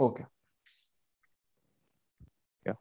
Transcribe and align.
Okay. 0.00 0.24
Yeah. 2.64 2.72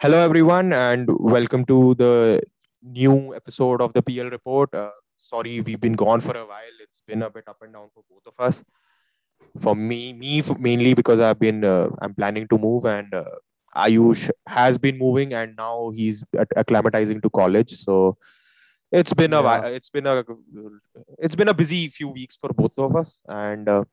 Hello, 0.00 0.16
everyone, 0.16 0.72
and 0.72 1.06
welcome 1.20 1.66
to 1.66 1.94
the 1.96 2.40
new 2.82 3.34
episode 3.34 3.82
of 3.82 3.92
the 3.92 4.00
PL 4.00 4.30
Report. 4.30 4.74
Uh, 4.74 4.88
sorry, 5.14 5.60
we've 5.60 5.78
been 5.78 5.92
gone 5.92 6.22
for 6.22 6.34
a 6.34 6.46
while. 6.46 6.76
It's 6.80 7.02
been 7.06 7.20
a 7.20 7.28
bit 7.28 7.44
up 7.48 7.58
and 7.60 7.74
down 7.74 7.90
for 7.92 8.02
both 8.08 8.26
of 8.26 8.42
us. 8.42 8.64
For 9.60 9.76
me, 9.76 10.14
me 10.14 10.42
mainly 10.58 10.94
because 10.94 11.20
I've 11.20 11.38
been 11.38 11.66
uh, 11.66 11.90
I'm 12.00 12.14
planning 12.14 12.48
to 12.48 12.56
move, 12.56 12.86
and 12.86 13.12
uh, 13.12 13.24
Aayush 13.76 14.30
has 14.46 14.78
been 14.78 14.96
moving, 14.96 15.34
and 15.34 15.54
now 15.58 15.90
he's 15.94 16.24
acclimatizing 16.34 17.20
to 17.24 17.28
college. 17.28 17.72
So 17.72 18.16
it's 18.90 19.12
been 19.12 19.34
a 19.34 19.42
yeah. 19.42 19.66
it's 19.66 19.90
been 19.90 20.06
a 20.06 20.24
it's 21.18 21.36
been 21.36 21.48
a 21.48 21.54
busy 21.62 21.88
few 21.88 22.08
weeks 22.08 22.38
for 22.38 22.54
both 22.54 22.78
of 22.78 22.96
us, 22.96 23.20
and 23.28 23.68
uh, 23.68 23.84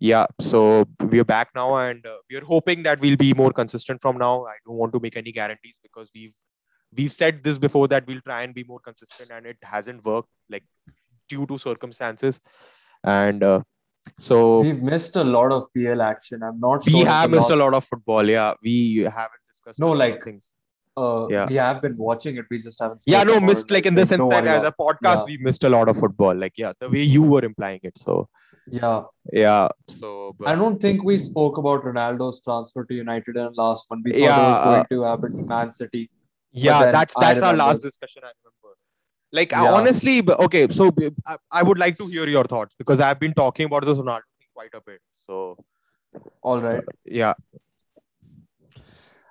yeah 0.00 0.26
so 0.40 0.86
we're 1.10 1.24
back 1.24 1.50
now 1.54 1.76
and 1.76 2.04
uh, 2.06 2.16
we're 2.30 2.44
hoping 2.44 2.82
that 2.82 2.98
we'll 3.00 3.16
be 3.16 3.34
more 3.34 3.52
consistent 3.52 4.00
from 4.00 4.16
now 4.16 4.44
i 4.46 4.54
don't 4.66 4.76
want 4.76 4.92
to 4.92 5.00
make 5.00 5.16
any 5.16 5.30
guarantees 5.30 5.74
because 5.82 6.10
we've 6.14 6.34
we've 6.96 7.12
said 7.12 7.44
this 7.44 7.58
before 7.58 7.86
that 7.86 8.06
we'll 8.06 8.20
try 8.22 8.42
and 8.42 8.54
be 8.54 8.64
more 8.64 8.80
consistent 8.80 9.30
and 9.30 9.44
it 9.46 9.58
hasn't 9.62 10.02
worked 10.04 10.30
like 10.48 10.64
due 11.28 11.46
to 11.46 11.58
circumstances 11.58 12.40
and 13.04 13.42
uh, 13.42 13.60
so 14.18 14.60
we've 14.60 14.82
missed 14.82 15.16
a 15.16 15.24
lot 15.24 15.52
of 15.52 15.64
pl 15.74 16.00
action 16.00 16.42
i'm 16.42 16.58
not 16.58 16.82
we 16.86 17.00
have 17.00 17.30
missed 17.30 17.50
last... 17.50 17.58
a 17.58 17.62
lot 17.62 17.74
of 17.74 17.84
football 17.84 18.26
yeah 18.26 18.54
we 18.62 18.96
haven't 19.00 19.44
discussed 19.50 19.78
no 19.78 19.92
like 19.92 20.22
things 20.22 20.54
uh, 20.96 21.26
yeah. 21.30 21.46
we 21.46 21.54
have 21.54 21.80
been 21.80 21.96
watching 21.96 22.36
it. 22.36 22.44
We 22.50 22.58
just 22.58 22.80
haven't. 22.80 23.02
Yeah, 23.06 23.22
no, 23.22 23.40
missed 23.40 23.70
like 23.70 23.86
in 23.86 23.94
the 23.94 24.04
sense 24.04 24.18
no 24.18 24.28
that 24.30 24.46
as 24.46 24.66
a 24.66 24.72
podcast, 24.72 25.18
yeah. 25.18 25.24
we 25.24 25.38
missed 25.38 25.64
a 25.64 25.68
lot 25.68 25.88
of 25.88 25.96
football. 25.96 26.34
Like, 26.34 26.54
yeah, 26.56 26.72
the 26.78 26.90
way 26.90 27.02
you 27.02 27.22
were 27.22 27.44
implying 27.44 27.80
it. 27.84 27.96
So, 27.96 28.28
yeah. 28.70 29.02
Yeah. 29.32 29.68
So 29.88 30.34
but... 30.38 30.48
I 30.48 30.54
don't 30.54 30.80
think 30.80 31.04
we 31.04 31.18
spoke 31.18 31.58
about 31.58 31.82
Ronaldo's 31.82 32.42
transfer 32.42 32.84
to 32.84 32.94
United 32.94 33.36
in 33.36 33.52
last 33.54 33.86
one. 33.88 34.02
We 34.04 34.12
thought 34.12 34.20
yeah, 34.20 34.36
it 34.36 34.48
was 34.50 34.64
going 34.64 34.80
uh, 34.80 34.84
to 34.84 35.02
happen 35.02 35.36
to 35.36 35.44
Man 35.44 35.68
City. 35.68 36.10
Yeah, 36.52 36.90
that's 36.92 37.14
that's 37.20 37.42
our 37.42 37.54
last 37.54 37.82
discussion. 37.82 38.22
I 38.24 38.32
remember. 38.42 38.76
Like 39.32 39.52
yeah. 39.52 39.72
honestly, 39.72 40.22
okay. 40.28 40.66
So 40.70 40.90
I 41.50 41.62
would 41.62 41.78
like 41.78 41.96
to 41.98 42.06
hear 42.06 42.28
your 42.28 42.44
thoughts 42.44 42.74
because 42.78 43.00
I've 43.00 43.20
been 43.20 43.34
talking 43.34 43.66
about 43.66 43.84
this 43.84 43.98
Ronaldo 43.98 44.22
quite 44.54 44.74
a 44.74 44.80
bit. 44.80 45.00
So. 45.12 45.56
All 46.42 46.60
right. 46.60 46.78
Uh, 46.78 46.92
yeah. 47.04 47.34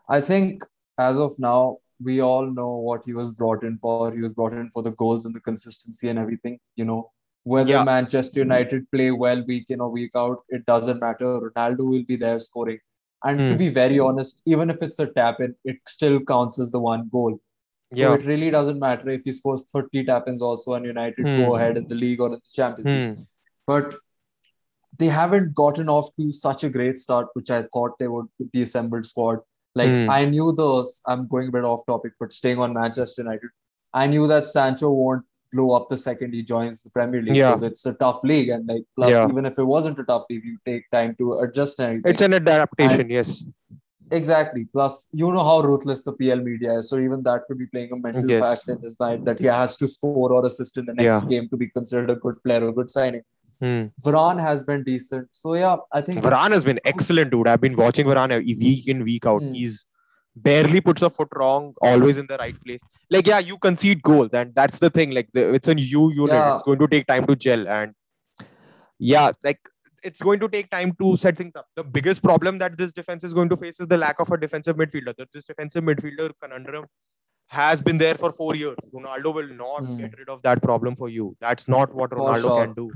I 0.08 0.22
think 0.22 0.64
as 0.98 1.20
of 1.20 1.38
now, 1.38 1.80
we 2.02 2.22
all 2.22 2.46
know 2.46 2.78
what 2.78 3.04
he 3.04 3.14
was 3.14 3.34
brought 3.34 3.64
in 3.64 3.78
for. 3.78 4.14
He 4.14 4.22
was 4.22 4.32
brought 4.34 4.54
in 4.54 4.70
for 4.70 4.82
the 4.82 4.92
goals 4.92 5.26
and 5.26 5.36
the 5.36 5.42
consistency 5.42 6.08
and 6.08 6.18
everything. 6.18 6.60
You 6.76 6.86
know, 6.86 7.12
whether 7.44 7.72
yeah. 7.72 7.84
Manchester 7.84 8.42
United 8.42 8.90
play 8.92 9.12
well 9.12 9.44
week 9.46 9.70
in 9.70 9.82
or 9.82 9.90
week 9.90 10.12
out, 10.16 10.44
it 10.50 10.66
doesn't 10.66 11.00
matter. 11.00 11.26
Ronaldo 11.26 11.80
will 11.80 12.04
be 12.04 12.16
there 12.16 12.40
scoring. 12.40 12.80
And 13.24 13.40
mm. 13.40 13.48
to 13.48 13.52
hmm. 13.52 13.58
be 13.58 13.70
very 13.70 14.00
honest, 14.00 14.42
even 14.46 14.70
if 14.70 14.82
it's 14.82 15.00
a 15.00 15.12
tap 15.12 15.40
in, 15.40 15.56
it 15.66 15.78
still 15.88 16.20
counts 16.22 16.60
as 16.60 16.72
the 16.72 16.80
one 16.80 17.10
goal. 17.12 17.40
So 17.92 18.00
yeah. 18.00 18.14
it 18.14 18.26
really 18.26 18.52
doesn't 18.52 18.80
matter 18.80 19.10
if 19.10 19.24
he 19.24 19.32
scores 19.32 19.66
30 19.74 20.06
tap 20.06 20.28
ins 20.28 20.42
also 20.42 20.76
and 20.76 20.86
United 20.86 21.26
mm. 21.26 21.46
go 21.46 21.56
ahead 21.56 21.76
in 21.76 21.88
the 21.88 21.96
league 21.96 22.22
or 22.22 22.28
in 22.28 22.34
the 22.34 22.42
Champions 22.54 22.86
League. 22.86 23.18
Mm. 23.18 23.28
But 23.66 23.96
they 24.98 25.08
haven't 25.08 25.56
gotten 25.56 25.90
off 25.90 26.16
to 26.18 26.32
such 26.32 26.64
a 26.64 26.70
great 26.70 27.00
start, 27.00 27.28
which 27.34 27.50
I 27.50 27.64
thought 27.74 27.98
they 28.00 28.08
would 28.08 28.28
with 28.38 28.52
the 28.52 28.62
assembled 28.62 29.06
squad. 29.06 29.40
Like 29.76 29.96
hmm. 29.96 30.10
I 30.10 30.26
knew 30.26 30.54
those, 30.54 31.02
I'm 31.08 31.28
going 31.28 31.48
a 31.48 31.52
bit 31.52 31.64
off 31.64 31.86
topic, 31.86 32.14
but 32.20 32.34
staying 32.34 32.60
on 32.60 32.74
Manchester 32.74 33.24
United, 33.24 33.50
I 33.94 34.08
knew 34.08 34.28
that 34.28 34.46
Sancho 34.46 34.92
won't 34.92 35.26
blow 35.52 35.72
up 35.72 35.90
the 35.90 35.98
second 35.98 36.34
he 36.34 36.44
joins 36.44 36.84
the 36.84 36.90
Premier 36.90 37.22
League 37.22 37.36
yeah. 37.36 37.50
because 37.50 37.64
it's 37.64 37.86
a 37.86 37.94
tough 37.94 38.24
league 38.24 38.50
and 38.50 38.68
like 38.68 38.84
plus 38.96 39.10
yeah. 39.10 39.28
even 39.28 39.46
if 39.46 39.58
it 39.58 39.64
wasn't 39.64 40.00
a 40.00 40.04
tough 40.04 40.24
league, 40.30 40.46
you 40.46 40.58
take 40.66 40.90
time 40.92 41.16
to 41.18 41.40
adjust 41.40 41.80
and 41.80 41.90
everything. 41.90 42.12
It's 42.12 42.22
an 42.22 42.34
adaptation, 42.34 43.02
and 43.02 43.12
yes. 43.12 43.46
Exactly. 44.12 44.66
Plus, 44.66 45.08
you 45.12 45.32
know 45.32 45.44
how 45.44 45.62
ruthless 45.62 46.04
the 46.04 46.14
PL 46.14 46.38
media 46.38 46.74
is, 46.80 46.90
so 46.90 46.98
even 46.98 47.22
that 47.24 47.44
could 47.48 47.60
be 47.60 47.68
playing 47.68 47.92
a 47.92 47.98
mental 47.98 48.30
yes. 48.30 48.44
fact 48.44 48.70
in 48.70 48.82
his 48.82 49.00
mind 49.00 49.26
that 49.26 49.40
he 49.40 49.46
has 49.46 49.78
to 49.78 49.88
score 49.88 50.32
or 50.34 50.46
assist 50.46 50.78
in 50.78 50.86
the 50.86 50.94
next 50.94 51.24
yeah. 51.24 51.30
game 51.30 51.50
to 51.50 51.58
be 51.58 51.70
considered 51.70 52.10
a 52.10 52.16
good 52.16 52.42
player 52.44 52.68
or 52.68 52.72
good 52.72 52.90
signing. 52.90 53.22
Hmm. 53.62 53.88
Varane 54.02 54.40
has 54.40 54.64
been 54.64 54.84
decent. 54.84 55.28
So 55.32 55.54
yeah, 55.54 55.76
I 55.92 56.02
think 56.02 56.22
Varane 56.22 56.52
has 56.52 56.64
been 56.64 56.80
excellent, 56.86 57.32
dude. 57.32 57.48
I've 57.48 57.62
been 57.62 57.76
watching 57.76 58.06
Varane 58.06 58.44
week 58.46 58.88
in, 58.88 59.04
week 59.04 59.26
out. 59.26 59.42
Hmm. 59.42 59.54
He's 59.54 59.86
barely 60.36 60.82
puts 60.82 61.02
a 61.02 61.10
foot 61.10 61.30
wrong, 61.36 61.74
always 61.82 62.18
in 62.18 62.28
the 62.28 62.38
right 62.38 62.56
place. 62.66 62.82
Like, 63.10 63.28
yeah, 63.28 63.40
you 63.40 63.58
concede 63.58 64.02
goals, 64.02 64.30
and 64.34 64.54
that's 64.56 64.80
the 64.80 64.90
thing. 64.90 65.12
Like, 65.12 65.30
the, 65.34 65.54
it's 65.54 65.68
a 65.68 65.76
new 65.76 66.12
unit. 66.12 66.34
Yeah. 66.34 66.56
It's 66.56 66.64
going 66.64 66.80
to 66.80 66.88
take 66.88 67.08
time 67.08 67.26
to 67.28 67.36
gel, 67.36 67.68
and 67.68 67.94
yeah, 68.98 69.32
like 69.44 69.60
it's 70.04 70.22
going 70.22 70.40
to 70.40 70.48
take 70.48 70.70
time 70.70 70.94
to 71.02 71.18
set 71.18 71.38
things 71.38 71.56
up. 71.56 71.68
The 71.76 71.84
biggest 71.84 72.24
problem 72.24 72.58
that 72.60 72.78
this 72.78 72.92
defense 72.92 73.24
is 73.24 73.34
going 73.34 73.50
to 73.50 73.58
face 73.58 73.80
is 73.80 73.88
the 73.88 73.98
lack 73.98 74.20
of 74.20 74.32
a 74.32 74.38
defensive 74.38 74.78
midfielder. 74.78 75.14
This 75.34 75.46
defensive 75.46 75.84
midfielder 75.84 76.32
conundrum 76.42 76.86
has 77.48 77.82
been 77.82 77.98
there 77.98 78.16
for 78.16 78.32
four 78.32 78.56
years. 78.56 78.78
Ronaldo 78.94 79.34
will 79.34 79.48
not 79.50 79.82
mm. 79.82 79.98
get 79.98 80.18
rid 80.18 80.30
of 80.30 80.42
that 80.44 80.62
problem 80.62 80.96
for 80.96 81.10
you. 81.10 81.36
That's 81.42 81.68
not 81.68 81.94
what 81.94 82.12
Ronaldo 82.12 82.42
sure. 82.42 82.66
can 82.66 82.74
do 82.76 82.90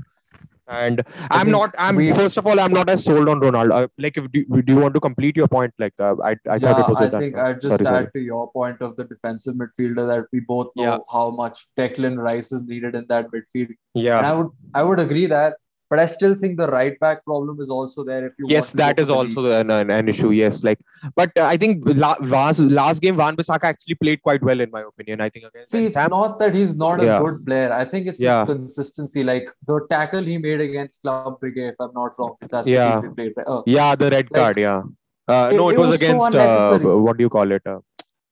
and 0.68 1.02
I 1.30 1.40
i'm 1.40 1.50
not 1.50 1.74
i'm 1.78 1.96
we, 1.96 2.12
first 2.12 2.36
of 2.36 2.46
all 2.46 2.58
i'm 2.58 2.72
not 2.72 2.88
as 2.88 3.04
sold 3.04 3.28
on 3.28 3.40
ronaldo. 3.40 3.84
Uh, 3.84 3.88
like 3.98 4.16
if 4.16 4.30
do, 4.32 4.44
do 4.62 4.72
you 4.72 4.78
want 4.78 4.94
to 4.94 5.00
complete 5.00 5.36
your 5.36 5.48
point? 5.48 5.74
Like 5.78 5.94
uh, 5.98 6.16
i 6.24 6.30
i 6.30 6.36
yeah, 6.44 6.58
thought 6.58 6.80
it 6.80 6.88
was 6.88 7.14
i 7.14 7.18
think 7.18 7.36
i 7.38 7.52
just 7.52 7.82
sorry, 7.82 7.86
add 7.86 7.86
sorry. 7.86 8.10
to 8.14 8.20
your 8.20 8.50
point 8.52 8.80
of 8.80 8.96
the 8.96 9.04
defensive 9.04 9.56
midfielder 9.56 10.06
that 10.06 10.26
we 10.32 10.40
both 10.40 10.68
know 10.76 10.84
yeah. 10.84 10.98
how 11.12 11.30
much 11.30 11.66
declan 11.76 12.16
rice 12.18 12.52
is 12.52 12.68
needed 12.68 12.94
in 12.94 13.04
that 13.08 13.30
midfield. 13.30 13.74
Yeah. 13.94 14.18
And 14.18 14.26
i 14.26 14.32
would 14.32 14.48
i 14.74 14.82
would 14.82 15.00
agree 15.00 15.26
that 15.26 15.56
but 15.90 15.98
I 15.98 16.06
still 16.06 16.34
think 16.34 16.56
the 16.56 16.66
right 16.68 16.98
back 16.98 17.24
problem 17.24 17.60
is 17.60 17.70
also 17.70 18.04
there. 18.04 18.26
If 18.26 18.34
you 18.38 18.46
yes, 18.48 18.70
that 18.72 18.98
is 18.98 19.10
also 19.10 19.52
an, 19.52 19.70
an, 19.70 20.08
issue. 20.08 20.30
Yes, 20.30 20.64
like 20.64 20.78
but 21.14 21.30
uh, 21.38 21.44
I 21.44 21.56
think 21.56 21.82
last 21.86 22.60
last 22.60 23.00
game 23.02 23.16
Van 23.16 23.36
Bissaka 23.36 23.64
actually 23.64 23.96
played 23.96 24.22
quite 24.22 24.42
well 24.42 24.60
in 24.60 24.70
my 24.70 24.82
opinion. 24.82 25.20
I 25.20 25.28
think 25.28 25.46
against 25.46 25.72
see, 25.72 25.86
it's 25.86 25.96
Ham. 25.96 26.10
not 26.10 26.38
that 26.38 26.54
he's 26.54 26.76
not 26.76 27.02
a 27.02 27.04
yeah. 27.04 27.18
good 27.18 27.44
player. 27.44 27.72
I 27.72 27.84
think 27.84 28.06
it's 28.06 28.20
yeah. 28.20 28.40
his 28.40 28.54
consistency. 28.54 29.24
Like 29.24 29.48
the 29.66 29.80
tackle 29.90 30.22
he 30.22 30.38
made 30.38 30.60
against 30.60 31.02
Club 31.02 31.38
Brugge, 31.40 31.70
if 31.70 31.76
I'm 31.78 31.92
not 31.94 32.18
wrong, 32.18 32.36
that's 32.40 32.66
yeah. 32.66 33.00
the 33.00 33.10
played. 33.10 33.32
Uh, 33.46 33.62
yeah, 33.66 33.94
the 33.94 34.10
red 34.10 34.28
like, 34.30 34.32
card. 34.32 34.56
Yeah, 34.56 34.82
uh, 35.28 35.50
it, 35.52 35.56
no, 35.56 35.68
it, 35.68 35.74
it 35.74 35.78
was, 35.78 35.90
was, 35.90 36.02
against 36.02 36.32
so 36.32 36.74
uh, 36.74 36.98
what 36.98 37.18
do 37.18 37.24
you 37.24 37.28
call 37.28 37.52
it? 37.52 37.62
Uh, 37.66 37.80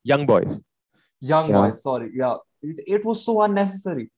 young 0.04 0.26
boys. 0.26 0.60
Young 1.20 1.50
yeah. 1.50 1.60
boys. 1.60 1.82
Sorry. 1.82 2.10
Yeah, 2.14 2.36
it, 2.62 2.80
it 2.86 3.04
was 3.04 3.24
so 3.24 3.42
unnecessary 3.42 4.10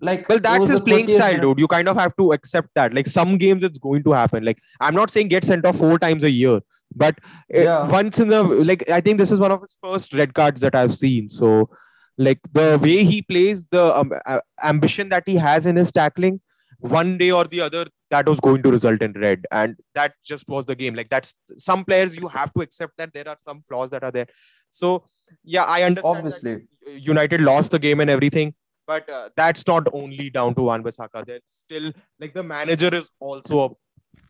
like 0.00 0.28
well 0.28 0.38
that's 0.38 0.68
his 0.68 0.80
playing 0.80 1.08
style 1.08 1.40
dude. 1.40 1.58
You 1.58 1.66
kind 1.66 1.88
of 1.88 1.96
have 1.96 2.14
to 2.16 2.32
accept 2.32 2.68
that. 2.74 2.92
Like 2.94 3.06
some 3.06 3.38
games 3.38 3.64
it's 3.64 3.78
going 3.78 4.02
to 4.04 4.12
happen. 4.12 4.44
Like 4.44 4.58
i'm 4.80 4.94
not 4.94 5.10
saying 5.10 5.28
get 5.28 5.44
sent 5.44 5.64
off 5.64 5.76
four 5.76 5.98
times 5.98 6.24
a 6.24 6.30
year 6.30 6.60
but 6.94 7.18
yeah. 7.48 7.88
once 7.88 8.20
in 8.20 8.28
the 8.28 8.42
like 8.42 8.88
i 8.90 9.00
think 9.00 9.16
this 9.16 9.30
is 9.30 9.40
one 9.40 9.50
of 9.50 9.62
his 9.62 9.78
first 9.82 10.12
red 10.12 10.34
cards 10.34 10.60
that 10.60 10.74
i've 10.74 10.92
seen. 10.92 11.30
So 11.30 11.70
like 12.18 12.40
the 12.52 12.78
way 12.80 13.04
he 13.04 13.22
plays 13.22 13.64
the 13.66 13.96
um, 13.96 14.12
ambition 14.62 15.08
that 15.08 15.22
he 15.26 15.36
has 15.36 15.66
in 15.66 15.76
his 15.76 15.90
tackling 15.90 16.40
one 16.78 17.16
day 17.16 17.30
or 17.30 17.44
the 17.44 17.60
other 17.60 17.86
that 18.10 18.28
was 18.28 18.38
going 18.40 18.62
to 18.62 18.70
result 18.70 19.00
in 19.00 19.12
red. 19.12 19.46
And 19.50 19.76
that 19.94 20.14
just 20.22 20.46
was 20.48 20.66
the 20.66 20.76
game. 20.76 20.94
Like 20.94 21.08
that's 21.08 21.34
some 21.56 21.84
players 21.84 22.16
you 22.18 22.28
have 22.28 22.52
to 22.52 22.60
accept 22.60 22.98
that 22.98 23.14
there 23.14 23.26
are 23.26 23.38
some 23.38 23.62
flaws 23.66 23.88
that 23.90 24.04
are 24.04 24.10
there. 24.10 24.26
So 24.70 25.04
yeah 25.44 25.64
i 25.64 25.82
understand 25.82 26.16
obviously. 26.16 26.66
United 26.86 27.40
lost 27.40 27.70
the 27.70 27.78
game 27.78 28.00
and 28.00 28.10
everything 28.10 28.54
but 28.86 29.08
uh, 29.08 29.28
that's 29.36 29.66
not 29.66 29.86
only 29.92 30.30
down 30.30 30.54
to 30.54 30.62
Wan 30.62 30.82
Bissaka. 30.82 31.24
There's 31.24 31.42
still 31.46 31.92
like 32.20 32.34
the 32.34 32.42
manager 32.42 32.94
is 32.94 33.10
also 33.20 33.64
a, 33.64 33.70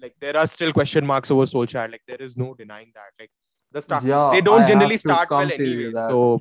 like 0.01 0.15
there 0.21 0.37
are 0.37 0.47
still 0.47 0.73
question 0.73 1.07
marks 1.07 1.31
over 1.31 1.45
Solskjaer. 1.45 1.91
Like 1.91 2.03
there 2.07 2.21
is 2.21 2.37
no 2.37 2.55
denying 2.55 2.93
that. 2.95 3.11
Like 3.19 3.31
the 3.71 3.83
start, 3.83 4.05
yeah, 4.05 4.31
they 4.33 4.41
don't 4.41 4.63
I 4.63 4.67
generally 4.67 4.97
start 4.97 5.31
well 5.31 5.51
anyway. 5.51 5.93
So 5.93 6.39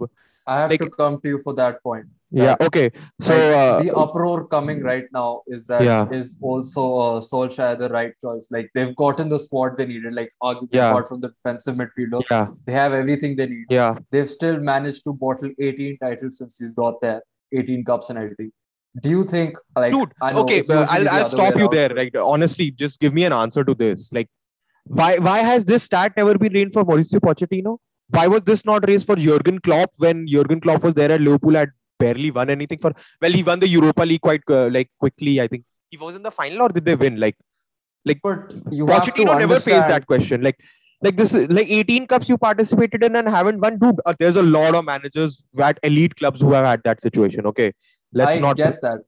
I 0.47 0.61
have 0.61 0.69
like, 0.69 0.79
to 0.79 0.89
come 0.89 1.21
to 1.21 1.27
you 1.27 1.39
for 1.43 1.53
that 1.55 1.81
point. 1.83 2.07
yeah. 2.31 2.55
Okay. 2.59 2.91
So 3.19 3.33
uh, 3.33 3.83
the 3.83 3.95
uproar 3.95 4.47
coming 4.47 4.81
right 4.81 5.05
now 5.13 5.41
is 5.47 5.67
that 5.67 5.83
yeah. 5.83 6.09
is 6.09 6.37
also 6.41 6.99
uh, 6.99 7.21
Solskjaer 7.21 7.77
the 7.77 7.89
right 7.89 8.13
choice. 8.19 8.49
Like 8.51 8.69
they've 8.73 8.95
gotten 8.95 9.29
the 9.29 9.39
squad 9.39 9.77
they 9.77 9.85
needed. 9.85 10.13
Like 10.13 10.31
arguably 10.41 10.69
yeah. 10.73 10.89
apart 10.89 11.07
from 11.07 11.21
the 11.21 11.29
defensive 11.29 11.75
midfielder, 11.75 12.23
yeah. 12.29 12.47
they 12.65 12.71
have 12.71 12.93
everything 12.93 13.35
they 13.35 13.47
need. 13.47 13.65
Yeah. 13.69 13.95
They've 14.11 14.29
still 14.29 14.59
managed 14.59 15.03
to 15.03 15.13
bottle 15.13 15.51
18 15.59 15.97
titles 15.99 16.39
since 16.39 16.57
he's 16.59 16.73
got 16.73 17.01
there. 17.01 17.21
18 17.51 17.85
cups 17.85 18.09
and 18.09 18.19
everything. 18.19 18.51
Do 19.01 19.09
you 19.09 19.23
think, 19.23 19.57
like, 19.75 19.93
dude? 19.93 20.11
okay, 20.21 20.61
I'll, 20.69 21.09
I'll 21.09 21.25
stop 21.25 21.55
you 21.55 21.69
there. 21.69 21.89
Like, 21.89 22.13
honestly, 22.17 22.71
just 22.71 22.99
give 22.99 23.13
me 23.13 23.23
an 23.23 23.31
answer 23.31 23.63
to 23.63 23.73
this. 23.73 24.11
Like, 24.11 24.27
why 24.83 25.17
why 25.19 25.39
has 25.39 25.63
this 25.63 25.83
stat 25.83 26.13
never 26.17 26.37
been 26.37 26.53
raised 26.53 26.73
for 26.73 26.83
Mauricio 26.83 27.19
Pochettino? 27.19 27.77
Why 28.09 28.27
was 28.27 28.41
this 28.41 28.65
not 28.65 28.87
raised 28.87 29.07
for 29.07 29.15
Jurgen 29.15 29.59
Klopp 29.59 29.91
when 29.97 30.27
Jurgen 30.27 30.59
Klopp 30.59 30.83
was 30.83 30.93
there 30.93 31.11
at 31.11 31.21
Liverpool 31.21 31.53
had 31.53 31.69
barely 31.99 32.31
won 32.31 32.49
anything 32.49 32.79
for? 32.79 32.91
Well, 33.21 33.31
he 33.31 33.43
won 33.43 33.59
the 33.59 33.67
Europa 33.67 34.03
League 34.03 34.21
quite 34.21 34.41
uh, 34.49 34.67
like 34.69 34.89
quickly. 34.99 35.39
I 35.39 35.47
think 35.47 35.63
he 35.89 35.97
was 35.97 36.15
in 36.15 36.23
the 36.23 36.31
final, 36.31 36.63
or 36.63 36.69
did 36.69 36.83
they 36.83 36.95
win? 36.95 37.19
Like, 37.19 37.37
like 38.03 38.19
but 38.21 38.53
you 38.71 38.85
Pochettino 38.85 39.37
never 39.39 39.55
faced 39.55 39.87
that 39.87 40.05
question. 40.05 40.41
Like, 40.41 40.59
like 41.01 41.15
this 41.15 41.33
like 41.33 41.69
18 41.69 42.07
cups 42.07 42.29
you 42.29 42.37
participated 42.37 43.03
in 43.03 43.15
and 43.15 43.27
haven't 43.27 43.59
won 43.59 43.77
dude 43.79 44.01
uh, 44.05 44.13
there's 44.19 44.35
a 44.35 44.43
lot 44.43 44.75
of 44.75 44.85
managers 44.85 45.45
at 45.59 45.79
elite 45.83 46.15
clubs 46.15 46.41
who 46.41 46.53
have 46.53 46.65
had 46.65 46.83
that 46.83 47.01
situation 47.01 47.45
okay 47.45 47.71
let's 48.13 48.37
I 48.37 48.41
not 48.41 48.57
get 48.57 48.81
that 48.81 48.99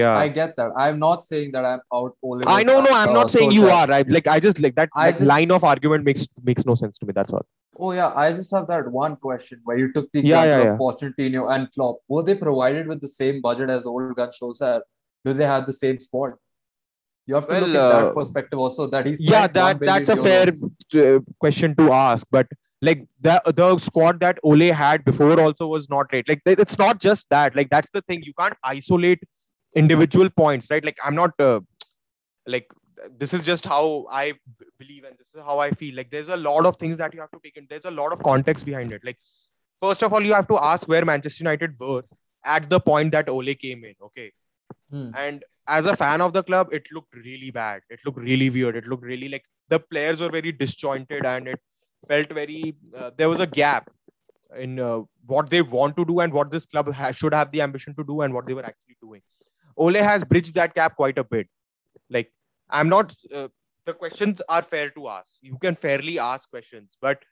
Yeah. 0.00 0.12
I 0.18 0.28
get 0.36 0.52
that. 0.58 0.70
I'm 0.82 0.98
not 1.00 1.22
saying 1.22 1.48
that 1.54 1.66
I'm 1.70 1.80
out 1.96 2.12
Ole. 2.26 2.44
I 2.52 2.62
know, 2.68 2.76
no, 2.84 2.92
I'm 2.98 3.10
uh, 3.10 3.16
not 3.16 3.30
saying 3.32 3.50
you 3.56 3.66
are. 3.78 3.86
Right? 3.86 4.08
Like 4.14 4.30
I 4.34 4.36
just 4.44 4.60
like 4.66 4.74
that, 4.76 4.88
that 5.00 5.18
just- 5.18 5.28
line 5.30 5.50
of 5.56 5.66
argument 5.70 6.06
makes 6.06 6.22
makes 6.50 6.64
no 6.70 6.76
sense 6.82 6.96
to 7.00 7.08
me. 7.08 7.12
That's 7.18 7.34
all. 7.38 7.44
Oh 7.78 7.90
yeah, 7.98 8.08
I 8.22 8.24
just 8.38 8.54
have 8.56 8.66
that 8.68 8.88
one 8.90 9.16
question 9.16 9.60
where 9.64 9.76
you 9.82 9.92
took 9.96 10.08
the 10.12 10.22
Yeah, 10.30 10.40
example 10.44 10.64
yeah, 10.64 10.72
of 10.72 10.80
Pochettino 10.80 11.42
and 11.56 11.68
Klopp. 11.74 11.98
Were 12.14 12.22
they 12.30 12.36
provided 12.46 12.86
with 12.92 13.02
the 13.04 13.12
same 13.18 13.42
budget 13.48 13.68
as 13.76 13.84
Ole 13.92 14.14
Gunnar 14.20 14.32
Solskjaer? 14.38 14.80
Do 15.26 15.34
they 15.42 15.50
have 15.54 15.66
the 15.66 15.76
same 15.82 15.98
squad? 16.06 16.32
You 17.26 17.36
have 17.36 17.48
to 17.48 17.60
look 17.60 17.68
at 17.68 17.76
uh, 17.76 18.04
that 18.04 18.14
perspective 18.14 18.58
also. 18.58 18.86
That 18.86 19.06
he's 19.06 19.24
Yeah, 19.24 19.46
that 19.46 19.80
that's 19.80 20.08
a 20.08 20.16
fair 20.16 20.46
euros. 20.46 21.16
uh, 21.16 21.20
question 21.38 21.74
to 21.76 21.92
ask. 21.92 22.26
But 22.30 22.48
like 22.80 23.06
the 23.20 23.40
the 23.54 23.78
squad 23.78 24.20
that 24.20 24.38
Ole 24.42 24.72
had 24.72 25.04
before 25.04 25.40
also 25.40 25.68
was 25.68 25.88
not 25.88 26.08
great. 26.08 26.28
Like 26.28 26.42
it's 26.46 26.78
not 26.78 27.00
just 27.00 27.30
that. 27.30 27.54
Like 27.54 27.70
that's 27.70 27.90
the 27.90 28.02
thing. 28.02 28.22
You 28.24 28.34
can't 28.38 28.54
isolate 28.64 29.22
individual 29.74 30.30
points, 30.30 30.68
right? 30.70 30.84
Like 30.84 30.98
I'm 31.04 31.14
not 31.14 31.38
uh, 31.38 31.60
like 32.46 32.66
this 33.18 33.34
is 33.34 33.44
just 33.44 33.66
how 33.66 34.06
i 34.10 34.32
believe 34.78 35.04
and 35.04 35.16
this 35.18 35.28
is 35.34 35.40
how 35.44 35.58
I 35.58 35.70
feel. 35.70 35.94
Like 35.96 36.10
there's 36.10 36.28
a 36.28 36.36
lot 36.36 36.66
of 36.66 36.76
things 36.76 36.98
that 36.98 37.14
you 37.14 37.20
have 37.20 37.30
to 37.30 37.40
take 37.42 37.56
in. 37.56 37.66
There's 37.68 37.84
a 37.84 37.90
lot 37.90 38.12
of 38.12 38.22
context 38.22 38.66
behind 38.66 38.92
it. 38.92 39.02
Like 39.04 39.18
first 39.80 40.02
of 40.02 40.12
all, 40.12 40.22
you 40.22 40.34
have 40.34 40.48
to 40.48 40.58
ask 40.58 40.88
where 40.88 41.04
Manchester 41.04 41.44
United 41.44 41.78
were 41.78 42.02
at 42.44 42.68
the 42.68 42.80
point 42.80 43.12
that 43.12 43.28
Ole 43.28 43.54
came 43.54 43.84
in. 43.84 43.94
Okay. 44.02 44.32
Hmm. 44.92 45.10
And 45.16 45.44
as 45.66 45.86
a 45.86 45.96
fan 45.96 46.20
of 46.20 46.32
the 46.32 46.42
club, 46.42 46.68
it 46.72 46.86
looked 46.92 47.14
really 47.14 47.50
bad. 47.50 47.82
It 47.90 48.00
looked 48.04 48.18
really 48.18 48.50
weird. 48.50 48.76
It 48.76 48.86
looked 48.86 49.04
really 49.04 49.28
like 49.28 49.44
the 49.68 49.80
players 49.80 50.20
were 50.20 50.28
very 50.28 50.52
disjointed 50.52 51.24
and 51.24 51.48
it 51.48 51.60
felt 52.06 52.30
very, 52.32 52.76
uh, 52.96 53.10
there 53.16 53.28
was 53.28 53.40
a 53.40 53.46
gap 53.46 53.90
in 54.58 54.78
uh, 54.78 55.00
what 55.26 55.48
they 55.48 55.62
want 55.62 55.96
to 55.96 56.04
do 56.04 56.20
and 56.20 56.32
what 56.32 56.50
this 56.50 56.66
club 56.66 56.92
ha- 56.92 57.12
should 57.12 57.32
have 57.32 57.50
the 57.52 57.62
ambition 57.62 57.94
to 57.94 58.04
do 58.04 58.20
and 58.20 58.34
what 58.34 58.46
they 58.46 58.54
were 58.54 58.64
actually 58.64 58.96
doing. 59.00 59.22
Ole 59.76 59.94
has 59.94 60.24
bridged 60.24 60.54
that 60.56 60.74
gap 60.74 60.96
quite 60.96 61.16
a 61.16 61.24
bit. 61.24 61.48
Like, 62.10 62.30
I'm 62.68 62.88
not, 62.88 63.14
uh, 63.34 63.48
the 63.86 63.94
questions 63.94 64.42
are 64.48 64.62
fair 64.62 64.90
to 64.90 65.08
ask. 65.08 65.32
You 65.40 65.56
can 65.58 65.74
fairly 65.74 66.18
ask 66.18 66.50
questions, 66.50 66.98
but 67.00 67.22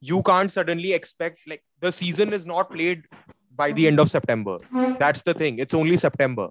you 0.00 0.22
can't 0.22 0.50
suddenly 0.50 0.94
expect, 0.94 1.40
like, 1.46 1.62
the 1.80 1.92
season 1.92 2.32
is 2.32 2.46
not 2.46 2.70
played 2.70 3.04
by 3.54 3.72
the 3.72 3.86
end 3.86 4.00
of 4.00 4.10
September. 4.10 4.56
That's 4.98 5.22
the 5.22 5.34
thing. 5.34 5.58
It's 5.58 5.74
only 5.74 5.98
September. 5.98 6.48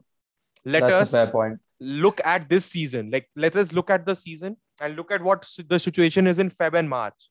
Let 0.65 0.81
That's 0.81 1.01
us 1.01 1.09
a 1.09 1.11
fair 1.11 1.27
point. 1.27 1.59
look 1.79 2.19
at 2.25 2.49
this 2.49 2.65
season. 2.65 3.09
Like, 3.11 3.29
let 3.35 3.55
us 3.55 3.71
look 3.71 3.89
at 3.89 4.05
the 4.05 4.15
season 4.15 4.57
and 4.81 4.95
look 4.95 5.11
at 5.11 5.21
what 5.21 5.47
the 5.67 5.79
situation 5.79 6.27
is 6.27 6.39
in 6.39 6.49
Feb 6.49 6.73
and 6.77 6.89
March. 6.89 7.29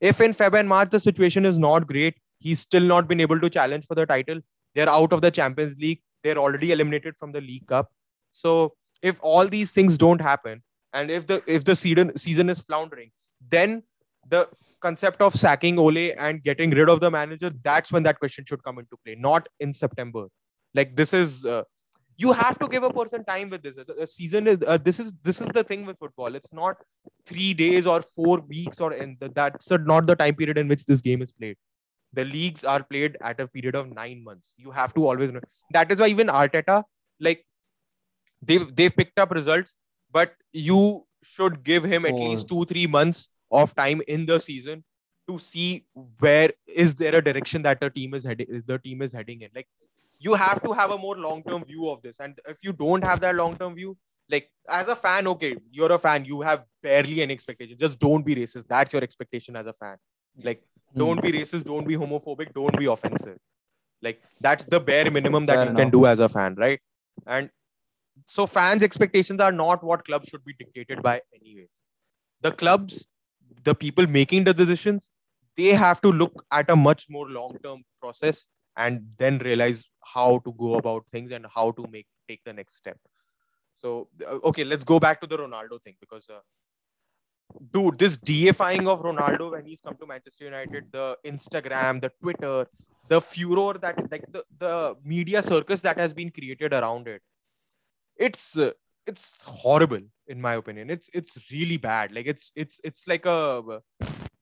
If 0.00 0.20
in 0.20 0.32
Feb 0.32 0.58
and 0.58 0.68
March 0.68 0.90
the 0.90 1.00
situation 1.00 1.46
is 1.46 1.58
not 1.58 1.86
great, 1.86 2.16
he's 2.38 2.60
still 2.60 2.82
not 2.82 3.08
been 3.08 3.20
able 3.20 3.40
to 3.40 3.48
challenge 3.48 3.86
for 3.86 3.94
the 3.94 4.04
title. 4.06 4.40
They're 4.74 4.88
out 4.88 5.12
of 5.12 5.22
the 5.22 5.30
Champions 5.30 5.76
League. 5.78 6.02
They're 6.22 6.36
already 6.36 6.72
eliminated 6.72 7.16
from 7.18 7.32
the 7.32 7.40
League 7.40 7.66
Cup. 7.66 7.90
So 8.32 8.74
if 9.02 9.18
all 9.22 9.46
these 9.46 9.72
things 9.72 9.96
don't 9.96 10.20
happen, 10.20 10.62
and 10.92 11.10
if 11.10 11.26
the 11.26 11.42
if 11.46 11.64
the 11.64 11.76
season 11.76 12.16
season 12.16 12.50
is 12.50 12.60
floundering, 12.60 13.10
then 13.50 13.82
the 14.28 14.48
concept 14.80 15.22
of 15.22 15.34
sacking 15.34 15.78
Ole 15.78 16.12
and 16.18 16.42
getting 16.42 16.70
rid 16.70 16.88
of 16.88 17.00
the 17.00 17.10
manager, 17.10 17.50
that's 17.62 17.90
when 17.92 18.02
that 18.02 18.18
question 18.18 18.44
should 18.44 18.62
come 18.62 18.78
into 18.78 18.96
play, 19.04 19.14
not 19.14 19.48
in 19.60 19.72
September. 19.72 20.26
Like 20.74 20.96
this 20.96 21.14
is 21.14 21.44
uh, 21.46 21.62
you 22.18 22.32
have 22.32 22.58
to 22.58 22.68
give 22.68 22.82
a 22.82 22.90
person 22.92 23.24
time 23.24 23.50
with 23.50 23.62
this. 23.62 23.76
A 23.76 24.06
season 24.06 24.46
is 24.46 24.58
uh, 24.66 24.78
this 24.78 24.98
is 24.98 25.12
this 25.22 25.40
is 25.40 25.48
the 25.48 25.62
thing 25.64 25.84
with 25.84 25.98
football. 25.98 26.34
It's 26.34 26.52
not 26.52 26.76
three 27.26 27.52
days 27.54 27.86
or 27.86 28.00
four 28.02 28.40
weeks 28.40 28.80
or 28.80 28.92
in 28.92 29.16
the, 29.20 29.28
that's 29.28 29.70
not 29.70 30.06
the 30.06 30.16
time 30.16 30.34
period 30.34 30.58
in 30.58 30.68
which 30.68 30.86
this 30.86 31.00
game 31.00 31.22
is 31.22 31.32
played. 31.32 31.56
The 32.12 32.24
leagues 32.24 32.64
are 32.64 32.82
played 32.82 33.16
at 33.20 33.40
a 33.40 33.46
period 33.46 33.74
of 33.76 33.92
nine 33.92 34.24
months. 34.24 34.54
You 34.56 34.70
have 34.70 34.94
to 34.94 35.06
always 35.06 35.30
know. 35.32 35.40
That 35.72 35.92
is 35.92 36.00
why 36.00 36.08
even 36.08 36.28
Arteta, 36.28 36.82
like 37.20 37.44
they've 38.42 38.74
they've 38.74 38.96
picked 38.96 39.18
up 39.18 39.30
results, 39.32 39.76
but 40.10 40.32
you 40.52 41.04
should 41.22 41.62
give 41.64 41.84
him 41.84 42.06
at 42.06 42.12
Oh. 42.12 42.24
least 42.30 42.48
two 42.48 42.64
three 42.64 42.86
months 42.86 43.28
of 43.50 43.74
time 43.74 44.00
in 44.08 44.26
the 44.26 44.38
season 44.38 44.84
to 45.28 45.38
see 45.38 45.84
where 46.20 46.50
is 46.66 46.94
there 46.94 47.16
a 47.16 47.22
direction 47.22 47.62
that 47.62 47.80
the 47.80 47.90
team 47.90 48.14
is 48.14 48.24
heading 48.24 48.46
is 48.48 48.62
the 48.64 48.78
team 48.78 49.02
is 49.02 49.12
heading 49.12 49.40
in. 49.42 49.50
Like 49.54 49.68
you 50.18 50.34
have 50.34 50.62
to 50.62 50.72
have 50.72 50.90
a 50.90 50.98
more 50.98 51.16
long-term 51.16 51.64
view 51.64 51.88
of 51.88 52.02
this. 52.02 52.16
And 52.20 52.38
if 52.46 52.58
you 52.62 52.72
don't 52.72 53.04
have 53.04 53.20
that 53.20 53.34
long-term 53.34 53.74
view 53.74 53.96
like 54.28 54.50
as 54.68 54.88
a 54.88 54.96
fan 54.96 55.26
okay 55.28 55.56
you're 55.70 55.92
a 55.92 55.98
fan. 55.98 56.24
You 56.24 56.40
have 56.40 56.64
barely 56.82 57.22
any 57.22 57.32
expectation. 57.32 57.76
Just 57.78 57.98
don't 57.98 58.24
be 58.24 58.34
racist. 58.34 58.66
That's 58.68 58.92
your 58.92 59.02
expectation 59.02 59.56
as 59.56 59.66
a 59.66 59.72
fan. 59.72 59.96
Like 60.42 60.62
Hmm. 60.92 60.98
don't 60.98 61.22
be 61.22 61.32
racist. 61.32 61.64
Don't 61.64 61.86
be 61.86 61.96
homophobic. 61.96 62.54
Don't 62.54 62.78
be 62.78 62.86
offensive. 62.86 63.38
Like 64.02 64.22
that's 64.40 64.64
the 64.64 64.80
bare 64.80 65.10
minimum 65.10 65.46
that 65.46 65.56
Fair 65.56 65.70
you 65.70 65.76
can 65.76 65.90
do 65.90 66.06
as 66.06 66.18
a 66.18 66.28
fan 66.28 66.54
right? 66.56 66.80
And 67.26 67.50
so 68.24 68.46
fans 68.46 68.82
expectations 68.82 69.40
are 69.40 69.52
not 69.52 69.84
what 69.84 70.04
clubs 70.04 70.28
should 70.28 70.44
be 70.44 70.54
dictated 70.58 71.02
by 71.02 71.20
anyways. 71.34 71.68
The 72.40 72.52
clubs 72.52 73.06
the 73.64 73.74
people 73.74 74.06
making 74.06 74.44
the 74.44 74.54
decisions 74.54 75.08
they 75.56 75.68
have 75.68 76.00
to 76.02 76.12
look 76.12 76.44
at 76.52 76.70
a 76.70 76.76
much 76.76 77.06
more 77.08 77.28
long-term 77.28 77.82
process 78.00 78.46
and 78.76 79.06
then 79.18 79.38
realize 79.38 79.84
how 80.14 80.38
to 80.44 80.52
go 80.58 80.74
about 80.74 81.06
things 81.08 81.30
and 81.30 81.46
how 81.54 81.70
to 81.72 81.86
make 81.90 82.06
take 82.28 82.42
the 82.44 82.52
next 82.52 82.76
step. 82.76 82.98
So 83.74 84.08
uh, 84.26 84.38
okay 84.44 84.64
let's 84.64 84.84
go 84.84 84.98
back 84.98 85.20
to 85.20 85.26
the 85.26 85.38
ronaldo 85.38 85.82
thing 85.82 85.96
because 86.00 86.26
uh, 86.30 86.40
dude 87.72 87.98
this 87.98 88.16
deifying 88.16 88.88
of 88.88 89.00
ronaldo 89.00 89.52
when 89.52 89.64
he's 89.64 89.80
come 89.80 89.96
to 89.96 90.06
manchester 90.06 90.44
united 90.44 90.86
the 90.90 91.16
instagram 91.24 92.00
the 92.00 92.10
twitter 92.20 92.66
the 93.08 93.20
furor 93.20 93.74
that 93.74 93.98
like 94.10 94.24
the, 94.32 94.42
the 94.58 94.96
media 95.04 95.42
circus 95.42 95.80
that 95.80 95.98
has 95.98 96.12
been 96.12 96.30
created 96.30 96.72
around 96.72 97.08
it. 97.08 97.22
It's 98.16 98.58
uh, 98.58 98.70
it's 99.06 99.44
horrible 99.44 100.00
in 100.26 100.40
my 100.40 100.54
opinion. 100.54 100.90
It's 100.90 101.08
it's 101.12 101.50
really 101.50 101.76
bad. 101.76 102.12
Like 102.12 102.26
it's 102.26 102.52
it's 102.56 102.80
it's 102.82 103.06
like 103.06 103.26
a 103.26 103.80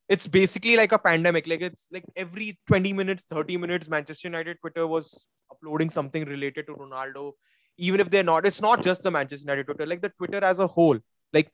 it's 0.08 0.26
basically 0.26 0.76
like 0.76 0.92
a 0.92 0.98
pandemic. 0.98 1.46
Like 1.46 1.62
it's 1.62 1.88
like 1.92 2.04
every 2.16 2.58
20 2.66 2.92
minutes 2.92 3.24
30 3.24 3.56
minutes 3.56 3.88
manchester 3.88 4.28
united 4.28 4.58
twitter 4.60 4.86
was 4.86 5.26
uploading 5.50 5.90
something 5.90 6.24
related 6.26 6.66
to 6.66 6.74
ronaldo. 6.74 7.32
Even 7.78 8.00
if 8.00 8.10
they're 8.10 8.22
not 8.22 8.46
it's 8.46 8.60
not 8.60 8.82
just 8.82 9.02
the 9.02 9.10
manchester 9.10 9.44
united 9.44 9.64
twitter 9.66 9.86
like 9.86 10.02
the 10.02 10.10
twitter 10.18 10.44
as 10.44 10.58
a 10.60 10.66
whole. 10.66 10.98
Like 11.32 11.50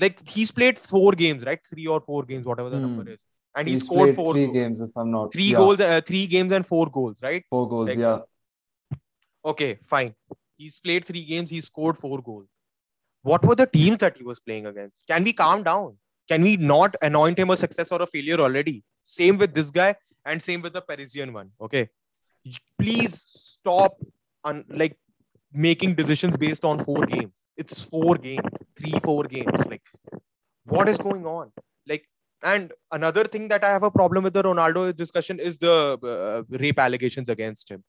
like 0.00 0.26
he's 0.28 0.50
played 0.50 0.78
four 0.78 1.12
games 1.12 1.44
right? 1.44 1.60
Three 1.68 1.86
or 1.86 2.00
four 2.00 2.22
games 2.24 2.46
whatever 2.46 2.70
the 2.70 2.76
Hmm. 2.78 2.82
number 2.96 3.10
is. 3.12 3.20
And 3.54 3.68
he 3.68 3.78
scored 3.78 4.14
four 4.14 4.32
three 4.34 4.44
goals. 4.46 4.54
games, 4.56 4.80
if 4.82 4.90
I'm 4.96 5.10
not. 5.10 5.32
three 5.32 5.44
yeah, 5.50 5.56
goals 5.56 5.80
uh, 5.80 6.00
three 6.06 6.26
games 6.26 6.52
and 6.52 6.66
four 6.66 6.86
goals 6.86 7.22
right? 7.22 7.44
Four 7.50 7.68
goals, 7.68 7.88
Like- 7.90 7.98
yeah. 7.98 8.18
okay 9.44 9.78
fine. 9.82 10.14
He's 10.58 10.78
played 10.78 11.04
three 11.04 11.24
games 11.24 11.50
he 11.50 11.60
scored 11.60 11.96
four 11.98 12.20
goals. 12.22 12.48
What 13.22 13.44
were 13.44 13.54
the 13.54 13.66
teams 13.66 13.98
that 13.98 14.16
he 14.16 14.24
was 14.24 14.40
playing 14.40 14.66
against? 14.66 15.04
Can 15.06 15.24
we 15.24 15.32
calm 15.32 15.62
down 15.62 15.96
can 16.28 16.42
we 16.42 16.56
not 16.56 16.94
anoint 17.02 17.38
him 17.38 17.50
a 17.50 17.56
success 17.56 17.92
or 17.92 18.02
a 18.02 18.06
failure 18.06 18.38
already? 18.38 18.82
Same 19.02 19.38
with 19.38 19.54
this 19.54 19.70
guy 19.70 19.94
and 20.24 20.42
same 20.42 20.60
with 20.62 20.72
the 20.72 20.80
parisian 20.80 21.32
one 21.32 21.50
okay? 21.60 21.88
Please 22.78 23.22
stop 23.26 23.94
on 24.44 24.64
like 24.68 24.96
making 25.52 25.94
decisions 25.94 26.36
based 26.36 26.64
on 26.64 26.78
four 26.84 27.04
games. 27.06 27.32
It's 27.56 27.82
four 27.82 28.16
games 28.16 28.46
three 28.76 28.98
four 29.02 29.24
games 29.24 29.52
like 29.68 29.82
what 30.64 30.88
is 30.88 30.98
going 30.98 31.26
on? 31.26 31.52
Like 31.86 32.04
and 32.44 32.72
another 32.92 33.24
thing 33.24 33.48
that 33.48 33.64
i 33.64 33.70
have 33.70 33.82
a 33.82 33.90
problem 33.90 34.22
with 34.24 34.34
the 34.34 34.42
ronaldo 34.42 34.94
discussion 34.94 35.40
is 35.40 35.56
the 35.56 35.98
uh, 36.14 36.42
rape 36.58 36.78
allegations 36.78 37.28
against 37.28 37.70
him. 37.70 37.82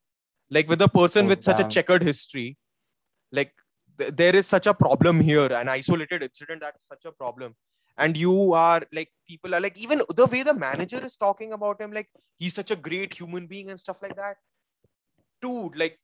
Like 0.50 0.70
with 0.70 0.82
a 0.82 0.88
person 0.88 1.26
Oh, 1.26 1.30
with 1.30 1.44
such 1.44 1.60
a 1.60 1.64
damn. 1.64 1.70
checkered 1.70 2.04
history 2.04 2.58
like 3.32 3.52
th- 4.00 4.12
there 4.16 4.36
is 4.36 4.48
such 4.48 4.68
a 4.68 4.74
problem 4.74 5.20
here 5.20 5.50
an 5.52 5.68
isolated 5.68 6.24
incident 6.24 6.62
that's 6.62 6.88
such 6.88 7.04
a 7.06 7.12
problem 7.12 7.56
and 7.98 8.18
you 8.18 8.54
are 8.54 8.82
like 8.94 9.12
people 9.28 9.54
are 9.56 9.60
like 9.60 9.78
even 9.78 10.02
the 10.16 10.26
way 10.26 10.44
the 10.44 10.54
manager 10.54 11.04
is 11.04 11.16
talking 11.18 11.54
about 11.54 11.82
him 11.82 11.92
like 11.92 12.10
he's 12.38 12.54
such 12.54 12.72
a 12.72 12.76
great 12.76 13.14
human 13.14 13.48
being 13.48 13.70
and 13.70 13.80
stuff 13.80 14.02
like 14.02 14.16
that. 14.16 14.38
Dude 15.42 15.76
like 15.76 16.00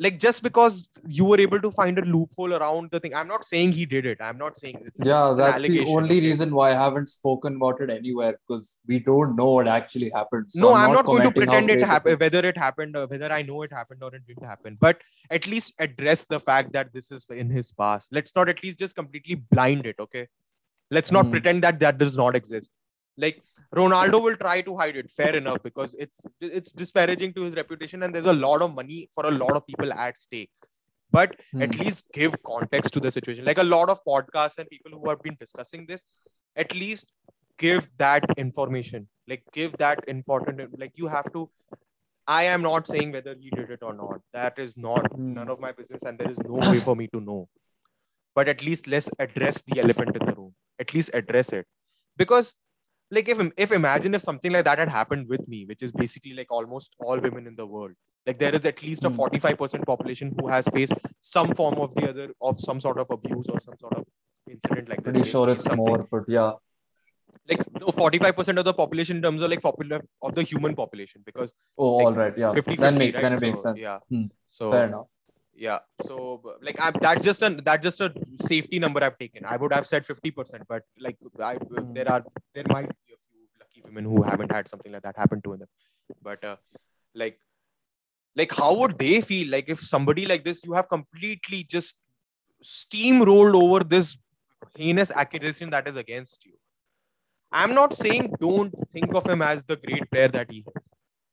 like 0.00 0.18
just 0.18 0.42
because 0.42 0.88
you 1.08 1.24
were 1.24 1.40
able 1.40 1.60
to 1.60 1.70
find 1.72 1.98
a 1.98 2.02
loophole 2.02 2.54
around 2.54 2.88
the 2.92 3.00
thing 3.00 3.14
i'm 3.14 3.26
not 3.26 3.44
saying 3.44 3.72
he 3.72 3.84
did 3.84 4.06
it. 4.06 4.18
I'm 4.20 4.38
not 4.38 4.58
saying. 4.58 4.90
Yeah, 5.02 5.34
that's 5.36 5.62
the 5.62 5.84
only 5.86 6.20
reason 6.20 6.54
why 6.54 6.70
I 6.70 6.74
haven't 6.74 7.08
spoken 7.08 7.56
about 7.56 7.80
it 7.80 7.90
anywhere 7.90 8.38
because 8.46 8.78
we 8.86 9.00
don't 9.00 9.34
know 9.34 9.50
what 9.54 9.66
actually 9.66 10.10
happened. 10.14 10.46
So 10.50 10.60
no 10.60 10.74
i'm 10.74 10.92
not, 10.92 11.04
going 11.04 11.24
to 11.24 11.32
pretend 11.32 11.70
it 11.70 11.84
happened 11.84 12.20
whether 12.20 12.38
it 12.38 12.56
happened 12.56 12.96
or 12.96 13.06
whether 13.06 13.32
i 13.32 13.42
know 13.42 13.62
it 13.62 13.72
happened 13.72 14.02
or 14.02 14.14
it 14.14 14.26
didn't 14.26 14.46
happen. 14.46 14.76
But 14.80 15.00
at 15.30 15.46
least 15.46 15.74
address 15.80 16.24
the 16.24 16.40
fact 16.40 16.72
that 16.74 16.92
this 16.92 17.10
is 17.10 17.26
in 17.30 17.50
his 17.50 17.72
past. 17.72 18.12
Let's 18.12 18.34
not 18.36 18.48
at 18.48 18.62
least 18.62 18.78
just 18.78 18.94
completely 18.94 19.34
blind 19.34 19.86
it 19.86 19.96
okay 19.98 20.28
let's 20.90 21.12
not 21.12 21.26
Hmm. 21.26 21.32
pretend 21.32 21.62
that 21.64 21.80
that 21.80 21.98
does 21.98 22.16
not 22.16 22.36
exist 22.36 22.72
like 23.16 23.42
ronaldo 23.76 24.22
will 24.24 24.36
try 24.42 24.60
to 24.68 24.76
hide 24.80 24.96
it 24.96 25.10
fair 25.10 25.34
enough 25.36 25.62
because 25.62 25.94
it's 26.04 26.24
it's 26.40 26.72
disparaging 26.72 27.32
to 27.38 27.42
his 27.46 27.54
reputation 27.60 28.02
and 28.02 28.14
there's 28.14 28.32
a 28.34 28.38
lot 28.46 28.62
of 28.66 28.74
money 28.80 29.00
for 29.14 29.26
a 29.26 29.34
lot 29.42 29.52
of 29.58 29.66
people 29.66 29.92
at 30.06 30.16
stake 30.26 30.50
but 31.18 31.34
at 31.66 31.74
Hmm. 31.74 31.82
least 31.82 32.04
give 32.20 32.34
context 32.52 32.94
to 32.94 33.00
the 33.06 33.12
situation 33.18 33.44
like 33.50 33.62
a 33.66 33.68
lot 33.74 33.90
of 33.94 34.00
podcasts 34.12 34.58
and 34.62 34.70
people 34.74 34.92
who 34.98 35.08
have 35.10 35.22
been 35.28 35.36
discussing 35.44 35.84
this 35.92 36.04
at 36.64 36.74
least 36.82 37.12
give 37.66 37.88
that 38.06 38.24
information 38.46 39.08
like 39.32 39.42
give 39.60 39.72
that 39.84 40.02
important 40.16 40.78
like 40.84 40.92
you 41.04 41.08
have 41.18 41.32
to 41.38 41.48
I 42.32 42.42
am 42.54 42.60
not 42.64 42.86
saying 42.92 43.12
whether 43.12 43.32
he 43.42 43.50
did 43.58 43.70
it 43.74 43.82
or 43.82 43.92
not. 43.98 44.18
That 44.38 44.58
is 44.62 44.72
not 44.86 45.06
Hmm. 45.12 45.28
none 45.36 45.50
of 45.52 45.60
my 45.64 45.68
business, 45.76 46.02
and 46.08 46.18
there 46.22 46.30
is 46.32 46.40
no 46.48 46.56
way 46.70 46.80
for 46.88 46.94
me 46.94 47.06
to 47.14 47.20
know. 47.28 47.36
But 48.38 48.50
at 48.52 48.64
least 48.66 48.90
let's 48.94 49.08
address 49.26 49.60
the 49.70 49.78
elephant 49.84 50.18
in 50.18 50.26
the 50.26 50.34
room. 50.34 50.37
At 50.80 50.94
least 50.94 51.10
address 51.14 51.52
it, 51.52 51.66
because 52.16 52.54
like 53.10 53.28
if 53.28 53.38
if 53.56 53.72
imagine 53.72 54.14
if 54.14 54.22
something 54.22 54.52
like 54.52 54.64
that 54.64 54.78
had 54.78 54.88
happened 54.88 55.28
with 55.28 55.46
me, 55.48 55.64
which 55.64 55.82
is 55.82 55.92
basically 55.92 56.34
like 56.34 56.50
almost 56.50 56.94
all 57.00 57.18
women 57.20 57.46
in 57.46 57.56
the 57.56 57.66
world. 57.66 57.92
Like 58.26 58.38
there 58.38 58.54
is 58.54 58.66
at 58.66 58.82
least 58.82 59.04
a 59.04 59.08
Hmm. 59.08 59.20
45% 59.20 59.86
population 59.86 60.34
who 60.38 60.48
has 60.48 60.68
faced 60.68 60.92
some 61.20 61.54
form 61.54 61.76
of 61.84 61.94
the 61.94 62.08
other 62.10 62.26
of 62.42 62.60
some 62.60 62.78
sort 62.78 62.98
of 62.98 63.10
abuse 63.10 63.48
or 63.48 63.60
some 63.60 63.76
sort 63.80 63.94
of 63.94 64.04
incident 64.50 64.88
like 64.90 65.02
this. 65.02 65.12
Pretty 65.12 65.28
sure 65.30 65.48
it's 65.48 65.64
something 65.64 65.84
more, 65.86 66.06
but 66.10 66.24
yeah. 66.28 66.52
like 67.48 67.62
no 67.80 67.86
45% 67.86 68.58
of 68.58 68.64
the 68.66 68.74
population 68.74 69.16
in 69.16 69.22
terms 69.22 69.42
of 69.42 69.48
like 69.50 69.62
popular 69.62 70.00
of 70.22 70.34
the 70.34 70.42
human 70.42 70.74
population 70.74 71.22
because 71.24 71.54
Oh, 71.78 71.96
Like 71.96 72.06
all 72.06 72.12
right. 72.12 72.36
Yeah. 72.36 72.52
50, 72.52 72.76
then 72.76 72.94
50, 72.94 72.98
make 72.98 73.14
right? 73.14 73.22
then 73.22 73.32
it 73.32 73.40
makes 73.40 73.62
So, 73.62 73.68
sense. 73.70 73.80
yeah. 73.82 73.98
Hmm, 74.10 74.24
so 74.46 74.70
Fair 74.70 74.86
enough. 74.88 75.06
Yeah. 75.66 75.78
So 76.06 76.40
like 76.62 76.80
I, 76.80 76.92
that's 77.02 77.24
just 77.24 77.42
a 77.42 77.50
that's 77.68 77.82
just 77.82 78.00
a 78.00 78.12
safety 78.50 78.78
number 78.78 79.02
i've 79.02 79.18
taken. 79.18 79.44
I 79.44 79.56
would 79.56 79.72
have 79.72 79.86
said 79.86 80.06
50% 80.06 80.62
but 80.68 80.82
like 81.06 81.16
I, 81.40 81.54
Hmm. 81.54 81.92
there 81.94 82.10
are 82.14 82.24
there 82.54 82.64
might 82.68 82.88
be 82.88 83.14
a 83.16 83.20
few 83.28 83.42
lucky 83.62 83.82
women 83.84 84.04
who 84.04 84.22
haven't 84.22 84.52
had 84.52 84.68
something 84.68 84.92
like 84.92 85.02
that 85.02 85.16
happen 85.16 85.42
to 85.42 85.56
them. 85.56 85.68
But 86.22 86.44
uh, 86.44 86.56
like 87.14 87.40
like 88.36 88.54
how 88.54 88.78
would 88.80 88.98
they 88.98 89.20
feel? 89.20 89.50
Like 89.56 89.68
if 89.68 89.80
somebody 89.80 90.26
like 90.26 90.44
this 90.44 90.64
you 90.64 90.74
have 90.74 90.88
completely 90.88 91.64
just 91.76 91.96
steamrolled 92.62 93.60
over 93.62 93.80
this 93.96 94.16
heinous 94.76 95.10
accusation 95.10 95.70
that 95.70 95.88
is 95.88 95.96
against 95.96 96.46
you. 96.46 96.52
I'm 97.50 97.74
not 97.74 97.94
saying 97.94 98.34
don't 98.40 98.74
think 98.92 99.14
of 99.14 99.26
him 99.28 99.42
as 99.42 99.62
the 99.64 99.76
great 99.76 100.10
player 100.10 100.28
that 100.28 100.50
he 100.50 100.58
is. 100.58 100.90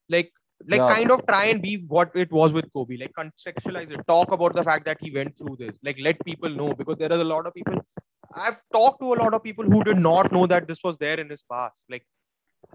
Like 0.10 0.32
like 0.67 0.79
Yeah. 0.79 0.93
kind 0.95 1.12
of 1.12 1.25
try 1.27 1.45
and 1.45 1.62
be 1.62 1.83
what 1.88 2.12
it 2.15 2.31
was 2.31 2.51
with 2.53 2.71
Kobe. 2.74 2.97
Like 2.97 3.13
contextualize 3.17 3.91
it. 3.91 4.07
Talk 4.07 4.31
about 4.31 4.55
the 4.55 4.63
fact 4.63 4.85
that 4.85 4.97
he 5.01 5.12
went 5.12 5.38
through 5.38 5.57
this. 5.59 5.79
Like 5.83 6.00
let 6.00 6.24
people 6.25 6.50
know 6.50 6.74
because 6.74 6.97
there 6.97 7.12
is 7.12 7.19
a 7.21 7.24
lot 7.35 7.45
of 7.47 7.53
people. 7.53 7.75
I've 8.35 8.62
talked 8.74 9.00
to 9.01 9.13
a 9.13 9.19
lot 9.24 9.33
of 9.33 9.43
people 9.43 9.65
who 9.65 9.83
did 9.83 9.97
not 9.97 10.31
know 10.31 10.45
that 10.47 10.67
this 10.67 10.79
was 10.83 10.97
there 10.97 11.19
in 11.19 11.29
his 11.29 11.43
past. 11.51 11.75
Like 11.89 12.05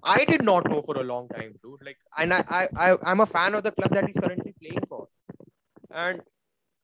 I 0.05 0.25
did 0.25 0.45
not 0.45 0.69
know 0.69 0.83
for 0.83 0.97
a 0.99 1.03
long 1.03 1.29
time, 1.29 1.55
dude. 1.63 1.85
Like 1.85 1.99
and 2.19 2.33
I 2.33 2.43
I, 2.49 2.69
I 2.77 2.97
I'm 3.05 3.21
a 3.21 3.27
fan 3.27 3.55
of 3.55 3.65
the 3.65 3.73
club 3.73 3.93
that 3.95 4.07
he's 4.07 4.17
currently 4.17 4.55
playing 4.63 4.85
for. 4.89 5.09
And 5.91 6.21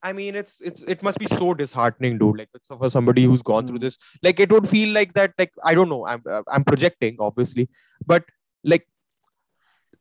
I 0.03 0.13
mean 0.13 0.35
it's 0.35 0.61
it's 0.61 0.83
it 0.83 1.03
must 1.03 1.19
be 1.19 1.27
so 1.27 1.55
disheartening, 1.55 2.19
dude. 2.19 2.39
Like 2.39 2.51
for 2.67 2.91
somebody 2.91 3.25
who's 3.25 3.43
gone 3.43 3.67
through 3.69 3.79
Mm. 3.79 3.83
this. 3.83 3.99
Like 4.23 4.41
it 4.41 4.51
would 4.51 4.69
feel 4.69 4.93
like 4.93 5.15
that. 5.15 5.33
Like 5.39 5.53
I 5.65 5.75
don't 5.75 5.89
know. 5.89 6.07
I'm 6.07 6.23
I'm 6.49 6.65
projecting, 6.65 7.17
obviously, 7.21 7.69
but 8.05 8.25
like 8.65 8.87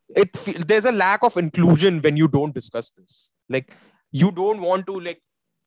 it 0.09 0.33
there's 0.67 0.85
a 0.85 0.91
lack 0.91 1.23
of 1.23 1.37
inclusion 1.37 2.01
when 2.01 2.17
you 2.17 2.27
don't 2.27 2.53
discuss 2.53 2.91
this. 2.91 3.31
Like 3.49 3.73
you 4.11 4.31
don't 4.31 4.61
want 4.61 4.85
to 4.87 4.99
like 4.99 5.21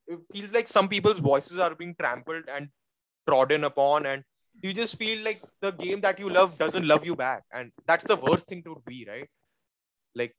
it 0.07 0.19
feels 0.33 0.53
like 0.53 0.69
some 0.69 0.89
people's 0.89 1.19
voices 1.19 1.59
are 1.59 1.75
being 1.75 1.95
trampled 1.99 2.45
and 2.49 2.69
trodden 3.29 3.65
upon 3.65 4.07
and 4.07 4.25
you 4.63 4.73
just 4.73 4.97
feel 4.97 5.23
like 5.25 5.41
the 5.61 5.71
game 5.71 6.01
that 6.01 6.19
you 6.19 6.29
love 6.31 6.59
doesn't 6.59 6.87
love 6.87 7.07
you 7.07 7.15
back. 7.15 7.45
And 7.53 7.71
that's 7.87 8.05
the 8.05 8.17
worst 8.17 8.49
thing 8.49 8.63
to 8.65 8.83
be 8.87 9.07
right? 9.09 9.29
Like 10.15 10.35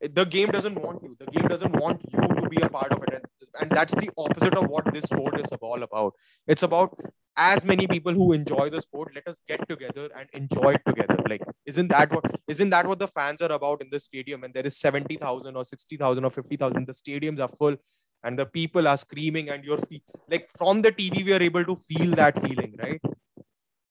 the 0.00 0.24
game 0.24 0.48
doesn't 0.50 0.74
want 0.74 1.02
you. 1.02 1.16
The 1.18 1.26
game 1.26 1.48
doesn't 1.48 1.72
want 1.76 2.02
you 2.12 2.18
to 2.20 2.48
be 2.48 2.60
a 2.60 2.68
part 2.68 2.92
of 2.92 3.02
it. 3.04 3.14
And, 3.14 3.24
and 3.60 3.70
that's 3.70 3.94
the 3.94 4.10
opposite 4.18 4.56
of 4.60 4.66
what 4.68 4.84
this 4.94 5.04
sport 5.04 5.40
is 5.40 5.46
all 5.60 5.82
about 5.82 6.12
it's 6.46 6.62
about 6.62 6.96
as 7.36 7.64
many 7.64 7.86
people 7.86 8.12
who 8.12 8.32
enjoy 8.32 8.68
the 8.70 8.80
sport 8.80 9.12
let 9.14 9.26
us 9.28 9.40
get 9.48 9.60
together 9.68 10.08
and 10.18 10.28
enjoy 10.40 10.70
it 10.74 10.82
together 10.86 11.16
like 11.32 11.42
isn't 11.66 11.88
that 11.88 12.12
what 12.14 12.24
isn't 12.48 12.70
that 12.70 12.86
what 12.86 12.98
the 12.98 13.06
fans 13.08 13.40
are 13.42 13.52
about 13.52 13.82
in 13.82 13.88
the 13.90 14.00
stadium 14.00 14.44
and 14.44 14.54
there 14.54 14.66
is 14.66 14.76
70000 14.78 15.56
or 15.56 15.64
60000 15.64 16.24
or 16.24 16.30
50000 16.30 16.86
the 16.86 16.92
stadiums 16.92 17.40
are 17.40 17.48
full 17.48 17.76
and 18.22 18.38
the 18.38 18.46
people 18.46 18.86
are 18.88 18.96
screaming 18.96 19.48
and 19.50 19.64
you're 19.64 19.78
fe- 19.78 20.02
like 20.30 20.48
from 20.58 20.82
the 20.82 20.92
tv 20.92 21.24
we 21.24 21.32
are 21.32 21.42
able 21.42 21.64
to 21.64 21.76
feel 21.76 22.10
that 22.22 22.40
feeling 22.46 22.74
right 22.82 23.00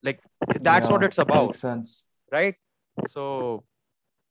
like 0.03 0.19
that's 0.61 0.89
what 0.89 1.03
it's 1.03 1.17
about 1.17 1.47
Makes 1.47 1.59
sense. 1.59 2.05
right 2.31 2.55
so 3.07 3.63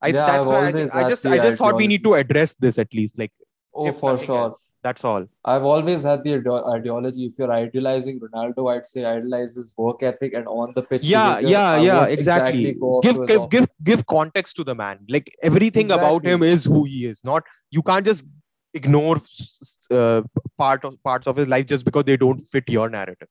I, 0.05 0.09
Yeah, 0.09 0.27
that's 0.27 0.39
I've 0.41 0.47
why 0.47 0.67
I, 0.69 0.73
think- 0.73 0.95
I 0.95 1.09
just 1.11 1.27
I 1.27 1.37
just 1.39 1.59
thought 1.59 1.77
we 1.77 1.87
need 1.87 2.03
to 2.05 2.15
address 2.15 2.55
this 2.55 2.79
at 2.79 2.93
least 2.93 3.19
like 3.19 3.33
Oh, 3.75 3.91
for 3.93 4.19
sure. 4.19 4.39
else. 4.39 4.67
That's 4.83 5.05
all 5.05 5.25
I've 5.45 5.65
always 5.73 6.03
had 6.05 6.23
the 6.25 6.31
ideo- 6.39 6.63
ideology. 6.75 7.27
If 7.27 7.39
you're 7.39 7.53
idolizing 7.53 8.21
Ronaldo, 8.21 8.65
I'd 8.75 8.87
say 8.87 9.05
idolize 9.05 9.55
his 9.55 9.75
work 9.79 10.03
ethic 10.03 10.33
and 10.35 10.47
on 10.49 10.73
the 10.79 10.83
pitch 10.83 11.05
yeah 11.05 11.29
behavior. 11.37 11.51
yeah 11.57 11.77
yeah 11.87 11.99
won't 12.01 12.13
exactly 12.19 12.65
give 13.07 13.21
give 13.33 13.45
give 13.57 13.67
give 13.91 14.07
context 14.15 14.57
to 14.61 14.65
the 14.71 14.75
man 14.83 14.99
like 15.17 15.31
everything 15.51 15.91
about 15.99 16.25
him 16.33 16.43
is 16.43 16.65
who 16.65 16.85
he 16.85 17.05
is 17.13 17.23
not 17.33 17.45
you 17.71 17.83
can't 17.91 18.05
just 18.13 18.25
ignore 18.75 19.17
uh, 19.91 20.23
part 20.65 20.85
of 20.91 20.97
parts 21.11 21.27
of 21.27 21.37
his 21.37 21.49
life 21.55 21.67
just 21.77 21.85
because 21.85 22.05
they 22.11 22.17
don't 22.17 22.41
fit 22.57 22.65
your 22.79 22.89
narrative 22.99 23.29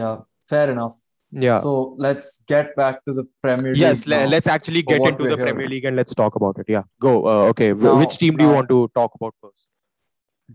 Yeah, 0.00 0.16
fair 0.52 0.70
enough. 0.76 0.96
yeah 1.44 1.58
So 1.64 1.72
let's 2.06 2.26
get 2.52 2.74
back 2.78 2.96
to 3.06 3.12
the 3.18 3.24
Premier 3.44 3.72
League 3.72 3.80
yes 3.82 4.06
now. 4.06 4.24
let's 4.36 4.46
actually 4.54 4.82
get 4.82 5.00
into 5.10 5.24
the 5.28 5.36
here. 5.36 5.44
premier 5.46 5.68
league 5.74 5.86
and 5.90 5.96
let's 6.00 6.14
talk 6.22 6.34
about 6.40 6.58
it 6.64 6.72
yeah 6.78 6.82
go 7.08 7.12
uh, 7.34 7.42
okay 7.52 7.68
Now- 7.72 7.98
which 8.02 8.18
team 8.22 8.36
do 8.40 8.44
you 8.44 8.50
now- 8.50 8.56
want 8.58 8.68
to 8.74 8.80
talk 9.00 9.14
about 9.20 9.34
first 9.44 9.68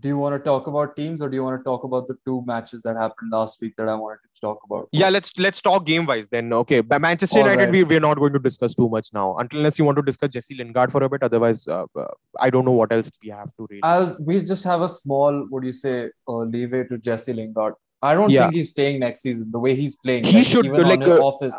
Do 0.00 0.08
you 0.08 0.18
want 0.18 0.34
to 0.34 0.38
talk 0.38 0.66
about 0.66 0.96
teams 0.96 1.22
or 1.22 1.28
do 1.28 1.36
you 1.36 1.42
want 1.42 1.58
to 1.60 1.64
talk 1.64 1.84
about 1.84 2.08
the 2.08 2.16
two 2.24 2.42
matches 2.46 2.82
that 2.82 2.96
happened 2.96 3.30
last 3.32 3.60
week 3.62 3.74
that 3.76 3.88
I 3.88 3.94
wanted 3.94 4.18
to 4.34 4.40
talk 4.40 4.58
about? 4.68 4.88
yeah 4.92 5.08
let's 5.08 5.32
let's 5.38 5.60
talk 5.60 5.84
game 5.86 6.06
wise 6.06 6.28
then 6.28 6.52
okay 6.52 6.80
by 6.80 6.98
manchester 6.98 7.38
All 7.40 7.46
united 7.46 7.64
right. 7.64 7.72
we, 7.72 7.84
we're 7.84 8.00
not 8.00 8.18
going 8.18 8.32
to 8.34 8.38
discuss 8.38 8.74
too 8.74 8.88
much 8.88 9.08
now 9.12 9.36
until 9.36 9.58
unless 9.60 9.78
you 9.78 9.84
want 9.84 9.96
to 9.96 10.02
discuss 10.02 10.30
jesse 10.30 10.54
lingard 10.54 10.92
for 10.92 11.02
a 11.02 11.08
bit 11.08 11.22
otherwise 11.22 11.66
uh, 11.66 11.86
uh, 11.96 12.06
i 12.38 12.50
don't 12.50 12.64
know 12.64 12.76
what 12.80 12.92
else 12.92 13.10
we 13.22 13.30
have 13.30 13.50
to 13.56 13.66
read. 13.70 13.80
I'll 13.82 14.16
we 14.24 14.40
just 14.40 14.64
have 14.64 14.82
a 14.82 14.88
small, 14.88 15.46
what 15.48 15.62
do 15.62 15.66
you 15.66 15.72
say, 15.72 16.10
uh, 16.28 16.38
leeway 16.54 16.84
to 16.84 16.98
Jesse 16.98 17.32
Lingard. 17.32 17.74
I 18.02 18.14
don't 18.14 18.30
Yeah. 18.30 18.42
think 18.42 18.54
he's 18.54 18.70
staying 18.70 19.00
next 19.00 19.20
season 19.22 19.50
the 19.50 19.58
way 19.58 19.74
he's 19.74 19.96
playing. 19.96 20.24
He 20.24 20.38
like, 20.38 20.46
should, 20.46 20.66
even 20.66 20.82
like, 20.82 21.00
on 21.00 21.10
uh, 21.10 21.16
office. 21.30 21.56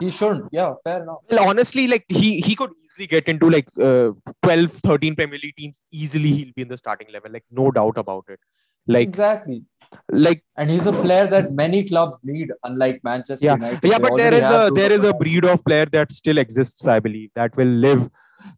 He 0.00 0.10
shouldn't. 0.10 0.48
Yeah, 0.52 0.74
fair 0.84 1.02
enough. 1.02 1.18
well, 1.30 1.48
honestly, 1.48 1.86
like 1.86 2.04
he 2.08 2.40
he 2.40 2.54
could 2.56 2.70
easily 2.84 3.06
get 3.06 3.28
into 3.28 3.50
like 3.50 3.68
uh, 3.78 4.10
12, 4.42 4.72
13 4.72 5.14
Premier 5.16 5.38
League 5.42 5.56
teams. 5.56 5.82
Easily, 5.92 6.28
he'll 6.28 6.52
be 6.56 6.62
in 6.62 6.68
the 6.68 6.78
starting 6.78 7.08
level. 7.12 7.30
Like 7.30 7.44
no 7.50 7.70
doubt 7.70 7.98
about 7.98 8.24
it. 8.28 8.40
Like 8.86 9.06
exactly. 9.08 9.62
like 10.10 10.42
And 10.56 10.70
he's 10.70 10.86
a 10.86 10.92
player 10.92 11.26
that 11.26 11.52
many 11.52 11.84
clubs 11.84 12.20
need, 12.24 12.50
unlike 12.64 13.00
Manchester 13.04 13.46
Yeah. 13.46 13.56
United. 13.56 13.80
yeah, 13.84 13.98
They 13.98 14.08
but 14.08 14.16
there 14.16 14.34
is 14.34 14.48
a 14.50 14.70
there 14.74 14.92
is 14.92 15.04
a 15.04 15.12
breed 15.12 15.44
of 15.44 15.62
player 15.64 15.86
that 15.96 16.12
still 16.12 16.38
exists. 16.38 16.86
I 16.86 16.98
believe 16.98 17.30
that 17.34 17.56
will 17.56 17.74
live. 17.86 18.08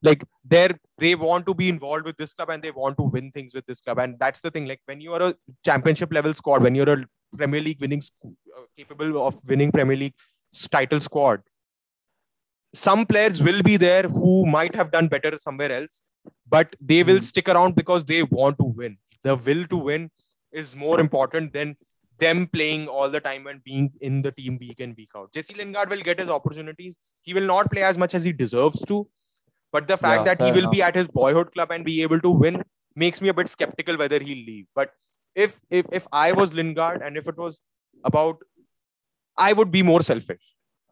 Like 0.03 0.23
they're 0.45 0.77
they 0.99 1.15
want 1.17 1.45
to 1.47 1.55
be 1.55 1.69
involved 1.69 2.05
with 2.05 2.17
this 2.17 2.35
club 2.35 2.51
and 2.51 2.63
they 2.63 2.71
want 2.71 2.97
to 2.99 3.03
win 3.03 3.33
things 3.33 3.53
with 3.53 3.67
this 3.67 3.81
club. 3.81 3.99
And 3.99 4.17
that's 4.19 4.41
the 4.41 4.51
thing. 4.51 4.67
Like 4.67 4.81
when 4.87 5.01
you 5.01 5.13
are 5.15 5.23
a 5.31 5.35
championship 5.65 6.13
level 6.13 6.33
squad, 6.35 6.63
when 6.63 6.77
you're 6.77 6.93
a 6.93 7.05
Premier 7.37 7.61
League 7.61 7.81
winning 7.81 8.03
uh, 8.25 8.61
capable 8.79 9.27
of 9.27 9.37
winning 9.49 9.73
Premier 9.73 9.97
League 9.97 10.15
title 10.53 11.01
squad, 11.01 11.43
some 12.75 13.05
players 13.07 13.43
will 13.43 13.63
be 13.63 13.77
there 13.77 14.05
who 14.05 14.47
might 14.47 14.75
have 14.75 14.91
done 14.91 15.09
better 15.09 15.37
somewhere 15.39 15.71
else, 15.73 16.03
but 16.49 16.75
they 16.81 17.03
will 17.03 17.17
Hmm. 17.17 17.21
stick 17.31 17.49
around 17.49 17.75
because 17.77 18.05
they 18.05 18.23
want 18.25 18.59
to 18.59 18.65
win. 18.65 18.99
The 19.23 19.37
will 19.37 19.67
to 19.67 19.77
win 19.77 20.11
is 20.53 20.75
more 20.77 21.01
important 21.01 21.53
than 21.53 21.77
them 22.19 22.47
playing 22.47 22.89
all 22.89 23.09
the 23.11 23.21
time 23.21 23.47
and 23.47 23.63
being 23.65 23.93
in 24.01 24.23
the 24.23 24.33
team 24.33 24.57
week 24.59 24.81
in, 24.81 24.95
week 24.97 25.11
out. 25.17 25.33
Jesse 25.33 25.55
Lingard 25.55 25.91
will 25.91 26.01
get 26.01 26.21
his 26.21 26.29
opportunities. 26.29 26.97
He 27.23 27.35
will 27.35 27.47
not 27.47 27.71
play 27.71 27.83
as 27.83 27.99
much 27.99 28.15
as 28.15 28.25
he 28.25 28.33
deserves 28.33 28.81
to, 28.87 29.09
but 29.73 29.89
the 29.89 29.97
fact 29.97 30.21
Yeah, 30.27 30.35
that 30.35 30.45
he 30.47 30.53
will 30.53 30.61
enough. 30.61 30.73
be 30.73 30.83
at 30.83 30.95
his 30.95 31.09
boyhood 31.09 31.53
club 31.53 31.71
and 31.73 31.85
be 31.85 32.03
able 32.03 32.21
to 32.21 32.31
win 32.31 32.63
makes 32.95 33.21
me 33.21 33.29
a 33.29 33.35
bit 33.35 33.49
skeptical 33.49 33.97
whether 33.97 34.19
he'll 34.23 34.45
leave. 34.47 34.67
But 34.75 34.93
if 35.35 35.61
if 35.71 35.87
if 35.93 36.07
I 36.13 36.33
was 36.33 36.53
Lingard 36.53 37.03
and 37.03 37.17
if 37.17 37.27
it 37.29 37.37
was 37.37 37.61
about, 38.05 38.43
I 39.37 39.53
would 39.53 39.71
be 39.71 39.83
more 39.83 40.03
selfish. 40.03 40.43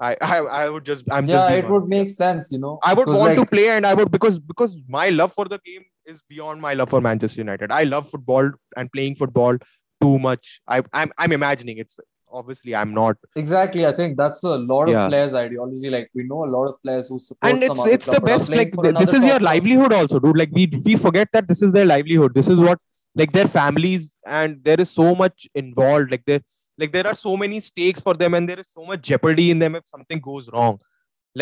I 0.00 0.16
I, 0.20 0.38
I 0.38 0.68
would 0.68 0.85
just 0.85 1.11
I'm 1.11 1.26
just 1.26 1.47
Yeah, 1.47 1.52
being 1.52 1.64
it 1.64 1.70
would 1.70 1.88
make 1.88 2.11
sense, 2.11 2.52
you 2.52 2.59
know. 2.59 2.78
I 2.82 2.94
would 2.94 3.09
want 3.09 3.37
like, 3.37 3.38
to 3.38 3.47
play 3.47 3.68
and 3.68 3.87
I 3.87 3.94
would 3.94 4.11
because 4.11 4.38
because 4.38 4.76
my 4.88 5.11
love 5.11 5.32
for 5.32 5.44
the 5.44 5.59
game 5.64 5.85
is 6.06 6.23
beyond 6.28 6.61
my 6.61 6.75
love 6.75 6.90
for 6.90 7.00
Manchester 7.00 7.40
United. 7.40 7.70
I 7.70 7.82
love 7.85 8.09
football 8.09 8.50
and 8.76 8.90
playing 8.92 9.16
football 9.16 9.59
too 10.00 10.18
much. 10.18 10.61
I 10.66 10.82
I'm 10.92 11.12
I'm 11.18 11.32
imagining 11.32 11.78
it's 11.78 11.99
obviously 12.32 12.75
I'm 12.75 12.94
not. 12.94 13.16
Exactly, 13.37 13.87
I 13.87 13.92
think 13.92 14.16
that's 14.16 14.42
a 14.44 14.56
lot 14.56 14.85
of 14.85 14.92
Yeah. 14.94 15.09
players' 15.09 15.35
ideology. 15.35 15.90
Like 15.90 16.11
we 16.14 16.25
know 16.25 16.44
a 16.44 16.50
lot 16.56 16.68
of 16.68 16.82
players 16.82 17.09
who 17.09 17.18
support 17.18 17.52
And 17.52 17.62
it's 17.62 17.87
it's 17.87 18.06
the 18.09 18.20
best 18.20 18.50
like 18.50 18.73
this 18.82 19.12
is 19.12 19.26
your 19.26 19.38
club. 19.38 19.54
livelihood 19.54 19.92
also, 19.92 20.18
dude. 20.18 20.38
Like 20.38 20.50
we 20.52 20.70
we 20.85 20.97
forget 20.97 21.28
that 21.32 21.49
this 21.49 21.62
is 21.62 21.73
their 21.73 21.85
livelihood. 21.85 22.35
This 22.35 22.49
is 22.49 22.59
what 22.59 22.78
like 23.14 23.32
their 23.32 23.47
families 23.47 24.18
and 24.25 24.62
there 24.64 24.80
is 24.80 24.90
so 24.90 25.14
much 25.14 25.47
involved. 25.54 26.11
Like 26.11 26.25
there 26.25 26.40
like 26.80 26.92
there 26.92 27.06
are 27.10 27.14
so 27.14 27.37
many 27.42 27.60
stakes 27.60 28.00
for 28.06 28.14
them 28.22 28.34
and 28.38 28.49
there 28.49 28.60
is 28.62 28.70
so 28.76 28.84
much 28.90 29.02
jeopardy 29.10 29.50
in 29.54 29.58
them 29.64 29.75
if 29.80 29.87
something 29.87 30.20
goes 30.28 30.49
wrong. 30.54 30.78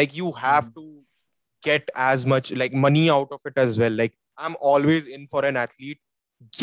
Like 0.01 0.15
you 0.21 0.33
have 0.33 0.67
Mhm. 0.67 0.75
to 0.79 0.85
get 1.69 1.91
as 2.09 2.27
much 2.33 2.51
like 2.63 2.75
money 2.87 3.05
out 3.17 3.33
of 3.37 3.41
it 3.51 3.57
as 3.65 3.79
well. 3.83 3.93
Like 4.01 4.17
I'm 4.37 4.57
always 4.61 5.07
in 5.07 5.27
for 5.35 5.45
an 5.45 5.57
athlete. 5.65 6.01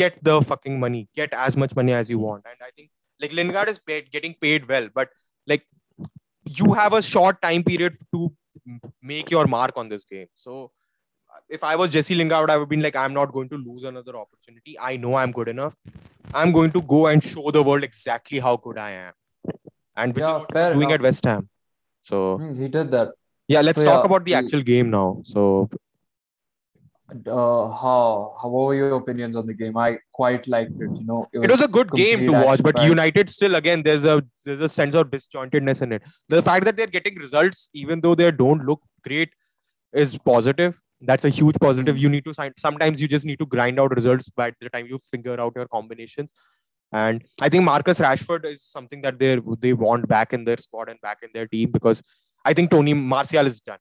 Get 0.00 0.22
the 0.28 0.40
fucking 0.50 0.78
money. 0.84 1.08
Get 1.22 1.32
as 1.46 1.56
much 1.64 1.74
money 1.80 1.92
as 1.92 2.10
you 2.14 2.18
want. 2.18 2.44
And 2.52 2.68
I 2.68 2.70
think 2.76 2.90
like 3.20 3.32
Lingard 3.32 3.68
is 3.74 3.78
paid, 3.90 4.10
getting 4.10 4.34
paid 4.46 4.68
well, 4.68 4.88
but 4.94 5.10
like 5.46 5.66
you 6.60 6.72
have 6.74 6.92
a 6.92 7.02
short 7.02 7.42
time 7.42 7.62
period 7.64 7.96
to 8.14 8.32
make 9.02 9.30
your 9.30 9.46
mark 9.46 9.76
on 9.76 9.88
this 9.88 10.04
game. 10.04 10.28
So 10.34 10.72
if 11.48 11.62
I 11.64 11.76
was 11.76 11.90
Jesse 11.90 12.14
Lingard, 12.14 12.50
I 12.50 12.56
would 12.56 12.62
have 12.62 12.68
been 12.68 12.82
like, 12.82 12.96
I'm 12.96 13.14
not 13.14 13.32
going 13.32 13.48
to 13.50 13.56
lose 13.56 13.84
another 13.84 14.16
opportunity. 14.16 14.78
I 14.78 14.96
know 14.96 15.14
I'm 15.14 15.32
good 15.32 15.48
enough. 15.48 15.74
I'm 16.34 16.52
going 16.52 16.70
to 16.70 16.82
go 16.82 17.06
and 17.06 17.22
show 17.22 17.50
the 17.50 17.62
world 17.62 17.84
exactly 17.84 18.38
how 18.38 18.56
good 18.56 18.78
I 18.78 18.90
am. 18.90 19.12
And 19.96 20.14
which 20.14 20.24
Yeah, 20.24 20.38
is 20.38 20.44
what 20.50 20.72
doing 20.72 20.80
enough. 20.82 20.92
at 20.92 21.02
West 21.02 21.24
Ham. 21.24 21.48
So 22.02 22.38
Hmm, 22.38 22.54
he 22.54 22.68
did 22.68 22.90
that. 22.90 23.12
yeah, 23.48 23.60
let's 23.60 23.78
So, 23.78 23.84
talk 23.84 24.00
yeah, 24.00 24.06
about 24.06 24.24
the 24.24 24.32
he- 24.32 24.36
actual 24.36 24.62
game 24.62 24.90
now. 24.90 25.20
So 25.24 25.68
Uh, 27.08 27.68
how 27.80 28.34
how 28.42 28.48
were 28.48 28.74
your 28.74 28.96
opinions 28.96 29.36
on 29.36 29.46
the 29.46 29.54
game? 29.54 29.76
I 29.76 29.96
quite 30.12 30.48
liked 30.48 30.72
it. 30.80 30.90
You 31.00 31.06
know, 31.06 31.28
it 31.32 31.48
was 31.50 31.60
a 31.60 31.68
good 31.68 31.90
game 31.92 32.26
to 32.26 32.32
watch, 32.32 32.62
but. 32.62 32.80
United 32.82 33.30
still 33.30 33.54
again 33.54 33.82
there's 33.82 34.04
a 34.04 34.14
there's 34.44 34.60
a 34.60 34.68
sense 34.68 34.96
of 34.96 35.12
disjointedness 35.12 35.82
in 35.82 35.92
it. 35.92 36.02
The 36.28 36.42
fact 36.42 36.64
that 36.64 36.76
they're 36.76 36.88
getting 36.96 37.14
results, 37.16 37.70
even 37.72 38.00
though 38.00 38.16
they 38.16 38.30
don't 38.32 38.64
look 38.66 38.82
great, 39.04 39.30
is 39.92 40.18
positive. 40.18 40.74
That's 41.00 41.24
a 41.24 41.28
huge 41.28 41.56
positive. 41.60 41.96
Mm. 41.96 42.00
You 42.00 42.08
need 42.08 42.24
to 42.24 42.34
sign. 42.34 42.52
Sometimes 42.58 43.00
you 43.00 43.08
just 43.08 43.24
need 43.24 43.38
to 43.38 43.46
grind 43.46 43.78
out 43.78 43.94
results 43.94 44.28
by 44.30 44.52
the 44.60 44.70
time 44.70 44.86
you 44.86 44.98
figure 44.98 45.38
out 45.38 45.52
your 45.56 45.66
combinations. 45.66 46.30
And 46.92 47.24
I 47.40 47.48
think 47.48 47.64
Marcus 47.64 47.98
Rashford 48.00 48.44
is 48.46 48.62
something 48.62 49.02
that 49.02 49.18
they 49.18 49.40
they 49.60 49.72
want 49.72 50.08
back 50.08 50.32
in 50.32 50.44
their 50.44 50.56
squad 50.56 50.88
and 50.88 51.00
back 51.00 51.18
in 51.22 51.30
their 51.34 51.46
team 51.46 51.70
because 51.70 52.02
I 52.44 52.54
think 52.54 52.70
Tony 52.70 52.94
Martial 52.94 53.46
is 53.46 53.60
done. 53.60 53.78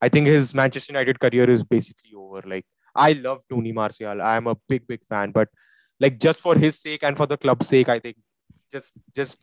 I 0.00 0.08
think 0.08 0.26
his 0.26 0.54
Manchester 0.54 0.92
United 0.92 1.18
career 1.18 1.48
is 1.50 1.64
basically 1.64 2.12
over. 2.14 2.42
Like 2.46 2.66
I 2.94 3.12
love 3.12 3.42
Tony 3.50 3.72
Martial. 3.72 4.22
I 4.22 4.36
am 4.36 4.46
a 4.46 4.56
big 4.68 4.86
big 4.86 5.04
fan, 5.04 5.32
but 5.32 5.48
like 5.98 6.20
just 6.20 6.40
for 6.40 6.54
his 6.54 6.78
sake 6.78 7.02
and 7.02 7.16
for 7.16 7.26
the 7.26 7.36
club's 7.36 7.68
sake, 7.68 7.88
I 7.88 7.98
think 7.98 8.16
just 8.70 8.92
just 9.16 9.38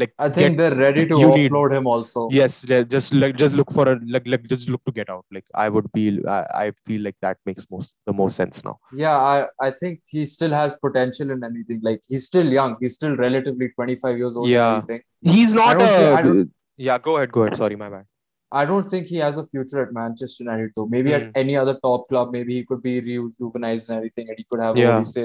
like 0.00 0.12
I 0.18 0.28
think 0.28 0.56
get- 0.56 0.56
they're 0.60 0.78
ready 0.80 1.06
to 1.10 1.16
you 1.22 1.28
need- 1.36 1.50
offload 1.50 1.72
him 1.76 1.86
also. 1.86 2.28
yes 2.38 2.54
just 2.94 3.14
like 3.22 3.36
just 3.42 3.54
look 3.60 3.70
for 3.72 3.84
a 3.92 3.94
like, 4.14 4.26
like 4.26 4.44
just 4.52 4.68
look 4.68 4.82
to 4.88 4.92
get 4.98 5.08
out 5.14 5.24
like 5.36 5.44
i 5.54 5.66
would 5.74 5.88
be 5.98 6.04
I, 6.36 6.40
I 6.62 6.72
feel 6.86 7.02
like 7.08 7.16
that 7.26 7.38
makes 7.46 7.66
most 7.74 7.92
the 8.06 8.12
most 8.22 8.36
sense 8.42 8.64
now 8.68 8.76
Yeah, 9.04 9.16
I, 9.34 9.36
I 9.60 9.70
think 9.80 10.00
he 10.14 10.24
still 10.24 10.50
has 10.60 10.76
potential 10.86 11.30
in 11.34 11.42
anything. 11.50 11.80
Like 11.88 12.00
he's 12.08 12.24
still 12.32 12.48
young. 12.58 12.76
He's 12.80 12.94
still 13.00 13.14
relatively 13.16 13.68
25 13.70 14.18
years 14.22 14.36
old. 14.36 14.48
Yeah. 14.48 14.82
He's 15.20 15.54
not 15.54 15.78
think- 15.78 16.20
a 16.20 16.22
don't- 16.26 16.50
yeah 16.88 16.98
go 17.06 17.16
ahead 17.16 17.30
go 17.36 17.42
ahead 17.44 17.56
sorry 17.62 17.76
my 17.84 17.88
bad 17.94 18.04
I 18.60 18.64
don't 18.70 18.88
think 18.92 19.06
he 19.12 19.16
has 19.26 19.36
a 19.42 19.44
future 19.52 19.80
at 19.84 19.92
Manchester 19.92 20.44
United 20.44 20.70
though. 20.76 20.86
Maybe 20.86 21.10
Hmm. 21.10 21.16
at 21.16 21.30
any 21.42 21.54
other 21.60 21.74
top 21.86 22.02
club, 22.10 22.26
maybe 22.36 22.52
he 22.58 22.62
could 22.68 22.82
be 22.88 22.92
rejuvenized 23.06 23.88
and 23.88 23.96
everything, 23.98 24.28
and 24.28 24.36
he 24.40 24.44
could 24.48 24.60
have, 24.64 24.76
Yeah. 24.80 24.98
you 25.00 25.04
say, 25.04 25.24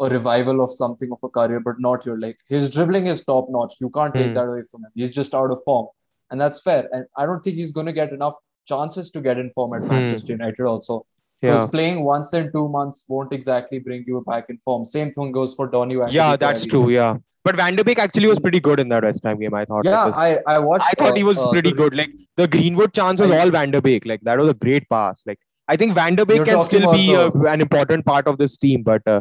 a 0.00 0.08
revival 0.08 0.62
of 0.62 0.72
something 0.72 1.10
of 1.12 1.18
a 1.22 1.28
career, 1.28 1.60
but 1.60 1.80
not 1.80 2.04
your 2.06 2.18
like 2.18 2.38
his 2.48 2.70
dribbling 2.70 3.06
is 3.06 3.24
top 3.24 3.48
notch. 3.50 3.74
You 3.80 3.90
can't 3.90 4.14
take 4.14 4.28
Hmm. 4.28 4.34
that 4.34 4.46
away 4.48 4.62
from 4.70 4.84
him. 4.84 4.90
He's 4.94 5.10
just 5.12 5.34
out 5.34 5.50
of 5.50 5.58
form, 5.64 5.86
and 6.30 6.40
that's 6.40 6.60
fair. 6.62 6.88
And 6.92 7.06
I 7.16 7.26
don't 7.26 7.42
think 7.42 7.56
he's 7.56 7.72
going 7.72 7.86
to 7.86 7.92
get 7.92 8.12
enough 8.12 8.34
chances 8.66 9.10
to 9.12 9.20
get 9.20 9.38
in 9.38 9.50
form 9.50 9.74
at 9.74 9.82
Hmm. 9.82 9.88
Manchester 9.96 10.32
United 10.32 10.64
also. 10.74 11.04
Because 11.40 11.60
yeah 11.60 11.66
playing 11.74 12.04
once 12.04 12.32
in 12.38 12.52
two 12.52 12.68
months 12.68 13.04
won't 13.08 13.32
exactly 13.32 13.78
bring 13.80 14.04
you 14.06 14.22
back 14.26 14.44
in 14.48 14.58
form. 14.58 14.84
Same 14.84 15.12
thing 15.12 15.32
goes 15.32 15.54
for 15.60 15.66
Donny 15.76 15.96
Van 16.00 16.08
yeah 16.16 16.36
that's 16.42 16.64
true 16.72 16.88
yeah 16.90 17.16
but 17.48 17.56
van 17.60 17.74
de 17.78 17.84
beek 17.88 17.98
actually 18.04 18.28
was 18.32 18.38
pretty 18.44 18.60
good 18.66 18.78
in 18.82 18.86
that 18.92 19.02
west 19.08 19.24
ham 19.28 19.40
game 19.40 19.56
i 19.60 19.64
thought 19.70 19.84
Yeah, 19.84 20.04
was- 20.10 20.14
I, 20.26 20.28
I 20.54 20.58
watched. 20.60 20.84
I 20.90 20.92
thought 21.00 21.16
he 21.16 21.24
was 21.30 21.38
uh, 21.38 21.48
pretty 21.50 21.70
the- 21.70 21.76
good. 21.80 21.96
Like 22.02 22.12
the 22.42 22.46
Greenwood 22.46 22.92
chance 22.98 23.20
was 23.24 23.32
I- 23.32 23.38
all 23.40 23.50
Van 23.56 23.72
der 23.72 23.80
Beek. 23.88 24.06
Like 24.12 24.20
that 24.28 24.38
was 24.38 24.50
a 24.50 24.54
great 24.54 24.88
pass. 24.88 25.24
Like 25.26 25.40
I 25.66 25.74
think 25.82 25.94
Van 25.94 26.14
der 26.14 26.24
Beek 26.24 26.44
can 26.44 26.62
still 26.62 26.86
be 26.92 27.16
uh, 27.16 27.30
an 27.54 27.60
important 27.66 28.06
part 28.06 28.28
of 28.28 28.38
this 28.38 28.56
team. 28.56 28.84
But 28.84 29.02
uh, 29.16 29.20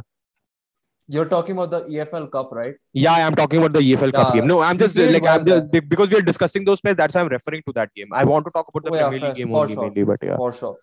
You're 1.14 1.30
talking 1.34 1.58
about 1.58 1.72
the 1.76 1.80
EFL 1.94 2.26
Cup, 2.36 2.52
right? 2.58 2.76
yeah, 2.94 3.14
I'm 3.28 3.36
talking 3.40 3.60
about 3.60 3.74
the 3.78 3.82
EFL 3.92 4.14
Cup 4.18 4.28
Yeah, 4.34 4.40
game. 4.42 4.48
No, 4.52 4.62
I'm 4.68 4.78
just 4.84 4.98
like 4.98 5.24
well 5.24 5.40
I'm 5.40 5.46
just 5.46 5.72
because 5.96 6.10
we're 6.16 6.22
discussing 6.32 6.64
those 6.70 6.80
players. 6.82 6.98
That's 7.02 7.16
why 7.16 7.22
I'm 7.22 7.28
referring 7.38 7.64
to 7.68 7.74
that 7.80 7.94
game. 7.94 8.14
I 8.22 8.24
want 8.32 8.46
to 8.46 8.52
talk 8.58 8.68
about 8.70 8.86
the 8.86 8.92
Oh, 8.92 8.96
yeah, 8.96 9.10
Premier 9.10 9.28
League 9.28 9.36
game 9.42 9.56
only 9.62 9.74
sure. 9.74 9.84
mainly. 9.84 10.04
But 10.12 10.24
yeah, 10.30 10.38
for 10.44 10.52
sure. 10.60 10.78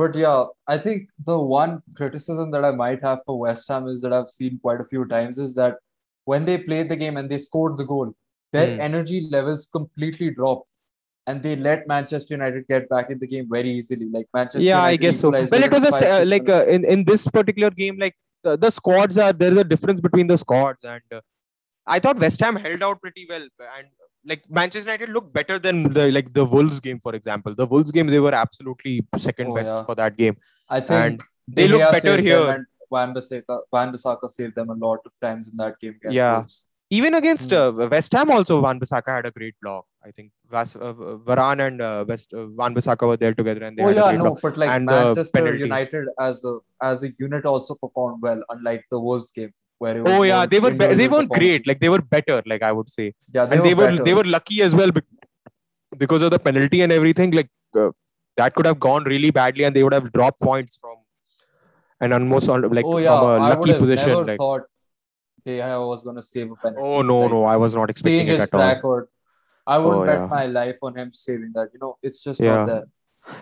But 0.00 0.16
yeah, 0.22 0.44
I 0.76 0.78
think 0.86 1.10
the 1.32 1.38
one 1.56 1.76
criticism 2.00 2.50
that 2.56 2.64
I 2.70 2.72
might 2.80 3.02
have 3.10 3.20
for 3.26 3.38
West 3.44 3.68
Ham 3.68 3.86
is 3.88 4.02
that 4.02 4.12
I've 4.12 4.28
seen 4.38 4.58
quite 4.64 4.80
a 4.80 4.84
few 4.94 5.04
times 5.14 5.38
is 5.38 5.54
that 5.60 5.76
when 6.32 6.44
they 6.44 6.58
played 6.58 6.88
the 6.88 6.96
game 7.04 7.16
and 7.16 7.30
they 7.30 7.38
scored 7.38 7.78
the 7.78 7.84
goal, 7.92 8.12
their 8.52 8.74
Hmm. 8.74 8.80
energy 8.88 9.20
levels 9.30 9.66
completely 9.78 10.30
dropped. 10.30 10.68
And 11.26 11.42
they 11.42 11.56
let 11.56 11.86
Manchester 11.86 12.34
United 12.34 12.66
get 12.68 12.88
back 12.88 13.10
in 13.10 13.18
the 13.18 13.26
game 13.26 13.46
very 13.50 13.70
easily. 13.70 14.06
Like 14.12 14.26
Manchester 14.34 14.60
United. 14.60 14.78
yeah, 14.80 14.82
I 14.92 14.96
guess 14.96 15.18
so. 15.20 15.30
Well, 15.30 15.42
it 15.68 15.70
was 15.78 15.84
a 15.84 15.90
five, 15.90 16.00
se- 16.02 16.18
six 16.20 16.30
like 16.34 16.48
uh, 16.48 16.64
in 16.76 16.84
in 16.86 17.04
this 17.04 17.26
particular 17.28 17.70
game, 17.70 17.98
like 18.04 18.16
the, 18.42 18.56
the 18.56 18.70
squads 18.70 19.18
are 19.18 19.32
there's 19.32 19.56
a 19.56 19.64
difference 19.64 20.00
between 20.00 20.26
the 20.26 20.38
squads, 20.38 20.84
and 20.84 21.02
uh, 21.12 21.20
I 21.86 21.98
thought 21.98 22.18
West 22.18 22.40
Ham 22.40 22.56
held 22.56 22.82
out 22.82 23.00
pretty 23.00 23.26
well, 23.28 23.42
and 23.42 23.86
like 24.24 24.42
Manchester 24.50 24.88
United 24.90 25.10
looked 25.10 25.32
better 25.32 25.58
than 25.58 25.90
the 25.90 26.10
like 26.12 26.32
the 26.34 26.44
Wolves 26.44 26.80
game, 26.80 27.00
for 27.00 27.14
example. 27.14 27.54
The 27.54 27.66
Wolves 27.66 27.90
game 27.92 28.06
they 28.08 28.20
were 28.20 28.34
absolutely 28.34 29.06
second 29.16 29.48
Oh, 29.48 29.54
best 29.54 29.70
yeah. 29.72 29.84
for 29.84 29.94
that 29.94 30.16
game. 30.16 30.36
I 30.68 30.80
think 30.80 30.90
and 30.90 31.20
they 31.48 31.68
look 31.68 31.90
better 31.92 32.20
here. 32.20 32.66
Van 32.92 33.12
Bissaka, 33.14 33.60
Van 33.72 33.92
Bissaka 33.92 34.30
saved 34.30 34.54
them 34.54 34.70
a 34.70 34.74
lot 34.74 35.00
of 35.04 35.12
times 35.20 35.50
in 35.50 35.56
that 35.58 35.78
game 35.80 35.98
Yeah. 36.08 36.38
Wolves. 36.38 36.67
Even 36.90 37.14
against 37.14 37.50
Hmm. 37.50 37.80
uh, 37.80 37.86
West 37.94 38.12
Ham, 38.12 38.30
also 38.30 38.60
Van 38.62 38.78
Bissaka 38.80 39.08
had 39.16 39.26
a 39.26 39.30
great 39.30 39.54
block. 39.62 39.84
I 40.06 40.10
think 40.10 40.30
Vas- 40.50 40.76
uh, 40.76 40.94
Varane 41.28 41.60
and 41.66 41.82
uh, 41.82 42.04
West 42.08 42.32
uh, 42.32 42.46
Van 42.60 42.74
Bissaka 42.74 43.06
were 43.06 43.18
there 43.18 43.34
together, 43.34 43.62
and 43.64 43.76
they 43.76 43.82
Oh 43.84 43.88
a 43.88 43.94
yeah, 43.94 44.12
no, 44.12 44.24
block. 44.24 44.38
but 44.42 44.56
like 44.56 44.70
And 44.70 44.86
Manchester 44.86 45.38
penalty. 45.38 45.64
United 45.64 46.06
as 46.18 46.42
a 46.44 46.52
as 46.90 47.04
a 47.04 47.10
unit 47.18 47.44
also 47.44 47.74
performed 47.74 48.22
well, 48.22 48.42
unlike 48.48 48.84
the 48.90 48.98
Wolves 48.98 49.32
game 49.32 49.52
where 49.78 49.98
it 49.98 50.02
was 50.04 50.12
Oh 50.14 50.22
yeah, 50.22 50.46
they 50.46 50.60
were 50.66 50.70
be- 50.70 50.94
they 51.02 51.08
weren't 51.08 51.28
great. 51.40 51.66
Like 51.66 51.80
they 51.80 51.90
were 51.96 52.00
better. 52.16 52.40
Like 52.46 52.62
I 52.62 52.72
would 52.72 52.88
say. 52.88 53.06
Yeah, 53.34 53.44
they 53.44 53.56
and 53.56 53.60
were 53.60 53.68
they 53.68 53.74
were 53.80 53.90
better. 53.90 54.04
they 54.04 54.14
were 54.20 54.24
lucky 54.36 54.62
as 54.62 54.74
well 54.74 54.90
bec- 54.90 55.12
because 56.04 56.22
of 56.22 56.30
the 56.30 56.38
penalty 56.48 56.80
and 56.86 56.90
everything 57.00 57.32
like 57.32 57.50
uh, 57.76 57.90
that 58.38 58.54
could 58.54 58.66
have 58.72 58.80
gone 58.88 59.04
really 59.04 59.30
badly 59.42 59.64
and 59.64 59.76
they 59.76 59.84
would 59.84 59.92
have 59.98 60.10
dropped 60.12 60.40
points 60.40 60.78
from 60.80 60.96
an 62.00 62.12
almost 62.12 62.48
like 62.48 62.84
oh 62.86 62.92
from 62.92 63.02
yeah, 63.02 63.20
a 63.20 63.38
I 63.40 63.54
would 63.54 63.58
lucky 63.58 63.70
have 63.72 63.80
position 63.80 64.08
never 64.16 64.24
like 64.32 64.38
thought 64.38 64.62
De 65.44 65.58
Gea 65.58 65.86
was 65.88 66.04
gonna 66.04 66.22
save 66.22 66.50
a 66.50 66.56
penalty. 66.56 66.82
oh 66.82 67.02
no 67.02 67.20
Like, 67.22 67.30
no 67.30 67.44
i 67.44 67.56
was 67.56 67.74
not 67.74 67.80
Seeing 67.80 67.90
expecting 67.90 68.28
it 68.28 68.32
his 68.32 68.40
at 68.42 68.54
all 68.54 68.60
track 68.60 68.76
record, 68.76 69.08
I 69.66 69.78
wouldn't 69.78 70.02
Oh, 70.02 70.06
bet 70.06 70.18
yeah. 70.20 70.26
my 70.26 70.46
life 70.46 70.78
on 70.82 70.96
him 70.96 71.12
saving 71.12 71.50
that. 71.54 71.68
You 71.74 71.78
know, 71.80 71.96
it's 72.02 72.22
just 72.22 72.40
Yeah. 72.40 72.54
not 72.56 72.66
there. 72.66 72.84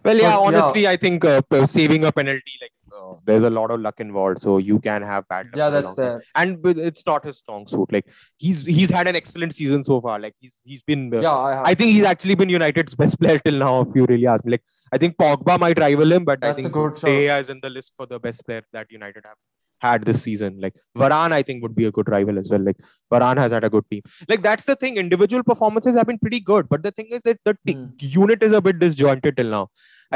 well 0.04 0.16
yeah 0.16 0.22
But, 0.22 0.22
yeah. 0.22 0.38
honestly 0.46 0.80
i 0.92 0.96
think 1.02 1.24
uh, 1.32 1.66
saving 1.72 2.04
a 2.08 2.10
penalty 2.16 2.54
like 2.62 2.72
uh, 2.96 3.12
there's 3.28 3.44
a 3.48 3.50
lot 3.58 3.70
of 3.74 3.78
luck 3.86 4.00
involved 4.04 4.40
so 4.44 4.56
you 4.68 4.78
can 4.86 5.02
have 5.10 5.26
bad 5.32 5.46
luck 5.46 5.58
Yeah, 5.60 5.68
that's 5.74 5.92
there. 5.98 6.16
and 6.40 6.60
but 6.64 6.78
it's 6.88 7.04
not 7.10 7.24
his 7.28 7.36
strong 7.42 7.66
suit 7.72 7.92
like 7.96 8.06
he's 8.44 8.64
he's 8.78 8.90
had 8.98 9.06
an 9.12 9.16
excellent 9.20 9.54
season 9.58 9.84
so 9.90 10.00
far 10.06 10.16
like 10.24 10.34
he's 10.40 10.56
he's 10.70 10.82
been 10.90 11.02
uh, 11.14 11.20
Yeah, 11.26 11.36
I 11.48 11.52
have. 11.56 11.66
I 11.72 11.74
think 11.80 11.92
he's 11.96 12.08
actually 12.12 12.36
been 12.40 12.48
United's 12.56 12.96
best 13.02 13.20
player 13.20 13.38
till 13.46 13.58
now. 13.64 13.74
If 13.82 13.94
you 13.98 14.06
really 14.12 14.26
ask 14.34 14.44
me, 14.48 14.52
like 14.56 14.64
I 14.96 14.98
think 15.02 15.16
Pogba 15.22 15.58
might 15.66 15.78
rival 15.86 16.10
him, 16.16 16.24
but 16.30 16.40
I 16.42 16.48
That's 16.48 16.64
a 16.66 16.70
think 16.70 17.00
De 17.10 17.38
is 17.38 17.48
in 17.54 17.60
the 17.66 17.70
list 17.78 17.92
for 17.98 18.06
the 18.14 18.18
best 18.26 18.44
player 18.46 18.64
that 18.78 18.90
United 18.98 19.24
have 19.30 19.38
had 19.86 20.04
this 20.10 20.22
season. 20.26 20.58
Like 20.66 20.74
Varane, 21.02 21.32
I 21.38 21.42
think 21.48 21.62
would 21.66 21.76
be 21.80 21.86
a 21.90 21.92
good 21.98 22.08
rival 22.14 22.38
as 22.42 22.50
well. 22.54 22.64
Like 22.70 22.78
Varane 23.12 23.42
has 23.44 23.52
had 23.56 23.64
a 23.68 23.70
good 23.76 23.84
team. 23.90 24.02
Like 24.32 24.42
that's 24.48 24.64
the 24.70 24.76
thing. 24.84 24.96
Individual 25.04 25.44
performances 25.52 25.96
have 26.00 26.06
been 26.12 26.18
pretty 26.26 26.40
good, 26.52 26.68
but 26.74 26.82
the 26.88 26.92
thing 27.00 27.08
is 27.18 27.22
that 27.30 27.38
the 27.50 27.54
t- 27.66 27.74
Hmm. 27.74 27.86
unit 28.22 28.42
is 28.50 28.52
a 28.60 28.62
bit 28.68 28.78
disjointed 28.86 29.36
till 29.42 29.52
now. 29.58 29.64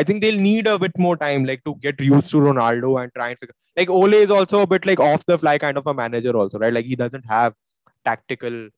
I 0.01 0.03
think 0.09 0.23
they'll 0.23 0.41
need 0.41 0.67
a 0.73 0.79
bit 0.83 0.97
more 1.05 1.17
time, 1.23 1.45
like 1.53 1.63
to 1.69 1.75
get 1.87 2.01
used 2.09 2.31
to 2.35 2.43
Ronaldo 2.49 2.91
and 3.03 3.13
try 3.21 3.29
and 3.31 3.39
figure. 3.39 3.55
Like 3.81 3.91
Ole 4.01 4.15
is 4.25 4.31
also 4.41 4.61
a 4.67 4.67
bit 4.75 4.87
like 4.91 5.01
off 5.01 5.25
the 5.31 5.39
fly 5.45 5.57
kind 5.59 5.77
of 5.83 5.87
a 5.93 5.95
manager, 6.03 6.35
also, 6.43 6.59
right? 6.65 6.73
Like 6.81 6.87
he 6.93 6.97
doesn't 7.01 7.27
have 7.37 7.55
tactical 8.05 8.69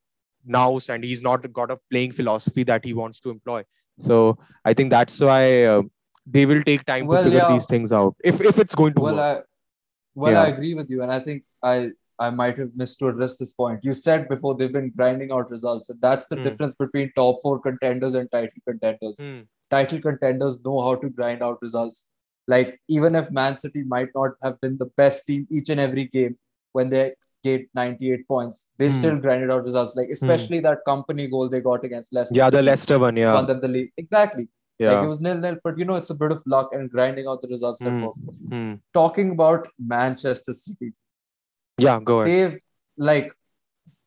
nous 0.45 0.89
and 0.89 1.03
he's 1.03 1.21
not 1.21 1.51
got 1.53 1.71
a 1.71 1.77
playing 1.91 2.11
philosophy 2.11 2.63
that 2.63 2.83
he 2.83 2.93
wants 2.93 3.19
to 3.21 3.29
employ. 3.29 3.63
So 3.99 4.37
I 4.65 4.73
think 4.73 4.89
that's 4.89 5.19
why 5.19 5.63
uh, 5.63 5.81
they 6.25 6.45
will 6.45 6.61
take 6.63 6.85
time 6.85 7.05
Well, 7.05 7.19
to 7.23 7.29
figure 7.29 7.45
yeah. 7.47 7.53
these 7.53 7.65
things 7.65 7.91
out 7.91 8.15
if 8.23 8.41
if 8.41 8.59
it's 8.59 8.75
going 8.75 8.93
to 8.95 9.01
Well, 9.01 9.15
work. 9.15 9.39
I 9.39 9.43
well, 10.15 10.33
Yeah. 10.33 10.43
I 10.43 10.47
agree 10.47 10.73
with 10.73 10.89
you, 10.91 11.01
and 11.03 11.11
I 11.11 11.19
think 11.19 11.43
I 11.63 11.91
I 12.19 12.29
might 12.29 12.57
have 12.57 12.75
missed 12.77 12.99
to 12.99 13.07
address 13.07 13.37
this 13.37 13.53
point. 13.53 13.79
You 13.83 13.91
said 13.93 14.29
before 14.29 14.55
they've 14.55 14.71
been 14.71 14.91
grinding 14.95 15.31
out 15.31 15.49
results, 15.49 15.89
and 15.89 15.99
that's 15.99 16.27
the 16.27 16.35
Hmm. 16.35 16.43
difference 16.43 16.75
between 16.75 17.11
top 17.15 17.39
four 17.41 17.59
contenders 17.59 18.13
and 18.15 18.31
title 18.31 18.61
contenders. 18.67 19.19
Hmm. 19.19 19.39
Title 19.71 19.99
contenders 19.99 20.63
know 20.63 20.79
how 20.81 20.93
to 20.95 21.09
grind 21.09 21.41
out 21.41 21.57
results. 21.61 22.09
Like 22.47 22.79
even 22.87 23.15
if 23.15 23.31
Man 23.31 23.55
City 23.55 23.83
might 23.83 24.09
not 24.15 24.31
have 24.43 24.61
been 24.61 24.77
the 24.77 24.89
best 25.01 25.25
team 25.25 25.47
each 25.51 25.69
and 25.69 25.79
every 25.79 26.05
game 26.05 26.37
when 26.73 26.89
they 26.89 27.15
get 27.43 27.67
98 27.73 28.27
points, 28.27 28.69
they 28.77 28.89
Hmm. 28.89 28.97
still 28.99 29.17
grinded 29.19 29.49
out 29.49 29.63
results. 29.63 29.95
Like 29.95 30.09
especially 30.09 30.59
that 30.59 30.85
Kompany 30.87 31.29
goal 31.31 31.49
they 31.49 31.61
got 31.61 31.83
against 31.83 32.13
Leicester. 32.13 32.35
Yeah, 32.35 32.49
the 32.51 32.57
City, 32.59 32.65
Leicester 32.67 32.99
one. 32.99 33.17
Yeah, 33.17 33.33
won 33.33 33.47
them 33.47 33.59
the 33.59 33.67
league. 33.67 33.91
Exactly. 33.97 34.47
Like 34.79 34.89
yeah. 34.91 35.03
it 35.03 35.07
was 35.07 35.19
nil 35.19 35.37
nil, 35.37 35.57
but 35.63 35.77
you 35.77 35.85
know 35.85 35.95
it's 35.95 36.09
a 36.09 36.15
bit 36.15 36.31
of 36.31 36.41
luck 36.47 36.69
and 36.73 36.89
grinding 36.89 37.27
out 37.27 37.41
the 37.41 37.47
results 37.47 37.79
that 37.79 37.93
work. 38.01 38.15
Hmm. 38.49 38.73
Talking 38.93 39.31
about 39.31 39.67
Manchester 39.77 40.53
City, 40.53 40.93
Yeah, 41.77 41.99
go 42.03 42.21
ahead. 42.21 42.51
they've 42.51 42.59
like 42.97 43.31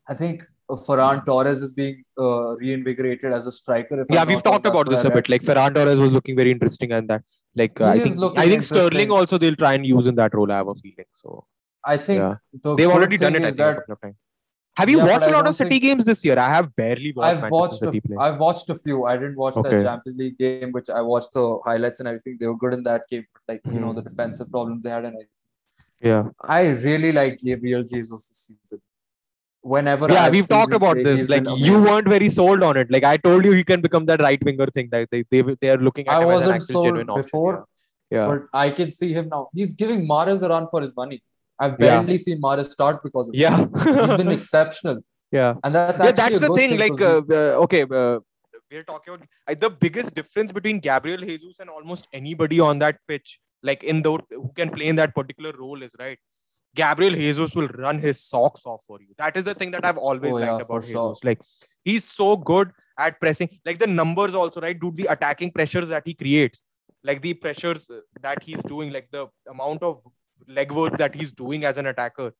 I 0.08 0.14
think 0.14 0.42
Ferran 0.68 1.24
Torres 1.24 1.62
is 1.62 1.72
being 1.74 2.04
uh, 2.18 2.56
reinvigorated 2.56 3.32
as 3.32 3.46
a 3.46 3.52
striker. 3.52 4.00
If 4.00 4.08
Yeah, 4.10 4.22
I'm 4.22 4.28
we've 4.28 4.42
talked 4.42 4.66
about 4.66 4.90
this 4.90 5.04
a 5.04 5.10
bit. 5.10 5.28
Like 5.28 5.42
Ferran 5.42 5.74
Torres 5.74 6.00
was 6.00 6.10
looking 6.10 6.36
very 6.36 6.50
interesting 6.50 6.92
and 6.92 7.08
that. 7.08 7.22
Like 7.54 7.80
uh, 7.80 7.86
I 7.86 7.98
think 8.00 8.16
I 8.36 8.48
think 8.48 8.62
Sterling 8.62 9.10
also 9.10 9.38
they'll 9.38 9.56
try 9.56 9.74
and 9.74 9.86
use 9.86 10.06
in 10.06 10.16
that 10.16 10.34
role. 10.34 10.50
I 10.50 10.56
have 10.56 10.68
a 10.68 10.74
feeling. 10.74 11.06
So 11.12 11.46
I 11.84 11.96
think 11.96 12.18
Yeah. 12.20 12.34
the 12.62 12.74
they've 12.74 12.90
already 12.90 13.16
done 13.16 13.36
it. 13.36 13.42
I 13.42 13.46
think 13.46 13.54
a 13.54 13.62
that 13.62 13.76
couple 13.76 13.92
of 13.94 14.00
times. 14.00 14.16
Have 14.78 14.90
you 14.90 14.98
Yeah, 14.98 15.06
watched 15.10 15.26
a 15.26 15.30
lot 15.32 15.46
of 15.48 15.54
City 15.54 15.78
games 15.78 16.04
this 16.04 16.22
year? 16.24 16.38
I 16.38 16.48
have 16.54 16.74
barely 16.76 17.12
watched 17.12 17.26
I've 17.28 17.40
Manchester 17.42 17.54
watched 17.60 17.82
a, 17.82 17.86
City 17.86 17.98
f- 17.98 18.04
play. 18.04 18.16
I've 18.24 18.38
watched 18.38 18.68
a 18.70 18.74
few. 18.74 19.04
I 19.04 19.16
didn't 19.16 19.36
watch 19.36 19.56
Okay. 19.56 19.76
the 19.76 19.82
Champions 19.82 20.18
League 20.18 20.38
game, 20.38 20.72
which 20.72 20.90
I 20.90 21.00
watched 21.00 21.32
the 21.34 21.58
highlights 21.64 22.00
and 22.00 22.08
everything. 22.08 22.36
They 22.40 22.46
were 22.46 22.56
good 22.64 22.74
in 22.74 22.82
that 22.82 23.08
game, 23.08 23.24
but 23.32 23.42
like 23.52 23.62
you 23.74 23.80
know 23.80 23.90
Hmm. 23.92 23.96
the 24.00 24.02
defensive 24.02 24.50
problems 24.50 24.82
they 24.82 24.90
had 24.90 25.04
and 25.06 25.14
everything. 25.14 25.32
Yeah. 26.10 26.24
I 26.58 26.68
really 26.88 27.12
like 27.12 27.38
Gabriel 27.38 27.82
Jesus 27.82 28.28
this 28.28 28.38
season. 28.48 28.80
Whenever 29.62 30.08
yeah, 30.12 30.24
I've 30.24 30.32
we've 30.32 30.46
talked 30.46 30.74
about 30.74 30.96
this. 30.96 31.28
Like 31.28 31.46
you 31.56 31.82
weren't 31.82 32.06
very 32.08 32.28
sold 32.30 32.62
on 32.62 32.76
it. 32.76 32.88
Like 32.90 33.02
I 33.12 33.16
told 33.16 33.44
you, 33.44 33.52
he 33.52 33.64
can 33.64 33.80
become 33.80 34.04
that 34.06 34.20
right 34.20 34.40
winger 34.44 34.66
thing. 34.66 34.88
That 34.92 35.08
they 35.10 35.24
they 35.30 35.42
they 35.60 35.70
are 35.70 35.78
looking 35.78 36.06
at 36.06 36.18
I 36.18 36.20
him 36.22 36.28
wasn't 36.34 36.62
sold 36.62 36.84
genuine 36.86 37.08
option. 37.10 37.22
before, 37.22 37.54
Yeah. 38.10 38.26
but 38.28 38.42
I 38.52 38.70
can 38.70 38.90
see 38.98 39.12
him 39.12 39.28
now. 39.32 39.48
He's 39.52 39.72
giving 39.72 40.06
Mahrez 40.06 40.44
a 40.44 40.50
run 40.54 40.68
for 40.74 40.80
his 40.82 40.94
money. 40.94 41.18
I've 41.58 41.72
Yeah. 41.72 42.00
barely 42.02 42.18
seen 42.18 42.40
Mahrez 42.40 42.66
start 42.70 43.02
because 43.02 43.28
of. 43.28 43.34
Yeah. 43.34 43.58
He's 43.84 44.14
been 44.20 44.28
exceptional, 44.38 44.98
yeah. 45.32 45.54
and 45.64 45.74
that's 45.74 45.98
Yeah, 46.00 46.06
actually 46.06 46.22
that's 46.22 46.40
the 46.40 46.48
good 46.48 46.56
thing. 46.56 46.78
like, 46.78 47.00
uh, 47.00 47.22
uh, 47.30 47.62
okay, 47.64 47.82
uh, 47.90 48.20
we're 48.70 48.82
talking 48.84 49.14
about 49.14 49.60
the 49.60 49.70
biggest 49.70 50.14
difference 50.14 50.52
between 50.52 50.80
Gabriel 50.80 51.18
Jesus 51.18 51.60
and 51.60 51.70
almost 51.70 52.08
anybody 52.12 52.60
on 52.60 52.78
that 52.80 52.98
pitch, 53.08 53.38
like 53.62 53.84
in 53.84 54.02
the 54.02 54.12
who 54.30 54.50
can 54.54 54.70
play 54.70 54.88
in 54.88 54.96
that 54.96 55.14
particular 55.14 55.52
role, 55.58 55.82
is 55.82 55.94
right. 55.98 56.18
Gabriel 56.74 57.12
Jesus 57.14 57.54
will 57.54 57.68
run 57.68 57.98
his 57.98 58.20
socks 58.20 58.62
off 58.66 58.82
for 58.86 58.98
you. 59.00 59.14
That 59.16 59.36
is 59.36 59.44
the 59.44 59.54
thing 59.54 59.70
that 59.70 59.84
I've 59.84 59.96
always 59.96 60.30
Oh, 60.32 60.34
liked 60.34 60.46
yeah, 60.46 60.66
about 60.66 60.82
Jesus. 60.82 60.92
sure. 60.92 61.14
Like, 61.24 61.40
he's 61.84 62.04
so 62.04 62.36
good 62.36 62.70
at 62.98 63.18
pressing. 63.18 63.48
Like 63.64 63.78
the 63.78 63.86
numbers 63.86 64.34
also, 64.34 64.60
right? 64.60 64.78
Dude, 64.78 64.96
the 64.98 65.06
attacking 65.06 65.52
pressures 65.52 65.88
that 65.88 66.02
he 66.04 66.12
creates, 66.12 66.60
like 67.02 67.22
the 67.22 67.32
pressures 67.32 67.88
uh, 67.88 68.00
that 68.20 68.42
he's 68.42 68.62
doing, 68.64 68.92
like 68.92 69.08
the 69.10 69.26
amount 69.48 69.82
of 69.82 70.02
legwork 70.48 70.98
that 70.98 71.14
he's 71.14 71.32
doing 71.32 71.64
as 71.64 71.76
an 71.76 71.86
attacker 71.86 72.32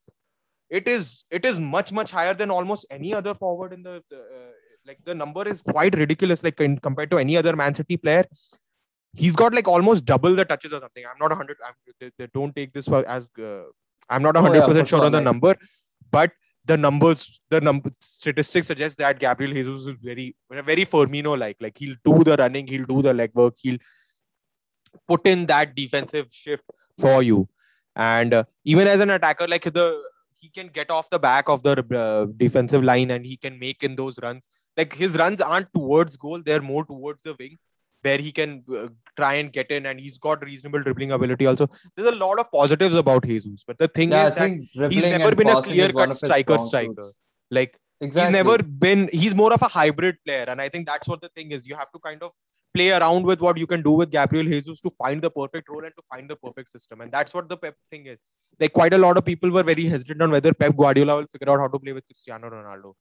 it 0.69 0.89
is 0.89 1.25
it 1.31 1.45
is 1.45 1.59
much 1.61 1.93
much 1.93 2.11
higher 2.11 2.35
than 2.35 2.51
almost 2.51 2.87
any 2.91 3.15
other 3.15 3.35
forward 3.35 3.73
in 3.73 3.83
the, 3.83 4.03
the, 4.11 4.17
uh, 4.17 4.53
like 4.87 4.99
the 5.05 5.15
number 5.15 5.47
is 5.49 5.63
quite 5.63 5.95
ridiculous 5.95 6.43
like 6.43 6.61
in, 6.61 6.79
compared 6.79 7.11
to 7.11 7.19
any 7.19 7.37
other 7.37 7.55
man 7.57 7.75
city 7.75 7.97
player. 7.97 8.25
He's 9.13 9.33
got 9.33 9.55
like 9.55 9.67
almost 9.67 10.05
double 10.05 10.35
the 10.35 10.45
touches 10.45 10.73
or 10.73 10.81
something. 10.81 11.05
I'm 11.07 11.19
not 11.19 11.31
100 11.31 11.57
I'm, 11.67 11.75
they, 12.01 12.11
they 12.19 12.29
don't 12.35 12.55
take 12.55 12.73
this 12.73 12.87
for 12.87 13.07
as 13.09 13.27
uh, 13.39 13.63
i'm 14.09 14.23
not 14.23 14.37
Oh, 14.37 14.43
100% 14.43 14.75
yeah, 14.77 14.85
sure 14.85 15.05
on 15.05 15.13
the 15.13 15.21
number 15.21 15.57
but 16.11 16.31
the 16.65 16.77
numbers 16.77 17.41
the 17.51 17.61
number 17.61 17.91
statistics 17.99 18.69
suggest 18.69 18.99
that 18.99 19.19
gabriel 19.19 19.53
jesus 19.53 19.87
is 19.89 19.97
very 20.01 20.37
very 20.51 20.85
firmino 20.85 21.37
like 21.37 21.57
like 21.61 21.77
he'll 21.77 21.97
do 22.05 22.23
the 22.23 22.37
running 22.37 22.67
he'll 22.67 22.85
do 22.85 23.03
the 23.03 23.13
legwork 23.13 23.55
he'll 23.61 23.79
put 25.09 25.27
in 25.27 25.47
that 25.47 25.75
defensive 25.75 26.27
shift 26.31 26.63
for 26.99 27.23
you 27.23 27.49
and 27.97 28.35
uh, 28.35 28.45
even 28.65 28.87
as 28.87 29.01
an 29.01 29.11
attacker 29.11 29.49
like 29.49 29.65
the 29.65 30.01
he 30.35 30.49
can 30.51 30.69
get 30.69 30.91
off 30.91 31.11
the 31.11 31.19
back 31.19 31.49
of 31.49 31.63
the 31.63 31.75
uh, 31.97 32.27
defensive 32.37 32.85
line 32.85 33.11
and 33.11 33.27
he 33.27 33.37
can 33.37 33.59
make 33.59 33.83
in 33.83 33.97
those 33.97 34.19
runs. 34.23 34.47
Like 34.77 34.95
his 34.95 35.17
runs 35.17 35.41
aren't 35.41 35.73
towards 35.73 36.17
goal 36.17 36.43
they're 36.45 36.61
more 36.61 36.85
towards 36.85 37.23
the 37.23 37.35
wing 37.39 37.57
where 38.03 38.19
he 38.19 38.31
can 38.31 38.63
uh, 38.73 38.89
try 39.17 39.35
and 39.35 39.51
get 39.53 39.71
in 39.71 39.87
and 39.87 39.99
he's 39.99 40.19
got 40.19 40.45
reasonable 40.45 40.83
dribbling 40.83 41.13
ability 41.13 41.47
also. 41.47 41.69
There's 41.97 42.15
a 42.15 42.19
lot 42.19 42.39
of 42.39 42.53
positives 42.53 42.95
about 42.95 43.25
jesus 43.25 43.65
but 43.67 43.79
the 43.79 43.89
thing 43.89 44.11
yeah, 44.11 44.25
I 44.25 44.27
is 44.27 44.31
that 44.31 44.39
think 44.39 44.73
dribbling 44.75 45.19
never 45.19 45.35
been 45.35 45.49
a 45.49 45.63
clear-cut 45.63 45.95
one 45.95 46.05
of 46.05 46.11
his 46.11 46.19
striker 46.19 46.59
striker. 46.59 47.03
like 47.51 47.79
Exactly. 48.01 48.37
he's 48.37 48.45
never 48.45 48.63
been 48.63 49.09
he's 49.13 49.35
more 49.35 49.53
of 49.53 49.63
a 49.63 49.69
hybrid 49.69 50.17
player. 50.25 50.45
And 50.49 50.61
i 50.61 50.69
think 50.69 50.87
that's 50.87 51.09
what 51.09 51.21
the 51.21 51.29
thing 51.29 51.53
is. 51.53 51.67
You 51.67 51.77
have 51.77 51.91
to 51.93 51.99
kind 51.99 52.23
of 52.23 52.33
play 52.75 52.91
around 52.91 53.25
with 53.25 53.41
what 53.41 53.57
you 53.57 53.67
can 53.67 53.83
do 53.83 53.93
with 53.93 54.11
gabriel 54.11 54.45
jesus 54.45 54.81
to 54.83 54.91
find 54.91 55.23
the 55.23 55.31
perfect 55.31 55.69
role 55.71 55.85
and 55.85 55.95
to 55.97 56.03
find 56.11 56.29
the 56.29 56.37
perfect 56.37 56.71
system. 56.71 57.01
And 57.01 57.11
that's 57.11 57.33
what 57.33 57.49
the 57.49 57.57
pep 57.57 57.75
thing 57.91 58.07
is. 58.07 58.19
Like 58.61 58.73
quite 58.73 58.93
a 58.93 58.99
lot 58.99 59.17
of 59.17 59.25
people 59.25 59.51
were 59.51 59.63
very 59.63 59.87
hesitant 59.87 60.23
on 60.23 60.31
whether 60.31 60.53
pep 60.53 60.77
guardiola 60.77 61.17
will 61.17 61.27
figure 61.27 61.51
out 61.51 61.61
how 61.61 61.69
to 61.69 61.79
play 61.79 61.93
with 61.93 62.07
cristiano 62.07 62.51
ronaldo. 62.51 62.95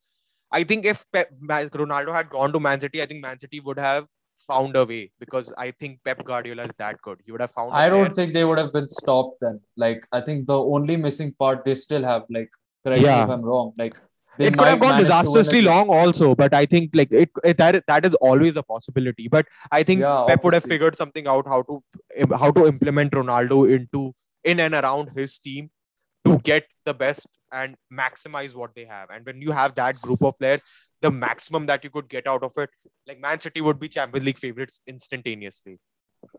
I 0.51 0.63
think 0.63 0.85
if 0.85 1.05
pep, 1.11 1.29
ronaldo 1.41 2.13
had 2.13 2.29
gone 2.29 2.53
to 2.53 2.59
man 2.59 2.79
city 2.79 3.01
i 3.01 3.05
think 3.05 3.21
man 3.21 3.39
city 3.39 3.59
would 3.59 3.79
have 3.79 4.05
found 4.37 4.75
a 4.75 4.85
way 4.85 5.11
because 5.19 5.51
i 5.57 5.71
think 5.71 5.99
pep 6.03 6.23
guardiola 6.25 6.63
is 6.63 6.71
that 6.77 7.01
good. 7.01 7.21
He 7.25 7.31
would 7.31 7.41
have 7.41 7.51
found 7.51 7.71
a 7.71 7.75
I 7.75 7.89
don't 7.89 8.13
think 8.13 8.33
they 8.33 8.43
would 8.43 8.57
have 8.57 8.73
been 8.73 8.87
stopped 8.87 9.37
then. 9.41 9.59
Like 9.77 10.05
I 10.11 10.21
think 10.21 10.47
the 10.47 10.59
only 10.59 10.97
missing 10.97 11.33
part 11.37 11.65
they 11.65 11.75
still 11.75 12.03
have, 12.03 12.23
like 12.29 12.49
correct 12.83 13.01
me 13.03 13.09
if 13.09 13.29
I'm 13.29 13.41
wrong. 13.41 13.73
Like 13.77 13.97
it 14.39 14.57
could 14.57 14.67
have 14.67 14.79
gone 14.79 14.97
manage 14.97 15.07
to 15.07 15.13
win 15.13 15.23
disastrously 15.23 15.61
long 15.61 15.89
also 15.89 16.35
but 16.35 16.53
i 16.53 16.65
think 16.65 16.91
like 16.93 17.11
it, 17.11 17.29
it 17.43 17.57
that, 17.57 17.83
that 17.87 18.05
is 18.05 18.15
always 18.15 18.55
a 18.55 18.63
possibility 18.63 19.27
but 19.27 19.47
i 19.71 19.83
think 19.83 20.01
Yeah, 20.01 20.25
pep 20.27 20.43
would 20.43 20.53
have 20.53 20.63
figured 20.63 20.97
something 20.97 21.27
out 21.27 21.47
how 21.47 21.61
to 21.63 21.81
how 22.35 22.51
to 22.51 22.65
implement 22.67 23.11
ronaldo 23.11 23.59
into 23.77 24.13
in 24.43 24.59
and 24.59 24.73
around 24.73 25.11
his 25.15 25.37
team 25.37 25.69
to 26.25 26.37
get 26.39 26.65
the 26.85 26.93
best 26.93 27.27
and 27.51 27.75
maximize 27.91 28.55
what 28.55 28.75
they 28.75 28.85
have 28.85 29.09
and 29.09 29.25
when 29.25 29.41
you 29.41 29.51
have 29.51 29.75
that 29.75 29.95
group 30.01 30.21
of 30.21 30.37
players 30.39 30.63
the 31.01 31.11
maximum 31.11 31.65
that 31.65 31.83
you 31.83 31.89
could 31.89 32.09
get 32.09 32.27
out 32.27 32.43
of 32.43 32.51
it 32.57 32.69
like 33.07 33.19
man 33.19 33.39
city 33.39 33.61
would 33.61 33.79
be 33.79 33.87
champions 33.87 34.25
league 34.25 34.39
favorites 34.39 34.81
instantaneously 34.87 35.77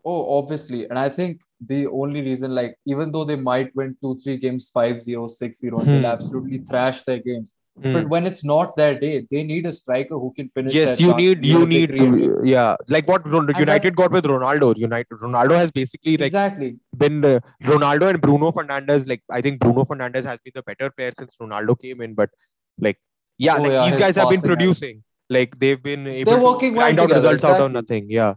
Oh, 0.03 0.37
obviously. 0.37 0.85
And 0.89 0.99
I 0.99 1.07
think 1.07 1.41
the 1.65 1.87
only 1.87 2.21
reason, 2.21 2.53
like, 2.53 2.75
even 2.85 3.11
though 3.11 3.23
they 3.23 3.37
might 3.37 3.73
win 3.75 3.95
two, 4.01 4.15
three 4.21 4.35
games 4.35 4.69
5 4.69 4.99
0, 5.01 5.27
6 5.27 5.59
0, 5.59 5.79
Hmm. 5.79 5.85
they'll 5.85 6.05
absolutely 6.07 6.57
thrash 6.59 7.03
their 7.03 7.19
games. 7.19 7.55
But 7.79 8.09
when 8.09 8.25
it's 8.25 8.43
not 8.43 8.75
their 8.75 8.99
day, 8.99 9.27
they 9.29 9.43
need 9.43 9.65
a 9.67 9.71
striker 9.71 10.15
who 10.21 10.33
can 10.35 10.47
finish 10.49 10.73
yes 10.73 10.99
you 10.99 11.13
need 11.15 11.45
you 11.45 11.65
need 11.65 11.91
to 11.99 12.41
yeah 12.43 12.75
like 12.95 13.07
what 13.07 13.25
united 13.59 13.95
got 13.95 14.11
with 14.11 14.25
ronaldo 14.25 14.75
united 14.75 15.17
ronaldo 15.25 15.55
has 15.61 15.71
basically 15.71 16.17
like 16.17 16.27
Exactly. 16.27 16.69
been 17.03 17.23
uh, 17.23 17.39
Ronaldo 17.63 18.09
and 18.09 18.21
Bruno 18.21 18.51
Fernandes. 18.51 19.07
Like 19.07 19.21
I 19.29 19.41
think 19.41 19.59
Bruno 19.59 19.83
Fernandes 19.83 20.23
has 20.23 20.39
been 20.43 20.53
the 20.55 20.63
better 20.63 20.89
player 20.89 21.11
since 21.19 21.35
Ronaldo 21.41 21.79
came 21.79 22.01
in. 22.01 22.13
But 22.15 22.29
like, 22.79 22.97
yeah, 23.37 23.57
Oh, 23.57 23.61
like 23.63 23.71
yeah, 23.71 23.85
these 23.85 23.97
guys 23.97 24.15
have 24.15 24.29
been 24.29 24.41
producing. 24.41 25.03
Like 25.29 25.57
they've 25.59 25.81
been 25.81 26.07
able 26.07 26.31
They're 26.31 26.39
to 26.39 26.45
working 26.45 26.75
well 26.75 26.87
out 26.87 27.01
together, 27.07 27.15
results 27.33 27.43
out 27.43 27.61
of 27.61 27.71
nothing. 27.71 28.07
Yeah, 28.09 28.33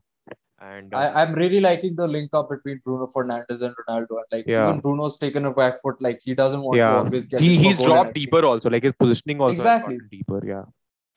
and 0.61 0.93
uh, 0.93 0.99
I, 0.99 1.23
I'm 1.23 1.33
really 1.35 1.61
liking 1.61 1.97
the 1.97 2.07
link 2.07 2.31
up 2.35 2.51
between 2.51 2.81
Bruno 2.85 3.07
Fernandes 3.15 3.63
and 3.63 3.75
Ronaldo. 3.77 4.11
And 4.11 4.27
like 4.33 4.45
Yeah. 4.47 4.69
even 4.69 4.81
Bruno's 4.81 5.17
taken 5.17 5.47
a 5.47 5.53
back 5.55 5.81
foot, 5.83 6.01
like 6.01 6.21
he 6.23 6.35
doesn't 6.35 6.61
want 6.61 6.77
Yeah. 6.77 6.91
to 6.93 6.99
always 6.99 7.27
get 7.29 7.41
he 7.41 7.57
he's 7.57 7.83
dropped 7.83 8.15
deeper 8.15 8.45
also. 8.45 8.69
Like 8.71 8.83
his 8.83 8.93
positioning 8.93 9.41
also 9.41 9.53
Exactly. 9.55 9.99
deeper. 10.11 10.41
Yeah, 10.47 10.65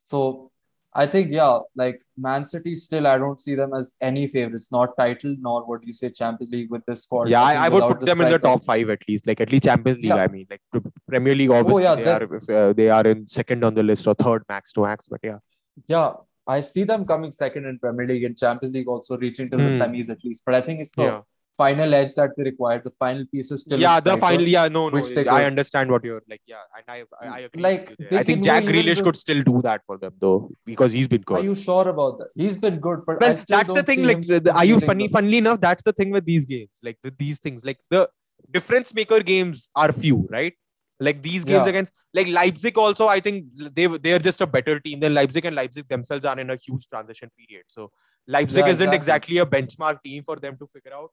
So 0.03 0.49
I 0.95 1.07
think 1.07 1.31
yeah, 1.31 1.59
like 1.75 1.99
Man 2.15 2.43
City 2.43 2.75
still 2.75 3.05
I 3.07 3.17
don't 3.17 3.39
see 3.39 3.55
them 3.55 3.73
as 3.73 3.95
any 3.99 4.27
favorites, 4.27 4.71
not 4.71 4.95
title 4.97 5.35
nor 5.39 5.65
what 5.65 5.83
you 5.85 5.91
say 5.91 6.09
Champions 6.09 6.51
League 6.53 6.69
with 6.71 6.85
this 6.85 7.03
squad. 7.03 7.29
yeah. 7.29 7.41
I, 7.41 7.65
I 7.65 7.69
would 7.69 7.83
put 7.83 7.99
them 8.01 8.21
in 8.21 8.29
the 8.29 8.39
top 8.39 8.63
five 8.63 8.89
at 8.89 9.01
least. 9.09 9.25
Like 9.27 9.41
at 9.41 9.51
least 9.51 9.63
Champions 9.65 9.97
League. 9.97 10.05
Yeah. 10.05 10.15
Oh, 10.15 10.19
I 10.19 10.27
mean, 10.27 10.45
like 10.49 10.61
Premier 11.07 11.35
League. 11.35 11.49
Obviously, 11.49 11.83
yeah, 11.83 11.95
they 11.95 12.11
are 12.11 12.35
if, 12.35 12.49
uh, 12.49 12.73
they 12.73 12.89
are 12.89 13.05
in 13.07 13.27
second 13.27 13.63
on 13.63 13.73
the 13.73 13.83
list 13.83 14.07
or 14.07 14.13
third 14.13 14.43
max 14.47 14.71
to 14.73 14.81
max. 14.81 15.07
But 15.09 15.19
yeah, 15.23 15.39
Yeah, 15.87 16.11
I 16.47 16.59
see 16.59 16.83
them 16.83 17.05
coming 17.05 17.31
second 17.31 17.65
in 17.65 17.79
Premier 17.79 18.05
League 18.05 18.23
and 18.25 18.37
Champions 18.37 18.73
League 18.75 18.87
also 18.87 19.17
reaching 19.17 19.49
to 19.51 19.57
the 19.57 19.69
Hmm. 19.69 19.81
semis 19.81 20.09
at 20.09 20.23
least. 20.23 20.43
But 20.45 20.55
I 20.55 20.61
think 20.61 20.81
it's 20.81 20.91
the 20.93 21.03
yeah. 21.03 21.21
final 21.57 21.93
edge 21.93 22.13
that 22.15 22.31
they 22.35 22.43
require. 22.43 22.81
The 22.83 22.89
final 22.91 23.25
piece 23.31 23.49
is 23.51 23.61
still 23.61 23.79
yeah, 23.79 23.99
the 23.99 24.17
final. 24.17 24.41
Yeah, 24.41 24.67
no, 24.67 24.89
no. 24.89 24.95
which 24.95 25.15
I 25.17 25.45
understand 25.45 25.89
what 25.91 26.03
you're 26.03 26.21
like. 26.27 26.41
Yeah, 26.45 26.57
and 26.75 26.83
I, 26.87 27.03
I, 27.21 27.27
I 27.35 27.39
agree. 27.41 27.61
Like, 27.61 27.89
with 27.91 27.99
you 27.99 28.07
there. 28.09 28.19
I 28.19 28.23
think 28.23 28.43
Jack 28.43 28.63
Grealish 28.65 29.01
could 29.03 29.15
still 29.15 29.41
do 29.43 29.61
that 29.61 29.85
for 29.85 29.97
them 29.97 30.13
though, 30.19 30.49
because 30.65 30.91
he's 30.91 31.07
been 31.07 31.21
good. 31.21 31.39
Are 31.39 31.43
you 31.43 31.55
sure 31.55 31.87
about 31.87 32.17
that? 32.19 32.29
He's 32.35 32.57
been 32.57 32.79
good, 32.79 33.01
but 33.05 33.21
Well, 33.21 33.35
still 33.37 33.57
that's 33.57 33.71
the 33.71 33.83
thing. 33.83 34.03
Like, 34.03 34.25
the- 34.27 34.39
the- 34.41 34.53
are 34.55 34.65
you 34.65 34.79
funny? 34.79 35.07
them. 35.07 35.13
Funnily 35.13 35.37
enough, 35.37 35.61
that's 35.61 35.83
the 35.83 35.93
thing 35.93 36.11
with 36.11 36.25
these 36.25 36.45
games. 36.45 36.71
Like 36.83 36.97
with 37.03 37.17
these 37.17 37.39
things, 37.39 37.63
like 37.63 37.79
the 37.89 38.09
difference 38.51 38.93
maker 38.93 39.21
games 39.21 39.69
are 39.75 39.91
few, 39.93 40.27
right? 40.29 40.53
Like 40.99 41.21
these 41.21 41.43
games 41.43 41.65
Yeah. 41.65 41.69
against, 41.69 41.91
like 42.13 42.27
Leipzig, 42.27 42.77
also, 42.77 43.07
I 43.07 43.19
think 43.19 43.45
they 43.75 43.87
they 43.87 44.13
are 44.13 44.19
just 44.19 44.41
a 44.41 44.47
better 44.47 44.79
team 44.79 44.99
than 44.99 45.13
Leipzig, 45.13 45.45
and 45.45 45.55
Leipzig 45.55 45.87
themselves 45.87 46.25
are 46.25 46.39
in 46.39 46.49
a 46.49 46.55
huge 46.55 46.87
transition 46.87 47.31
period. 47.37 47.65
So 47.67 47.91
Leipzig 48.27 48.65
Yeah, 48.65 48.71
isn't 48.73 48.93
exactly. 48.93 49.37
exactly 49.37 49.37
a 49.39 49.45
benchmark 49.45 50.03
team 50.05 50.23
for 50.23 50.35
them 50.35 50.57
to 50.57 50.67
figure 50.67 50.93
out. 50.93 51.11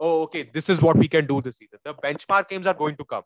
Oh, 0.00 0.22
okay, 0.22 0.42
this 0.52 0.68
is 0.68 0.80
what 0.80 0.96
we 0.96 1.08
can 1.08 1.26
do 1.26 1.40
this 1.42 1.58
season. 1.58 1.78
The 1.84 1.94
benchmark 1.94 2.48
games 2.48 2.66
are 2.66 2.74
going 2.74 2.96
to 2.96 3.04
come, 3.04 3.24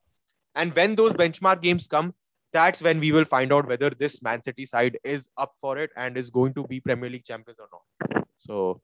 and 0.55 0.75
when 0.75 0.97
those 0.97 1.13
benchmark 1.13 1.63
games 1.63 1.87
come, 1.87 2.15
that's 2.53 2.83
when 2.83 2.99
we 3.01 3.13
will 3.13 3.25
find 3.25 3.53
out 3.53 3.67
whether 3.69 3.91
this 3.91 4.23
Man 4.23 4.43
City 4.43 4.67
side 4.67 4.99
is 5.05 5.29
up 5.39 5.53
for 5.61 5.79
it 5.79 5.91
and 5.97 6.17
is 6.17 6.31
going 6.31 6.53
to 6.55 6.65
be 6.67 6.81
Premier 6.81 7.09
League 7.11 7.25
champions 7.25 7.59
or 7.61 7.69
not. 7.73 8.25
So, 8.37 8.83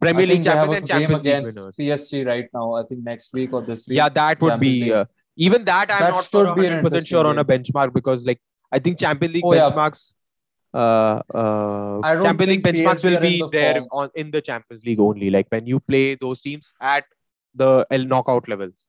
Premier 0.00 0.26
League 0.26 0.42
think 0.42 0.44
they 0.44 0.50
have 0.50 0.70
champions 0.70 0.74
a 0.74 0.78
and 0.78 0.86
game 0.88 1.00
Champions 1.00 1.24
League 1.24 1.32
against 1.34 1.56
winners. 1.58 1.76
PSG 1.76 2.26
right 2.26 2.48
now. 2.54 2.74
I 2.74 2.84
think 2.84 3.02
next 3.02 3.34
week 3.34 3.52
or 3.52 3.62
this 3.62 3.88
week. 3.88 3.96
Yeah, 3.96 4.08
that 4.08 4.40
would 4.40 4.50
Champions 4.50 4.80
be 4.80 4.92
uh, 4.92 5.04
even 5.48 5.64
that. 5.64 5.90
I'm 5.90 6.00
That 6.00 6.10
not 6.32 6.56
be 6.56 6.62
100 6.68 6.82
percent 6.84 7.06
sure 7.12 7.26
on 7.26 7.38
a 7.38 7.44
benchmark 7.44 7.92
because, 7.98 8.24
like, 8.30 8.40
I 8.70 8.78
think 8.78 8.98
Champions 9.04 9.34
League 9.34 9.44
Oh, 9.46 9.54
yeah. 9.54 9.68
benchmarks. 9.70 10.02
Uh, 10.72 11.20
uh, 11.34 12.00
don't 12.14 12.24
Champions 12.26 12.50
League 12.52 12.62
benchmarks 12.68 13.02
will 13.08 13.20
be 13.20 13.38
the 13.40 13.48
there 13.48 13.74
form. 13.80 13.88
on 13.92 14.10
in 14.14 14.30
the 14.30 14.40
Champions 14.40 14.84
League 14.84 15.00
only. 15.00 15.30
Like 15.36 15.48
when 15.48 15.66
you 15.66 15.80
play 15.80 16.14
those 16.14 16.40
teams 16.40 16.72
at 16.80 17.04
the 17.62 17.70
L 17.90 18.04
knockout 18.04 18.46
levels. 18.48 18.86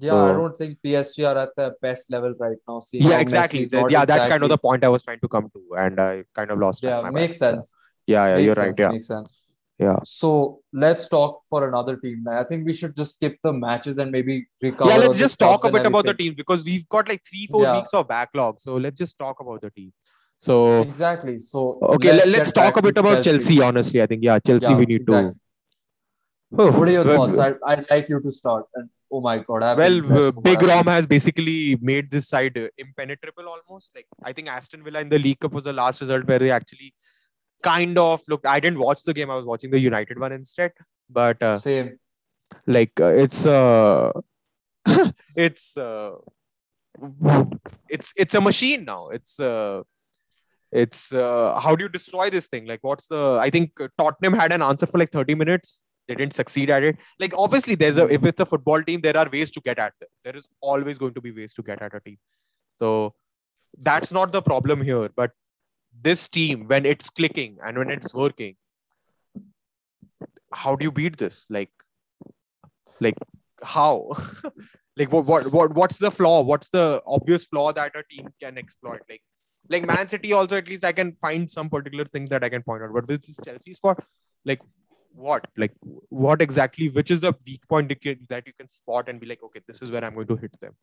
Yeah, 0.00 0.14
I 0.14 0.32
don't 0.34 0.56
think 0.56 0.78
PSG 0.84 1.26
are 1.28 1.36
at 1.44 1.56
their 1.56 1.72
best 1.82 2.12
level 2.12 2.32
right 2.38 2.56
now. 2.68 2.80
Yeah, 2.92 3.18
exactly. 3.18 3.58
Messi 3.58 3.62
is 3.64 3.70
That- 3.70 3.80
not 3.82 3.90
yeah, 3.90 4.04
that's 4.04 4.28
kind 4.28 4.44
of 4.44 4.48
the 4.48 4.58
point 4.58 4.84
I 4.84 4.88
was 4.96 5.02
trying 5.02 5.18
to 5.26 5.28
come 5.28 5.50
to, 5.56 5.62
and 5.76 6.00
I 6.00 6.22
kind 6.34 6.52
of 6.52 6.60
lost. 6.60 6.84
Yeah, 6.84 7.10
makes 7.10 7.38
sense. 7.38 7.76
Yeah, 8.06 8.26
yeah, 8.28 8.36
makes 8.36 8.44
you're 8.46 8.54
sense. 8.54 8.78
right. 8.78 8.84
Yeah. 8.84 8.92
Makes 8.92 9.08
sense. 9.08 9.36
Yeah. 9.78 9.98
So 10.04 10.60
let's 10.72 11.06
talk 11.08 11.40
for 11.48 11.68
another 11.68 11.96
team. 11.96 12.26
I 12.28 12.42
think 12.42 12.66
we 12.66 12.72
should 12.72 12.96
just 12.96 13.14
skip 13.14 13.38
the 13.44 13.52
matches 13.52 13.98
and 13.98 14.10
maybe 14.10 14.48
recover. 14.60 14.90
Yeah, 14.90 14.96
let's 14.96 15.18
just 15.18 15.38
talk 15.38 15.64
a 15.64 15.70
bit 15.70 15.86
about 15.86 16.04
the 16.04 16.14
team 16.14 16.34
because 16.34 16.64
we've 16.64 16.88
got 16.88 17.08
like 17.08 17.22
three, 17.28 17.46
four 17.46 17.62
Yeah. 17.62 17.76
weeks 17.76 17.94
of 17.94 18.08
backlog. 18.08 18.58
So 18.60 18.74
let's 18.76 18.98
just 18.98 19.16
talk 19.18 19.38
about 19.40 19.60
the 19.60 19.70
team. 19.70 19.92
So 20.36 20.82
Exactly. 20.82 21.38
So 21.38 21.78
okay, 21.82 22.12
let's, 22.12 22.30
let's 22.30 22.52
talk 22.52 22.76
a 22.76 22.82
bit 22.82 22.98
about 22.98 23.22
Chelsea. 23.22 23.62
Honestly, 23.62 24.02
I 24.02 24.06
think 24.06 24.24
yeah, 24.24 24.38
Chelsea 24.40 24.66
Yeah, 24.66 24.76
we 24.76 24.86
need 24.86 25.02
exactly. 25.02 25.32
to. 25.32 25.38
Oh, 26.58 26.72
What 26.72 26.88
are 26.88 26.92
your 26.92 27.04
well, 27.04 27.26
thoughts? 27.26 27.38
I, 27.38 27.54
I'd 27.66 27.88
like 27.90 28.08
you 28.08 28.20
to 28.20 28.32
start. 28.32 28.64
And 28.74 28.88
oh 29.12 29.20
my 29.20 29.38
god, 29.38 29.62
I've 29.62 29.78
Well, 29.78 29.90
been 29.90 30.04
impressed 30.04 30.34
from 30.34 30.42
Big 30.42 30.62
Rom 30.62 30.86
has 30.86 31.06
basically 31.06 31.76
made 31.80 32.10
this 32.10 32.28
side 32.28 32.56
uh, 32.58 32.68
impenetrable 32.78 33.44
almost. 33.46 33.90
Like 33.94 34.06
I 34.24 34.32
think 34.32 34.48
Aston 34.48 34.82
Villa 34.82 35.00
in 35.00 35.08
the 35.08 35.18
League 35.20 35.38
Cup 35.38 35.52
was 35.52 35.64
the 35.64 35.72
last 35.72 36.00
result 36.00 36.24
where 36.26 36.38
they 36.40 36.50
actually 36.50 36.94
kind 37.62 37.98
of 37.98 38.22
looked. 38.28 38.46
I 38.46 38.60
didn't 38.60 38.78
watch 38.78 39.02
the 39.02 39.14
game. 39.14 39.30
I 39.30 39.36
was 39.36 39.44
watching 39.44 39.70
the 39.70 39.78
United 39.78 40.18
one 40.18 40.32
instead. 40.32 40.72
But 41.10 41.42
uh, 41.42 41.58
Same. 41.58 41.98
like 42.66 42.98
uh, 43.00 43.12
it's 43.12 43.46
uh, 43.46 44.12
it's 45.36 45.76
uh, 45.76 46.12
it's 47.88 48.12
it's 48.16 48.34
a 48.34 48.40
machine 48.40 48.84
now. 48.84 49.08
It's 49.08 49.40
uh, 49.40 49.82
it's 50.70 51.12
uh, 51.14 51.58
how 51.58 51.74
do 51.74 51.84
you 51.84 51.88
destroy 51.88 52.30
this 52.30 52.48
thing? 52.48 52.66
Like 52.66 52.80
what's 52.82 53.06
the? 53.06 53.38
I 53.40 53.50
think 53.50 53.78
Tottenham 53.96 54.34
had 54.34 54.52
an 54.52 54.62
answer 54.62 54.86
for 54.86 54.98
like 54.98 55.10
thirty 55.10 55.34
minutes. 55.34 55.82
They 56.06 56.14
didn't 56.14 56.34
succeed 56.34 56.70
at 56.70 56.82
it. 56.82 56.96
Like 57.20 57.32
obviously, 57.36 57.74
there's 57.74 57.98
a 57.98 58.06
if 58.06 58.24
it's 58.24 58.40
a 58.40 58.46
football 58.46 58.82
team, 58.82 59.00
there 59.00 59.16
are 59.16 59.28
ways 59.30 59.50
to 59.52 59.60
get 59.60 59.78
at 59.78 59.92
them. 60.00 60.08
There 60.24 60.36
is 60.36 60.46
always 60.60 60.98
going 60.98 61.14
to 61.14 61.20
be 61.20 61.30
ways 61.30 61.52
to 61.54 61.62
get 61.62 61.82
at 61.82 61.94
a 61.94 62.00
team. 62.00 62.18
So 62.80 63.14
that's 63.80 64.12
not 64.12 64.32
the 64.32 64.42
problem 64.42 64.82
here. 64.82 65.08
But 65.14 65.32
this 66.00 66.28
team, 66.28 66.66
when 66.68 66.86
it's 66.86 67.10
clicking 67.10 67.58
and 67.64 67.78
when 67.78 67.90
it's 67.90 68.14
working, 68.14 68.56
how 70.52 70.76
do 70.76 70.84
you 70.84 70.92
beat 70.92 71.16
this? 71.18 71.46
Like, 71.50 71.70
like 73.00 73.16
how? 73.62 74.10
like 74.96 75.12
what, 75.12 75.24
what 75.26 75.52
what 75.52 75.74
what's 75.74 75.98
the 75.98 76.10
flaw? 76.10 76.42
What's 76.42 76.70
the 76.70 77.02
obvious 77.06 77.44
flaw 77.44 77.72
that 77.72 77.92
a 77.96 78.02
team 78.10 78.28
can 78.42 78.58
exploit? 78.58 79.00
Like 79.08 79.22
like 79.68 79.86
Man 79.86 80.08
City 80.08 80.32
also 80.32 80.56
at 80.56 80.68
least 80.68 80.84
I 80.84 80.92
can 80.92 81.12
find 81.20 81.50
some 81.50 81.68
particular 81.68 82.04
things 82.04 82.30
that 82.30 82.42
I 82.44 82.48
can 82.48 82.62
point 82.62 82.82
out. 82.82 82.92
But 82.92 83.06
with 83.06 83.24
this 83.24 83.38
Chelsea 83.44 83.74
squad, 83.74 83.98
like 84.44 84.60
what? 85.14 85.46
Like 85.56 85.72
what 86.08 86.40
exactly? 86.40 86.88
Which 86.88 87.10
is 87.10 87.20
the 87.20 87.34
weak 87.46 87.66
point 87.68 87.88
that 87.88 88.04
you- 88.04 88.52
can 88.58 88.68
spot 88.68 89.08
and 89.08 89.20
be 89.20 89.26
like, 89.26 89.42
okay, 89.42 89.60
this 89.66 89.82
is 89.82 89.90
where 89.90 90.04
I'm 90.04 90.14
going 90.14 90.28
to 90.28 90.36
hit 90.36 90.58
them. 90.60 90.74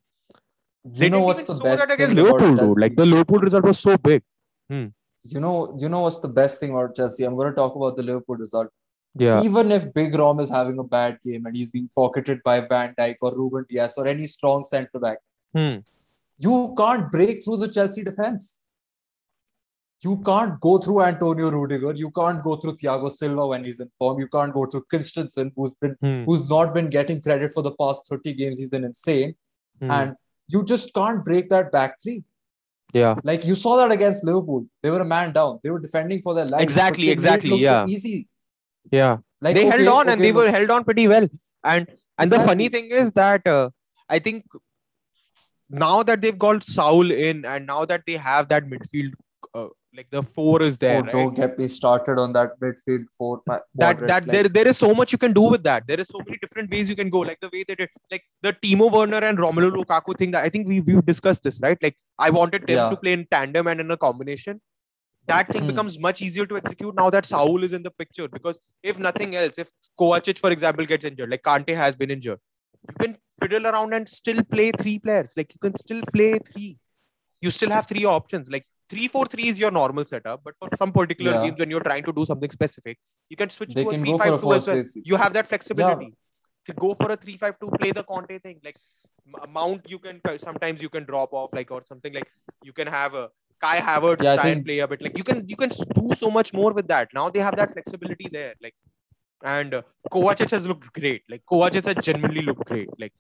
They 0.84 1.06
You 1.06 1.10
know 1.12 1.18
didn't 1.18 1.26
what's 1.26 1.44
even 1.44 1.58
the 1.58 1.64
show 1.64 1.70
best 1.70 1.88
that 1.88 1.94
against 1.94 2.16
thing 2.16 2.26
Liverpool, 2.26 2.56
dude. 2.56 2.80
Like 2.80 2.96
the 2.96 3.06
Liverpool 3.06 3.40
result 3.40 3.64
was 3.64 3.80
so 3.80 3.98
big. 3.98 4.22
Hmm. 4.70 4.86
You 5.28 5.40
know, 5.40 5.76
you 5.80 5.90
know 5.90 6.02
what's 6.02 6.20
the 6.20 6.28
best 6.28 6.60
thing 6.60 6.72
about 6.72 6.96
Chelsea? 6.96 7.24
I'm 7.24 7.36
going 7.36 7.50
to 7.50 7.56
talk 7.56 7.76
about 7.76 7.96
the 7.98 8.04
Liverpool 8.04 8.36
result. 8.36 8.68
Yeah. 9.18 9.42
Even 9.44 9.72
if 9.72 9.94
Big 9.94 10.14
Rom 10.14 10.40
is 10.40 10.50
having 10.50 10.78
a 10.78 10.84
bad 10.84 11.20
game 11.24 11.46
and 11.46 11.56
he's 11.56 11.72
being 11.72 11.90
pocketed 11.96 12.42
by 12.44 12.60
Van 12.60 12.94
Dijk 13.00 13.16
or 13.22 13.34
Ruben 13.36 13.66
Dias 13.70 13.98
or 13.98 14.06
any 14.08 14.28
strong 14.28 14.64
centre 14.64 15.00
back, 15.00 15.18
Hmm. 15.56 15.78
you 16.40 16.76
can't 16.78 17.10
break 17.12 17.44
through 17.44 17.58
the 17.58 17.70
Chelsea 17.70 18.04
defense. 18.04 18.62
You 20.04 20.22
can't 20.26 20.60
go 20.60 20.78
through 20.78 21.02
Antonio 21.02 21.50
Rudiger. 21.50 21.94
You 21.94 22.12
can't 22.12 22.44
go 22.44 22.58
through 22.58 22.74
Thiago 22.76 23.10
Silva 23.10 23.48
when 23.48 23.64
he's 23.64 23.80
in 23.80 23.90
form. 23.98 24.20
You 24.20 24.28
can't 24.28 24.54
go 24.54 24.66
through 24.66 24.84
Christensen, 24.90 25.52
who's 25.56 25.74
been 25.76 25.96
Hmm. 26.02 26.24
who's 26.26 26.48
not 26.50 26.74
been 26.74 26.90
getting 26.90 27.22
credit 27.22 27.54
for 27.54 27.64
the 27.64 27.72
past 27.72 28.06
30 28.08 28.34
games. 28.34 28.60
He's 28.60 28.70
been 28.70 28.84
insane. 28.84 29.36
Hmm. 29.80 29.90
And 29.92 30.16
you 30.50 30.64
just 30.64 30.94
can't 30.94 31.24
break 31.24 31.50
that 31.50 31.72
back 31.72 32.00
three. 32.04 32.24
Yeah. 33.02 33.16
Like 33.24 33.46
you 33.46 33.56
saw 33.56 33.78
that 33.78 33.92
against 33.92 34.26
Liverpool. 34.26 34.66
They 34.82 34.90
were 34.90 35.02
a 35.02 35.10
man 35.16 35.34
down. 35.34 35.60
They 35.64 35.70
were 35.70 35.84
defending 35.88 36.22
for 36.22 36.34
their 36.34 36.46
lives. 36.46 36.64
Exactly, 36.64 36.96
but 36.96 37.02
they 37.02 37.08
made 37.08 37.12
it 37.12 37.14
exactly, 37.14 37.50
look 37.52 37.60
so 37.60 37.64
yeah. 37.64 37.86
easy. 37.88 38.28
Yeah. 38.92 39.18
Like 39.42 39.56
they 39.56 39.68
okay, 39.68 39.78
held 39.78 39.88
on 39.96 40.10
and 40.10 40.22
okay, 40.22 40.24
they 40.24 40.32
were 40.32 40.50
held 40.50 40.72
on 40.72 40.84
pretty 40.84 41.08
well 41.08 41.28
and 41.66 41.88
and 42.18 42.32
the 42.32 42.40
funny 42.40 42.70
thing 42.70 42.86
is 43.02 43.12
that 43.12 43.46
uh, 43.48 43.70
i 44.10 44.20
think 44.20 44.46
now 45.70 46.04
that 46.04 46.22
they've 46.22 46.44
got 46.48 46.64
saul 46.64 47.12
in 47.12 47.44
and 47.54 47.66
now 47.74 47.84
that 47.92 48.04
they 48.08 48.18
have 48.26 48.48
that 48.50 48.70
midfield 48.74 49.14
like 49.98 50.10
the 50.16 50.22
four 50.22 50.62
is 50.62 50.78
there 50.78 50.98
Oh, 50.98 51.02
right? 51.04 51.12
don't 51.14 51.36
get 51.36 51.58
me 51.60 51.68
started 51.68 52.20
on 52.24 52.34
that 52.38 52.60
midfield 52.60 53.06
four. 53.18 53.42
that 53.48 53.64
that 53.76 54.02
like, 54.08 54.24
there 54.36 54.48
there 54.58 54.68
is 54.72 54.78
so 54.78 54.90
much 55.00 55.12
you 55.16 55.18
can 55.26 55.34
do 55.40 55.44
with 55.54 55.64
that 55.70 55.88
there 55.88 56.00
is 56.04 56.08
so 56.16 56.22
many 56.28 56.38
different 56.44 56.72
ways 56.76 56.90
you 56.94 56.98
can 57.02 57.10
go 57.16 57.20
like 57.30 57.40
the 57.46 57.50
way 57.56 57.64
they 57.70 57.76
did 57.82 57.90
like 58.14 58.24
the 58.48 58.54
timo 58.66 58.88
werner 58.96 59.22
and 59.30 59.38
romelu 59.46 59.70
lukaku 59.78 60.16
thing 60.22 60.32
that 60.36 60.44
i 60.48 60.50
think 60.56 60.68
we 60.74 60.78
we've 60.88 61.06
discussed 61.12 61.44
this 61.48 61.60
right 61.68 61.82
like 61.88 61.98
i 62.28 62.30
wanted 62.40 62.64
them 62.72 62.78
Yeah. 62.80 62.90
to 62.94 62.98
play 63.04 63.14
in 63.20 63.26
tandem 63.36 63.68
and 63.74 63.80
in 63.86 63.92
a 63.98 64.00
combination 64.08 64.62
that 65.34 65.48
thing 65.52 65.62
Hmm. 65.64 65.72
becomes 65.72 65.94
much 66.08 66.20
easier 66.26 66.46
to 66.50 66.58
execute 66.62 66.94
now 67.02 67.10
that 67.16 67.26
Saul 67.26 67.64
is 67.68 67.74
in 67.78 67.84
the 67.88 67.92
picture 68.02 68.28
because 68.38 68.60
if 68.84 69.00
nothing 69.06 69.32
else, 69.36 69.58
if 69.64 69.70
Kovacic, 70.00 70.38
for 70.44 70.52
example, 70.56 70.86
gets 70.92 71.04
injured, 71.10 71.32
like 71.32 71.42
Kante 71.48 71.76
has 71.80 71.96
been 72.02 72.12
injured, 72.16 72.40
you 72.90 72.96
can 73.02 73.18
fiddle 73.42 73.66
around 73.70 73.96
and 73.98 74.08
still 74.08 74.42
play 74.44 74.68
three 74.82 75.00
players. 75.00 75.34
Like 75.40 75.52
you 75.56 75.60
can 75.66 75.74
still 75.84 76.04
play 76.18 76.30
three. 76.50 76.78
You 77.42 77.50
still 77.58 77.72
have 77.78 77.88
three 77.88 78.06
options. 78.06 78.52
Like 78.58 78.68
three 78.90 79.08
four 79.08 79.26
three 79.26 79.48
is 79.52 79.60
your 79.60 79.72
normal 79.72 80.06
setup, 80.06 80.42
but 80.44 80.54
for 80.60 80.70
some 80.78 80.92
particular 80.92 81.34
Yeah. 81.34 81.44
games 81.44 81.60
when 81.60 81.70
you're 81.70 81.88
trying 81.92 82.04
to 82.04 82.14
do 82.14 82.26
something 82.26 82.52
specific, 82.52 82.98
you 83.30 83.38
can 83.38 83.50
switch 83.50 83.74
they 83.74 83.84
to 83.84 83.90
a 83.90 83.98
three 83.98 84.18
five 84.18 84.42
two 84.42 84.54
as 84.54 84.68
well. 84.68 84.84
You 85.12 85.16
have 85.16 85.34
that 85.34 85.48
flexibility 85.48 86.14
to 86.66 86.74
go 86.74 86.94
for 86.94 87.12
a 87.12 87.16
three 87.16 87.38
five 87.38 87.56
two, 87.60 87.70
play 87.80 87.92
the 87.92 88.04
Conte 88.04 88.38
thing. 88.40 88.60
Like 88.64 88.78
Mount, 89.50 89.90
you 89.90 90.00
can 90.00 90.22
sometimes 90.38 90.82
you 90.82 90.90
can 90.90 91.04
drop 91.04 91.34
off 91.34 91.54
like 91.54 91.72
or 91.72 91.84
something 91.88 92.14
like 92.14 92.30
you 92.64 92.74
can 92.74 92.88
have 92.88 93.14
a 93.16 93.30
Kai 93.62 93.78
Havertz 93.80 94.24
Yeah, 94.24 94.34
and 94.34 94.42
think- 94.42 94.66
play 94.66 94.80
a 94.80 94.88
bit. 94.88 95.02
Like 95.02 95.18
you 95.18 95.24
can 95.24 95.48
you 95.48 95.56
can 95.56 95.70
do 95.70 96.10
so 96.16 96.30
much 96.30 96.54
more 96.54 96.74
with 96.74 96.88
that. 96.90 97.10
Now 97.14 97.30
they 97.30 97.40
have 97.40 97.56
that 97.56 97.74
flexibility 97.74 98.28
there. 98.32 98.54
Like 98.62 98.76
and 99.44 99.74
uh, 99.76 99.82
Kovacic 100.12 100.52
has 100.52 100.68
looked 100.68 100.92
great. 100.94 101.24
Like 101.30 101.44
Kovacic 101.52 101.86
has 101.86 101.96
genuinely 102.06 102.42
looked 102.42 102.66
great. 102.66 102.90
Like 103.00 103.14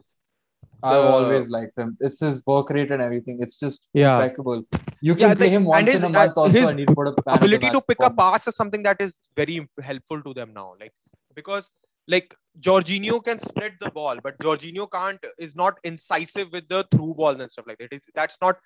I've 0.83 1.05
always 1.05 1.49
liked 1.49 1.77
him. 1.77 1.97
It's 1.99 2.19
his 2.19 2.43
work 2.45 2.69
rate 2.69 2.91
and 2.91 3.01
everything. 3.01 3.37
It's 3.41 3.59
just 3.59 3.89
Yeah. 3.93 4.15
impeccable. 4.21 4.63
You 5.01 5.13
Yeah, 5.13 5.27
can 5.29 5.37
play 5.37 5.45
like- 5.47 5.51
him 5.57 5.65
once 5.65 5.87
his- 5.91 6.03
in 6.03 6.03
a 6.03 6.07
uh, 6.07 6.19
month 6.19 6.37
also, 6.37 6.51
his 6.59 6.69
and 6.69 6.79
he'll 6.79 6.95
put 6.99 7.07
a 7.07 7.13
ability 7.37 7.69
to 7.69 7.81
pick 7.81 8.01
up 8.01 8.15
pass 8.17 8.47
is 8.47 8.55
something 8.55 8.83
that 8.83 8.97
is 8.99 9.15
very 9.35 9.67
helpful 9.81 10.21
to 10.21 10.33
them 10.33 10.53
now. 10.53 10.73
Like 10.79 10.93
because 11.35 11.69
like 12.07 12.35
Jorginho 12.59 13.23
can 13.23 13.39
spread 13.39 13.73
the 13.81 13.89
ball, 13.91 14.17
but 14.23 14.37
Jorginho 14.39 14.89
can't 14.91 15.23
is 15.37 15.55
not 15.55 15.77
incisive 15.83 16.51
with 16.51 16.67
the 16.69 16.85
through 16.91 17.13
ball 17.15 17.39
and 17.41 17.51
stuff 17.51 17.65
like 17.67 17.79
that. 17.79 17.91
Is, 17.91 18.01
that's 18.13 18.37
not 18.41 18.57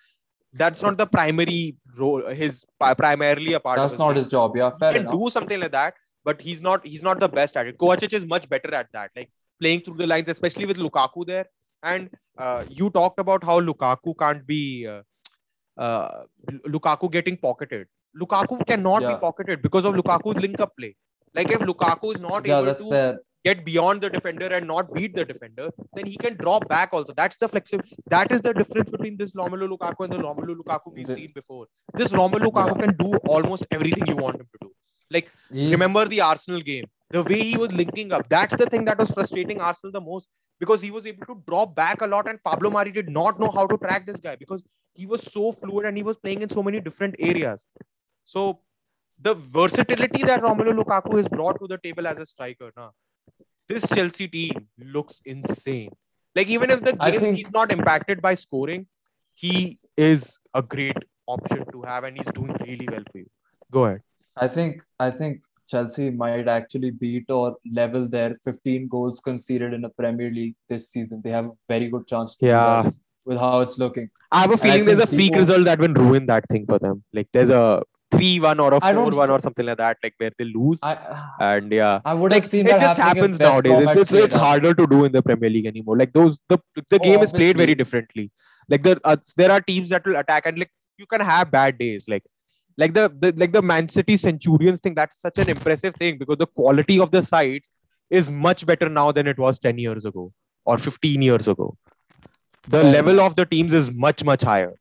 that's 0.53 0.81
not 0.81 0.97
the 0.97 1.05
primary 1.07 1.77
role. 1.97 2.25
His 2.27 2.65
primarily 2.97 3.53
a 3.53 3.59
part. 3.59 3.77
That's 3.77 3.93
of 3.93 3.99
not 3.99 4.07
game. 4.09 4.15
his 4.17 4.27
job. 4.27 4.57
Yeah, 4.57 4.71
fair 4.71 4.91
he 4.91 4.97
can 4.99 5.07
enough. 5.07 5.19
do 5.19 5.29
something 5.29 5.59
like 5.59 5.71
that, 5.71 5.93
but 6.23 6.41
he's 6.41 6.61
not 6.61 6.85
he's 6.85 7.01
not 7.03 7.19
the 7.19 7.29
best 7.29 7.55
at 7.55 7.67
it. 7.67 7.77
Kovacic 7.77 8.13
is 8.13 8.25
much 8.25 8.49
better 8.49 8.73
at 8.73 8.91
that, 8.93 9.11
like 9.15 9.31
playing 9.61 9.81
through 9.81 9.97
the 9.97 10.07
lines, 10.07 10.27
especially 10.29 10.65
with 10.65 10.77
Lukaku 10.77 11.25
there. 11.25 11.45
And 11.83 12.09
uh, 12.37 12.63
you 12.69 12.89
talked 12.89 13.19
about 13.19 13.43
how 13.43 13.59
Lukaku 13.61 14.17
can't 14.17 14.45
be 14.45 14.87
uh, 14.87 15.01
uh, 15.77 16.23
Lukaku 16.67 17.11
getting 17.11 17.37
pocketed. 17.37 17.87
Lukaku 18.19 18.65
cannot 18.65 19.01
Yeah. 19.01 19.13
be 19.13 19.19
pocketed 19.19 19.61
because 19.61 19.85
of 19.85 19.95
Lukaku's 19.95 20.35
link 20.41 20.59
up 20.59 20.75
play. 20.77 20.95
Like 21.33 21.49
if 21.51 21.59
Lukaku 21.59 22.15
is 22.15 22.21
not 22.21 22.45
Yeah, 22.45 22.59
able 22.61 22.75
to 22.75 23.19
get 23.45 23.63
beyond 23.63 24.01
the 24.01 24.09
defender 24.09 24.47
and 24.47 24.67
not 24.67 24.93
beat 24.93 25.15
the 25.15 25.23
defender, 25.23 25.69
then 25.93 26.05
he 26.05 26.17
can 26.17 26.35
drop 26.35 26.67
back 26.67 26.89
also. 26.91 27.13
That's 27.13 27.37
the 27.37 27.47
flexible. 27.47 27.85
That 28.07 28.31
is 28.31 28.41
the 28.41 28.53
difference 28.53 28.89
between 28.89 29.15
this 29.15 29.31
Romelu 29.33 29.69
Lukaku 29.77 30.05
and 30.05 30.13
the 30.13 30.17
Romelu 30.17 30.55
Lukaku 30.61 30.93
we've 30.93 31.07
seen 31.07 31.31
before. 31.33 31.67
This 31.93 32.11
Romelu 32.11 32.49
Lukaku 32.51 32.79
can 32.81 32.95
do 32.97 33.13
almost 33.27 33.65
everything 33.71 34.07
you 34.07 34.17
want 34.17 34.41
him 34.41 34.47
to 34.53 34.59
do. 34.67 34.71
He's- 35.11 35.71
Remember 35.71 36.05
the 36.05 36.21
Arsenal 36.21 36.61
game, 36.61 36.85
the 37.11 37.23
way 37.23 37.39
he 37.39 37.57
was 37.57 37.71
linking 37.73 38.11
up. 38.11 38.27
That's 38.29 38.55
the 38.55 38.65
thing 38.65 38.85
that 38.85 38.97
was 38.97 39.11
frustrating 39.11 39.59
Arsenal 39.59 39.91
the 39.91 40.01
most 40.01 40.29
because 40.59 40.81
he 40.81 40.91
was 40.91 41.05
able 41.05 41.25
to 41.25 41.41
drop 41.47 41.75
back 41.75 42.01
a 42.01 42.07
lot, 42.07 42.27
and 42.29 42.43
Pablo 42.43 42.69
Mari 42.69 42.91
did 42.91 43.09
not 43.09 43.39
know 43.39 43.49
how 43.49 43.65
to 43.65 43.77
track 43.77 44.05
this 44.05 44.19
guy 44.19 44.35
because 44.35 44.63
he 44.93 45.05
was 45.05 45.23
so 45.23 45.51
fluid 45.51 45.85
and 45.85 45.97
he 45.97 46.03
was 46.03 46.17
playing 46.17 46.41
in 46.41 46.49
so 46.49 46.61
many 46.61 46.79
different 46.79 47.15
areas. 47.19 47.65
So 48.25 48.59
the 49.21 49.35
versatility 49.35 50.23
that 50.23 50.41
Romelu 50.41 50.83
Lukaku 50.83 51.17
has 51.17 51.27
brought 51.27 51.59
to 51.59 51.67
the 51.67 51.77
table 51.77 52.07
as 52.07 52.17
a 52.17 52.25
striker, 52.25 52.71
now 52.75 52.91
this 53.67 53.87
Chelsea 53.89 54.27
team 54.27 54.67
looks 54.77 55.21
insane. 55.25 55.91
Like 56.35 56.47
even 56.47 56.69
if 56.69 56.83
the 56.83 56.93
game 56.93 57.19
think- 57.19 57.37
he's 57.37 57.51
not 57.51 57.71
impacted 57.71 58.21
by 58.21 58.33
scoring, 58.35 58.87
he 59.33 59.79
is 59.97 60.39
a 60.53 60.61
great 60.61 60.97
option 61.27 61.63
to 61.71 61.81
have, 61.83 62.03
and 62.03 62.17
he's 62.17 62.31
doing 62.33 62.55
really 62.67 62.87
well 62.91 63.03
for 63.11 63.19
you. 63.19 63.29
Go 63.71 63.85
ahead. 63.85 64.01
I 64.35 64.47
think 64.47 64.83
I 64.99 65.11
think 65.11 65.43
Chelsea 65.71 66.05
might 66.23 66.47
actually 66.47 66.91
beat 66.91 67.29
or 67.29 67.55
level 67.79 68.07
their 68.15 68.31
15 68.43 68.87
goals 68.87 69.19
conceded 69.19 69.73
in 69.73 69.83
a 69.85 69.89
Premier 70.01 70.31
League 70.39 70.55
this 70.67 70.89
season. 70.93 71.21
They 71.23 71.29
have 71.31 71.45
a 71.45 71.51
very 71.73 71.87
good 71.89 72.07
chance 72.07 72.35
Yeah. 72.41 72.89
with 73.25 73.39
how 73.39 73.59
it's 73.61 73.77
looking. 73.83 74.09
I 74.31 74.41
have 74.41 74.51
a 74.51 74.57
feeling 74.57 74.85
there's 74.85 74.99
a 74.99 75.07
freak 75.07 75.19
people- 75.33 75.39
result 75.41 75.65
that 75.65 75.79
will 75.79 75.93
ruin 75.93 76.25
that 76.33 76.45
thing 76.51 76.65
for 76.71 76.79
them. 76.79 77.03
Like 77.13 77.29
there's 77.33 77.49
a 77.49 77.83
three-one 78.13 78.59
or 78.59 78.69
a 78.73 78.79
four-one 78.81 79.29
or 79.35 79.39
something 79.39 79.65
like 79.65 79.77
that, 79.77 79.97
like 80.05 80.15
where 80.17 80.31
they 80.39 80.45
lose. 80.45 80.79
I 80.81 80.93
And 81.39 81.71
yeah, 81.71 82.01
I 82.03 82.13
would 82.15 82.31
like 82.31 82.43
have 82.43 82.49
seen 82.49 82.65
it 82.67 82.71
that 82.71 82.81
just 82.87 82.97
happens 83.07 83.39
nowadays. 83.39 83.87
It's 83.89 83.97
it's, 84.03 84.13
it's 84.25 84.35
harder 84.35 84.73
to 84.73 84.87
do 84.93 85.05
in 85.05 85.11
the 85.17 85.21
Premier 85.21 85.49
League 85.55 85.67
anymore. 85.73 85.97
Like 85.97 86.13
those 86.13 86.39
the 86.53 86.57
the 86.75 86.99
Oh, 87.01 87.05
game 87.07 87.21
is 87.27 87.31
played 87.31 87.57
very 87.63 87.75
differently. 87.75 88.25
Like 88.67 88.81
there 88.87 88.97
uh, 89.03 89.17
there 89.37 89.51
are 89.51 89.61
teams 89.61 89.89
that 89.89 90.05
will 90.05 90.15
attack 90.23 90.47
and 90.51 90.57
like 90.63 90.71
you 90.97 91.05
can 91.05 91.21
have 91.21 91.51
bad 91.51 91.77
days. 91.77 92.05
Like 92.15 92.23
like 92.79 92.93
the, 92.93 93.05
the 93.19 93.33
like 93.35 93.51
the 93.51 93.61
Man 93.61 93.89
City 93.89 94.15
Centurions 94.17 94.79
thing. 94.79 94.95
That's 94.95 95.21
such 95.21 95.37
an 95.39 95.49
impressive 95.49 95.95
thing 95.95 96.17
because 96.17 96.37
the 96.37 96.47
quality 96.47 96.99
of 96.99 97.11
the 97.11 97.21
sides 97.21 97.69
is 98.09 98.31
much 98.31 98.65
better 98.65 98.89
now 98.89 99.11
than 99.11 99.27
it 99.27 99.37
was 99.37 99.59
10 99.59 99.77
years 99.77 100.05
ago 100.05 100.31
or 100.65 100.77
15 100.77 101.21
years 101.21 101.47
ago. 101.47 101.75
The 102.69 102.83
level 102.83 103.19
of 103.19 103.35
the 103.35 103.45
teams 103.45 103.73
is 103.73 103.91
much 103.91 104.23
much 104.23 104.43
higher. 104.43 104.73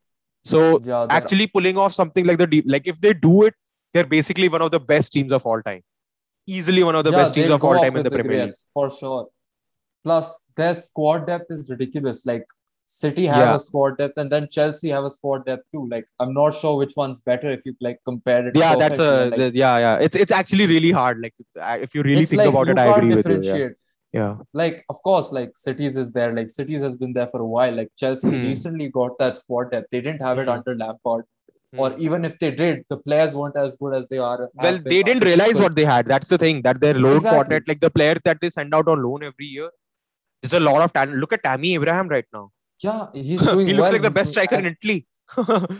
So 0.45 0.81
Yeah, 0.85 1.07
actually 1.11 1.49
pulling 1.49 1.77
off 1.77 1.95
something 1.95 2.27
like 2.27 2.39
the 2.39 2.47
deep, 2.47 2.65
like 2.69 2.87
if 2.87 3.01
they 3.01 3.15
do 3.15 3.43
it, 3.45 3.55
they're 3.93 4.11
basically 4.13 4.49
one 4.49 4.63
of 4.63 4.71
the 4.71 4.81
best 4.81 5.13
teams 5.13 5.33
of 5.33 5.45
all 5.45 5.63
time. 5.63 5.83
Easily 6.47 6.83
one 6.83 6.95
of 6.95 7.05
the 7.05 7.11
yeah, 7.11 7.17
best 7.23 7.35
teams 7.35 7.51
of 7.51 7.65
all 7.65 7.75
time 7.75 7.97
in 7.97 8.03
with 8.03 8.05
the 8.05 8.19
Premier 8.19 8.45
League. 8.45 8.55
for 8.73 8.89
sure. 8.91 9.29
Plus, 10.05 10.45
their 10.57 10.75
squad 10.75 11.27
depth 11.27 11.47
is 11.51 11.69
ridiculous. 11.71 12.25
Like 12.25 12.45
City 12.91 13.25
have 13.27 13.39
Yeah. 13.47 13.55
a 13.55 13.59
squad 13.59 13.99
depth, 13.99 14.17
and 14.21 14.31
then 14.35 14.49
Chelsea 14.51 14.89
have 14.89 15.05
a 15.05 15.11
squad 15.11 15.45
depth 15.47 15.65
too. 15.73 15.87
Like 15.91 16.07
I'm 16.21 16.33
not 16.33 16.55
sure 16.61 16.77
which 16.83 16.95
one's 17.01 17.21
better 17.21 17.51
if 17.53 17.67
you 17.67 17.75
like 17.87 17.99
compare 18.11 18.47
it. 18.49 18.57
Yeah, 18.57 18.77
that's 18.83 18.99
a 18.99 19.11
like, 19.27 19.55
yeah 19.55 19.77
yeah. 19.87 19.97
It's 20.07 20.17
it's 20.17 20.33
actually 20.33 20.67
really 20.67 20.91
hard. 20.91 21.21
Like 21.25 21.35
if 21.87 21.95
you 21.95 22.03
really 22.03 22.25
think 22.31 22.39
like 22.41 22.49
about 22.49 22.69
it, 22.69 22.79
I 22.79 22.87
agree 22.97 23.15
with 23.15 23.27
you. 23.29 23.41
Yeah. 23.43 23.69
yeah. 24.21 24.37
Like, 24.55 24.85
of 24.89 25.03
course, 25.09 25.33
like 25.33 25.51
Cities 25.55 25.99
is 25.99 26.13
there. 26.15 26.35
Like 26.35 26.49
Cities 26.49 26.81
has 26.89 26.97
been 26.97 27.13
there 27.13 27.27
for 27.27 27.41
a 27.43 27.47
while. 27.57 27.75
Like 27.81 27.91
Chelsea 28.05 28.31
Hmm. 28.31 28.47
recently 28.53 28.89
got 28.89 29.19
that 29.19 29.37
squad 29.37 29.71
depth. 29.75 29.89
They 29.91 30.01
didn't 30.01 30.23
have 30.23 30.39
it 30.39 30.49
Hmm. 30.49 30.57
under 30.57 30.75
Lampard, 30.85 31.27
or 31.77 31.91
Hmm. 31.91 32.01
even 32.09 32.25
if 32.25 32.39
they 32.39 32.53
did, 32.65 32.85
the 32.89 32.97
players 32.97 33.35
weren't 33.37 33.57
as 33.67 33.77
good 33.77 33.95
as 34.03 34.09
they 34.09 34.17
are. 34.33 34.49
Well, 34.55 34.79
they 34.93 35.03
didn't 35.03 35.25
realize 35.33 35.57
what 35.67 35.77
they 35.77 35.85
had. 35.95 36.09
That's 36.17 36.31
the 36.31 36.39
thing. 36.39 36.63
That 36.63 36.81
their 36.81 36.95
loan 36.95 37.17
Exactly. 37.17 37.37
quartet, 37.37 37.69
like 37.75 37.81
the 37.89 37.91
players 37.91 38.21
that 38.31 38.41
they 38.41 38.49
send 38.61 38.75
out 38.75 38.89
on 38.89 39.03
loan 39.09 39.25
every 39.33 39.51
year, 39.59 39.69
there's 40.41 40.55
a 40.55 40.69
lot 40.71 40.81
of 40.87 40.95
talent. 40.95 41.19
Look 41.25 41.35
at 41.35 41.45
Tammy 41.45 41.75
Abraham 41.75 42.09
right 42.09 42.25
now. 42.33 42.47
Yeah, 42.83 43.07
he's 43.15 43.43
doing 43.53 43.67
he 43.67 43.75
looks 43.75 43.87
well. 43.87 43.93
like 43.93 44.03
the 44.03 44.09
He's 44.09 44.15
best 44.15 44.31
striker 44.31 44.57
in 44.57 44.67
Italy. 44.67 45.07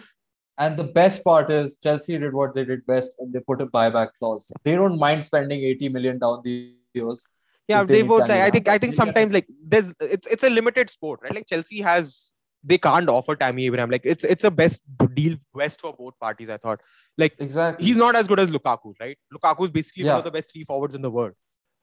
And 0.61 0.77
the 0.77 0.85
best 0.85 1.23
part 1.23 1.51
is 1.51 1.79
Chelsea 1.79 2.19
did 2.19 2.35
what 2.35 2.53
they 2.53 2.65
did 2.65 2.85
best 2.85 3.13
and 3.21 3.33
they 3.33 3.39
put 3.39 3.61
a 3.61 3.67
buyback 3.67 4.09
clause. 4.19 4.51
They 4.65 4.73
don't 4.75 4.99
mind 4.99 5.23
spending 5.23 5.61
80 5.63 5.89
million 5.91 6.19
down 6.19 6.41
the 6.45 6.75
years. 6.95 7.31
yeah, 7.69 7.85
they 7.85 8.03
both. 8.03 8.27
Tammy 8.27 8.43
I 8.43 8.51
think. 8.51 8.67
I 8.67 8.77
think 8.79 8.95
sometimes 8.95 9.33
like 9.33 9.47
there's 9.65 9.95
it's 10.01 10.27
it's 10.27 10.43
a 10.43 10.51
limited 10.51 10.91
sport, 10.91 11.21
right? 11.23 11.33
Like 11.33 11.47
Chelsea 11.47 11.81
has 11.83 12.33
they 12.65 12.77
can't 12.77 13.09
offer 13.09 13.37
Tammy 13.37 13.67
Abraham. 13.67 13.89
Like 13.91 14.05
it's 14.05 14.25
it's 14.25 14.43
a 14.43 14.51
best 14.51 14.81
deal 15.15 15.37
best 15.55 15.81
for 15.81 15.93
both 15.93 16.19
parties. 16.19 16.51
I 16.51 16.57
thought. 16.57 16.81
Like 17.17 17.37
Exactly. 17.39 17.87
he's 17.87 17.97
not 17.97 18.17
as 18.17 18.27
good 18.27 18.41
as 18.41 18.51
Lukaku, 18.51 18.95
right? 18.99 19.17
Lukaku 19.33 19.67
is 19.67 19.71
basically 19.71 20.07
one 20.07 20.17
of 20.19 20.25
the 20.25 20.31
best 20.33 20.53
three 20.53 20.65
forwards 20.65 20.97
in 20.97 21.03
the 21.03 21.11
world. 21.11 21.35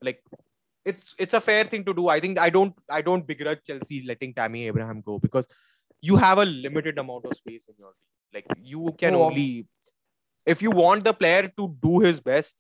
Like 0.01 0.21
it's 0.85 1.15
it's 1.17 1.33
a 1.33 1.41
fair 1.41 1.63
thing 1.63 1.83
to 1.85 1.93
do. 1.93 2.07
I 2.07 2.19
think 2.19 2.39
I 2.39 2.49
don't 2.49 2.73
I 2.89 3.01
don't 3.01 3.25
begrudge 3.27 3.59
Chelsea 3.65 4.03
letting 4.05 4.33
Tammy 4.33 4.67
Abraham 4.67 5.01
go 5.01 5.19
because 5.19 5.47
you 6.01 6.15
have 6.17 6.37
a 6.37 6.45
limited 6.45 6.99
amount 6.99 7.25
of 7.25 7.35
space 7.35 7.67
in 7.67 7.75
your 7.77 7.89
team. 7.89 8.11
Like 8.33 8.45
you 8.61 8.93
can 8.97 9.15
only 9.15 9.67
if 10.45 10.61
you 10.61 10.71
want 10.71 11.03
the 11.03 11.13
player 11.13 11.51
to 11.57 11.75
do 11.81 11.99
his 11.99 12.19
best 12.21 12.55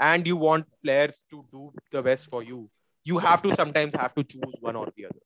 and 0.00 0.26
you 0.26 0.36
want 0.36 0.66
players 0.82 1.22
to 1.30 1.44
do 1.52 1.72
the 1.92 2.02
best 2.02 2.26
for 2.26 2.42
you, 2.42 2.68
you 3.04 3.18
have 3.18 3.42
to 3.42 3.54
sometimes 3.54 3.94
have 3.94 4.14
to 4.14 4.24
choose 4.24 4.54
one 4.60 4.76
or 4.76 4.88
the 4.96 5.06
other. 5.06 5.20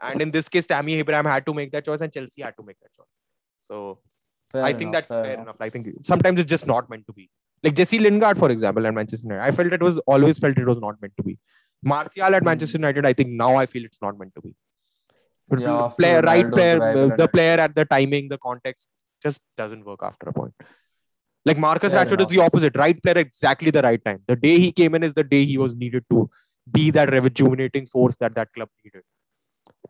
And 0.00 0.20
in 0.20 0.30
this 0.30 0.48
case, 0.48 0.66
Tammy 0.66 0.94
Abraham 0.94 1.24
had 1.24 1.46
to 1.46 1.54
make 1.54 1.70
that 1.72 1.84
choice 1.84 2.00
and 2.00 2.12
Chelsea 2.12 2.42
had 2.42 2.56
to 2.56 2.62
make 2.64 2.78
that 2.80 2.92
choice. 2.92 3.06
So 3.62 4.00
Fair 4.48 4.64
I 4.64 4.72
think 4.72 4.92
that's 4.92 5.08
fair 5.08 5.24
fair, 5.24 5.32
enough. 5.34 5.44
enough. 5.44 5.56
I 5.60 5.70
think 5.70 5.88
sometimes 6.02 6.40
it's 6.40 6.50
just 6.50 6.66
not 6.66 6.90
meant 6.90 7.06
to 7.06 7.12
be. 7.12 7.30
Like 7.64 7.74
Jesse 7.74 7.98
Lingard, 7.98 8.38
for 8.38 8.50
example, 8.50 8.86
at 8.86 8.94
Manchester 8.94 9.28
United, 9.28 9.46
I 9.46 9.50
felt 9.50 9.72
it 9.72 9.82
was 9.82 9.98
always 10.00 10.38
felt 10.38 10.58
it 10.58 10.66
was 10.66 10.78
not 10.78 11.00
meant 11.00 11.16
to 11.16 11.22
be. 11.22 11.38
Martial 11.82 12.34
at. 12.34 12.44
Manchester 12.44 12.78
United, 12.78 13.06
I 13.06 13.12
think 13.14 13.30
now 13.30 13.56
I 13.56 13.66
feel 13.66 13.84
it's 13.84 14.00
not 14.02 14.18
meant 14.18 14.34
to 14.34 14.42
be. 14.42 14.54
But 15.48 15.60
Yeah, 15.60 15.88
player, 15.98 16.20
right 16.20 16.50
player, 16.50 17.16
the 17.16 17.28
player 17.28 17.58
at 17.58 17.74
the 17.74 17.84
timing, 17.84 18.28
the 18.28 18.38
context 18.38 18.88
just 19.22 19.40
doesn't 19.56 19.84
work 19.84 20.00
after 20.02 20.28
a 20.28 20.32
point. 20.32 20.54
Like 21.46 21.58
Marcus 21.58 21.92
Fair 21.92 22.04
Rashford 22.04 22.20
is 22.20 22.28
the 22.28 22.40
opposite, 22.40 22.76
right 22.76 23.02
player, 23.02 23.18
exactly 23.18 23.70
the 23.70 23.82
right 23.82 24.02
time. 24.04 24.22
The 24.26 24.36
day 24.36 24.58
he 24.58 24.72
came 24.72 24.94
in 24.94 25.02
is 25.02 25.14
the 25.14 25.24
day 25.24 25.44
he 25.44 25.58
was 25.58 25.74
needed 25.76 26.04
to 26.10 26.30
be 26.70 26.90
that 26.90 27.12
rejuvenating 27.12 27.86
force 27.86 28.16
that 28.16 28.34
that 28.34 28.52
club 28.54 28.70
needed. 28.82 29.02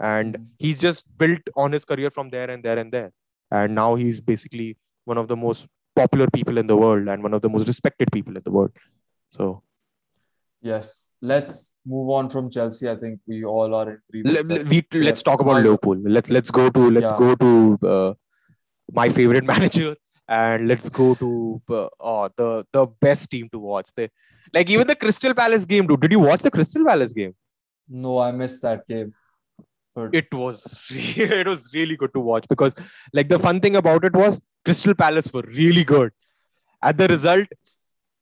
And 0.00 0.34
Mhm. 0.34 0.46
he's 0.58 0.78
just 0.78 1.06
built 1.16 1.40
on 1.56 1.72
his 1.72 1.84
career 1.84 2.10
from 2.10 2.30
there 2.30 2.50
and 2.50 2.64
there 2.64 2.78
and 2.78 2.92
there. 2.92 3.12
And 3.50 3.74
now 3.74 3.94
he's 3.94 4.20
basically 4.20 4.76
one 5.04 5.18
of 5.18 5.28
the 5.28 5.36
most 5.36 5.68
popular 5.96 6.28
people 6.30 6.58
in 6.58 6.66
the 6.66 6.76
world 6.76 7.08
and 7.08 7.22
one 7.22 7.34
of 7.34 7.42
the 7.42 7.48
most 7.48 7.66
respected 7.68 8.10
people 8.12 8.36
in 8.36 8.42
the 8.44 8.50
world. 8.50 8.72
So 9.30 9.62
Yes. 10.62 11.12
Let's 11.20 11.78
move 11.84 12.08
on 12.08 12.30
from 12.30 12.48
Chelsea. 12.50 12.88
I 12.88 12.96
think 12.96 13.20
we 13.26 13.44
all 13.44 13.74
are 13.74 13.90
in 13.90 13.98
agreement. 14.08 14.48
le- 14.50 14.64
that- 14.64 14.94
le- 14.94 15.04
let's 15.04 15.22
talk 15.22 15.40
about 15.42 15.62
Liverpool. 15.62 15.98
Let's 16.16 16.30
let's 16.30 16.50
go 16.50 16.70
to 16.70 16.90
let's 16.90 17.12
Yeah. 17.12 17.18
go 17.18 17.34
to 17.34 17.78
uh, 17.94 18.14
my 19.00 19.08
favorite 19.10 19.44
manager 19.52 19.94
and 20.26 20.66
let's 20.66 20.88
go 20.88 21.14
to 21.16 21.60
uh, 21.68 21.88
oh, 22.00 22.30
the 22.36 22.64
the 22.72 22.86
best 23.06 23.30
team 23.30 23.50
to 23.52 23.58
watch. 23.58 23.90
The 23.94 24.08
like 24.54 24.70
even 24.70 24.86
the 24.86 24.96
Crystal 24.96 25.34
Palace 25.34 25.66
game, 25.66 25.86
dude. 25.86 26.00
Did 26.00 26.12
you 26.12 26.20
watch 26.20 26.40
the 26.40 26.50
Crystal 26.50 26.84
Palace 26.84 27.12
game? 27.12 27.34
No, 27.88 28.18
I 28.18 28.32
missed 28.32 28.62
that 28.62 28.86
game. 28.86 29.12
It 30.12 30.32
was 30.32 30.86
it 30.90 31.46
was 31.46 31.70
really 31.72 31.96
good 31.96 32.12
to 32.14 32.20
watch 32.20 32.46
because 32.48 32.74
like 33.12 33.28
the 33.28 33.38
fun 33.38 33.60
thing 33.60 33.76
about 33.76 34.04
it 34.04 34.14
was 34.14 34.40
Crystal 34.64 34.94
Palace 34.94 35.32
were 35.32 35.44
really 35.46 35.84
good. 35.84 36.12
And 36.82 36.98
the 36.98 37.06
result 37.08 37.48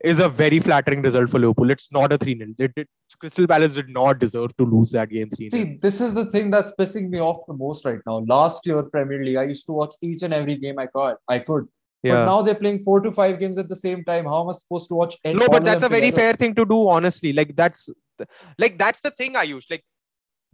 is 0.05 0.21
a 0.21 0.29
very 0.29 0.59
flattering 0.59 1.03
result 1.03 1.31
for 1.31 1.39
Liverpool. 1.39 1.71
It's 1.71 1.91
not 1.93 2.13
a 2.13 2.19
3 2.19 2.39
0. 2.39 2.51
It, 2.59 2.73
it, 2.77 2.89
Crystal 3.19 3.47
Palace 3.47 3.75
did 3.75 3.89
not 3.89 4.19
deserve 4.19 4.57
to 4.57 4.65
lose 4.65 4.91
that 4.91 5.09
game 5.09 5.31
3 5.31 5.51
0. 5.51 5.65
see, 5.65 5.79
this 5.81 6.01
is 6.01 6.15
the 6.15 6.27
thing 6.27 6.51
that's 6.51 6.75
pissing 6.79 7.09
me 7.09 7.21
off 7.21 7.39
the 7.47 7.55
most 7.55 7.85
right 7.85 8.01
now. 8.07 8.19
Last 8.27 8.67
year, 8.67 8.83
Premier 8.83 9.23
League, 9.25 9.37
I 9.37 9.45
used 9.45 9.67
to 9.67 9.73
watch 9.73 9.95
each 10.03 10.23
and 10.23 10.35
every 10.35 10.57
game 10.57 10.79
I 10.79 10.87
could. 10.87 11.17
I 11.29 11.39
could. 11.39 11.69
Yeah. 12.03 12.15
But 12.15 12.25
now 12.27 12.43
they're 12.43 12.57
playing 12.57 12.81
four 12.81 13.01
to 13.01 13.13
five 13.13 13.39
games 13.39 13.59
at 13.59 13.69
the 13.69 13.77
same 13.77 14.05
time. 14.05 14.25
How 14.25 14.43
am 14.43 14.49
I 14.49 14.53
supposed 14.53 14.89
to 14.89 14.97
watch? 14.97 15.17
any- 15.25 15.39
no 15.39 15.49
but 15.49 15.65
that's 15.65 15.85
a 15.85 15.89
very 15.89 16.07
together? 16.07 16.21
fair 16.21 16.33
thing 16.35 16.55
to 16.57 16.65
do 16.65 16.89
honestly 16.89 17.33
like 17.33 17.55
that's 17.55 17.89
like 18.59 18.79
that's 18.79 19.01
the 19.01 19.11
thing 19.11 19.37
i 19.37 19.43
use 19.43 19.67
like 19.71 19.85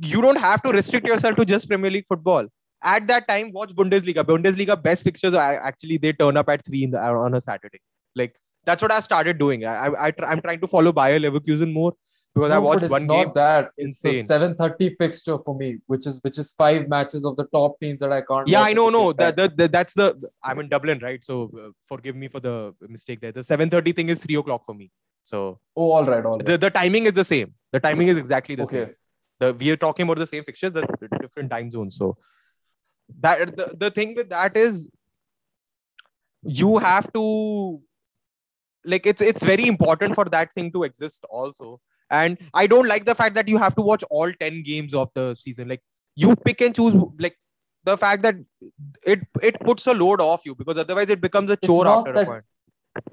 you 0.00 0.20
don't 0.22 0.38
have 0.38 0.62
to 0.62 0.70
restrict 0.70 1.06
yourself 1.08 1.36
to 1.36 1.44
just 1.44 1.68
premier 1.68 1.90
league 1.90 2.06
football 2.08 2.46
at 2.84 3.06
that 3.08 3.26
time 3.28 3.50
watch 3.52 3.70
bundesliga 3.74 4.22
bundesliga 4.32 4.80
best 4.80 5.02
fixtures 5.04 5.34
are 5.34 5.54
actually 5.70 5.96
they 5.98 6.12
turn 6.12 6.36
up 6.36 6.48
at 6.48 6.64
3 6.64 6.84
in 6.84 6.90
the 6.92 7.00
on 7.00 7.34
a 7.34 7.40
saturday 7.40 7.80
like 8.14 8.36
that's 8.64 8.82
what 8.82 8.92
i 8.92 9.00
started 9.00 9.38
doing 9.38 9.64
i, 9.64 9.86
I, 9.86 10.06
I 10.08 10.12
i'm 10.28 10.40
trying 10.40 10.60
to 10.60 10.68
follow 10.68 10.92
bayer 10.92 11.18
leverkusen 11.18 11.72
more 11.72 11.92
because 12.34 12.52
i 12.52 12.56
No, 12.56 12.60
but 12.62 12.68
watched 12.68 12.82
it's 12.84 12.90
one 12.90 13.06
not 13.06 13.24
game 13.24 13.32
that. 13.34 13.70
It's 13.76 14.04
Insane. 14.04 14.26
the 14.28 14.54
7:30 14.54 14.96
fixture 15.00 15.38
for 15.44 15.54
me, 15.60 15.68
which 15.92 16.06
is 16.10 16.20
which 16.26 16.38
is 16.42 16.52
five 16.62 16.82
matches 16.94 17.24
of 17.30 17.34
the 17.40 17.46
top 17.56 17.80
teams 17.80 17.98
that 18.04 18.12
I 18.18 18.20
can't. 18.28 18.46
yeah 18.54 18.62
i 18.68 18.72
know 18.78 18.84
no 18.98 19.02
same 19.08 19.16
that, 19.22 19.36
the, 19.40 19.46
the, 19.60 19.66
that's 19.76 19.94
the 20.00 20.06
i'm 20.44 20.60
in 20.62 20.68
dublin 20.74 21.00
right 21.08 21.24
so 21.30 21.36
uh, 21.62 21.70
forgive 21.92 22.14
me 22.22 22.28
for 22.34 22.40
the 22.48 22.54
mistake 22.96 23.20
there 23.24 23.32
the 23.32 23.40
7.30 23.40 23.96
thing 23.98 24.08
is 24.14 24.20
3 24.20 24.36
o'clock 24.42 24.62
for 24.70 24.74
me 24.82 24.88
so 25.32 25.38
Oh, 25.80 25.90
all 25.96 26.04
right, 26.12 26.24
all 26.24 26.36
right. 26.38 26.46
the, 26.50 26.56
the 26.66 26.70
timing 26.80 27.06
is 27.06 27.14
the 27.22 27.24
same 27.34 27.48
the 27.72 27.80
timing 27.88 28.08
is 28.14 28.18
exactly 28.24 28.54
the 28.62 28.66
same 28.74 28.82
okay. 28.82 28.92
The 29.38 29.54
we 29.54 29.70
are 29.70 29.76
talking 29.76 30.04
about 30.04 30.18
the 30.18 30.26
same 30.26 30.44
fixtures, 30.44 30.72
the 30.72 30.86
different 31.20 31.50
time 31.50 31.70
zones. 31.70 31.96
So 31.96 32.16
that 33.20 33.56
the, 33.56 33.74
the 33.78 33.90
thing 33.90 34.14
with 34.14 34.30
that 34.30 34.56
is 34.56 34.88
you 36.42 36.78
have 36.78 37.12
to 37.12 37.80
like 38.84 39.06
it's 39.06 39.20
it's 39.20 39.44
very 39.44 39.66
important 39.66 40.14
for 40.14 40.24
that 40.26 40.54
thing 40.54 40.72
to 40.72 40.84
exist 40.84 41.24
also. 41.30 41.80
And 42.10 42.38
I 42.54 42.66
don't 42.66 42.88
like 42.88 43.04
the 43.04 43.14
fact 43.14 43.34
that 43.34 43.48
you 43.48 43.58
have 43.58 43.74
to 43.74 43.82
watch 43.82 44.02
all 44.10 44.32
10 44.32 44.62
games 44.62 44.94
of 44.94 45.10
the 45.14 45.34
season. 45.34 45.68
Like 45.68 45.82
you 46.16 46.34
pick 46.36 46.60
and 46.62 46.74
choose 46.74 46.94
like 47.18 47.36
the 47.84 47.96
fact 47.96 48.22
that 48.22 48.36
it 49.06 49.20
it 49.42 49.60
puts 49.60 49.86
a 49.86 49.94
load 49.94 50.20
off 50.20 50.44
you 50.44 50.54
because 50.54 50.78
otherwise 50.78 51.08
it 51.08 51.20
becomes 51.20 51.50
a 51.50 51.54
It's 51.54 51.66
chore 51.66 51.86
after 51.86 52.12
that 52.12 52.22
a 52.22 52.26
point 52.26 52.44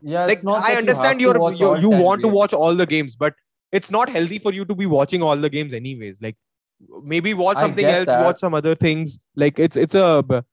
Yeah, 0.01 0.25
like 0.25 0.39
I 0.45 0.75
understand 0.75 1.21
you 1.21 1.27
you're, 1.27 1.33
to 1.33 1.39
watch 1.39 1.59
you 1.59 1.75
you 1.77 1.89
10 1.91 2.03
want 2.03 2.21
to 2.21 2.27
watch 2.27 2.53
all 2.53 2.75
the 2.75 2.85
games, 2.85 3.15
but 3.15 3.35
it's 3.71 3.91
not 3.91 4.09
healthy 4.09 4.39
for 4.39 4.53
you 4.53 4.65
to 4.65 4.75
be 4.75 4.85
watching 4.85 5.21
all 5.21 5.35
the 5.35 5.49
games 5.49 5.73
anyways. 5.73 6.21
Like 6.21 6.37
maybe 7.03 7.33
watch 7.33 7.57
something 7.57 7.85
else, 7.85 8.07
that. 8.07 8.21
watch 8.21 8.39
some 8.39 8.53
other 8.53 8.75
things. 8.75 9.17
Like 9.35 9.59
it's 9.59 9.77
it's 9.77 9.95
a 9.95 10.45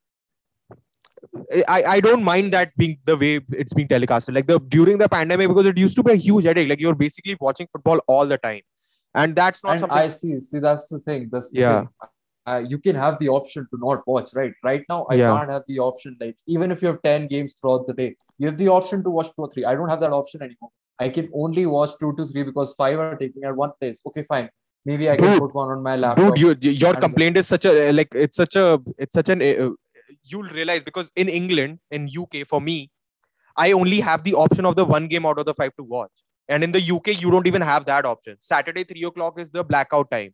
I, 1.69 1.83
I 1.85 2.01
don't 2.01 2.23
mind 2.23 2.53
that 2.53 2.77
being 2.77 2.99
the 3.05 3.17
way 3.17 3.41
it's 3.51 3.75
being 3.75 3.89
telecasted. 3.89 4.35
Like 4.35 4.47
the 4.47 4.59
during 4.59 4.99
the 4.99 5.09
pandemic, 5.09 5.49
because 5.49 5.67
it 5.67 5.79
used 5.79 5.97
to 5.97 6.03
be 6.03 6.13
a 6.13 6.17
huge 6.17 6.45
headache. 6.45 6.69
Like 6.69 6.81
you're 6.81 6.95
basically 6.95 7.37
watching 7.41 7.67
football 7.67 7.99
all 8.07 8.27
the 8.27 8.39
time. 8.39 8.61
And 9.15 9.37
that's 9.37 9.63
not 9.63 9.73
and 9.73 9.81
something 9.81 9.99
I 9.99 10.09
see, 10.09 10.39
see, 10.39 10.59
that's 10.59 10.89
the 10.89 10.99
thing. 10.99 11.29
That's 11.31 11.51
the 11.51 11.61
Yeah. 11.61 11.81
thing. 11.81 11.89
Uh, 12.45 12.65
you 12.67 12.79
can 12.79 12.97
have 12.97 13.19
the 13.19 13.29
option 13.29 13.67
to 13.71 13.79
not 13.79 14.07
watch, 14.07 14.31
right? 14.35 14.53
Right 14.65 14.85
now, 14.89 15.07
I 15.09 15.15
Yeah. 15.15 15.37
can't 15.37 15.51
have 15.51 15.63
the 15.69 15.79
option. 15.79 16.17
Like, 16.21 16.37
even 16.47 16.73
if 16.73 16.83
you 16.83 16.89
have 16.89 17.01
10 17.03 17.29
games 17.29 17.55
throughout 17.55 17.87
the 17.87 17.93
day, 17.93 18.17
you 18.39 18.47
have 18.49 18.57
the 18.57 18.69
option 18.69 19.05
to 19.05 19.11
watch 19.11 19.27
two 19.27 19.43
or 19.43 19.51
three. 19.51 19.65
I 19.65 19.75
don't 19.75 19.89
have 19.89 20.01
that 20.01 20.13
option 20.13 20.43
anymore. 20.43 20.71
I 21.03 21.09
can 21.09 21.29
only 21.35 21.67
watch 21.67 21.91
two 22.01 22.15
to 22.17 22.25
three 22.25 22.43
because 22.43 22.75
five 22.75 22.99
are 22.99 23.17
taking 23.17 23.45
at 23.45 23.57
one 23.57 23.73
place. 23.81 24.01
Okay, 24.07 24.23
fine. 24.23 24.49
Maybe 24.85 25.09
I 25.11 25.17
can 25.17 25.39
put 25.39 25.55
one 25.55 25.71
on 25.71 25.83
my 25.83 25.97
laptop. 25.97 26.35
dude 26.35 26.65
you, 26.65 26.71
your 26.73 26.95
complaint 26.95 27.37
is 27.37 27.47
such 27.47 27.65
a 27.65 27.93
like 27.93 28.09
it's 28.15 28.37
such 28.37 28.57
a 28.57 28.81
it's 28.99 29.15
such 29.15 29.29
an 29.29 29.43
uh, 29.43 29.71
you'll 30.25 30.51
realize 30.59 30.83
because 30.83 31.11
in 31.17 31.29
england 31.29 31.79
in 31.91 32.09
uk 32.23 32.35
for 32.47 32.61
me 32.61 32.91
i 33.57 33.73
only 33.73 34.01
have 34.01 34.23
the 34.25 34.35
option 34.35 34.67
of 34.67 34.77
the 34.77 34.85
one 34.85 35.07
game 35.07 35.27
out 35.27 35.39
of 35.39 35.47
the 35.47 35.55
five 35.55 35.75
to 35.77 35.85
watch 35.85 36.11
and 36.49 36.65
in 36.65 36.73
the 36.73 36.83
uk 36.95 37.09
you 37.23 37.31
don't 37.31 37.47
even 37.47 37.63
have 37.63 37.85
that 37.85 38.05
option 38.05 38.37
saturday 38.41 38.85
three 38.85 39.05
o'clock 39.05 39.41
is 39.41 39.51
the 39.51 39.65
blackout 39.65 40.11
time 40.11 40.33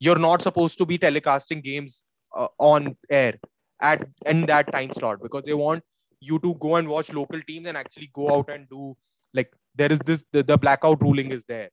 you're 0.00 0.18
not 0.18 0.42
supposed 0.42 0.78
to 0.78 0.86
be 0.86 0.98
telecasting 0.98 1.62
games 1.62 2.04
uh, 2.36 2.48
on 2.58 2.96
air 3.10 3.34
at 3.80 4.02
in 4.26 4.46
that 4.46 4.72
time 4.72 4.92
slot 4.92 5.22
because 5.22 5.44
they 5.44 5.54
want 5.54 5.82
you 6.20 6.38
to 6.40 6.54
go 6.54 6.76
and 6.76 6.88
watch 6.88 7.12
local 7.12 7.40
teams 7.40 7.68
and 7.68 7.76
actually 7.76 8.10
go 8.12 8.34
out 8.34 8.50
and 8.50 8.68
do 8.68 8.96
like 9.34 9.52
there 9.78 9.92
is 9.96 10.00
this 10.10 10.24
the, 10.32 10.42
the 10.42 10.58
blackout 10.58 11.00
ruling 11.08 11.30
is 11.38 11.44
there. 11.54 11.68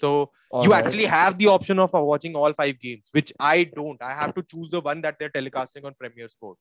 So 0.00 0.10
All 0.50 0.64
you 0.64 0.70
right. 0.72 0.84
actually 0.84 1.04
have 1.14 1.38
the 1.38 1.48
option 1.54 1.78
of 1.78 1.92
watching 2.10 2.34
all 2.42 2.52
five 2.60 2.76
games 2.84 3.10
which 3.16 3.32
i 3.48 3.64
don't. 3.78 4.02
I 4.10 4.12
have 4.20 4.34
to 4.36 4.42
choose 4.52 4.70
the 4.74 4.80
one 4.86 5.02
that 5.06 5.18
they're 5.18 5.34
telecasting 5.34 5.84
on 5.90 5.94
premier 6.04 6.28
sport 6.34 6.56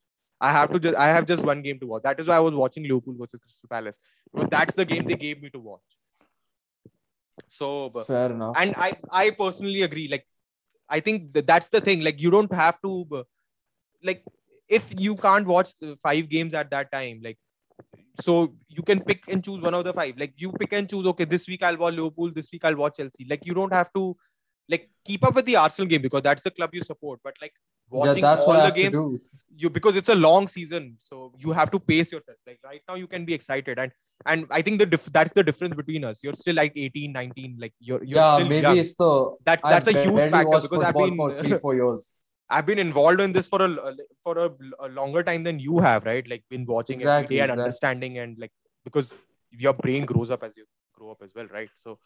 i 0.48 0.52
have 0.56 0.72
to 0.74 0.80
just 0.86 0.98
i 1.06 1.08
have 1.16 1.26
just 1.32 1.44
one 1.52 1.62
game 1.68 1.80
to 1.84 1.88
watch. 1.92 2.04
That 2.08 2.20
is 2.24 2.28
why 2.32 2.36
i 2.42 2.44
was 2.48 2.56
watching 2.64 2.84
liverpool 2.92 3.16
versus 3.22 3.40
crystal 3.46 3.70
palace. 3.76 3.98
But 4.34 4.52
that's 4.56 4.76
the 4.82 4.86
game 4.92 5.06
they 5.12 5.20
gave 5.26 5.42
me 5.46 5.50
to 5.56 5.60
watch. 5.60 5.90
So 7.48 7.90
but- 7.94 8.08
fair 8.08 8.32
enough. 8.32 8.56
and 8.64 8.74
i 8.88 8.92
i 9.24 9.26
personally 9.44 9.82
agree 9.88 10.08
like 10.16 10.26
i 10.98 11.00
think 11.08 11.32
that 11.38 11.48
that's 11.52 11.70
the 11.76 11.82
thing 11.88 12.02
like 12.10 12.22
you 12.26 12.32
don't 12.38 12.54
have 12.64 12.82
to 12.88 13.24
like 14.10 14.24
if 14.80 14.92
you 15.06 15.16
can't 15.16 15.48
watch 15.56 15.70
five 16.08 16.28
games 16.36 16.54
at 16.64 16.70
that 16.76 16.92
time 16.92 17.22
like 17.28 17.38
so 18.20 18.54
you 18.68 18.84
can 18.84 19.02
pick 19.02 19.24
and 19.28 19.44
choose 19.44 19.62
one 19.62 19.74
of 19.74 19.84
the 19.84 19.94
five. 19.94 20.16
Like 20.18 20.34
you 20.38 20.52
pick 20.54 20.74
and 20.74 20.90
choose 20.90 21.06
okay 21.08 21.26
this 21.26 21.48
week 21.48 21.64
i'll 21.64 21.78
watch 21.78 21.94
liverpool 21.94 22.32
this 22.32 22.50
week 22.52 22.66
i'll 22.66 22.76
watch 22.76 22.98
chelsea. 22.98 23.26
Like 23.30 23.46
you 23.46 23.54
don't 23.54 23.74
have 23.74 23.92
to 23.94 24.16
like 24.70 24.90
keep 25.04 25.24
up 25.24 25.36
with 25.36 25.46
the 25.46 25.56
arsenal 25.56 25.88
game 25.88 26.02
because 26.02 26.22
that's 26.22 26.44
the 26.44 26.52
club 26.52 26.72
you 26.74 26.84
support. 26.84 27.20
But 27.24 27.36
like 27.42 27.54
Yeah, 27.92 28.00
watching 28.00 28.22
that's 28.22 28.46
all 28.46 28.62
the 28.62 28.72
games 28.72 29.48
you 29.56 29.70
because 29.70 29.96
it's 29.96 30.10
a 30.10 30.16
long 30.16 30.48
season 30.48 30.96
so 30.98 31.34
you 31.40 31.52
have 31.52 31.72
to 31.72 31.80
pace 31.80 32.12
yourself. 32.12 32.38
Like 32.46 32.60
right 32.64 32.82
now 32.88 32.96
you 32.96 33.08
can 33.08 33.26
be 33.26 33.34
excited. 33.34 33.80
And 33.80 33.92
and 34.28 34.46
i 34.52 34.62
think 34.62 34.78
the 34.80 34.86
dif- 34.86 35.12
that's 35.12 35.32
the 35.32 35.44
difference 35.44 35.76
between 35.76 36.04
us. 36.06 36.20
You're 36.24 36.36
still 36.36 36.56
like 36.56 36.74
18 36.76 37.12
19 37.12 37.58
like 37.60 37.74
you're, 37.80 38.04
you're 38.04 38.20
yeah, 38.20 38.36
still 38.36 38.48
maybe 38.48 38.62
young. 38.62 38.78
it's 38.78 38.96
the 38.96 39.36
that 39.46 39.62
I 39.64 39.72
that's 39.72 39.88
a 39.88 39.94
huge 39.94 40.26
factor 40.26 40.62
because 40.62 40.84
I've 40.84 40.96
been 40.96 41.18
for 41.18 41.36
three 41.36 41.58
four 41.58 41.76
years. 41.76 42.21
I've 42.52 42.66
been 42.66 42.80
involved 42.80 43.22
in 43.22 43.32
this 43.32 43.48
for 43.48 43.62
a 43.64 43.96
for 44.24 44.38
a, 44.38 44.52
a 44.80 44.90
longer 44.90 45.24
time 45.24 45.44
than 45.44 45.60
you 45.60 45.80
have, 45.80 46.06
right? 46.06 46.28
Like 46.28 46.44
been 46.50 46.66
watching 46.66 46.98
every 46.98 47.08
Exactly, 47.08 47.36
day 47.38 47.42
and 47.42 47.52
exactly. 47.52 47.62
understanding 47.64 48.18
and 48.20 48.38
like 48.38 48.52
because 48.84 49.12
your 49.52 49.74
brain 49.74 50.06
grows 50.06 50.30
up 50.30 50.44
as 50.44 50.52
you 50.58 50.66
grow 50.94 51.12
up 51.12 51.22
as 51.24 51.32
well, 51.36 51.48
right? 51.48 51.70
So 51.76 52.00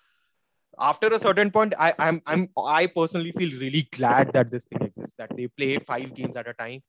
after 0.79 1.07
a 1.07 1.19
certain 1.19 1.51
point, 1.51 1.73
I 1.79 1.93
I'm 1.99 2.21
I'm 2.25 2.49
I 2.57 2.87
personally 2.87 3.31
feel 3.31 3.59
really 3.59 3.87
glad 3.91 4.33
that 4.33 4.51
this 4.51 4.65
thing 4.65 4.81
exists, 4.81 5.15
that 5.17 5.35
they 5.35 5.47
play 5.47 5.77
five 5.77 6.13
games 6.13 6.35
at 6.35 6.47
a 6.47 6.53
time, 6.53 6.81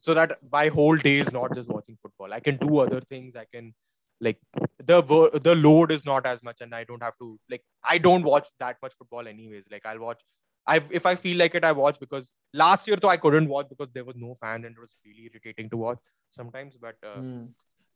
so 0.00 0.14
that 0.14 0.38
my 0.50 0.68
whole 0.68 0.96
day 0.96 1.16
is 1.18 1.32
not 1.32 1.54
just 1.54 1.68
watching 1.68 1.98
football. 2.02 2.32
I 2.32 2.40
can 2.40 2.56
do 2.56 2.78
other 2.78 3.00
things. 3.00 3.36
I 3.36 3.46
can 3.52 3.74
like 4.20 4.38
the 4.78 5.02
the 5.42 5.54
load 5.56 5.92
is 5.92 6.04
not 6.04 6.26
as 6.26 6.42
much, 6.42 6.60
and 6.60 6.74
I 6.74 6.84
don't 6.84 7.02
have 7.02 7.18
to 7.18 7.38
like 7.50 7.64
I 7.84 7.98
don't 7.98 8.22
watch 8.22 8.48
that 8.60 8.76
much 8.82 8.94
football 8.94 9.26
anyways. 9.26 9.64
Like 9.70 9.86
I'll 9.86 10.00
watch. 10.00 10.22
I 10.66 10.76
if 10.90 11.06
I 11.06 11.14
feel 11.16 11.36
like 11.38 11.54
it, 11.54 11.64
I 11.64 11.72
watch 11.72 11.98
because 11.98 12.30
last 12.54 12.86
year 12.86 12.96
though 12.96 13.08
I 13.08 13.16
couldn't 13.16 13.48
watch 13.48 13.68
because 13.68 13.88
there 13.92 14.04
was 14.04 14.16
no 14.16 14.34
fan 14.34 14.64
and 14.64 14.76
it 14.76 14.80
was 14.80 15.00
really 15.04 15.24
irritating 15.30 15.68
to 15.70 15.76
watch 15.76 15.98
sometimes. 16.28 16.76
But 16.76 16.96
uh, 17.02 17.16
Hmm. 17.20 17.44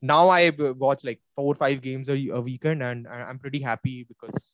now 0.03 0.29
I 0.29 0.51
watch 0.59 1.05
like 1.05 1.21
four 1.35 1.53
or 1.53 1.55
five 1.55 1.81
games 1.81 2.09
a, 2.09 2.29
a 2.29 2.41
weekend, 2.41 2.83
and 2.83 3.07
I'm 3.07 3.39
pretty 3.39 3.61
happy 3.61 4.05
because 4.05 4.51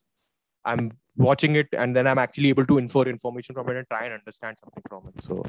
I'm 0.64 0.92
watching 1.16 1.56
it, 1.56 1.68
and 1.72 1.96
then 1.96 2.06
I'm 2.06 2.18
actually 2.18 2.50
able 2.50 2.66
to 2.66 2.78
infer 2.78 3.02
information 3.04 3.54
from 3.54 3.68
it 3.70 3.76
and 3.76 3.86
try 3.88 4.04
and 4.04 4.14
understand 4.14 4.58
something 4.58 4.82
from 4.88 5.08
it. 5.08 5.22
So 5.22 5.42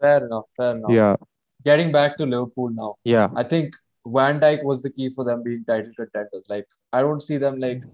Fair 0.00 0.24
enough. 0.26 0.44
Fair 0.56 0.76
enough. 0.76 0.90
yeah, 0.90 1.16
Getting 1.64 1.92
back 1.92 2.16
to 2.16 2.26
Liverpool 2.26 2.70
now, 2.70 2.96
yeah, 3.04 3.28
I 3.36 3.42
think 3.44 3.76
Van 4.06 4.40
Dijk 4.40 4.64
was 4.64 4.82
the 4.82 4.90
key 4.90 5.10
for 5.10 5.24
them 5.24 5.42
being 5.44 5.64
title 5.64 5.92
contenders. 5.96 6.44
Like 6.48 6.66
I 6.92 7.02
don't 7.02 7.20
see 7.20 7.36
them 7.36 7.60
like 7.60 7.84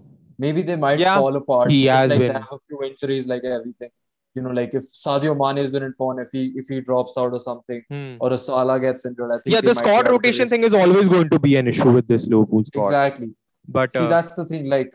maybe 0.43 0.61
they 0.63 0.75
might 0.75 0.99
Yeah, 0.99 1.15
fall 1.19 1.35
apart. 1.35 1.69
he 1.71 1.85
has 1.85 2.09
like 2.09 2.19
been. 2.19 2.33
they 2.33 2.39
have 2.39 2.51
a 2.59 2.59
few 2.67 2.81
injuries, 2.83 3.27
like 3.27 3.43
everything. 3.43 3.89
You 4.35 4.43
know, 4.43 4.51
like 4.51 4.73
if 4.79 4.83
Sadio 5.03 5.31
Mane 5.41 5.57
has 5.61 5.71
been 5.75 5.83
in 5.83 5.93
form, 5.99 6.19
if 6.23 6.29
he 6.31 6.41
if 6.55 6.67
he 6.73 6.79
drops 6.89 7.17
out 7.21 7.33
or 7.37 7.39
something, 7.45 7.83
Hmm. 7.89 8.15
or 8.19 8.31
a 8.33 8.37
Salah 8.37 8.79
gets 8.79 9.05
injured, 9.11 9.31
I 9.35 9.39
think 9.41 9.53
yeah. 9.55 9.61
The 9.69 9.75
squad 9.75 9.91
out 9.93 9.99
of 10.01 10.05
the 10.07 10.11
rotation 10.17 10.47
thing 10.47 10.63
is 10.71 10.73
always 10.81 11.09
going 11.15 11.29
to 11.35 11.39
be 11.45 11.55
an 11.61 11.67
issue 11.71 11.91
with 11.99 12.07
this 12.07 12.27
Liverpool 12.33 12.63
squad. 12.65 12.85
Exactly. 12.89 13.29
But 13.67 13.91
See, 13.91 13.99
uh, 13.99 14.07
that's 14.07 14.35
the 14.35 14.45
thing. 14.45 14.67
Like, 14.75 14.93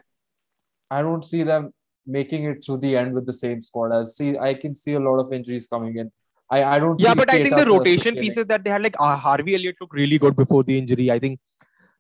I 0.91 1.03
don't 1.03 1.25
see 1.25 1.43
them 1.43 1.73
making 2.07 2.45
it 2.45 2.65
through 2.65 2.79
the 2.79 2.97
end 2.97 3.15
with 3.15 3.27
the 3.27 3.33
same 3.33 3.61
squad. 3.63 3.93
I 3.99 4.03
see. 4.05 4.39
I 4.39 4.55
can 4.55 4.75
see 4.75 4.95
a 4.95 5.01
lot 5.01 5.19
of 5.25 5.33
injuries 5.33 5.67
coming 5.67 5.97
in. 6.05 6.11
I 6.51 6.63
I 6.77 6.79
don't. 6.79 7.01
yeah, 7.01 7.15
but 7.15 7.31
I 7.35 7.43
think 7.43 7.57
the 7.57 7.67
rotation 7.75 8.15
pieces 8.25 8.47
that 8.55 8.65
they 8.65 8.71
had, 8.71 8.83
like 8.89 8.97
uh, 9.01 9.17
Harvey 9.29 9.55
Elliott, 9.61 9.77
looked 9.81 9.95
really 10.03 10.19
good 10.27 10.37
before 10.37 10.63
the 10.63 10.79
injury. 10.79 11.11
I 11.11 11.19
think 11.19 11.41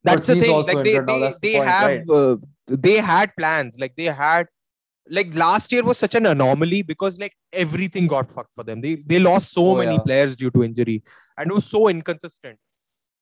that's 0.05 0.27
But 0.27 0.35
the 0.35 0.41
thing. 0.41 0.57
Like 0.57 0.85
they 0.85 0.99
they, 0.99 1.21
the 1.21 1.39
they 1.47 1.55
point, 1.57 1.69
have 1.69 2.11
uh, 2.11 2.37
they 2.67 2.95
had 2.97 3.33
plans. 3.37 3.79
Like 3.79 3.97
they 3.97 4.05
had 4.05 4.47
like 5.09 5.35
last 5.37 5.71
year 5.73 5.85
was 5.85 5.99
such 5.99 6.15
an 6.15 6.27
anomaly 6.27 6.83
because 6.83 7.19
like 7.19 7.35
everything 7.53 8.07
got 8.07 8.31
fucked 8.31 8.55
for 8.55 8.65
them. 8.65 8.81
They 8.81 8.97
they 8.97 9.19
lost 9.19 9.53
so 9.53 9.67
Oh, 9.73 9.77
many 9.77 9.95
yeah. 9.97 10.03
players 10.03 10.37
due 10.37 10.51
to 10.51 10.65
injury 10.65 11.03
and 11.37 11.51
it 11.51 11.55
was 11.55 11.67
so 11.67 11.89
inconsistent. 11.89 12.59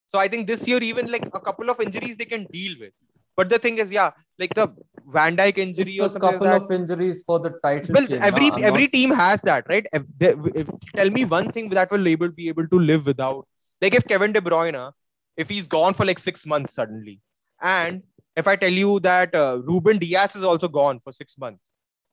So 0.09 0.19
I 0.19 0.29
think 0.29 0.47
this 0.47 0.69
year 0.69 0.83
even 0.83 1.11
like 1.11 1.27
a 1.35 1.41
couple 1.41 1.71
of 1.71 1.81
injuries 1.81 2.17
they 2.17 2.25
can 2.27 2.45
deal 2.53 2.77
with. 2.79 2.93
But 3.35 3.49
the 3.49 3.59
thing 3.59 3.79
is, 3.79 3.91
yeah, 3.91 4.11
like 4.39 4.53
the 4.55 4.69
Van 5.11 5.35
Dijk 5.37 5.57
injury 5.57 5.99
or 6.01 6.07
It's 6.07 6.15
a 6.15 6.21
couple 6.21 6.47
like 6.47 6.61
of 6.63 6.71
injuries 6.71 7.25
for 7.25 7.41
the 7.41 7.53
title. 7.65 7.95
Well, 7.95 8.07
game, 8.07 8.21
every 8.23 8.51
every 8.63 8.83
not- 8.83 8.91
team 8.91 9.11
has 9.11 9.41
that, 9.43 9.65
right? 9.71 9.87
If, 9.91 10.03
they, 10.19 10.35
if, 10.55 10.69
tell 10.95 11.09
me 11.09 11.25
one 11.25 11.51
thing 11.51 11.71
that 11.71 11.91
will 11.91 12.07
able 12.07 12.29
be 12.29 12.49
able 12.49 12.69
to 12.69 12.79
live 12.79 13.07
without, 13.07 13.49
like 13.81 13.95
if 13.95 14.07
Kevin 14.07 14.33
De 14.33 14.41
Bruyne, 14.43 14.93
if 15.39 15.49
he's 15.49 15.67
gone 15.67 15.95
for 15.95 16.05
like 16.05 16.19
six 16.19 16.45
months 16.45 16.75
suddenly, 16.75 17.21
and 17.63 18.03
if 18.37 18.49
I 18.49 18.57
tell 18.57 18.73
you 18.73 19.01
that 19.01 19.35
uh, 19.35 19.61
Ruben 19.65 19.99
Dias 19.99 20.37
is 20.37 20.45
also 20.45 20.69
gone 20.69 21.01
for 21.05 21.13
six 21.13 21.37
months, 21.39 21.61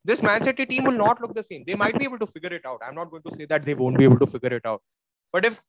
this 0.04 0.22
Man 0.24 0.42
City 0.44 0.66
team 0.66 0.86
will 0.86 1.00
not 1.06 1.22
look 1.22 1.34
the 1.36 1.44
same. 1.44 1.64
They 1.66 1.76
might 1.76 1.98
be 1.98 2.06
able 2.06 2.20
to 2.20 2.26
figure 2.26 2.54
it 2.54 2.66
out. 2.66 2.82
I'm 2.86 2.96
not 2.96 3.12
going 3.12 3.24
to 3.24 3.36
say 3.36 3.46
that 3.46 3.64
they 3.64 3.74
won't 3.74 3.98
be 3.98 4.04
able 4.06 4.20
to 4.20 4.28
figure 4.28 4.54
it 4.54 4.66
out, 4.66 4.82
but 5.32 5.46
if 5.46 5.62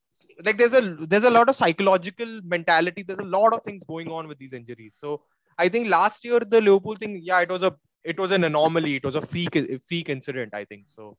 like 0.44 0.56
there's 0.56 0.72
a 0.72 0.80
there's 1.06 1.24
a 1.24 1.30
lot 1.30 1.48
of 1.48 1.56
psychological 1.56 2.40
mentality, 2.44 3.02
there's 3.02 3.18
a 3.18 3.22
lot 3.22 3.52
of 3.52 3.62
things 3.62 3.82
going 3.84 4.08
on 4.10 4.28
with 4.28 4.38
these 4.38 4.52
injuries. 4.52 4.96
So 4.98 5.22
I 5.58 5.68
think 5.68 5.88
last 5.88 6.24
year 6.24 6.40
the 6.40 6.60
Liverpool 6.60 6.96
thing, 6.96 7.20
yeah, 7.22 7.40
it 7.40 7.50
was 7.50 7.62
a 7.62 7.74
it 8.04 8.18
was 8.18 8.30
an 8.30 8.44
anomaly. 8.44 8.96
It 8.96 9.04
was 9.04 9.14
a 9.14 9.20
freak 9.20 9.58
freak 9.86 10.08
incident. 10.08 10.54
I 10.54 10.64
think 10.64 10.84
so. 10.86 11.16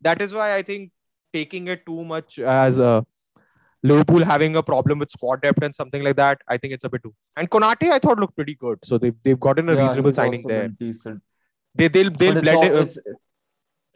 That 0.00 0.22
is 0.22 0.32
why 0.32 0.54
I 0.54 0.62
think 0.62 0.92
taking 1.32 1.68
it 1.68 1.84
too 1.84 2.04
much 2.04 2.38
as 2.38 2.78
a 2.78 3.04
Liverpool 3.82 4.24
having 4.24 4.56
a 4.56 4.62
problem 4.62 4.98
with 5.00 5.10
squad 5.10 5.42
depth 5.42 5.62
and 5.62 5.74
something 5.74 6.02
like 6.02 6.16
that, 6.16 6.40
I 6.48 6.56
think 6.56 6.72
it's 6.74 6.84
a 6.84 6.88
bit 6.88 7.02
too. 7.02 7.14
And 7.36 7.50
Konate, 7.50 7.90
I 7.90 7.98
thought 7.98 8.18
looked 8.18 8.36
pretty 8.36 8.54
good. 8.54 8.78
So 8.84 8.98
they've 8.98 9.14
they've 9.24 9.40
gotten 9.40 9.68
a 9.68 9.74
Yeah, 9.74 9.86
reasonable 9.88 10.12
signing 10.12 10.42
there. 10.46 10.68
decent. 10.68 11.20
They 11.74 11.88
they'll 11.88 12.10
they'll 12.10 12.34
But 12.34 12.44
it's, 12.44 12.52
blend 12.52 12.56
all, 12.58 12.64
it. 12.64 12.80
it's, 12.80 12.98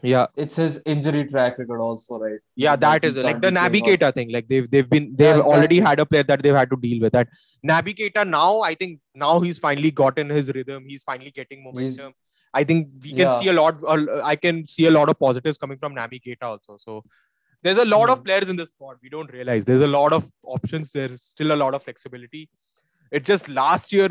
yeah, 0.03 0.27
it's 0.37 0.57
his 0.57 0.83
injury 0.87 1.25
track 1.27 1.59
record 1.59 1.81
also, 1.81 2.19
right? 2.19 2.39
yeah, 2.55 2.77
that 2.77 3.05
is 3.05 3.17
like 3.17 3.41
the 3.41 3.51
playing 3.51 3.73
Naby 3.73 3.81
Keita 3.83 4.13
thing. 4.13 4.31
Like 4.31 4.49
they've 4.49 4.71
they've 4.71 4.89
been 4.89 5.15
they've 5.17 5.37
already 5.37 5.79
exactly. 5.79 5.81
had 5.81 6.01
a 6.01 6.07
player 6.07 6.23
that 6.25 6.43
they've 6.43 6.55
had 6.55 6.71
to 6.71 6.77
deal 6.77 7.01
with. 7.01 7.13
That 7.13 7.29
Naby 7.67 7.97
Keita 7.97 8.29
now, 8.29 8.61
I 8.61 8.75
think 8.75 9.01
now 9.15 9.41
he's 9.41 9.59
finally 9.59 9.91
gotten 9.91 10.29
his 10.29 10.53
rhythm. 10.53 10.85
He's 10.87 11.03
finally 11.03 11.31
getting 11.31 11.65
momentum. 11.65 12.07
He's- 12.07 12.15
I 12.55 12.65
think 12.65 12.89
we 13.03 13.11
can 13.11 13.19
Yeah. 13.19 13.39
see 13.39 13.49
a 13.49 13.53
lot. 13.53 13.77
Uh, 13.87 14.23
I 14.25 14.35
can 14.35 14.67
see 14.67 14.87
a 14.87 14.91
lot 14.91 15.11
of 15.11 15.19
positives 15.19 15.59
coming 15.59 15.77
from 15.79 15.95
Naby 15.95 16.21
Keita 16.27 16.45
also. 16.45 16.77
So 16.79 17.03
there's 17.67 17.79
a 17.85 17.89
lot 17.93 18.09
of 18.15 18.19
Hmm. 18.19 18.25
players 18.29 18.49
in 18.55 18.57
the 18.63 18.67
squad. 18.73 18.97
We 19.07 19.11
don't 19.17 19.33
realize 19.39 19.65
there's 19.71 19.87
a 19.91 19.93
lot 19.99 20.13
of 20.19 20.27
options. 20.57 20.93
There's 20.99 21.23
still 21.35 21.53
a 21.57 21.61
lot 21.65 21.75
of 21.79 21.83
flexibility. 21.89 22.43
It 23.19 23.25
just 23.33 23.49
last 23.63 23.93
year 23.97 24.09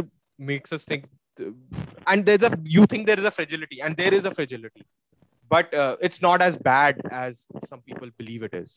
makes 0.54 0.72
us 0.78 0.84
think, 0.92 1.06
and 2.12 2.26
there's 2.26 2.44
a 2.44 2.52
you 2.78 2.86
think 2.96 3.08
there 3.12 3.20
is 3.24 3.26
a 3.26 3.36
fragility, 3.40 3.82
and 3.82 3.98
there 4.04 4.14
is 4.20 4.26
a 4.32 4.34
fragility, 4.40 4.84
but 5.56 5.74
uh, 5.84 5.96
it's 6.10 6.22
not 6.28 6.42
as 6.50 6.58
bad 6.74 7.02
as 7.12 7.48
some 7.72 7.82
people 7.92 8.10
believe 8.24 8.44
it 8.50 8.54
is. 8.64 8.76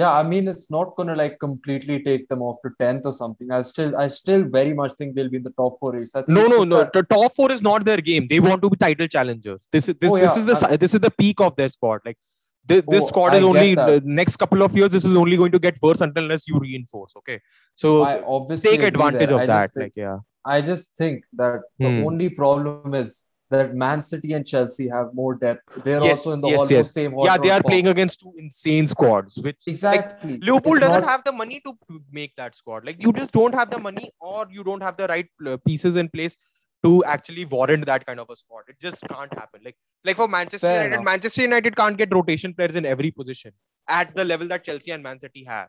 Yeah, 0.00 0.10
I 0.16 0.22
mean 0.22 0.46
it's 0.50 0.66
not 0.70 0.90
gonna 0.96 1.14
like 1.20 1.38
completely 1.44 1.96
take 2.08 2.28
them 2.32 2.42
off 2.48 2.58
to 2.64 2.70
tenth 2.82 3.06
or 3.10 3.12
something. 3.12 3.50
I 3.56 3.60
still 3.70 3.96
I 4.02 4.06
still 4.16 4.44
very 4.58 4.72
much 4.80 4.92
think 4.98 5.16
they'll 5.16 5.30
be 5.36 5.38
in 5.38 5.42
the 5.42 5.54
top 5.62 5.78
four 5.80 5.92
race. 5.94 6.12
I 6.14 6.20
think 6.22 6.36
No, 6.36 6.46
no, 6.52 6.62
no. 6.72 6.76
that- 6.82 6.92
The 6.98 7.02
top 7.14 7.32
four 7.38 7.50
is 7.54 7.62
not 7.68 7.84
their 7.88 8.02
game. 8.10 8.28
They 8.32 8.38
want 8.48 8.62
to 8.66 8.70
be 8.74 8.76
title 8.84 9.08
challengers. 9.16 9.68
This 9.72 9.88
is 9.88 9.96
this, 10.04 10.12
Oh, 10.12 10.18
this 10.24 10.36
is 10.42 10.46
the 10.50 10.54
si- 10.60 10.76
this 10.84 10.94
is 10.98 11.00
the 11.08 11.10
peak 11.22 11.40
of 11.40 11.56
their 11.56 11.70
squad. 11.70 12.02
Like 12.10 12.18
this, 12.66 12.82
this 12.88 13.04
Oh, 13.04 13.08
squad 13.08 13.34
is 13.34 13.40
get 13.40 13.44
only 13.44 13.74
the 13.74 14.02
next 14.04 14.36
couple 14.36 14.62
of 14.62 14.76
years. 14.76 14.90
This 14.90 15.04
is 15.04 15.14
only 15.16 15.36
going 15.36 15.52
to 15.52 15.58
get 15.58 15.76
worse 15.82 16.00
until 16.00 16.22
unless 16.24 16.46
you 16.48 16.58
reinforce. 16.58 17.14
Okay, 17.18 17.40
so 17.74 18.02
I 18.02 18.20
obviously 18.22 18.70
take 18.72 18.82
advantage 18.82 19.28
there. 19.28 19.34
of 19.36 19.40
I 19.40 19.46
that. 19.46 19.70
think, 19.70 19.84
like 19.84 19.96
yeah, 19.96 20.18
I 20.44 20.60
just 20.60 20.96
think 20.96 21.24
that 21.34 21.60
the 21.78 21.88
Hmm. 21.88 22.06
only 22.06 22.28
problem 22.30 22.94
is 22.94 23.26
that 23.50 23.74
Man 23.74 24.00
City 24.00 24.32
and 24.34 24.46
Chelsea 24.46 24.88
have 24.88 25.08
more 25.12 25.34
depth. 25.34 25.82
They're 25.82 26.00
Yes, 26.00 26.24
also 26.24 26.34
in 26.34 26.40
the 26.40 26.48
yes, 26.50 26.58
almost 26.60 26.70
yes. 26.70 26.92
same 26.92 27.14
yeah, 27.18 27.36
they 27.36 27.50
are 27.50 27.60
form. 27.60 27.70
playing 27.70 27.88
against 27.88 28.20
two 28.20 28.32
insane 28.38 28.86
squads. 28.86 29.38
Which 29.38 29.56
Exactly. 29.66 30.38
Liverpool 30.38 30.74
It's 30.74 30.82
doesn't 30.82 31.00
not- 31.00 31.10
have 31.10 31.24
the 31.24 31.32
money 31.32 31.60
to 31.66 31.72
make 32.12 32.36
that 32.36 32.54
squad. 32.54 32.84
Like 32.84 33.02
you 33.02 33.12
just 33.12 33.32
don't 33.32 33.52
have 33.54 33.68
the 33.70 33.80
money, 33.80 34.08
or 34.20 34.46
you 34.50 34.62
don't 34.62 34.80
have 34.82 34.96
the 34.96 35.08
right 35.08 35.26
uh, 35.44 35.56
pieces 35.66 35.96
in 35.96 36.08
place 36.10 36.36
to 36.82 37.04
actually 37.04 37.44
warrant 37.44 37.86
that 37.86 38.06
kind 38.06 38.20
of 38.20 38.28
a 38.30 38.36
squad. 38.36 38.62
It 38.68 38.80
just 38.80 39.02
can't 39.08 39.32
happen. 39.38 39.60
Like 39.64 39.76
like 40.04 40.16
for 40.16 40.28
Manchester 40.28 40.66
Fair 40.66 40.84
United, 40.84 40.94
enough. 40.94 41.04
Manchester 41.04 41.42
United 41.42 41.76
can't 41.76 41.96
get 41.96 42.12
rotation 42.12 42.54
players 42.54 42.74
in 42.74 42.86
every 42.86 43.10
position 43.10 43.52
at 43.88 44.14
the 44.14 44.24
level 44.24 44.48
that 44.48 44.64
Chelsea 44.64 44.90
and 44.90 45.02
Man 45.02 45.20
City 45.20 45.44
have, 45.44 45.68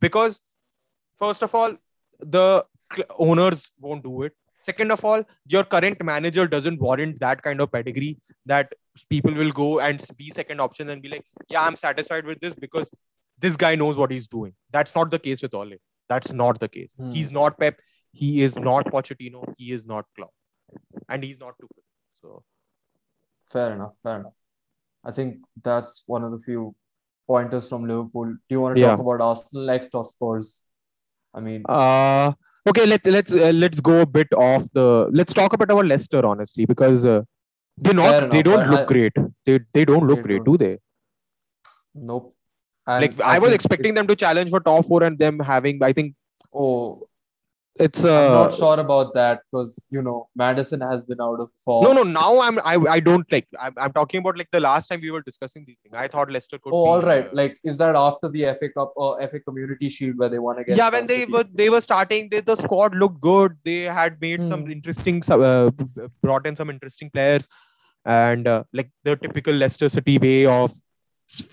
because 0.00 0.40
first 1.16 1.42
of 1.42 1.54
all, 1.54 1.74
the 2.20 2.64
owners 3.18 3.70
won't 3.80 4.04
do 4.04 4.22
it. 4.22 4.32
Second 4.58 4.90
of 4.90 5.04
all, 5.04 5.22
your 5.46 5.64
current 5.64 6.02
manager 6.02 6.46
doesn't 6.46 6.80
warrant 6.80 7.20
that 7.20 7.42
kind 7.42 7.60
of 7.60 7.70
pedigree 7.70 8.18
that 8.46 8.72
people 9.10 9.32
will 9.32 9.52
go 9.52 9.80
and 9.80 10.04
be 10.16 10.30
second 10.30 10.60
option 10.60 10.88
and 10.88 11.02
be 11.02 11.08
like, 11.08 11.24
yeah, 11.48 11.62
I'm 11.62 11.76
satisfied 11.76 12.24
with 12.24 12.40
this 12.40 12.54
because 12.54 12.90
this 13.38 13.56
guy 13.56 13.74
knows 13.74 13.96
what 13.96 14.10
he's 14.10 14.26
doing. 14.26 14.54
That's 14.70 14.94
not 14.94 15.10
the 15.10 15.18
case 15.18 15.42
with 15.42 15.54
Ole. 15.54 15.74
That's 16.08 16.32
not 16.32 16.58
the 16.58 16.68
case. 16.68 16.92
Hmm. 16.96 17.10
He's 17.10 17.30
not 17.30 17.58
Pep. 17.60 17.78
He 18.22 18.30
is 18.46 18.56
not 18.68 18.86
Pochettino. 18.96 19.40
He 19.58 19.72
is 19.76 19.84
not 19.92 20.04
Klopp, 20.16 20.32
and 21.08 21.22
he's 21.28 21.38
not 21.44 21.54
too 21.60 21.68
Tuchel. 21.74 21.84
So 22.22 22.42
Fair 23.52 23.72
enough. 23.74 23.96
Fair 24.02 24.16
enough. 24.20 24.38
I 25.04 25.12
think 25.18 25.44
that's 25.68 26.02
one 26.14 26.24
of 26.28 26.32
the 26.32 26.38
few 26.46 26.62
pointers 27.32 27.68
from 27.68 27.86
Liverpool. 27.90 28.24
Do 28.34 28.54
you 28.56 28.60
want 28.64 28.76
to 28.76 28.80
Yeah. 28.80 28.88
talk 28.92 29.00
about 29.04 29.20
Arsenal 29.26 29.66
next 29.72 29.94
or 30.00 30.04
Spurs? 30.12 30.48
I 31.34 31.40
mean, 31.48 31.62
Uh 31.68 32.32
okay, 32.70 32.86
let 32.92 33.06
let's 33.16 33.34
uh, 33.34 33.52
let's 33.62 33.80
go 33.90 34.00
a 34.06 34.06
bit 34.18 34.32
off 34.48 34.66
the. 34.78 34.86
Let's 35.20 35.34
talk 35.40 35.52
about 35.58 35.70
our 35.76 35.84
Leicester 35.92 36.22
honestly 36.32 36.66
because 36.72 37.04
uh, 37.04 37.22
they're 37.76 37.94
Fair 38.00 38.20
not. 38.22 38.30
They 38.36 38.42
don't 38.50 38.68
look 38.74 38.80
I- 38.86 38.92
great. 38.92 39.12
They 39.44 39.60
they 39.78 39.84
don't 39.92 40.06
look 40.12 40.18
They 40.22 40.28
great, 40.30 40.44
don't. 40.44 40.52
do 40.52 40.64
they? 40.64 40.74
nope. 41.94 42.32
And 42.86 43.02
like 43.02 43.20
I, 43.20 43.38
was 43.38 43.52
expecting 43.52 43.94
them 43.94 44.06
to 44.06 44.14
challenge 44.16 44.50
for 44.50 44.60
top 44.60 44.84
four 44.86 45.02
and 45.02 45.18
them 45.18 45.38
having. 45.40 45.82
I 45.82 45.92
think 45.92 46.14
Oh, 46.54 47.08
it's 47.84 48.02
I'm 48.04 48.10
uh 48.10 48.42
not 48.42 48.52
sure 48.54 48.78
about 48.80 49.12
that 49.14 49.40
because 49.46 49.88
you 49.90 50.00
know 50.00 50.28
Maddison 50.34 50.80
has 50.80 51.04
been 51.04 51.20
out 51.20 51.40
of 51.40 51.50
form. 51.64 51.84
no 51.84 51.92
no 51.92 52.02
now 52.04 52.40
I'm 52.40 52.58
I 52.60 52.76
I 52.96 53.00
don't 53.00 53.30
like 53.30 53.46
I'm, 53.60 53.74
I'm 53.76 53.92
talking 53.92 54.20
about 54.20 54.38
like 54.38 54.50
the 54.50 54.60
last 54.60 54.86
time 54.88 55.00
we 55.02 55.10
were 55.10 55.20
discussing 55.22 55.64
these 55.66 55.76
things. 55.82 55.94
I 55.94 56.08
thought 56.08 56.30
Leicester 56.30 56.58
could. 56.58 56.72
Oh, 56.74 56.84
be, 56.84 56.90
all 56.90 57.02
right. 57.02 57.26
uh, 57.26 57.30
Like, 57.40 57.58
is 57.64 57.76
that 57.82 57.94
after 57.94 58.30
the 58.30 58.44
FA 58.60 58.68
Cup 58.70 58.92
or 58.96 59.20
FA 59.28 59.40
Community 59.40 59.88
Shield 59.90 60.16
where 60.18 60.30
they 60.30 60.38
won 60.38 60.58
against? 60.58 60.78
yeah 60.78 60.88
when 60.96 61.06
they 61.06 61.20
City? 61.20 61.32
were 61.32 61.44
they 61.62 61.68
were 61.68 61.82
starting 61.82 62.28
they, 62.30 62.40
the 62.40 62.56
squad 62.56 62.94
looked 62.94 63.20
good 63.20 63.56
they 63.64 63.80
had 64.00 64.20
made 64.20 64.42
some 64.52 64.64
Hmm. 64.64 64.70
interesting 64.78 65.22
uh, 65.30 65.70
brought 66.22 66.46
in 66.46 66.56
some 66.56 66.70
interesting 66.70 67.10
players 67.10 67.46
and 68.04 68.48
uh, 68.48 68.62
like 68.72 68.90
the 69.04 69.16
typical 69.16 69.52
leicester 69.52 69.88
city 69.98 70.16
way 70.26 70.46
of 70.46 70.72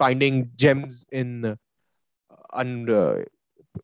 finding 0.01 0.51
gems 0.55 1.05
in 1.11 1.29
uh, 1.51 1.55
un, 2.53 2.89
uh, 2.89 3.15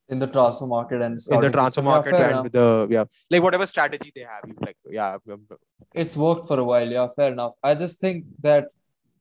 in 0.10 0.20
the 0.20 0.28
transfer 0.28 0.68
market 0.68 1.02
and 1.02 1.18
in 1.36 1.42
the 1.42 1.50
transfer 1.50 1.82
system. 1.82 1.86
Yeah, 1.86 1.92
market 1.92 2.16
and 2.16 2.32
enough. 2.32 2.52
the 2.52 2.88
yeah 2.90 3.06
like 3.32 3.42
whatever 3.44 3.66
strategy 3.66 4.12
they 4.16 4.22
have 4.22 4.44
you 4.48 4.56
like 4.68 4.78
yeah 4.90 5.18
um, 5.32 5.46
It's 5.94 6.16
worked 6.18 6.46
for 6.48 6.60
a 6.60 6.64
while. 6.64 6.90
Yeah, 6.98 7.08
fair 7.16 7.32
enough. 7.32 7.54
I 7.64 7.74
just 7.74 8.00
think 8.00 8.26
that 8.48 8.66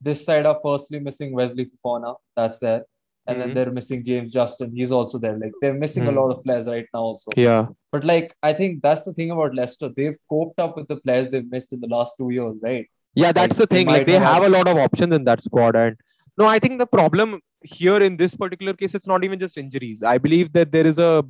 this 0.00 0.24
side 0.24 0.46
are 0.46 0.58
firstly 0.62 1.00
missing 1.00 1.32
Wesley 1.34 1.66
Fofana. 1.70 2.14
That's 2.36 2.58
there. 2.64 2.82
And 3.26 3.40
then 3.40 3.48
Mhm. 3.50 3.54
they're 3.54 3.72
missing 3.78 4.02
James 4.08 4.30
Justin. 4.32 4.68
He's 4.80 4.92
also 4.98 5.18
there. 5.24 5.36
Like 5.44 5.52
they're 5.62 5.78
missing 5.84 6.04
a 6.06 6.10
Hmm. 6.10 6.18
lot 6.18 6.30
of 6.34 6.42
players 6.44 6.66
right 6.74 6.86
now 6.94 7.00
also. 7.08 7.30
yeah 7.46 7.66
But 7.94 8.04
like 8.12 8.28
I 8.50 8.52
think 8.60 8.82
that's 8.86 9.04
the 9.08 9.14
thing 9.18 9.30
about 9.36 9.54
Leicester. 9.60 9.88
They've 9.98 10.18
coped 10.34 10.60
up 10.66 10.76
with 10.76 10.88
the 10.92 10.98
players 11.06 11.28
they've 11.30 11.50
missed 11.56 11.72
in 11.78 11.80
the 11.86 11.90
last 11.96 12.14
two 12.20 12.30
years, 12.38 12.56
right? 12.68 12.86
yeah 13.22 13.32
that's 13.38 13.58
Like, 13.58 13.62
the 13.62 13.68
thing 13.74 13.86
like 13.92 14.06
they 14.08 14.18
have 14.24 14.32
have 14.34 14.44
a 14.48 14.54
lot 14.58 14.68
of 14.72 14.76
options 14.86 15.14
in 15.18 15.24
that 15.28 15.42
squad 15.48 15.76
and 15.84 15.96
no 16.38 16.46
i 16.46 16.58
think 16.58 16.78
the 16.78 16.86
problem 16.86 17.40
here 17.62 18.00
in 18.08 18.16
this 18.16 18.34
particular 18.34 18.72
case 18.72 18.94
it's 18.94 19.06
not 19.06 19.24
even 19.24 19.38
just 19.38 19.58
injuries. 19.58 20.02
I 20.02 20.18
believe 20.18 20.52
that 20.52 20.72
there 20.72 20.86
is 20.86 20.98
a 20.98 21.24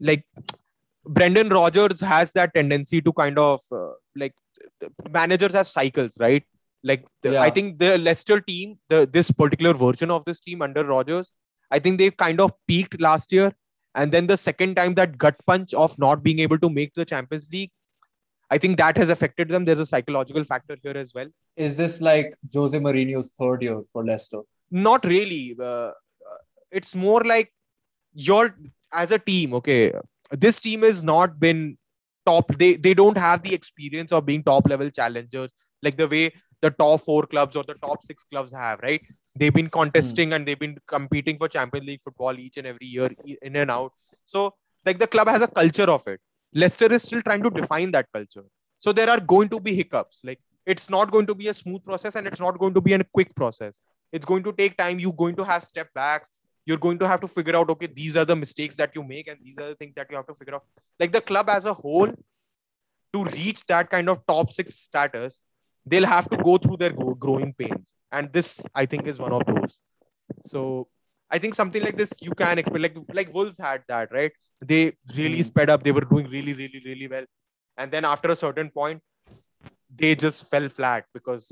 like 0.00 0.24
brendan 1.04 1.48
rodgers 1.48 2.00
has 2.00 2.32
that 2.32 2.54
tendency 2.54 3.00
to 3.02 3.12
kind 3.12 3.38
of 3.38 3.60
uh, 3.72 3.92
like 4.16 4.34
the 4.80 4.90
managers 5.10 5.52
have 5.52 5.66
cycles 5.66 6.16
right? 6.20 6.44
Like 6.82 7.04
the, 7.22 7.38
i 7.38 7.48
think 7.48 7.78
the 7.78 7.96
leicester 7.98 8.40
team 8.40 8.78
the 8.90 9.08
this 9.10 9.30
particular 9.30 9.72
version 9.72 10.10
of 10.10 10.24
this 10.26 10.40
team 10.40 10.60
under 10.60 10.84
rogers 10.84 11.32
i 11.70 11.78
think 11.78 11.96
they 11.98 12.10
kind 12.10 12.40
of 12.40 12.52
peaked 12.68 13.00
last 13.00 13.32
year. 13.32 13.52
And 13.96 14.10
then 14.10 14.26
the 14.26 14.36
second 14.36 14.74
time 14.74 14.94
that 14.94 15.18
gut 15.18 15.36
punch 15.46 15.72
of 15.72 15.96
not 15.98 16.22
being 16.22 16.40
able 16.40 16.58
to 16.58 16.68
make 16.68 16.94
the 16.94 17.04
champions 17.04 17.48
league 17.52 17.70
I 18.54 18.58
think 18.62 18.78
that 18.78 18.96
has 19.02 19.10
affected 19.14 19.48
them. 19.48 19.64
There's 19.64 19.84
a 19.84 19.86
psychological 19.92 20.44
factor 20.44 20.76
here 20.82 20.96
as 21.04 21.12
well. 21.14 21.28
Is 21.56 21.76
this 21.76 22.00
like 22.08 22.34
Jose 22.54 22.78
Mourinho's 22.78 23.30
third 23.38 23.62
year 23.66 23.80
for 23.92 24.04
Leicester? 24.04 24.42
Not 24.70 25.04
really. 25.04 25.56
Uh, 25.58 25.64
uh, 25.64 25.92
it's 26.70 26.94
more 26.94 27.22
like 27.32 27.52
you're 28.12 28.54
as 28.92 29.10
a 29.10 29.18
team. 29.18 29.54
Okay, 29.54 29.92
this 30.30 30.60
team 30.60 30.82
has 30.82 31.02
not 31.02 31.40
been 31.40 31.76
top. 32.26 32.56
They 32.64 32.74
they 32.86 32.94
don't 32.94 33.18
have 33.18 33.42
the 33.42 33.54
experience 33.54 34.12
of 34.12 34.26
being 34.26 34.44
top 34.50 34.68
level 34.74 34.90
challengers 34.90 35.50
like 35.82 35.96
the 35.96 36.08
way 36.08 36.24
the 36.66 36.70
top 36.70 37.00
four 37.00 37.22
clubs 37.32 37.56
or 37.56 37.64
the 37.64 37.78
top 37.86 38.04
six 38.04 38.24
clubs 38.24 38.52
have. 38.52 38.78
Right? 38.88 39.02
They've 39.36 39.56
been 39.60 39.70
contesting 39.78 40.32
and 40.32 40.46
they've 40.46 40.64
been 40.66 40.76
competing 40.86 41.38
for 41.38 41.48
Champions 41.48 41.86
League 41.88 42.02
football 42.02 42.38
each 42.38 42.56
and 42.56 42.68
every 42.68 42.86
year, 42.86 43.10
in 43.42 43.56
and 43.56 43.70
out. 43.78 43.92
So 44.26 44.54
like 44.86 44.98
the 44.98 45.06
club 45.06 45.28
has 45.28 45.42
a 45.42 45.48
culture 45.48 45.90
of 45.90 46.06
it. 46.06 46.20
Leicester 46.54 46.92
is 46.92 47.02
still 47.02 47.22
trying 47.22 47.42
to 47.42 47.50
define 47.50 47.90
that 47.92 48.06
culture. 48.12 48.44
So 48.78 48.92
there 48.92 49.10
are 49.10 49.20
going 49.20 49.48
to 49.48 49.60
be 49.60 49.74
hiccups. 49.74 50.20
Like 50.24 50.40
it's 50.66 50.88
not 50.88 51.10
going 51.10 51.26
to 51.26 51.34
be 51.34 51.48
a 51.48 51.54
smooth 51.54 51.84
process 51.84 52.14
and 52.14 52.26
it's 52.26 52.40
not 52.40 52.58
going 52.58 52.74
to 52.74 52.80
be 52.80 52.92
a 52.92 53.04
quick 53.04 53.34
process. 53.34 53.78
It's 54.12 54.24
going 54.24 54.44
to 54.44 54.52
take 54.52 54.76
time. 54.76 54.98
You're 55.00 55.12
going 55.12 55.36
to 55.36 55.44
have 55.44 55.62
step 55.62 55.88
backs. 55.94 56.30
You're 56.66 56.78
going 56.78 56.98
to 56.98 57.08
have 57.08 57.20
to 57.20 57.26
figure 57.26 57.56
out, 57.56 57.68
okay, 57.70 57.86
these 57.86 58.16
are 58.16 58.24
the 58.24 58.36
mistakes 58.36 58.74
that 58.76 58.92
you 58.94 59.02
make 59.02 59.28
and 59.28 59.38
these 59.42 59.56
are 59.58 59.68
the 59.68 59.74
things 59.74 59.94
that 59.96 60.06
you 60.10 60.16
have 60.16 60.26
to 60.26 60.34
figure 60.34 60.54
out. 60.54 60.64
Like 60.98 61.12
the 61.12 61.20
club 61.20 61.50
as 61.50 61.66
a 61.66 61.74
whole, 61.74 62.10
to 63.12 63.24
reach 63.24 63.64
that 63.66 63.90
kind 63.90 64.08
of 64.08 64.26
top 64.26 64.52
six 64.52 64.74
status, 64.76 65.40
they'll 65.86 66.06
have 66.06 66.28
to 66.30 66.36
go 66.36 66.56
through 66.56 66.78
their 66.78 66.90
growing 66.90 67.52
pains. 67.52 67.94
And 68.10 68.32
this, 68.32 68.64
I 68.74 68.86
think, 68.86 69.06
is 69.06 69.18
one 69.18 69.32
of 69.32 69.42
those. 69.46 69.78
So 70.46 70.88
I 71.34 71.38
think 71.42 71.54
something 71.58 71.82
like 71.82 71.96
this 72.00 72.12
you 72.26 72.32
can 72.40 72.58
expect. 72.62 72.80
Like 72.86 72.96
like 73.20 73.34
Wolves 73.34 73.58
had 73.66 73.82
that, 73.88 74.12
right? 74.18 74.32
They 74.72 74.82
really 75.16 75.42
Hmm. 75.42 75.48
sped 75.50 75.70
up. 75.74 75.82
They 75.88 75.92
were 75.98 76.06
doing 76.14 76.28
really, 76.36 76.54
really, 76.62 76.82
really 76.84 77.08
well. 77.14 77.26
And 77.76 77.90
then 77.96 78.04
after 78.14 78.30
a 78.30 78.36
certain 78.44 78.70
point, 78.70 79.02
they 80.02 80.14
just 80.26 80.48
fell 80.50 80.68
flat 80.68 81.06
because 81.18 81.48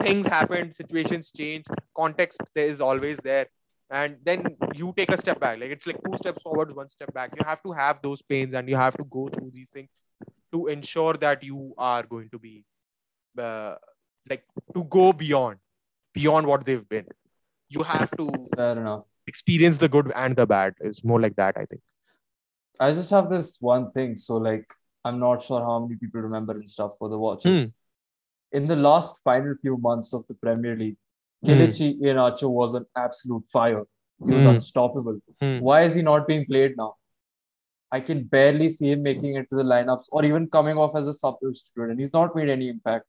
things 0.00 0.26
happened, 0.26 0.74
situations 0.74 1.30
change, 1.36 1.64
context 1.96 2.40
there 2.54 2.66
is 2.66 2.80
always 2.80 3.18
there. 3.18 3.46
And 3.90 4.16
then 4.22 4.44
you 4.74 4.92
take 4.96 5.12
a 5.12 5.16
step 5.16 5.40
back. 5.40 5.58
Like 5.60 5.70
it's 5.70 5.86
like 5.86 5.98
two 6.04 6.16
steps 6.16 6.42
forward, 6.42 6.74
one 6.74 6.88
step 6.88 7.12
back. 7.14 7.32
You 7.38 7.44
have 7.44 7.62
to 7.62 7.72
have 7.72 8.00
those 8.02 8.22
pains 8.22 8.54
and 8.54 8.68
you 8.68 8.76
have 8.76 8.96
to 8.96 9.04
go 9.04 9.28
through 9.28 9.50
these 9.52 9.70
things 9.70 9.90
to 10.52 10.66
ensure 10.68 11.14
that 11.14 11.42
you 11.44 11.74
are 11.78 12.02
going 12.02 12.30
to 12.30 12.38
be 12.38 12.64
uh, 13.38 13.74
like 14.28 14.44
to 14.74 14.84
go 14.84 15.12
beyond 15.12 15.58
beyond 16.14 16.46
what 16.46 16.64
they've 16.64 16.88
been. 16.88 17.06
You 17.76 17.82
have 17.84 18.10
to 18.18 18.26
Fair 18.56 18.78
enough. 18.78 19.06
experience 19.26 19.78
the 19.78 19.88
good 19.88 20.12
and 20.14 20.36
the 20.36 20.46
bad. 20.46 20.74
It's 20.80 21.04
more 21.04 21.20
like 21.20 21.36
that, 21.36 21.56
I 21.56 21.64
think. 21.66 21.80
I 22.80 22.90
just 22.92 23.10
have 23.10 23.28
this 23.28 23.58
one 23.60 23.90
thing. 23.90 24.16
So, 24.16 24.36
like, 24.36 24.66
I'm 25.04 25.18
not 25.18 25.42
sure 25.42 25.60
how 25.60 25.78
many 25.80 25.96
people 25.96 26.20
remember 26.20 26.52
and 26.54 26.68
stuff 26.68 26.92
for 26.98 27.08
the 27.08 27.18
watches. 27.18 27.78
In 28.52 28.66
the 28.66 28.76
last 28.76 29.22
final 29.24 29.54
few 29.60 29.76
months 29.78 30.12
of 30.14 30.26
the 30.28 30.34
Premier 30.34 30.76
League, 30.76 30.96
Hmm. 31.42 31.50
Kelechi 31.50 32.00
Iheanacho 32.00 32.50
was 32.50 32.74
an 32.74 32.86
absolute 32.96 33.44
fire. 33.52 33.82
He 34.26 34.32
was 34.32 34.44
Hmm. 34.44 34.50
unstoppable. 34.50 35.18
Hmm. 35.40 35.58
Why 35.58 35.82
is 35.82 35.94
he 35.94 36.02
not 36.02 36.26
being 36.26 36.46
played 36.46 36.76
now? 36.76 36.94
I 37.96 38.00
can 38.00 38.22
barely 38.24 38.68
see 38.68 38.92
him 38.92 39.02
making 39.02 39.34
it 39.40 39.50
to 39.50 39.56
the 39.56 39.62
lineups 39.72 40.06
or 40.10 40.24
even 40.24 40.46
coming 40.48 40.78
off 40.84 40.94
as 40.96 41.06
a 41.06 41.14
substitute, 41.14 41.90
and 41.90 41.98
he's 41.98 42.12
not 42.14 42.34
made 42.34 42.48
any 42.48 42.68
impact. 42.68 43.04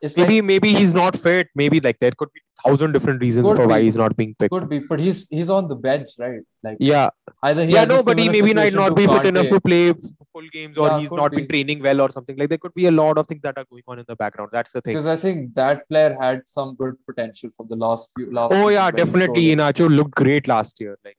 It's 0.00 0.16
Maybe 0.16 0.36
like 0.36 0.44
maybe 0.44 0.72
he's 0.72 0.94
not 0.94 1.16
fit. 1.16 1.48
Maybe 1.56 1.80
like 1.80 1.98
there 1.98 2.12
could 2.16 2.32
be 2.32 2.40
thousand 2.64 2.92
different 2.92 3.20
reasons 3.20 3.48
for 3.56 3.66
why 3.66 3.80
he's 3.80 3.96
not 3.96 4.16
being 4.16 4.34
picked. 4.38 4.52
could 4.52 4.68
be, 4.68 4.78
but 4.78 5.00
he's 5.00 5.28
he's 5.28 5.50
on 5.50 5.66
the 5.66 5.74
bench, 5.74 6.10
right? 6.20 6.40
Like 6.62 6.76
Yeah, 6.78 7.10
either 7.42 7.64
he 7.64 7.72
yeah, 7.72 7.84
no, 7.84 8.02
but 8.04 8.16
he 8.18 8.28
maybe 8.28 8.54
might 8.54 8.72
not 8.72 8.94
be 8.94 9.06
fit 9.08 9.26
enough 9.26 9.48
to 9.48 9.60
play 9.60 9.92
full 9.92 10.48
games, 10.52 10.78
or 10.78 10.88
Yeah, 10.88 11.00
he's 11.00 11.10
not 11.10 11.32
been 11.32 11.48
training 11.48 11.82
well, 11.82 12.02
or 12.02 12.10
something 12.10 12.36
like. 12.36 12.48
There 12.48 12.58
could 12.58 12.74
be 12.74 12.86
a 12.86 12.92
lot 12.92 13.18
of 13.18 13.26
things 13.26 13.42
that 13.42 13.58
are 13.58 13.64
going 13.68 13.82
on 13.88 13.98
in 13.98 14.04
the 14.06 14.14
background. 14.14 14.50
That's 14.52 14.72
the 14.72 14.80
thing. 14.80 14.94
Because 14.94 15.08
I 15.08 15.16
think 15.16 15.54
that 15.54 15.88
player 15.88 16.16
had 16.20 16.42
some 16.46 16.76
good 16.76 16.94
potential 17.04 17.50
for 17.56 17.66
the 17.66 17.76
last 17.76 18.10
few 18.16 18.32
last. 18.32 18.52
Oh 18.54 18.68
yeah, 18.68 18.90
definitely. 18.92 19.46
Iheanacho 19.46 19.88
looked 19.88 20.14
great 20.14 20.46
last 20.46 20.80
year. 20.80 20.96
Like 21.04 21.16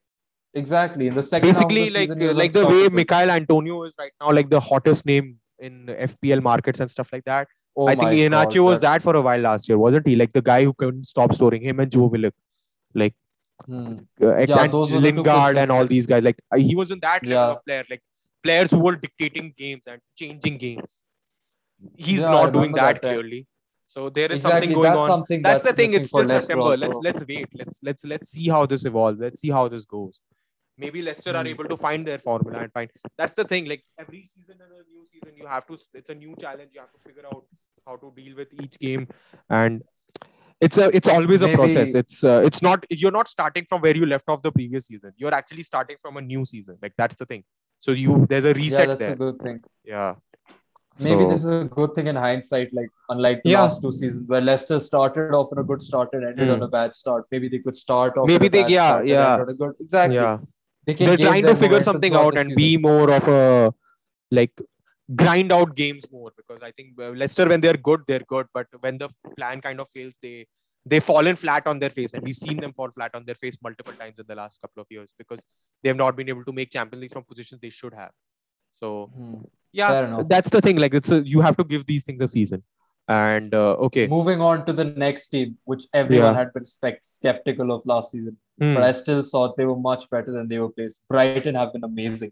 Exactly 0.54 1.08
in 1.08 1.14
the 1.14 1.22
second 1.22 1.50
basically, 1.50 1.90
the 1.90 1.94
like 2.00 2.10
season, 2.10 2.38
like 2.38 2.52
the 2.54 2.66
way. 2.66 2.90
Michail 2.90 3.30
Antonio 3.30 3.84
is 3.84 3.94
right 4.00 4.12
now, 4.20 4.32
like 4.32 4.50
the 4.50 4.60
hottest 4.60 5.06
name 5.06 5.38
in 5.60 5.86
FPL 5.88 6.42
markets 6.42 6.80
and 6.80 6.90
stuff 6.90 7.12
like 7.14 7.26
that. 7.26 7.48
Oh 7.78 7.88
I 7.88 7.96
think 7.96 8.10
Iheanacho 8.12 8.56
God, 8.56 8.62
was 8.64 8.80
that- 8.82 9.02
for 9.02 9.16
a 9.16 9.22
while 9.22 9.40
last 9.40 9.70
year, 9.70 9.78
wasn't 9.78 10.08
he? 10.08 10.16
Like 10.16 10.34
the 10.34 10.42
guy 10.42 10.64
who 10.64 10.74
couldn't 10.74 11.06
stop 11.08 11.34
scoring. 11.34 11.62
Him 11.62 11.80
and 11.80 11.92
Joe 11.92 12.06
Willock, 12.08 12.34
like 12.94 13.16
Hmm. 13.66 13.98
uh, 14.22 14.38
Yeah, 14.38 14.64
and 14.64 14.72
those 14.74 14.92
were 14.92 15.00
the 15.02 15.12
two 15.12 15.18
Lingard 15.24 15.58
and 15.58 15.70
all 15.70 15.86
these 15.86 16.08
guys. 16.08 16.24
Like 16.24 16.38
uh, 16.52 16.58
he 16.58 16.76
was 16.76 16.92
in 16.92 17.00
that 17.02 17.26
level 17.26 17.58
of 17.58 17.66
player, 17.66 17.84
like 17.90 18.02
players 18.44 18.72
who 18.72 18.80
were 18.80 18.96
dictating 18.96 19.54
games 19.58 19.84
and 19.86 20.02
changing 20.18 20.58
games. 20.58 21.02
He's 21.98 22.22
Yeah, 22.22 22.32
not 22.32 22.54
doing 22.54 22.72
that, 22.74 23.02
that 23.02 23.02
clearly. 23.02 23.48
So 23.88 24.10
there 24.10 24.32
is 24.32 24.42
Exactly, 24.46 24.68
something 24.68 24.74
going 24.76 24.92
that's 24.92 25.02
on. 25.02 25.08
something 25.10 25.42
that's, 25.42 25.64
the 25.64 25.74
thing. 25.74 25.94
It's 25.94 26.10
still 26.10 26.28
September. 26.28 26.64
also. 26.64 26.86
Let's 26.88 27.00
let's 27.04 27.26
wait. 27.28 27.48
Let's 27.54 27.80
let's 27.84 28.06
let's 28.06 28.30
see 28.32 28.48
how 28.48 28.66
this 28.66 28.86
evolves. 28.86 29.20
Let's 29.20 29.42
see 29.42 29.50
how 29.50 29.68
this 29.68 29.86
goes. 29.86 30.20
Maybe 30.84 31.02
Leicester 31.02 31.32
are 31.36 31.44
Hmm. 31.44 31.54
able 31.54 31.66
to 31.74 31.78
find 31.86 32.08
their 32.10 32.20
formula 32.20 32.60
and 32.64 32.72
find. 32.74 32.90
That's 33.18 33.34
the 33.40 33.44
thing. 33.54 33.66
Like 33.72 33.84
every 34.04 34.24
season 34.34 34.56
and 34.66 34.72
a 34.82 34.84
new 34.94 35.06
season, 35.14 35.38
you 35.38 35.48
have 35.56 35.66
to. 35.68 35.78
It's 35.94 36.10
a 36.10 36.16
new 36.16 36.36
challenge. 36.44 36.72
You 36.74 36.82
have 36.86 36.94
to 36.98 37.02
figure 37.08 37.26
out 37.32 37.46
how 37.88 37.96
to 38.04 38.14
deal 38.20 38.36
with 38.42 38.54
each 38.64 38.78
game, 38.80 39.08
and 39.50 39.84
it's 40.68 40.78
a 40.78 40.88
it's 41.02 41.10
always 41.18 41.42
a 41.42 41.52
process. 41.56 41.94
It's 42.04 42.24
uh, 42.24 42.42
it's 42.52 42.62
not 42.62 42.86
you're 43.04 43.12
not 43.20 43.30
starting 43.36 43.66
from 43.74 43.82
where 43.88 43.96
you 44.02 44.06
left 44.06 44.30
off 44.36 44.42
the 44.48 44.52
previous 44.62 44.88
season. 44.88 45.14
You're 45.18 45.34
actually 45.42 45.64
starting 45.64 45.98
from 46.02 46.18
a 46.18 46.22
new 46.22 46.46
season. 46.46 46.78
Like 46.82 46.94
that's 46.98 47.16
the 47.24 47.26
thing. 47.34 47.44
So 47.80 47.92
you 48.04 48.26
there's 48.30 48.46
a 48.46 48.54
reset. 48.54 48.80
Yeah, 48.82 48.86
that's 48.96 49.00
there. 49.00 49.14
a 49.14 49.24
good 49.26 49.40
thing. 49.48 49.62
yeah. 49.84 50.16
Maybe 51.02 51.24
So- 51.24 51.30
this 51.30 51.44
is 51.46 51.62
a 51.64 51.66
good 51.76 51.94
thing 51.96 52.08
in 52.12 52.18
hindsight, 52.18 52.74
like 52.74 52.90
unlike 53.14 53.42
the 53.44 53.52
Yeah. 53.52 53.62
last 53.62 53.82
two 53.82 53.92
seasons 53.98 54.30
where 54.30 54.42
Leicester 54.42 54.80
started 54.80 55.34
off 55.34 55.48
on 55.54 55.60
a 55.60 55.64
good 55.64 55.82
start 55.82 56.10
and 56.14 56.26
ended 56.30 56.48
Hmm. 56.50 56.56
on 56.56 56.64
a 56.64 56.68
bad 56.68 56.94
start. 56.94 57.26
Maybe 57.32 57.48
they 57.54 57.60
could 57.60 57.76
start 57.76 58.18
off. 58.18 58.28
Maybe 58.28 58.48
on 58.48 58.48
a 58.48 58.50
they- 58.56 58.62
bad 58.64 58.72
yeah, 58.72 58.88
start 58.90 59.02
and 59.04 59.10
yeah. 59.10 59.34
end 59.34 59.42
on 59.44 59.50
a 59.50 59.54
good. 59.62 59.76
Exactly. 59.80 60.16
yeah. 60.18 60.40
They 60.98 61.06
they're 61.06 61.18
trying 61.18 61.44
to 61.52 61.56
figure 61.56 61.82
something 61.82 62.14
out 62.22 62.38
and 62.38 62.50
season. 62.50 62.56
be 62.64 62.78
more 62.78 63.10
of 63.18 63.28
a 63.28 63.74
like 64.40 64.54
grind 65.22 65.52
out 65.52 65.76
games 65.76 66.06
more 66.12 66.32
because 66.38 66.62
I 66.62 66.72
think 66.72 67.00
uh, 67.02 67.10
Leicester 67.22 67.48
when 67.52 67.62
they're 67.62 67.82
good 67.90 68.02
they're 68.08 68.26
good 68.34 68.48
but 68.54 68.68
when 68.86 68.98
the 69.04 69.10
plan 69.38 69.62
kind 69.68 69.80
of 69.84 69.90
fails 69.90 70.18
they 70.22 70.46
they've 70.86 71.04
fallen 71.04 71.36
flat 71.36 71.66
on 71.72 71.80
their 71.80 71.90
face 71.90 72.14
and 72.14 72.24
we've 72.24 72.36
seen 72.36 72.58
them 72.64 72.74
fall 72.74 72.92
flat 72.98 73.12
on 73.14 73.26
their 73.26 73.36
face 73.44 73.58
multiple 73.68 73.94
times 74.02 74.20
in 74.20 74.26
the 74.28 74.36
last 74.42 74.62
couple 74.62 74.82
of 74.82 74.88
years 74.90 75.14
because 75.18 75.44
they 75.82 75.90
have 75.90 75.98
not 75.98 76.16
been 76.16 76.30
able 76.30 76.46
to 76.46 76.54
make 76.60 76.70
Champions 76.72 77.02
League 77.02 77.12
from 77.18 77.24
positions 77.24 77.60
they 77.62 77.70
should 77.80 77.94
have. 77.94 78.12
So 78.72 79.12
Hmm. 79.16 79.42
yeah, 79.74 80.24
that's 80.34 80.50
the 80.50 80.62
thing. 80.62 80.78
Like 80.78 80.94
it's 80.94 81.12
a, 81.12 81.20
you 81.34 81.42
have 81.42 81.58
to 81.58 81.64
give 81.64 81.86
these 81.86 82.04
things 82.04 82.22
a 82.24 82.28
season. 82.28 82.64
And 83.08 83.56
uh, 83.56 83.74
okay, 83.88 84.06
Moving 84.08 84.40
on 84.40 84.66
to 84.68 84.74
the 84.80 84.86
next 84.86 85.30
team, 85.30 85.58
which 85.66 85.86
everyone 85.94 86.34
Yeah. 86.34 86.38
had 86.40 86.54
been 86.54 86.66
skeptical 86.66 87.72
of 87.72 87.84
last 87.86 88.12
season, 88.12 88.38
Hmm. 88.62 88.74
but 88.76 88.84
I 88.84 88.92
still 88.92 89.22
thought 89.22 89.56
they 89.58 89.66
were 89.66 89.76
much 89.78 90.10
better 90.10 90.32
than 90.32 90.48
they 90.48 90.60
were 90.60 90.70
placed. 90.70 91.06
Brighton 91.08 91.56
have 91.56 91.72
been 91.74 91.84
amazing, 91.84 92.32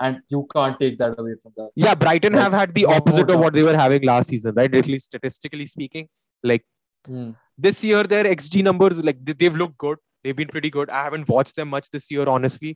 and 0.00 0.20
you 0.28 0.46
can't 0.54 0.78
take 0.80 0.98
that 0.98 1.18
away 1.18 1.34
from 1.42 1.52
them. 1.56 1.68
yeah, 1.76 1.94
Brighton 1.94 2.32
Like, 2.32 2.42
have 2.42 2.52
had 2.52 2.74
the 2.74 2.86
opposite 2.86 3.30
of 3.30 3.40
what 3.40 3.52
they 3.54 3.62
were 3.62 3.76
having 3.76 4.02
last 4.02 4.28
season, 4.28 4.54
right? 4.54 4.74
At 4.74 4.86
least 4.86 5.06
statistically 5.06 5.66
speaking, 5.66 6.08
like 6.42 6.64
Hmm. 7.06 7.30
this 7.56 7.82
year 7.84 8.02
their 8.12 8.24
xg 8.24 8.62
numbers 8.68 8.98
like 9.08 9.18
they- 9.24 9.32
they've 9.40 9.56
looked 9.60 9.76
good 9.78 9.98
they've 10.22 10.36
been 10.40 10.48
pretty 10.54 10.70
good 10.76 10.90
i 10.90 11.02
haven't 11.04 11.28
watched 11.34 11.54
them 11.58 11.68
much 11.74 11.86
this 11.90 12.10
year 12.14 12.24
honestly 12.32 12.72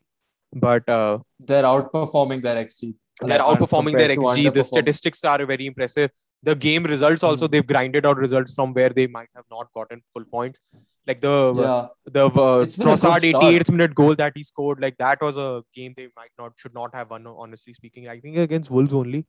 but 0.67 0.89
uh, 0.89 1.19
They're 1.51 1.65
outperforming 1.71 2.41
their 2.47 2.55
XG. 2.65 2.95
they're 3.21 3.39
like, 3.41 3.47
outperforming 3.49 3.99
their 3.99 4.09
xg 4.17 4.55
the 4.55 4.65
statistics 4.71 5.25
are 5.33 5.45
very 5.45 5.67
impressive 5.73 6.11
the 6.51 6.55
game 6.55 6.85
results 6.93 7.23
also 7.31 7.47
Hmm. 7.47 7.53
they've 7.53 7.67
grinded 7.75 8.07
out 8.07 8.17
results 8.27 8.55
from 8.55 8.73
where 8.79 8.91
they 9.01 9.07
might 9.19 9.29
have 9.35 9.45
not 9.57 9.69
gotten 9.81 10.01
full 10.15 10.25
points 10.37 10.61
like 11.07 11.21
the 11.21 11.53
Yeah, 11.57 11.87
the 12.07 12.27
uh, 12.27 12.61
It's 12.61 12.77
been 12.77 12.89
a 12.89 12.91
good 12.91 13.01
Trossard 13.01 13.29
start. 13.29 13.45
88th 13.45 13.71
minute 13.71 13.95
goal 13.95 14.15
that 14.15 14.33
he 14.37 14.45
scored 14.45 14.81
like 14.81 14.97
that 14.99 15.21
was 15.21 15.37
a 15.37 15.63
game 15.75 15.95
they 15.97 16.09
might 16.17 16.31
not 16.39 16.53
should 16.57 16.75
not 16.75 16.95
have 16.95 17.11
won 17.11 17.27
honestly 17.27 17.75
speaking. 17.75 18.09
I 18.09 18.21
think 18.21 18.37
against 18.37 18.71
wolves 18.71 18.95
only. 18.95 19.27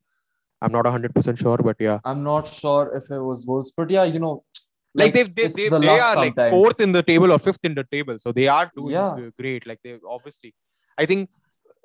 I'm 0.62 0.72
not 0.72 0.86
100% 0.86 1.38
sure 1.38 1.58
but 1.58 1.76
yeah. 1.80 2.00
I'm 2.06 2.24
not 2.24 2.48
sure 2.48 2.96
if 2.96 3.12
it 3.12 3.20
was 3.20 3.46
Wolves, 3.46 3.72
but 3.76 3.90
yeah, 3.90 4.06
you 4.06 4.20
know, 4.20 4.44
like, 4.96 5.14
they've, 5.14 5.36
they 5.36 5.48
they 5.48 5.68
the 5.70 5.80
they 5.80 6.00
are 6.00 6.16
like 6.16 6.40
fourth 6.50 6.80
in 6.80 6.92
the 6.92 7.04
table 7.04 7.32
or 7.34 7.40
fifth 7.40 7.64
in 7.64 7.74
the 7.74 7.84
table 7.92 8.18
so 8.20 8.32
they 8.32 8.48
are 8.48 8.72
doing 8.76 8.92
Yeah. 8.92 9.30
great 9.38 9.66
like 9.68 9.80
they 9.84 9.98
obviously. 10.08 10.54
I 10.98 11.06
think 11.06 11.30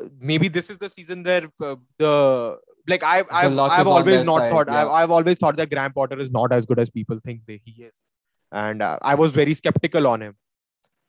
uh, 0.01 0.09
maybe 0.21 0.49
this 0.49 0.69
is 0.71 0.79
the 0.79 0.91
season 0.91 1.23
where 1.25 1.49
uh, 1.63 1.77
the 1.99 2.59
like 2.87 3.03
i've 3.05 3.27
i've, 3.33 3.59
I've 3.59 3.87
always 3.87 4.25
not 4.27 4.39
side, 4.39 4.51
thought 4.53 4.69
I've. 4.69 4.89
I've 4.89 5.11
always 5.11 5.39
thought 5.39 5.57
that 5.57 5.71
graham 5.71 5.93
potter 5.93 6.19
is 6.19 6.31
not 6.31 6.53
as 6.53 6.67
good 6.67 6.79
as 6.79 6.91
people 6.91 7.19
think 7.25 7.43
that 7.47 7.61
he 7.65 7.83
is 7.85 7.93
and 8.53 8.83
uh, 8.83 8.99
i 9.03 9.15
was 9.15 9.33
very 9.33 9.55
skeptical 9.55 10.07
on 10.07 10.23
him 10.23 10.35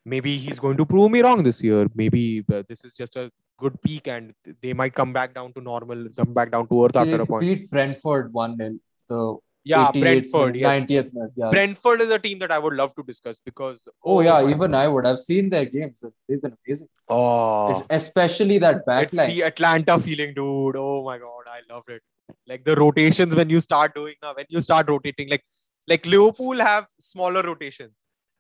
maybe 0.05 0.37
he's 0.37 0.59
going 0.59 0.77
to 0.77 0.85
prove 0.85 1.11
me 1.11 1.21
wrong 1.21 1.43
this 1.43 1.63
year 1.63 1.87
maybe 1.95 2.43
uh, 2.53 2.63
this 2.67 2.83
is 2.85 2.93
just 2.93 3.15
a 3.15 3.31
good 3.57 3.81
peak 3.81 4.07
and 4.07 4.33
they 4.61 4.73
might 4.73 4.93
come 4.93 5.11
back 5.11 5.33
down 5.33 5.51
to 5.53 5.61
normal 5.61 6.07
come 6.17 6.33
back 6.33 6.51
down 6.51 6.67
to 6.67 6.85
earth 6.85 6.93
they 6.93 6.99
after 7.01 7.21
a 7.21 7.25
point 7.25 7.41
beat 7.41 7.69
Brentford 7.69 8.33
1 8.33 8.57
0. 8.57 8.75
The 9.09 9.37
yeah 9.65 9.91
brentford 9.91 10.55
yes 10.55 10.85
90th 10.85 11.13
minute. 11.13 11.31
Yeah. 11.35 11.49
brentford 11.49 12.01
is 12.01 12.09
a 12.09 12.17
team 12.17 12.39
that 12.39 12.51
i 12.51 12.57
would 12.57 12.73
love 12.73 12.95
to 12.95 13.03
discuss 13.03 13.41
because 13.43 13.87
oh, 14.03 14.21
yeah, 14.21 14.41
my 14.41 14.49
even 14.49 14.73
I 14.73 14.87
would. 14.87 15.05
I've 15.05 15.19
seen 15.19 15.49
their 15.49 15.65
games. 15.65 16.03
They've 16.27 16.41
been 16.41 16.55
amazing. 16.65 16.87
Oh, 17.09 17.71
It's 17.71 17.81
especially 17.89 18.57
that 18.59 18.85
back 18.85 19.03
it's 19.03 19.15
line. 19.15 19.29
the 19.29 19.43
Atalanta 19.43 19.99
feeling, 19.99 20.33
dude. 20.33 20.77
Oh 20.77 21.03
my 21.03 21.17
god, 21.17 21.43
I 21.47 21.59
loved 21.73 21.89
it. 21.89 22.01
Like 22.47 22.63
the 22.63 22.75
rotations 22.75 23.35
when 23.35 23.49
you 23.49 23.59
start 23.59 23.93
doing 23.93 24.15
now, 24.23 24.33
when 24.33 24.45
you 24.47 24.61
start 24.61 24.89
rotating, 24.89 25.29
like 25.29 25.43
like 25.89 26.05
Liverpool 26.05 26.59
have 26.59 26.87
smaller 26.99 27.41
rotations. 27.41 27.93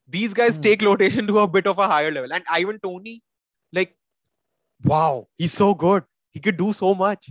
These 0.07 0.33
guys 0.33 0.55
Hmm. 0.57 0.61
take 0.67 0.81
rotation 0.91 1.27
to 1.27 1.39
a 1.39 1.47
bit 1.47 1.67
of 1.67 1.79
a 1.79 1.87
higher 1.87 2.11
level. 2.11 2.31
And 2.33 2.43
Ivan 2.59 2.79
Toney, 2.85 3.21
like, 3.73 3.95
wow, 4.83 5.27
he's 5.37 5.53
so 5.53 5.73
good. 5.73 6.03
He 6.31 6.39
could 6.39 6.57
do 6.57 6.71
so 6.73 6.93
much. 6.95 7.29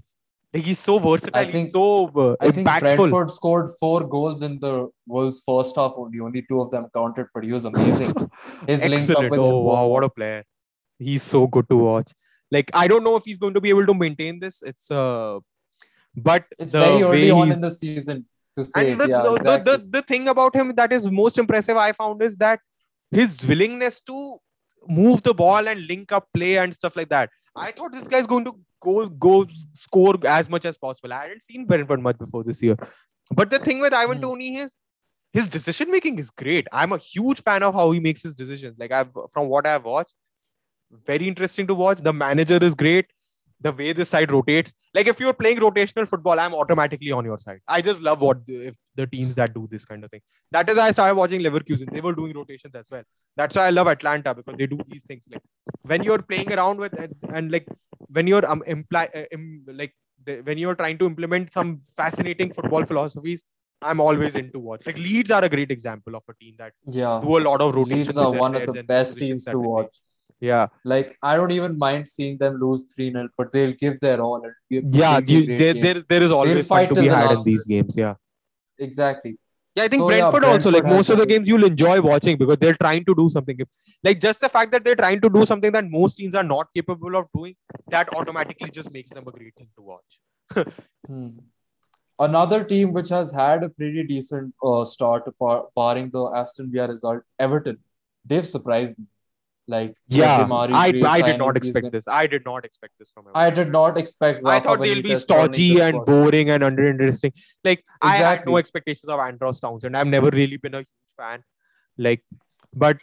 Like 0.53 0.62
he's 0.64 0.79
so 0.79 0.99
versatile. 0.99 1.39
I 1.41 1.45
think- 1.45 1.64
he's 1.64 1.73
so 1.73 1.87
uh, 2.23 2.37
I 2.41 2.51
think 2.51 2.66
impactful. 2.66 2.97
Brentford 2.99 3.31
scored 3.31 3.71
four 3.81 4.07
goals 4.14 4.43
in 4.43 4.59
the 4.61 4.89
Wolves' 5.07 5.43
first 5.49 5.77
half 5.77 5.93
only. 5.97 6.21
Only 6.21 6.43
two 6.51 6.61
of 6.62 6.71
them 6.71 6.87
counted, 6.97 7.27
but 7.35 7.45
he 7.45 7.53
was 7.53 7.66
amazing. 7.66 8.14
His 8.66 8.81
link 8.81 8.93
up 8.95 8.99
Excellent. 9.01 9.31
with 9.33 9.41
Oh 9.41 9.59
wow, 9.69 9.87
what 9.89 10.05
a 10.05 10.09
player. 10.09 10.45
He's 10.99 11.23
so 11.23 11.47
good 11.47 11.69
to 11.69 11.77
watch. 11.77 12.12
Like 12.51 12.71
I 12.73 12.89
don't 12.89 13.05
know 13.05 13.14
if 13.16 13.25
he's 13.25 13.37
going 13.45 13.55
to 13.55 13.61
be 13.61 13.69
able 13.75 13.87
to 13.93 13.95
maintain 13.95 14.41
this. 14.41 14.62
It's 14.62 14.91
uh 14.91 15.39
but 16.16 16.47
It's 16.59 16.73
very 16.75 17.03
early 17.03 17.31
on 17.31 17.53
in 17.53 17.61
the 17.61 17.71
season 17.71 18.25
to 18.59 18.65
say 18.65 18.83
and 18.93 19.01
it. 19.01 19.05
the, 19.05 19.09
Yeah, 19.15 19.23
the, 19.23 19.35
exactly. 19.35 19.73
the, 19.73 19.79
the 19.97 20.03
thing 20.11 20.29
about 20.35 20.55
him 20.61 20.75
that 20.83 20.93
is 20.99 21.11
most 21.23 21.39
impressive 21.45 21.77
i 21.87 21.91
found 22.01 22.23
is 22.29 22.37
that 22.45 22.61
his 23.19 23.37
willingness 23.51 24.01
to 24.13 24.17
move 25.01 25.23
the 25.29 25.35
ball 25.43 25.69
and 25.75 25.87
link 25.93 26.13
up 26.19 26.27
play 26.39 26.57
and 26.65 26.75
stuff 26.81 26.97
like 27.01 27.09
that 27.15 27.31
i 27.67 27.71
thought 27.71 27.93
this 27.93 28.09
guy's 28.17 28.27
going 28.35 28.45
to 28.51 28.55
go 28.89 29.07
go 29.29 29.35
score 29.85 30.15
as 30.41 30.49
much 30.57 30.65
as 30.73 30.79
possible 30.87 31.13
i 31.13 31.23
hadn't 31.23 31.43
seen 31.43 31.65
brentford 31.73 32.01
much 32.09 32.19
before 32.19 32.45
this 32.51 32.63
year 32.63 32.77
but 33.41 33.51
the 33.57 33.59
thing 33.71 33.81
with 33.87 33.93
ivan 34.03 34.17
Hmm. 34.19 34.23
toney 34.29 34.51
is 34.67 34.77
his 35.39 35.49
decision 35.57 35.91
making 35.91 36.19
is 36.19 36.31
great 36.31 36.67
i'm 36.73 36.93
a 36.93 36.99
huge 36.99 37.43
fan 37.49 37.63
of 37.63 37.75
how 37.81 37.91
he 37.97 38.01
makes 38.09 38.23
his 38.29 38.35
decisions 38.43 38.79
like 38.85 38.93
i've 39.01 39.11
from 39.35 39.49
what 39.55 39.67
i've 39.73 39.85
watched 39.85 40.15
very 41.11 41.29
interesting 41.29 41.67
to 41.71 41.75
watch 41.75 41.99
the 42.11 42.13
manager 42.13 42.59
is 42.69 42.75
great 42.75 43.07
the 43.61 43.73
way 43.73 43.93
this 43.93 44.09
side 44.09 44.31
rotates. 44.31 44.73
Like 44.95 45.07
if 45.09 45.21
you're 45.21 45.33
playing 45.33 45.59
rotational 45.59 46.07
football, 46.09 46.39
I'm 46.39 46.55
automatically 46.55 47.13
on 47.13 47.25
your 47.25 47.39
side. 47.39 47.61
I 47.67 47.81
just 47.81 48.01
love 48.03 48.21
what 48.21 48.47
the, 48.47 48.69
if 48.69 48.77
the 48.95 49.07
teams 49.07 49.35
that 49.35 49.55
do 49.55 49.69
this 49.71 49.85
kind 49.85 50.05
of 50.05 50.11
thing. 50.11 50.21
That 50.53 50.69
is 50.71 50.77
why 50.77 50.85
I 50.85 50.91
started 50.93 51.15
watching 51.17 51.41
Leverkusen. 51.41 51.91
They 51.93 52.01
were 52.01 52.15
doing 52.15 52.35
rotations 52.35 52.75
as 52.75 52.89
well. 52.91 53.03
That's 53.37 53.57
why 53.57 53.67
I 53.67 53.71
love 53.71 53.89
Atalanta 53.89 54.35
because 54.35 54.57
they 54.57 54.67
do 54.67 54.79
these 54.89 55.03
things. 55.03 55.29
Like 55.31 55.43
when 55.83 56.03
you're 56.03 56.23
playing 56.23 56.53
around 56.53 56.79
with 56.79 56.99
and, 56.99 57.15
and 57.33 57.53
like 57.53 57.67
when 58.09 58.27
you're 58.27 58.49
um 58.51 58.63
imply 58.67 59.09
uh, 59.15 59.25
im, 59.33 59.65
like 59.67 59.95
the, 60.25 60.41
when 60.41 60.59
you're 60.59 60.75
trying 60.75 60.99
to 60.99 61.07
implement 61.07 61.53
some 61.53 61.79
fascinating 61.79 62.53
football 62.53 62.85
philosophies. 62.85 63.45
I'm 63.81 64.01
always 64.01 64.35
into 64.35 64.59
watch. 64.59 64.85
Like 64.87 64.99
Leeds 64.99 65.31
are 65.31 65.45
a 65.45 65.49
great 65.49 65.71
example 65.71 66.17
of 66.17 66.25
a 66.29 66.35
team 66.35 66.57
that 66.59 66.73
yeah, 66.85 67.21
do 67.23 67.39
a 67.39 67.43
lot 67.49 67.61
of 67.61 67.77
rotation. 67.77 67.99
Leeds 67.99 68.19
are 68.19 68.33
one 68.33 68.57
of 68.57 68.67
the 68.75 68.83
best 68.83 69.17
teams 69.19 69.45
to 69.45 69.57
watch. 69.57 69.95
Yeah, 70.41 70.68
Like 70.84 71.18
I 71.20 71.36
don't 71.36 71.51
even 71.51 71.76
mind 71.76 72.07
seeing 72.09 72.39
them 72.39 72.61
lose 72.61 72.84
three 72.95 73.11
0 73.11 73.28
but 73.36 73.51
they'll 73.51 73.72
give 73.72 73.99
their 73.99 74.20
all. 74.20 74.36
and 74.36 74.53
it'll 74.70 74.91
be 74.91 74.99
a 74.99 75.01
yeah. 75.01 75.18
You, 75.18 75.57
there, 75.57 75.74
there, 75.74 76.03
there 76.09 76.22
is 76.22 76.30
always 76.30 76.66
fun 76.68 76.78
fight 76.78 76.95
to 76.95 77.01
be 77.01 77.09
had 77.09 77.32
in 77.32 77.43
these 77.45 77.66
games. 77.66 77.97
Yeah. 77.97 78.14
exactly. 78.78 79.36
Yeah, 79.74 79.84
I 79.84 79.89
think 79.89 80.01
So, 80.01 80.11
yeah, 80.11 80.30
Brentford, 80.30 80.45
also 80.45 80.70
like 80.70 80.84
most 80.84 81.11
of 81.11 81.18
the 81.18 81.26
games 81.26 81.49
you'll 81.49 81.64
enjoy 81.64 82.01
watching 82.01 82.36
because 82.36 82.57
they're 82.57 82.74
trying 82.74 83.05
to 83.05 83.14
do 83.14 83.28
something. 83.28 83.59
Like 84.03 84.20
just 84.20 84.41
the 84.41 84.49
fact 84.49 84.72
that 84.72 84.84
they're 84.84 84.97
trying 84.97 85.20
to 85.20 85.30
do 85.30 85.45
something 85.45 85.70
that 85.72 85.84
most 85.89 86.16
teams 86.16 86.34
are 86.34 86.43
not 86.45 86.68
capable 86.74 87.14
of 87.16 87.26
doing, 87.34 87.55
that 87.89 88.12
automatically 88.14 88.70
just 88.70 88.93
makes 88.93 89.11
them 89.11 89.26
a 89.26 89.30
great 89.32 89.55
thing 89.57 89.68
to 89.76 89.82
watch. 89.82 90.20
Hmm. 91.07 91.28
Another 92.20 92.64
team 92.64 92.93
which 92.93 93.09
has 93.11 93.32
had 93.32 93.62
a 93.62 93.68
pretty 93.68 94.03
decent 94.05 94.53
uh, 94.62 94.84
start, 94.84 95.22
bar- 95.39 95.66
barring 95.74 96.11
the 96.11 96.24
Aston 96.34 96.70
Villa 96.72 96.89
result, 96.89 97.22
Everton. 97.39 97.78
They've 98.24 98.47
surprised 98.47 98.99
me. 98.99 99.05
Like 99.71 99.95
Yeah, 100.09 100.47
I, 100.51 100.93
I 101.07 101.21
did 101.23 101.39
not 101.39 101.57
expect 101.59 101.93
this. 101.93 102.09
I 102.09 102.27
did 102.27 102.45
not 102.47 102.64
expect 102.64 102.95
this 102.99 103.11
from 103.11 103.27
him 103.27 103.33
I 103.35 103.51
did 103.51 103.71
not 103.71 103.99
expect. 103.99 104.41
I 104.47 104.61
thought 104.61 104.81
they'll 104.81 105.03
be 105.03 105.14
stodgy 105.14 105.79
and 105.81 106.05
boring 106.07 106.49
and 106.49 106.64
uninteresting. 106.64 107.33
Like 107.62 107.85
I 108.01 108.16
had 108.16 108.47
no 108.47 108.57
expectations 108.57 109.11
of 109.11 109.21
Andros 109.21 109.61
Townsend. 109.61 109.95
I've 109.95 110.07
never 110.07 110.31
really 110.31 110.57
been 110.57 110.75
a 110.75 110.79
huge 110.79 111.12
fan. 111.19 111.43
Like, 111.99 112.23
but 112.75 112.99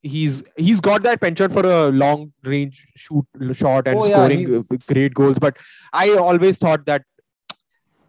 he's 0.00 0.42
he's 0.56 0.80
got 0.80 1.02
that 1.02 1.20
penchant 1.20 1.52
for 1.52 1.66
a 1.66 1.88
long 1.90 2.32
range 2.42 2.86
shoot 2.96 3.26
shot 3.52 3.86
and 3.86 3.98
Oh, 3.98 4.02
scoring 4.04 4.38
he's- 4.38 4.82
great 4.86 5.12
goals. 5.12 5.38
But 5.38 5.58
I 5.92 6.12
always 6.12 6.56
thought 6.56 6.86
that 6.86 7.02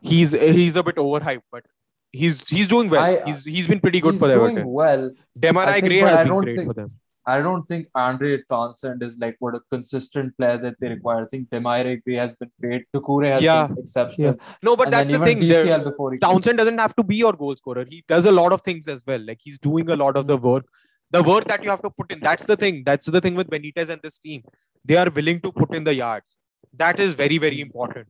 he's 0.02 0.32
he's 0.32 0.78
a 0.78 0.84
bit 0.84 0.95
overhyped. 0.95 1.41
But 1.52 1.66
he's 2.14 2.47
he's 2.47 2.68
doing 2.68 2.89
well. 2.89 3.04
I- 3.04 3.22
he's 3.26 3.43
he's 3.43 3.68
been 3.68 3.80
pretty 3.82 4.00
good 4.00 4.14
He's 4.14 4.22
for 4.22 4.28
them 4.30 4.39
doing 4.39 4.52
Everton. 4.58 4.72
well. 4.72 5.12
Demarai 5.38 5.82
Gray 5.82 5.97
has 5.97 6.28
been 6.28 6.38
great 6.41 6.56
think- 6.56 6.68
for 6.68 6.74
them. 6.74 6.91
I 7.34 7.41
don't 7.45 7.65
think 7.71 7.88
Andre 8.03 8.30
Townsend 8.51 9.03
is 9.07 9.17
like 9.23 9.36
what 9.39 9.55
a 9.59 9.61
consistent 9.73 10.36
player 10.38 10.57
that 10.65 10.75
they 10.80 10.89
require. 10.89 11.23
I 11.23 11.27
think 11.34 11.49
Demarai 11.49 11.95
Gray 12.03 12.15
has 12.15 12.36
been 12.41 12.51
great. 12.61 12.86
Doucouré 12.97 13.32
has 13.34 13.43
Yeah. 13.47 13.67
been 13.67 13.80
exceptional. 13.84 14.36
No, 14.67 14.75
but 14.82 14.88
and 14.88 14.93
that's 14.93 15.11
the 15.15 15.19
thing. 15.30 15.41
DCL 15.45 15.84
before 15.89 16.11
he 16.13 16.19
came. 16.19 16.30
Townsend 16.30 16.57
doesn't 16.63 16.77
have 16.86 16.95
to 17.01 17.03
be 17.11 17.17
your 17.23 17.34
goal 17.34 17.55
scorer. 17.63 17.86
He 17.95 18.03
does 18.13 18.25
a 18.34 18.36
lot 18.41 18.53
of 18.57 18.61
things 18.69 18.88
as 18.95 19.05
well. 19.11 19.25
Like 19.32 19.39
he's 19.49 19.59
doing 19.69 19.89
a 19.97 19.99
lot 20.03 20.21
of 20.21 20.27
the 20.27 20.38
work. 20.49 20.65
The 21.11 21.23
work 21.23 21.45
that 21.45 21.63
you 21.63 21.69
have 21.69 21.82
to 21.88 21.89
put 21.89 22.11
in. 22.11 22.19
That's 22.30 22.45
the 22.45 22.55
thing. 22.63 22.84
That's 22.86 23.05
the 23.17 23.21
thing 23.27 23.36
with 23.41 23.49
Benitez 23.49 23.89
and 23.89 24.01
this 24.01 24.17
team. 24.19 24.43
They 24.86 24.97
are 25.03 25.09
willing 25.09 25.41
to 25.41 25.51
put 25.51 25.75
in 25.75 25.84
the 25.84 25.93
yards. 25.93 26.38
That 26.73 26.99
is 26.99 27.15
very, 27.15 27.38
very 27.38 27.61
important. 27.61 28.07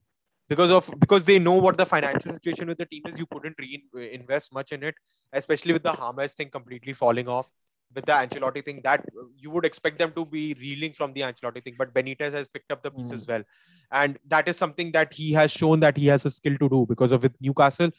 Because 0.50 0.72
of 0.72 0.90
because 1.00 1.24
they 1.24 1.38
know 1.38 1.54
what 1.54 1.78
the 1.78 1.86
financial 1.86 2.34
situation 2.34 2.68
with 2.68 2.80
the 2.80 2.86
team 2.86 3.04
is. 3.10 3.20
You 3.20 3.28
couldn't 3.28 3.58
reinvest 3.94 4.52
much 4.52 4.72
in 4.72 4.84
it, 4.84 4.96
especially 5.32 5.74
with 5.74 5.84
the 5.84 5.92
Hamas 5.92 6.34
thing 6.34 6.50
completely 6.50 6.94
falling 6.94 7.28
off. 7.28 7.50
With 7.96 8.06
the 8.06 8.12
Ancelotti 8.12 8.64
thing, 8.64 8.82
that 8.84 9.00
uh, 9.00 9.24
you 9.36 9.50
would 9.50 9.66
expect 9.66 9.98
them 9.98 10.12
to 10.12 10.24
be 10.24 10.56
reeling 10.62 10.94
from 10.94 11.14
the 11.14 11.22
Ancelotti 11.22 11.64
thing, 11.64 11.76
but 11.78 11.92
Benitez 11.94 12.34
has 12.34 12.48
picked 12.48 12.72
up 12.72 12.84
the 12.84 12.92
pieces 12.92 13.26
well, 13.28 13.44
and 13.92 14.20
that 14.28 14.48
is 14.48 14.58
something 14.58 14.92
that 14.92 15.12
he 15.12 15.32
has 15.34 15.52
shown 15.52 15.80
that 15.80 15.98
he 15.98 16.06
has 16.08 16.24
a 16.26 16.30
skill 16.30 16.56
to 16.60 16.70
do. 16.70 16.86
Because 16.88 17.12
of 17.12 17.24
with 17.24 17.34
Newcastle, 17.42 17.90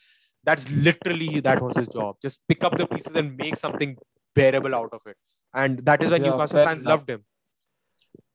that's 0.45 0.71
literally 0.71 1.41
that 1.41 1.61
was 1.61 1.75
his 1.75 1.89
job. 1.89 2.15
Just 2.21 2.39
pick 2.47 2.63
up 2.63 2.77
the 2.77 2.87
pieces 2.87 3.15
and 3.17 3.35
make 3.35 3.57
something 3.57 3.97
bearable 4.33 4.73
out 4.73 4.93
of 4.93 5.01
it. 5.05 5.17
And 5.53 5.85
that 5.85 6.01
is 6.01 6.09
why 6.09 6.17
Yeah, 6.17 6.29
Newcastle 6.29 6.63
fans 6.65 6.83
enough. 6.83 6.91
loved 6.91 7.09
him. 7.09 7.25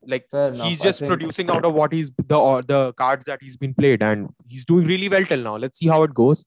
Like 0.09 0.27
he's 0.63 0.81
just 0.83 1.01
producing 1.05 1.51
out 1.51 1.65
of 1.65 1.73
what 1.75 1.93
he's 1.93 2.11
the 2.19 2.39
or 2.39 2.63
the 2.63 2.93
cards 2.93 3.25
that 3.25 3.41
he's 3.41 3.57
been 3.57 3.75
played, 3.75 4.03
and 4.03 4.29
he's 4.47 4.65
doing 4.65 4.87
really 4.87 5.09
well 5.09 5.25
till 5.25 5.43
now. 5.43 5.57
Let's 5.57 5.79
see 5.79 5.89
how 5.89 6.03
it 6.03 6.13
goes. 6.15 6.45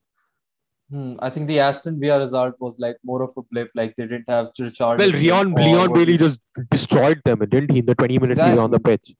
Hmm, 0.90 1.12
I 1.20 1.30
think 1.30 1.46
the 1.46 1.60
Aston 1.60 2.00
Villa 2.00 2.18
result 2.18 2.56
was 2.58 2.80
like 2.80 2.96
more 3.04 3.22
of 3.22 3.30
a 3.36 3.42
blip. 3.42 3.70
Like 3.76 3.94
they 3.96 4.06
didn't 4.06 4.28
have 4.28 4.50
Richard. 4.58 4.98
Well, 4.98 5.10
Leon 5.10 5.54
Leon 5.54 5.92
Bailey 5.92 6.16
just 6.18 6.40
destroyed 6.68 7.20
them, 7.24 7.38
didn't 7.38 7.70
he? 7.70 7.78
In 7.78 7.86
the 7.86 7.94
20 7.94 8.18
minutes 8.18 8.42
he 8.42 8.50
was 8.50 8.58
on 8.58 8.72
the 8.72 8.80
pitch. 8.80 9.14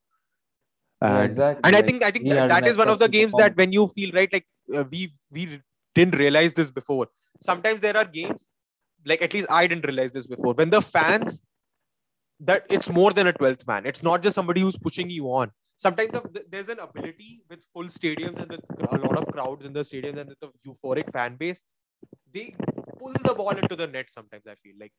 Yeah, 1.01 1.17
And, 1.17 1.25
exactly. 1.25 1.61
and 1.65 1.77
I 1.77 1.83
think 1.83 2.03
I 2.05 2.11
think 2.11 2.29
that, 2.29 2.49
that 2.49 2.67
is 2.67 2.77
one 2.77 2.89
of 2.89 2.99
the 2.99 3.09
games 3.09 3.33
that 3.35 3.57
when 3.57 3.73
you 3.73 3.87
feel 3.89 4.11
right, 4.13 4.33
like 4.33 4.47
uh, 4.77 4.85
we 4.91 5.13
we 5.31 5.61
didn't 5.95 6.17
realize 6.17 6.53
this 6.53 6.71
before. 6.71 7.07
Sometimes 7.41 7.81
there 7.81 7.97
are 7.97 8.05
games, 8.05 8.49
like 9.07 9.23
at 9.23 9.33
least 9.33 9.47
I 9.51 9.67
didn't 9.69 9.87
realize 9.87 10.13
this 10.13 10.27
before. 10.27 10.55
When 10.55 10.71
the 10.71 10.83
fans, 10.83 11.43
that 12.41 12.67
it's 12.69 12.91
more 12.91 13.13
than 13.13 13.29
a 13.29 13.33
12th 13.33 13.67
man. 13.67 13.87
It's 13.87 14.03
not 14.03 14.23
just 14.23 14.35
somebody 14.35 14.61
who's 14.61 14.77
pushing 14.77 15.09
you 15.09 15.27
on. 15.29 15.53
Sometimes 15.85 16.11
the, 16.17 16.21
the- 16.37 16.47
there's 16.53 16.69
an 16.75 16.81
ability 16.87 17.29
with 17.51 17.63
full 17.73 17.89
stadiums 17.99 18.39
and 18.43 18.51
with 18.55 18.65
a 18.95 18.99
lot 19.05 19.17
of 19.21 19.27
crowds 19.35 19.65
in 19.69 19.73
the 19.79 19.85
stadiums 19.91 20.19
and 20.23 20.29
with 20.33 20.41
the 20.45 20.51
euphoric 20.67 21.11
fan 21.17 21.37
base, 21.43 21.63
they 22.35 22.55
pull 22.99 23.13
the 23.29 23.35
ball 23.41 23.57
into 23.63 23.77
the 23.83 23.87
net. 23.87 24.11
Sometimes 24.11 24.47
I 24.47 24.57
feel 24.65 24.75
like, 24.79 24.93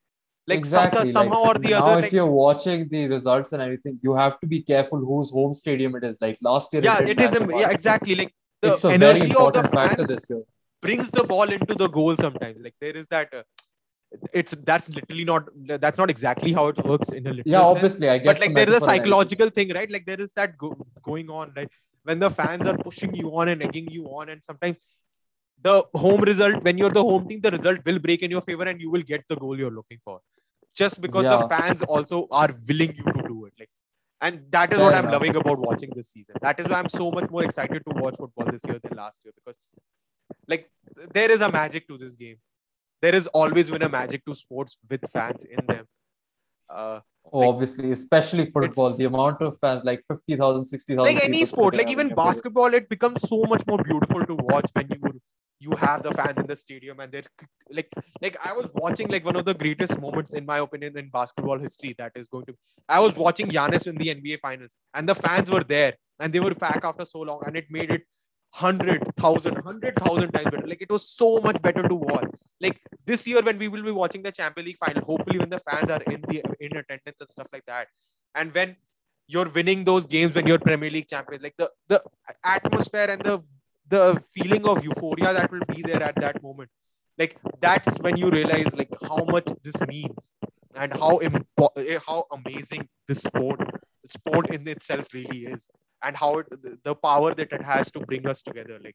like 0.48 0.58
exactly. 0.58 1.02
some, 1.12 1.28
somehow 1.28 1.42
like, 1.42 1.56
or 1.56 1.58
the 1.66 1.70
now 1.70 1.84
other, 1.86 1.98
if 1.98 2.04
like, 2.06 2.12
you're 2.12 2.34
watching 2.44 2.88
the 2.88 3.06
results 3.06 3.52
and 3.52 3.62
everything, 3.62 3.98
you 4.02 4.14
have 4.22 4.40
to 4.40 4.46
be 4.54 4.60
careful 4.72 4.98
whose 5.10 5.30
home 5.30 5.54
stadium 5.54 5.94
it 6.00 6.04
is. 6.10 6.18
Like 6.20 6.38
last 6.42 6.72
year, 6.72 6.82
yeah, 6.82 6.98
didn't 6.98 7.20
it 7.20 7.32
is. 7.32 7.40
much. 7.40 7.60
Yeah, 7.60 7.70
exactly. 7.70 8.16
Like 8.16 8.34
the 8.60 8.72
It's 8.72 8.84
a 8.84 8.88
very 8.88 9.20
energy 9.20 9.20
of 9.22 9.52
the 9.52 9.60
important 9.60 9.72
factor 9.72 10.04
this 10.14 10.28
year. 10.30 10.42
brings 10.86 11.08
the 11.16 11.24
ball 11.32 11.48
into 11.56 11.74
the 11.80 11.88
goal 11.96 12.16
sometimes 12.16 12.56
like 12.66 12.74
there 12.84 12.96
is 13.00 13.06
that 13.14 13.28
uh, 13.40 13.42
it's 14.32 14.52
that's 14.70 14.88
literally 14.90 15.24
not 15.24 15.48
that's 15.66 15.98
not 15.98 16.10
exactly 16.10 16.52
how 16.52 16.68
it 16.68 16.84
works 16.84 17.08
in 17.10 17.26
a 17.26 17.30
literal 17.30 17.52
Yeah, 17.52 17.60
sense, 17.60 17.70
obviously, 17.76 18.08
I 18.08 18.18
get. 18.18 18.26
but 18.26 18.40
like 18.40 18.54
there 18.54 18.68
is 18.68 18.68
a 18.68 18.72
metaphor 18.72 18.88
and 18.90 19.00
everything. 19.00 19.04
psychological 19.04 19.48
thing 19.50 19.72
right? 19.74 19.90
Like 19.90 20.06
there 20.06 20.20
is 20.20 20.32
that 20.34 20.56
go- 20.58 20.86
going 21.02 21.30
on 21.30 21.52
like 21.56 21.70
when 22.04 22.18
the 22.18 22.30
fans 22.30 22.66
are 22.66 22.76
pushing 22.76 23.14
you 23.14 23.30
on 23.36 23.48
and 23.48 23.62
egging 23.62 23.88
you 23.90 24.04
on 24.06 24.28
and 24.28 24.42
sometimes 24.44 24.78
the 25.62 25.84
home 25.94 26.20
result 26.22 26.62
when 26.64 26.76
you're 26.76 26.90
the 26.90 27.02
home 27.02 27.28
team 27.28 27.40
the 27.40 27.50
result 27.50 27.80
will 27.84 27.98
break 27.98 28.22
in 28.22 28.30
your 28.30 28.40
favor 28.40 28.64
and 28.64 28.80
you 28.80 28.90
will 28.90 29.02
get 29.02 29.24
the 29.28 29.36
goal 29.36 29.58
you're 29.58 29.70
looking 29.70 29.98
for. 30.04 30.20
Just 30.74 31.00
because 31.00 31.24
the 31.24 31.48
fans 31.48 31.82
also 31.82 32.26
are 32.30 32.50
willing 32.68 32.94
you 32.96 33.04
to 33.04 33.22
do 33.28 33.44
it 33.46 33.52
like 33.58 33.68
and 34.20 34.44
that 34.50 34.72
is 34.72 34.78
Fair 34.78 34.86
what 34.86 34.94
i'm 34.94 35.10
loving 35.10 35.34
about 35.36 35.58
watching 35.58 35.90
this 35.96 36.08
season. 36.10 36.36
That 36.40 36.58
is 36.60 36.66
why 36.66 36.78
i'm 36.78 36.88
so 36.88 37.10
much 37.10 37.28
more 37.30 37.44
excited 37.44 37.82
to 37.88 37.94
watch 38.00 38.16
football 38.18 38.46
this 38.50 38.62
year 38.66 38.78
than 38.82 38.96
last 38.96 39.20
year 39.24 39.32
because 39.34 39.58
like 40.48 40.68
there 41.12 41.30
is 41.30 41.40
a 41.40 41.50
magic 41.50 41.86
to 41.88 41.98
this 41.98 42.16
game 42.16 42.36
there 43.02 43.12
has 43.18 43.26
always 43.28 43.70
been 43.70 43.82
a 43.82 43.88
magic 44.00 44.24
to 44.24 44.34
sports 44.34 44.78
with 44.90 45.02
fans 45.16 45.44
in 45.44 45.64
them 45.66 45.86
uh, 46.70 47.00
Oh, 47.32 47.38
like- 47.38 47.48
obviously, 47.50 47.90
especially 47.92 48.44
football, 48.46 48.90
the 48.96 49.04
amount 49.04 49.40
of 49.42 49.56
fans, 49.60 49.84
like 49.84 50.00
50,000, 50.08 50.64
60,000. 50.64 51.04
like 51.14 51.24
any 51.24 51.44
sport 51.44 51.76
like 51.80 51.88
even 51.88 52.08
basketball 52.14 52.74
it 52.78 52.88
becomes 52.88 53.20
so 53.28 53.44
much 53.52 53.62
more 53.68 53.78
beautiful 53.90 54.24
to 54.30 54.34
watch 54.50 54.68
when 54.78 54.88
you 54.94 55.20
you 55.60 55.76
have 55.82 56.02
the 56.06 56.10
fans 56.18 56.36
in 56.42 56.46
the 56.48 56.56
stadium 56.56 56.98
and 56.98 57.12
they're 57.12 57.28
like 57.78 57.88
like 58.24 58.36
i 58.48 58.52
was 58.52 58.66
watching 58.74 59.06
like 59.14 59.24
one 59.30 59.36
of 59.40 59.44
the 59.50 59.54
greatest 59.62 60.00
moments 60.04 60.32
in 60.40 60.44
my 60.44 60.58
opinion 60.64 60.98
in 61.02 61.08
basketball 61.18 61.60
history 61.66 61.92
that 62.00 62.10
is 62.22 62.26
going 62.32 62.44
to 62.48 62.54
i 62.88 62.98
was 63.04 63.14
watching 63.24 63.46
Giannis 63.56 63.86
in 63.92 63.96
the 64.02 64.08
nba 64.16 64.40
finals 64.46 64.74
and 64.94 65.08
the 65.12 65.14
fans 65.14 65.48
were 65.56 65.62
there 65.74 65.92
and 66.18 66.32
they 66.32 66.40
were 66.46 66.56
back 66.66 66.80
after 66.90 67.06
so 67.14 67.20
long 67.30 67.40
and 67.46 67.56
it 67.62 67.70
made 67.78 67.92
it 67.98 68.02
100,000 68.54 69.54
100,000 69.54 70.32
times 70.32 70.44
better 70.44 70.66
like 70.66 70.82
it 70.82 70.90
was 70.90 71.08
so 71.08 71.40
much 71.40 71.60
better 71.62 71.82
to 71.88 71.94
watch 71.94 72.30
like 72.60 72.80
this 73.06 73.26
year 73.26 73.42
when 73.42 73.58
we 73.58 73.68
will 73.68 73.82
be 73.82 73.90
watching 73.90 74.22
the 74.22 74.32
champion 74.32 74.66
league 74.66 74.76
final 74.76 75.02
hopefully 75.04 75.38
when 75.38 75.48
the 75.48 75.60
fans 75.60 75.90
are 75.90 76.02
in 76.14 76.20
the 76.28 76.42
in 76.60 76.76
attendance 76.76 77.20
and 77.20 77.30
stuff 77.30 77.48
like 77.52 77.64
that 77.66 77.88
and 78.34 78.54
when 78.54 78.76
you're 79.28 79.48
winning 79.48 79.84
those 79.84 80.06
games 80.06 80.34
when 80.34 80.46
you're 80.46 80.58
Premier 80.58 80.90
League 80.90 81.08
champions. 81.08 81.42
Like 81.42 81.56
the 81.56 81.70
the 81.88 82.00
atmosphere 82.44 83.08
and 83.08 83.22
the 83.22 83.42
the 83.88 84.22
feeling 84.34 84.66
of 84.66 84.84
euphoria 84.84 85.32
that 85.32 85.50
will 85.50 85.66
be 85.74 85.82
there 85.82 86.02
at 86.02 86.16
that 86.16 86.42
moment. 86.42 86.70
Like 87.18 87.36
that's 87.60 87.98
when 87.98 88.16
you 88.16 88.30
realize 88.30 88.74
like 88.76 88.90
how 89.08 89.24
much 89.24 89.46
this 89.62 89.80
means 89.86 90.34
and 90.74 90.92
how 90.92 91.18
impo- 91.18 91.76
eh, 91.76 91.98
how 92.06 92.24
amazing 92.32 92.88
this 93.06 93.22
sport 93.22 93.60
sport 94.08 94.50
in 94.50 94.66
itself 94.68 95.12
really 95.14 95.44
is 95.46 95.70
and 96.02 96.16
how 96.16 96.38
it, 96.38 96.46
the, 96.84 96.94
power 96.94 97.34
that 97.34 97.52
it 97.52 97.62
has 97.62 97.90
to 97.92 98.00
bring 98.00 98.26
us 98.26 98.42
together. 98.42 98.78
Like 98.82 98.94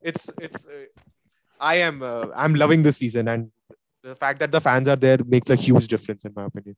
it's 0.00 0.30
it's 0.40 0.66
uh, 0.66 0.84
I 1.60 1.76
am 1.76 2.02
uh, 2.02 2.26
I'm 2.34 2.54
loving 2.54 2.82
this 2.82 2.96
season 2.98 3.28
and 3.28 3.50
the 4.02 4.16
fact 4.16 4.40
that 4.40 4.50
the 4.50 4.60
fans 4.60 4.88
are 4.88 4.96
there 4.96 5.18
makes 5.26 5.50
a 5.50 5.54
huge 5.54 5.86
difference 5.88 6.24
in 6.24 6.32
my 6.34 6.44
opinion. 6.44 6.76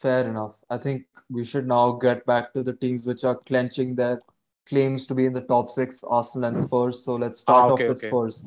Fair 0.00 0.26
enough. 0.28 0.60
I 0.70 0.78
think 0.78 1.04
we 1.30 1.44
should 1.44 1.66
now 1.66 1.92
get 1.92 2.24
back 2.26 2.52
to 2.54 2.62
the 2.62 2.72
teams 2.72 3.06
which 3.06 3.24
are 3.24 3.36
clenching 3.36 3.94
their 3.94 4.22
claims 4.66 5.06
to 5.08 5.14
be 5.14 5.26
in 5.26 5.32
the 5.32 5.40
top 5.42 5.68
six, 5.68 6.02
Arsenal 6.04 6.48
and 6.48 6.56
Spurs. 6.56 7.04
So 7.04 7.16
let's 7.16 7.40
start 7.40 7.70
Ah, 7.70 7.74
okay, 7.74 7.84
off 7.84 7.88
with 7.90 7.98
okay. 7.98 8.08
Spurs. 8.08 8.46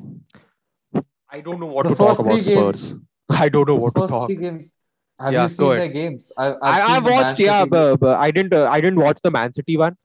I 1.30 1.40
don't 1.40 1.60
know 1.60 1.66
what 1.66 1.84
The 1.84 1.90
to 1.90 1.96
talk 1.96 2.08
first 2.08 2.20
about 2.20 2.34
games- 2.42 2.46
Spurs. 2.46 2.96
I 3.44 3.48
don't 3.48 3.68
know 3.68 3.74
what 3.76 3.94
to 3.94 4.06
talk. 4.08 4.26
three 4.28 4.36
games. 4.36 4.74
Have 5.20 5.32
Yeah, 5.32 5.42
you 5.42 5.48
seen 5.48 5.68
their 5.70 5.88
games? 5.88 6.32
I, 6.38 6.46
I've 6.50 6.56
I, 6.62 6.96
I 6.96 6.98
watched, 7.00 7.40
yeah, 7.40 7.64
but, 7.64 7.96
but 7.96 8.16
I 8.18 8.30
didn't. 8.30 8.52
Uh, 8.54 8.66
I 8.70 8.80
didn't 8.80 9.00
watch 9.00 9.18
the 9.22 9.30
Man 9.30 9.52
City 9.52 9.76
one. 9.76 9.96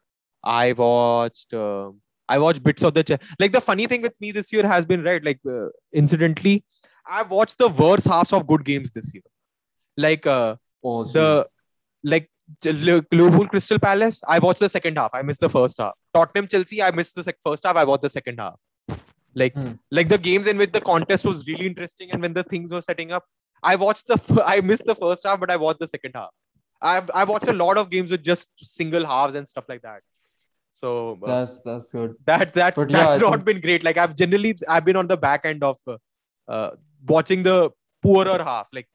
I 0.43 0.73
watched. 0.73 1.53
Uh, 1.53 1.91
I 2.27 2.37
watched 2.39 2.63
bits 2.63 2.83
of 2.83 2.93
the. 2.93 3.03
Ch- 3.03 3.23
like 3.39 3.51
the 3.51 3.61
funny 3.61 3.85
thing 3.87 4.01
with 4.01 4.13
me 4.19 4.31
this 4.31 4.51
year 4.53 4.67
has 4.67 4.85
been 4.85 5.03
right. 5.03 5.23
Like 5.23 5.39
uh, 5.49 5.67
incidentally, 5.93 6.63
I've 7.07 7.29
watched 7.31 7.57
the 7.57 7.67
worst 7.69 8.05
halves 8.07 8.33
of 8.33 8.47
good 8.47 8.63
games 8.65 8.91
this 8.91 9.13
year. 9.13 9.23
Like 9.97 10.25
uh, 10.27 10.55
Oh, 10.83 11.03
the- 11.05 11.45
like 12.03 12.29
Liverpool 12.65 13.47
Crystal 13.47 13.79
Palace. 13.79 14.21
I 14.27 14.39
watched 14.39 14.59
the 14.59 14.69
second 14.69 14.97
half. 14.97 15.11
I 15.13 15.21
missed 15.21 15.39
the 15.39 15.49
first 15.49 15.77
half. 15.77 15.93
Tottenham 16.13 16.47
Chelsea. 16.47 16.81
I 16.81 16.91
missed 16.91 17.15
the 17.15 17.23
sec- 17.23 17.37
first 17.43 17.65
half. 17.65 17.75
I 17.75 17.83
watched 17.85 18.01
the 18.03 18.09
second 18.09 18.39
half. 18.39 18.55
Like 19.35 19.53
Hmm. 19.55 19.71
like 19.91 20.09
the 20.09 20.17
games 20.17 20.45
in 20.47 20.57
which 20.57 20.71
the 20.73 20.81
contest 20.81 21.25
was 21.25 21.45
really 21.47 21.65
interesting 21.65 22.11
and 22.11 22.21
when 22.21 22.33
the 22.33 22.43
things 22.43 22.71
were 22.71 22.81
setting 22.81 23.11
up. 23.11 23.23
I 23.63 23.75
watched 23.77 24.07
the. 24.07 24.13
f- 24.15 24.39
I 24.45 24.59
missed 24.61 24.85
the 24.85 24.95
first 24.95 25.25
half, 25.25 25.39
but 25.39 25.49
I 25.49 25.55
watched 25.55 25.79
the 25.79 25.87
second 25.87 26.11
half. 26.15 26.29
I've 26.81 27.09
I've 27.15 27.29
watched 27.29 27.47
a 27.47 27.53
lot 27.53 27.77
of 27.77 27.89
games 27.89 28.11
with 28.11 28.23
just 28.23 28.49
single 28.57 29.05
halves 29.05 29.35
and 29.35 29.47
stuff 29.47 29.65
like 29.69 29.81
that. 29.83 30.01
So 30.75 31.19
uh, 31.23 31.27
That's 31.27 31.61
that's 31.61 31.91
good. 31.91 32.15
that 32.25 32.51
that's 32.53 32.75
But 32.75 32.89
that's 32.89 33.11
I 33.11 33.17
not 33.17 33.33
think- 33.35 33.45
been 33.45 33.61
great. 33.61 33.83
Like 33.83 33.97
I've 33.97 34.15
generally 34.15 34.57
I've 34.67 34.83
been 34.85 34.95
on 34.95 35.07
the 35.07 35.17
back 35.17 35.45
end 35.45 35.63
of 35.63 35.77
uh, 35.87 35.97
uh, 36.47 36.71
watching 37.07 37.43
the 37.43 37.69
poorer 38.01 38.43
half. 38.43 38.67
Like 38.73 38.87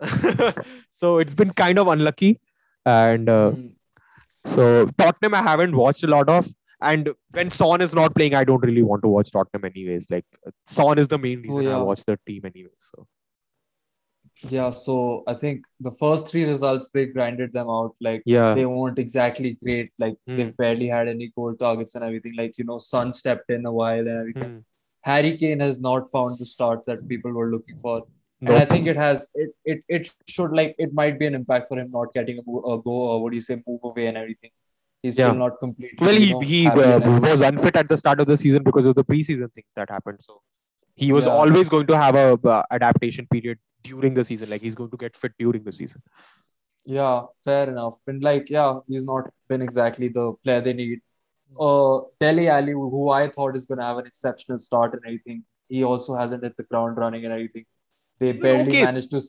so 0.90 1.18
it's 1.18 1.34
been 1.34 1.52
kind 1.52 1.78
of 1.78 1.88
unlucky. 1.88 2.40
And 2.86 3.28
uh, 3.28 3.52
Mm. 3.52 3.72
so 4.44 4.86
Tottenham 4.98 5.34
I 5.34 5.42
haven't 5.42 5.74
watched 5.76 6.04
a 6.04 6.06
lot 6.06 6.28
of. 6.28 6.46
And 6.80 7.10
when 7.30 7.50
Son 7.50 7.80
is 7.80 7.94
not 7.94 8.14
playing, 8.14 8.34
I 8.34 8.44
don't 8.44 8.62
really 8.62 8.82
want 8.82 9.02
to 9.02 9.08
watch 9.08 9.30
Tottenham 9.32 9.64
anyways. 9.64 10.10
Like 10.10 10.26
Son 10.66 10.98
is 10.98 11.08
the 11.08 11.18
main 11.18 11.40
reason 11.42 11.66
I 11.66 11.70
Oh, 11.72 11.78
yeah. 11.78 11.82
watch 11.82 12.04
the 12.04 12.18
team 12.26 12.42
anyways. 12.44 12.82
So 12.92 13.06
Yeah, 14.48 14.70
so 14.70 15.22
I 15.26 15.34
think 15.34 15.64
the 15.80 15.90
first 15.92 16.28
three 16.28 16.44
results 16.44 16.90
they 16.90 17.06
grinded 17.06 17.52
them 17.52 17.68
out. 17.70 17.94
Like 18.00 18.22
yeah. 18.26 18.52
they 18.54 18.66
weren't 18.66 18.98
exactly 18.98 19.56
great. 19.62 19.90
Like 19.98 20.16
Hmm. 20.26 20.36
they've 20.36 20.56
barely 20.56 20.88
had 20.88 21.08
any 21.08 21.28
goal 21.34 21.54
targets 21.54 21.94
and 21.94 22.04
everything. 22.04 22.34
Like 22.36 22.58
you 22.58 22.64
know, 22.64 22.78
Son 22.78 23.12
stepped 23.12 23.50
in 23.50 23.64
a 23.64 23.72
while 23.72 24.00
and 24.00 24.08
everything. 24.08 24.50
Hmm. 24.54 24.58
Harry 25.02 25.36
Kane 25.36 25.60
has 25.60 25.78
not 25.78 26.10
found 26.10 26.38
the 26.38 26.46
start 26.46 26.84
that 26.86 27.08
people 27.08 27.32
were 27.32 27.50
looking 27.50 27.76
for. 27.76 28.02
And 28.40 28.50
I 28.50 28.64
think 28.66 28.86
it 28.86 28.96
has 28.96 29.30
it, 29.34 29.50
it 29.64 29.84
it 29.88 30.10
should 30.26 30.50
like 30.52 30.74
it 30.78 30.92
might 30.92 31.18
be 31.18 31.26
an 31.26 31.34
impact 31.34 31.68
for 31.68 31.78
him 31.78 31.90
not 31.90 32.12
getting 32.12 32.38
a, 32.38 32.42
a 32.42 32.82
go 32.82 32.90
or 32.90 33.22
what 33.22 33.30
do 33.30 33.36
you 33.36 33.40
say 33.40 33.62
move 33.66 33.80
away 33.84 34.06
and 34.06 34.18
everything. 34.18 34.50
He's 35.02 35.18
Yeah. 35.18 35.28
still 35.28 35.38
not 35.38 35.58
completely. 35.60 35.96
Well, 36.00 36.14
he 36.14 36.32
know, 36.32 36.40
he 36.40 36.66
uh, 36.66 37.20
was 37.20 37.40
unfit 37.40 37.76
at 37.76 37.88
the 37.88 37.96
start 37.96 38.20
of 38.20 38.26
the 38.26 38.36
season 38.36 38.62
because 38.62 38.84
of 38.84 38.94
the 38.96 39.04
preseason 39.04 39.50
things 39.52 39.72
that 39.76 39.88
happened. 39.88 40.18
So 40.20 40.42
he 40.94 41.12
was 41.12 41.24
Yeah. 41.26 41.32
always 41.32 41.68
going 41.70 41.86
to 41.86 41.96
have 41.96 42.14
a 42.16 42.38
uh, 42.56 42.62
adaptation 42.70 43.26
period 43.30 43.58
during 43.84 44.14
the 44.14 44.24
season. 44.24 44.50
Like 44.50 44.62
he's 44.62 44.74
going 44.74 44.90
to 44.90 44.96
get 44.96 45.16
fit 45.16 45.32
during 45.38 45.62
the 45.62 45.72
season. 45.72 46.02
Yeah, 46.84 47.22
fair 47.44 47.68
enough. 47.68 47.98
And 48.06 48.22
like, 48.22 48.50
yeah, 48.50 48.80
he's 48.88 49.04
not 49.04 49.30
been 49.48 49.62
exactly 49.62 50.08
the 50.08 50.32
player 50.42 50.60
they 50.60 50.72
need. 50.72 51.00
Uh, 51.58 52.00
Dele 52.18 52.48
Alli, 52.48 52.72
who 52.72 53.10
I 53.10 53.28
thought 53.28 53.56
is 53.56 53.66
gonna 53.66 53.84
have 53.84 53.98
an 53.98 54.06
exceptional 54.06 54.58
start 54.58 54.92
and 54.94 55.02
everything, 55.06 55.44
he 55.68 55.84
also 55.84 56.16
hasn't 56.16 56.42
hit 56.42 56.56
the 56.56 56.64
ground 56.64 56.96
running 56.98 57.24
and 57.24 57.32
everything. 57.32 57.64
They 58.18 58.32
He's 58.32 58.42
barely 58.42 58.68
okay. 58.70 58.84
managed 58.84 59.10
to. 59.12 59.20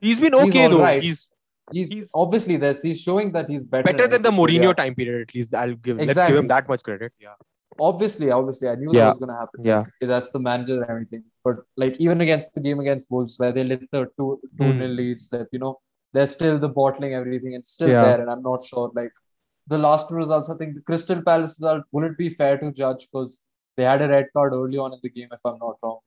He's 0.00 0.18
been 0.20 0.32
He's 0.32 0.42
okay 0.50 0.68
though. 0.68 0.76
alright. 0.76 1.02
He's 1.02 1.28
He's, 1.72 1.90
He's- 1.92 2.12
obviously 2.14 2.56
this. 2.58 2.82
He's 2.82 3.00
showing 3.00 3.32
that 3.32 3.48
he's 3.48 3.66
better. 3.66 3.84
better 3.84 4.06
than 4.06 4.22
the 4.22 4.30
Mourinho 4.30 4.64
yeah, 4.64 4.72
time 4.74 4.94
period. 4.94 5.28
At 5.30 5.34
least 5.34 5.54
I'll 5.54 5.74
give. 5.74 5.96
Let's 5.98 6.14
give 6.14 6.36
him 6.36 6.48
that 6.48 6.68
much 6.68 6.82
credit. 6.82 7.12
Yeah. 7.18 7.34
Obviously, 7.80 8.30
obviously, 8.30 8.68
I 8.68 8.74
knew 8.76 8.92
that 8.92 9.08
was 9.08 9.18
gonna 9.18 9.38
happen. 9.38 9.64
Yeah. 9.64 9.84
That's 10.00 10.30
the 10.30 10.38
manager 10.38 10.80
and 10.82 10.90
everything. 10.90 11.24
But 11.42 11.56
like 11.76 12.00
even 12.00 12.20
against 12.20 12.54
the 12.54 12.60
game 12.60 12.80
against 12.80 13.10
Wolves, 13.10 13.38
where 13.38 13.52
they 13.52 13.64
lit 13.64 13.90
the 13.90 14.06
two 14.18 14.40
two 14.58 14.72
Hmm. 14.72 14.78
nil 14.78 14.90
leads, 14.90 15.28
that 15.30 15.48
you 15.52 15.58
know 15.58 15.78
they're 16.12 16.26
still 16.26 16.58
the 16.58 16.68
bottling 16.68 17.14
everything 17.14 17.54
and 17.54 17.66
still 17.66 17.88
Yeah. 17.88 18.02
there. 18.04 18.20
And 18.20 18.30
I'm 18.30 18.42
not 18.42 18.62
sure. 18.62 18.90
Like 18.94 19.12
the 19.66 19.78
last 19.78 20.08
two 20.08 20.14
results, 20.14 20.50
I 20.50 20.56
think 20.56 20.74
the 20.74 20.82
Crystal 20.82 21.22
Palace 21.22 21.58
result. 21.60 21.84
would 21.92 22.04
it 22.10 22.16
be 22.18 22.28
fair 22.28 22.58
to 22.58 22.70
judge 22.72 23.08
because 23.10 23.46
they 23.76 23.84
had 23.84 24.02
a 24.02 24.08
red 24.08 24.26
card 24.36 24.52
early 24.52 24.78
on 24.78 24.92
in 24.92 25.00
the 25.02 25.10
game, 25.10 25.28
if 25.32 25.40
I'm 25.44 25.58
not 25.58 25.76
wrong? 25.82 25.98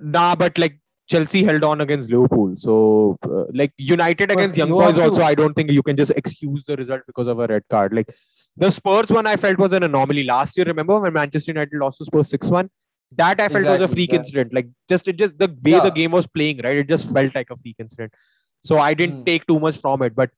Nah, 0.00 0.34
but 0.34 0.56
like 0.58 0.78
Chelsea 1.06 1.42
held 1.44 1.64
on 1.64 1.80
against 1.80 2.10
Liverpool. 2.10 2.56
So, 2.56 3.16
uh, 3.24 3.44
like 3.52 3.72
United 3.78 4.28
But 4.28 4.38
against 4.38 4.56
Young 4.56 4.68
Boys, 4.70 4.98
also, 4.98 5.22
I 5.22 5.34
don't 5.34 5.54
think 5.54 5.70
you 5.72 5.82
can 5.82 5.96
just 5.96 6.12
excuse 6.12 6.64
the 6.64 6.76
result 6.76 7.02
because 7.06 7.26
of 7.26 7.40
a 7.40 7.46
red 7.46 7.64
card. 7.68 7.92
Like 7.92 8.14
the 8.56 8.70
Spurs 8.70 9.08
one, 9.08 9.26
I 9.26 9.36
felt 9.36 9.58
was 9.58 9.72
an 9.72 9.82
anomaly 9.82 10.24
last 10.24 10.56
year. 10.56 10.66
Remember 10.66 10.98
when 11.00 11.12
Manchester 11.12 11.50
United 11.52 11.78
lost 11.78 11.98
to 11.98 12.04
Spurs 12.04 12.28
six 12.30 12.48
one? 12.48 12.70
That 13.16 13.40
I 13.40 13.48
felt 13.48 13.66
was 13.66 13.80
a 13.80 13.88
freak 13.88 14.10
exactly. 14.10 14.16
incident. 14.18 14.54
Like 14.54 14.68
just 14.88 15.08
it 15.08 15.16
just 15.16 15.38
the 15.38 15.48
way 15.64 15.80
the 15.80 15.90
game 15.90 16.12
was 16.12 16.26
playing, 16.26 16.60
right? 16.62 16.76
It 16.76 16.88
just 16.88 17.12
felt 17.12 17.34
like 17.34 17.50
a 17.50 17.56
freak 17.56 17.76
incident. 17.78 18.12
So 18.60 18.78
I 18.78 18.94
didn't 18.94 19.18
Hmm. 19.20 19.24
take 19.24 19.46
too 19.46 19.58
much 19.58 19.78
from 19.78 20.02
it, 20.02 20.14
but 20.14 20.30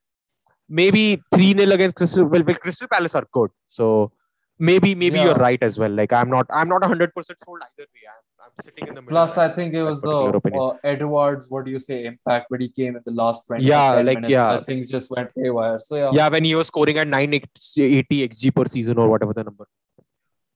maybe 0.69 1.23
three 1.35 1.53
0 1.59 1.71
against 1.73 1.97
Crystal. 1.97 2.25
Well, 2.25 2.43
Crystal 2.45 2.89
Palace 2.89 3.15
are 3.15 3.27
good, 3.33 3.51
so 3.69 4.13
maybe 4.59 4.95
maybe 4.95 5.21
you're 5.21 5.35
right 5.35 5.63
as 5.63 5.79
well. 5.79 5.91
Like 5.91 6.13
I'm 6.13 6.31
not 6.31 6.47
I'm 6.51 6.69
not 6.69 6.85
hundred 6.85 7.15
percent 7.15 7.39
sold 7.45 7.61
either 7.63 7.89
way. 7.95 8.05
I'm 8.09 8.22
sitting 8.61 8.89
in 8.89 8.95
the 8.95 9.03
middle. 9.03 9.15
Plus, 9.15 9.39
I 9.39 9.49
think 9.49 9.75
it 9.75 9.83
was 9.83 10.03
the 10.03 10.11
uh, 10.11 10.77
Edouard. 10.85 11.43
What 11.49 11.65
do 11.65 11.71
you 11.71 11.79
say? 11.79 12.05
Impact 12.05 12.51
when 12.51 12.61
he 12.61 12.69
came 12.69 12.97
in 12.97 13.03
the 13.05 13.13
last 13.13 13.47
twenty. 13.47 13.65
Yeah, 13.65 13.95
like, 13.95 14.19
minutes, 14.19 14.31
yeah. 14.31 14.59
things 14.59 14.91
just 14.91 15.11
went 15.11 15.31
haywire. 15.37 15.79
So 15.79 15.97
yeah, 15.97 16.11
yeah, 16.13 16.29
when 16.29 16.45
he 16.45 16.55
was 16.55 16.67
scoring 16.67 16.99
at 16.99 17.09
980 17.09 18.29
xg 18.29 18.55
per 18.55 18.65
season 18.67 18.99
or 18.99 19.09
whatever 19.09 19.33
the 19.33 19.45
number. 19.45 19.67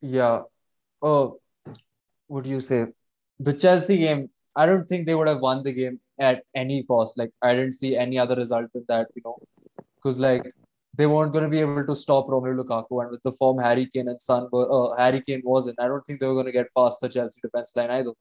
yeah. 0.01 0.42
Oh, 1.03 1.38
what 2.26 2.44
do 2.44 2.51
you 2.51 2.61
say? 2.61 2.86
The 3.38 3.53
Chelsea 3.53 3.99
game. 3.99 4.30
I 4.55 4.64
don't 4.64 4.88
think 4.88 5.07
they 5.07 5.14
would 5.14 5.28
have 5.28 5.40
won 5.40 5.62
the 5.62 5.72
game 5.72 6.01
at 6.18 6.42
any 6.55 6.82
cost. 6.82 7.18
Like 7.18 7.30
I 7.42 7.55
didn't 7.55 7.72
see 7.72 7.97
any 7.97 8.18
other 8.18 8.34
result 8.34 8.72
than 8.72 8.84
that. 8.88 9.09
You 9.14 9.22
know, 9.24 9.36
because 9.97 10.18
like 10.18 10.51
they 10.97 11.07
weren't 11.07 11.32
going 11.32 11.44
to 11.44 11.51
be 11.51 11.61
able 11.61 11.84
to 11.86 11.94
stop 11.94 12.26
Romelu 12.26 12.62
Lukaku, 12.62 13.03
and 13.03 13.11
with 13.11 13.22
the 13.22 13.32
form 13.32 13.59
Harry 13.59 13.86
Kane 13.92 14.09
and 14.09 14.20
Son 14.20 14.49
were, 14.53 14.66
uh, 14.76 14.97
Harry 14.97 15.20
Kane 15.20 15.42
was 15.44 15.68
in, 15.68 15.74
I 15.78 15.88
don't 15.88 16.05
think 16.07 16.20
they 16.20 16.26
were 16.26 16.34
going 16.34 16.47
to 16.47 16.53
get 16.53 16.68
past 16.76 17.01
the 17.01 17.09
Chelsea 17.09 17.40
defense 17.42 17.74
line 17.76 17.90
either. 17.90 18.12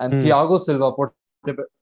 And 0.00 0.14
Hmm. 0.14 0.26
Thiago 0.26 0.58
Silva 0.58 0.92
put 0.92 1.12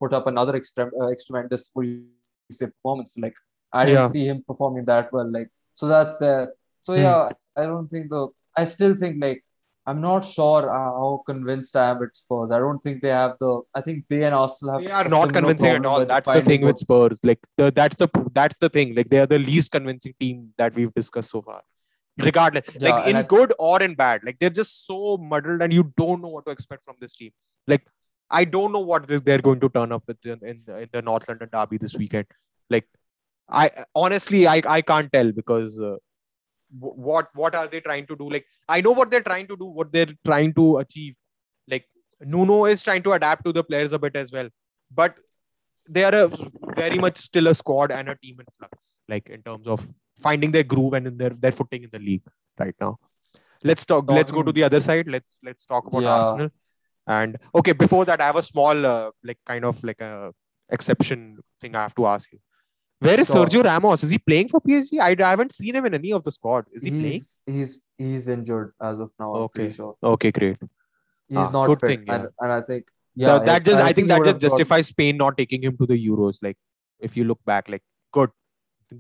put 0.01 0.13
up 0.13 0.27
another 0.27 0.55
extrem, 0.61 0.91
uh, 1.01 1.15
tremendous 1.27 1.71
what 1.73 1.83
do 1.85 1.89
you 1.91 2.05
say, 2.51 2.67
performance. 2.67 3.17
Like 3.17 3.35
I 3.73 3.85
didn't 3.87 4.01
Yeah. 4.01 4.09
see 4.09 4.25
him 4.27 4.43
performing 4.47 4.85
that 4.87 5.13
well. 5.13 5.31
Like 5.39 5.51
so 5.73 5.87
that's 5.87 6.17
there. 6.25 6.53
So 6.81 6.95
Hmm. 6.95 7.01
yeah, 7.07 7.29
I 7.57 7.63
don't 7.73 7.89
think 7.89 8.11
the. 8.11 8.29
I 8.57 8.65
still 8.65 8.95
think 9.03 9.23
like 9.27 9.43
I'm 9.85 10.01
not 10.01 10.25
sure 10.25 10.71
uh, 10.71 10.73
how 10.73 11.23
convinced 11.27 11.75
I 11.75 11.91
am 11.91 11.99
with 11.99 12.15
Spurs. 12.15 12.53
I 12.53 12.59
don't 12.59 12.79
think 12.79 13.03
they 13.03 13.09
have 13.09 13.37
the. 13.41 13.63
I 13.75 13.81
think 13.81 14.05
they 14.09 14.25
and 14.25 14.35
Arsenal 14.35 14.75
have. 14.75 14.83
They 14.85 14.91
are 14.91 15.09
not 15.09 15.33
convincing 15.33 15.71
at 15.71 15.87
all. 15.87 16.05
That's 16.07 16.33
the 16.33 16.43
thing 16.43 16.61
with. 16.63 16.79
Spurs. 16.79 17.19
Like 17.25 17.41
the, 17.57 17.73
that's 17.73 17.97
the 17.97 18.09
that's 18.33 18.59
the 18.59 18.69
thing. 18.69 18.95
Like 18.95 19.11
they 19.11 19.19
are 19.19 19.27
the 19.27 19.41
least 19.41 19.73
convincing 19.73 20.15
team 20.21 20.51
that 20.57 20.75
we've 20.75 20.95
discussed 20.95 21.31
so 21.31 21.43
far. 21.43 21.63
Regardless, 22.19 22.69
Yeah, 22.79 22.91
like 22.91 23.09
in 23.09 23.17
I- 23.17 23.23
good 23.23 23.53
or 23.59 23.83
in 23.83 23.95
bad, 23.95 24.23
like 24.23 24.39
they're 24.39 24.51
just 24.51 24.87
so 24.87 25.17
muddled, 25.17 25.63
and 25.63 25.73
you 25.73 25.93
don't 25.97 26.23
know 26.23 26.29
what 26.29 26.47
to 26.47 26.53
expect 26.53 26.85
from 26.85 26.97
this 27.01 27.17
team. 27.17 27.33
Like 27.67 27.85
I 28.31 28.45
don't 28.45 28.71
know 28.71 28.81
what 28.81 29.09
they're 29.09 29.43
going 29.43 29.59
to 29.61 29.69
turn 29.69 29.91
up 29.91 30.05
with 30.07 30.25
in, 30.25 30.39
in, 30.47 30.63
the, 30.65 30.79
in 30.83 30.89
the 30.93 31.03
North 31.03 31.29
London 31.29 31.49
derby 31.53 31.79
this 31.79 31.97
weekend. 31.97 32.27
Like 32.71 32.87
I 33.49 33.71
honestly, 33.97 34.47
I 34.47 34.63
I 34.65 34.81
can't 34.83 35.13
tell 35.13 35.33
because. 35.33 35.81
Uh, 35.81 35.97
what 36.79 37.29
what 37.35 37.55
are 37.55 37.67
they 37.69 37.81
trying 37.81 38.07
to 38.07 38.17
do? 38.17 38.29
Like 38.31 38.47
i 38.69 38.81
know 38.81 38.93
what 38.93 39.11
they're 39.11 39.23
trying 39.23 39.47
to 39.49 39.57
do 39.57 39.67
what 39.67 39.93
they're 39.93 40.15
trying 40.25 40.55
to 40.55 40.79
achieve. 40.79 41.15
Like 41.69 41.87
nuno 42.21 42.65
is 42.67 42.83
trying 42.83 43.03
to 43.03 43.13
adapt 43.13 43.45
to 43.45 43.53
the 43.53 43.65
players 43.65 43.93
a 43.93 43.99
bit 43.99 44.17
as 44.17 44.33
well. 44.33 44.49
But 44.91 45.17
they 45.89 46.05
are 46.05 46.15
a 46.15 46.31
very 46.77 46.99
much 46.99 47.19
still 47.19 47.49
a 47.49 47.55
squad 47.55 47.91
and 47.91 48.09
a 48.09 48.17
team 48.17 48.41
in 48.41 48.47
flux 48.59 48.99
like 49.09 49.29
in 49.29 49.43
terms 49.43 49.67
of 49.67 49.87
finding 50.21 50.53
their 50.53 50.63
groove 50.63 50.95
and 50.95 51.07
in 51.07 51.17
their 51.19 51.31
their 51.31 51.53
footing 51.53 51.83
in 51.85 51.91
the 51.93 51.99
league 51.99 52.23
right 52.59 52.75
now. 52.81 52.99
Let's 53.65 53.85
talk 53.85 54.11
let's 54.11 54.31
go 54.31 54.43
to 54.43 54.53
the 54.53 54.63
other 54.63 54.81
side. 54.81 55.09
Let's 55.09 55.37
let's 55.43 55.67
talk 55.67 55.87
about 55.87 56.03
Yeah. 56.03 56.15
arsenal. 56.19 56.51
And 57.07 57.37
okay 57.55 57.73
before 57.73 58.05
that 58.05 58.21
i 58.21 58.27
have 58.27 58.37
a 58.37 58.43
small 58.43 58.87
uh, 58.87 59.11
like 59.25 59.39
kind 59.45 59.65
of 59.65 59.83
like 59.83 60.01
a 60.01 60.33
exception 60.77 61.39
thing 61.61 61.75
i 61.75 61.83
have 61.83 61.95
to 61.97 62.07
ask 62.07 62.31
you 62.33 62.39
where 63.07 63.21
is 63.23 63.29
sergio 63.35 63.63
ramos 63.67 64.03
is 64.07 64.11
he 64.15 64.19
playing 64.29 64.49
for 64.53 64.61
psg 64.67 64.99
I, 65.07 65.11
I 65.27 65.31
haven't 65.35 65.53
seen 65.61 65.75
him 65.79 65.87
in 65.91 65.95
any 66.01 66.13
of 66.19 66.23
the 66.27 66.33
squad 66.39 66.67
is 66.73 66.83
he 66.89 66.91
playing 66.91 67.13
He's 67.19 67.29
he's 67.55 67.73
he's 68.05 68.29
injured 68.35 68.73
as 68.91 69.01
of 69.07 69.11
now. 69.23 69.31
Okay. 69.47 69.69
sure 69.79 69.95
okay 70.15 70.31
great 70.41 70.59
he's 71.29 71.39
Ah, 71.47 71.51
not 71.59 71.67
good 71.71 71.81
fit, 71.81 71.87
thing, 71.91 72.05
yeah. 72.07 72.15
and, 72.17 72.29
and 72.41 72.53
I 72.59 72.61
think 72.71 72.85
yeah, 73.15 73.29
yeah, 73.33 73.39
that 73.47 73.65
just 73.65 73.83
I, 73.87 73.93
think, 73.93 74.07
he 74.07 74.09
that 74.13 74.19
just 74.19 74.27
have 74.27 74.35
got- 74.41 74.47
justifies 74.49 74.87
Spain 74.93 75.17
not 75.19 75.37
taking 75.37 75.63
him 75.63 75.77
to 75.81 75.87
the 75.91 75.97
Euros. 76.09 76.39
Like 76.47 76.57
if 76.99 77.15
you 77.19 77.25
look 77.25 77.41
back, 77.45 77.69
like 77.69 77.83
good, 78.11 78.31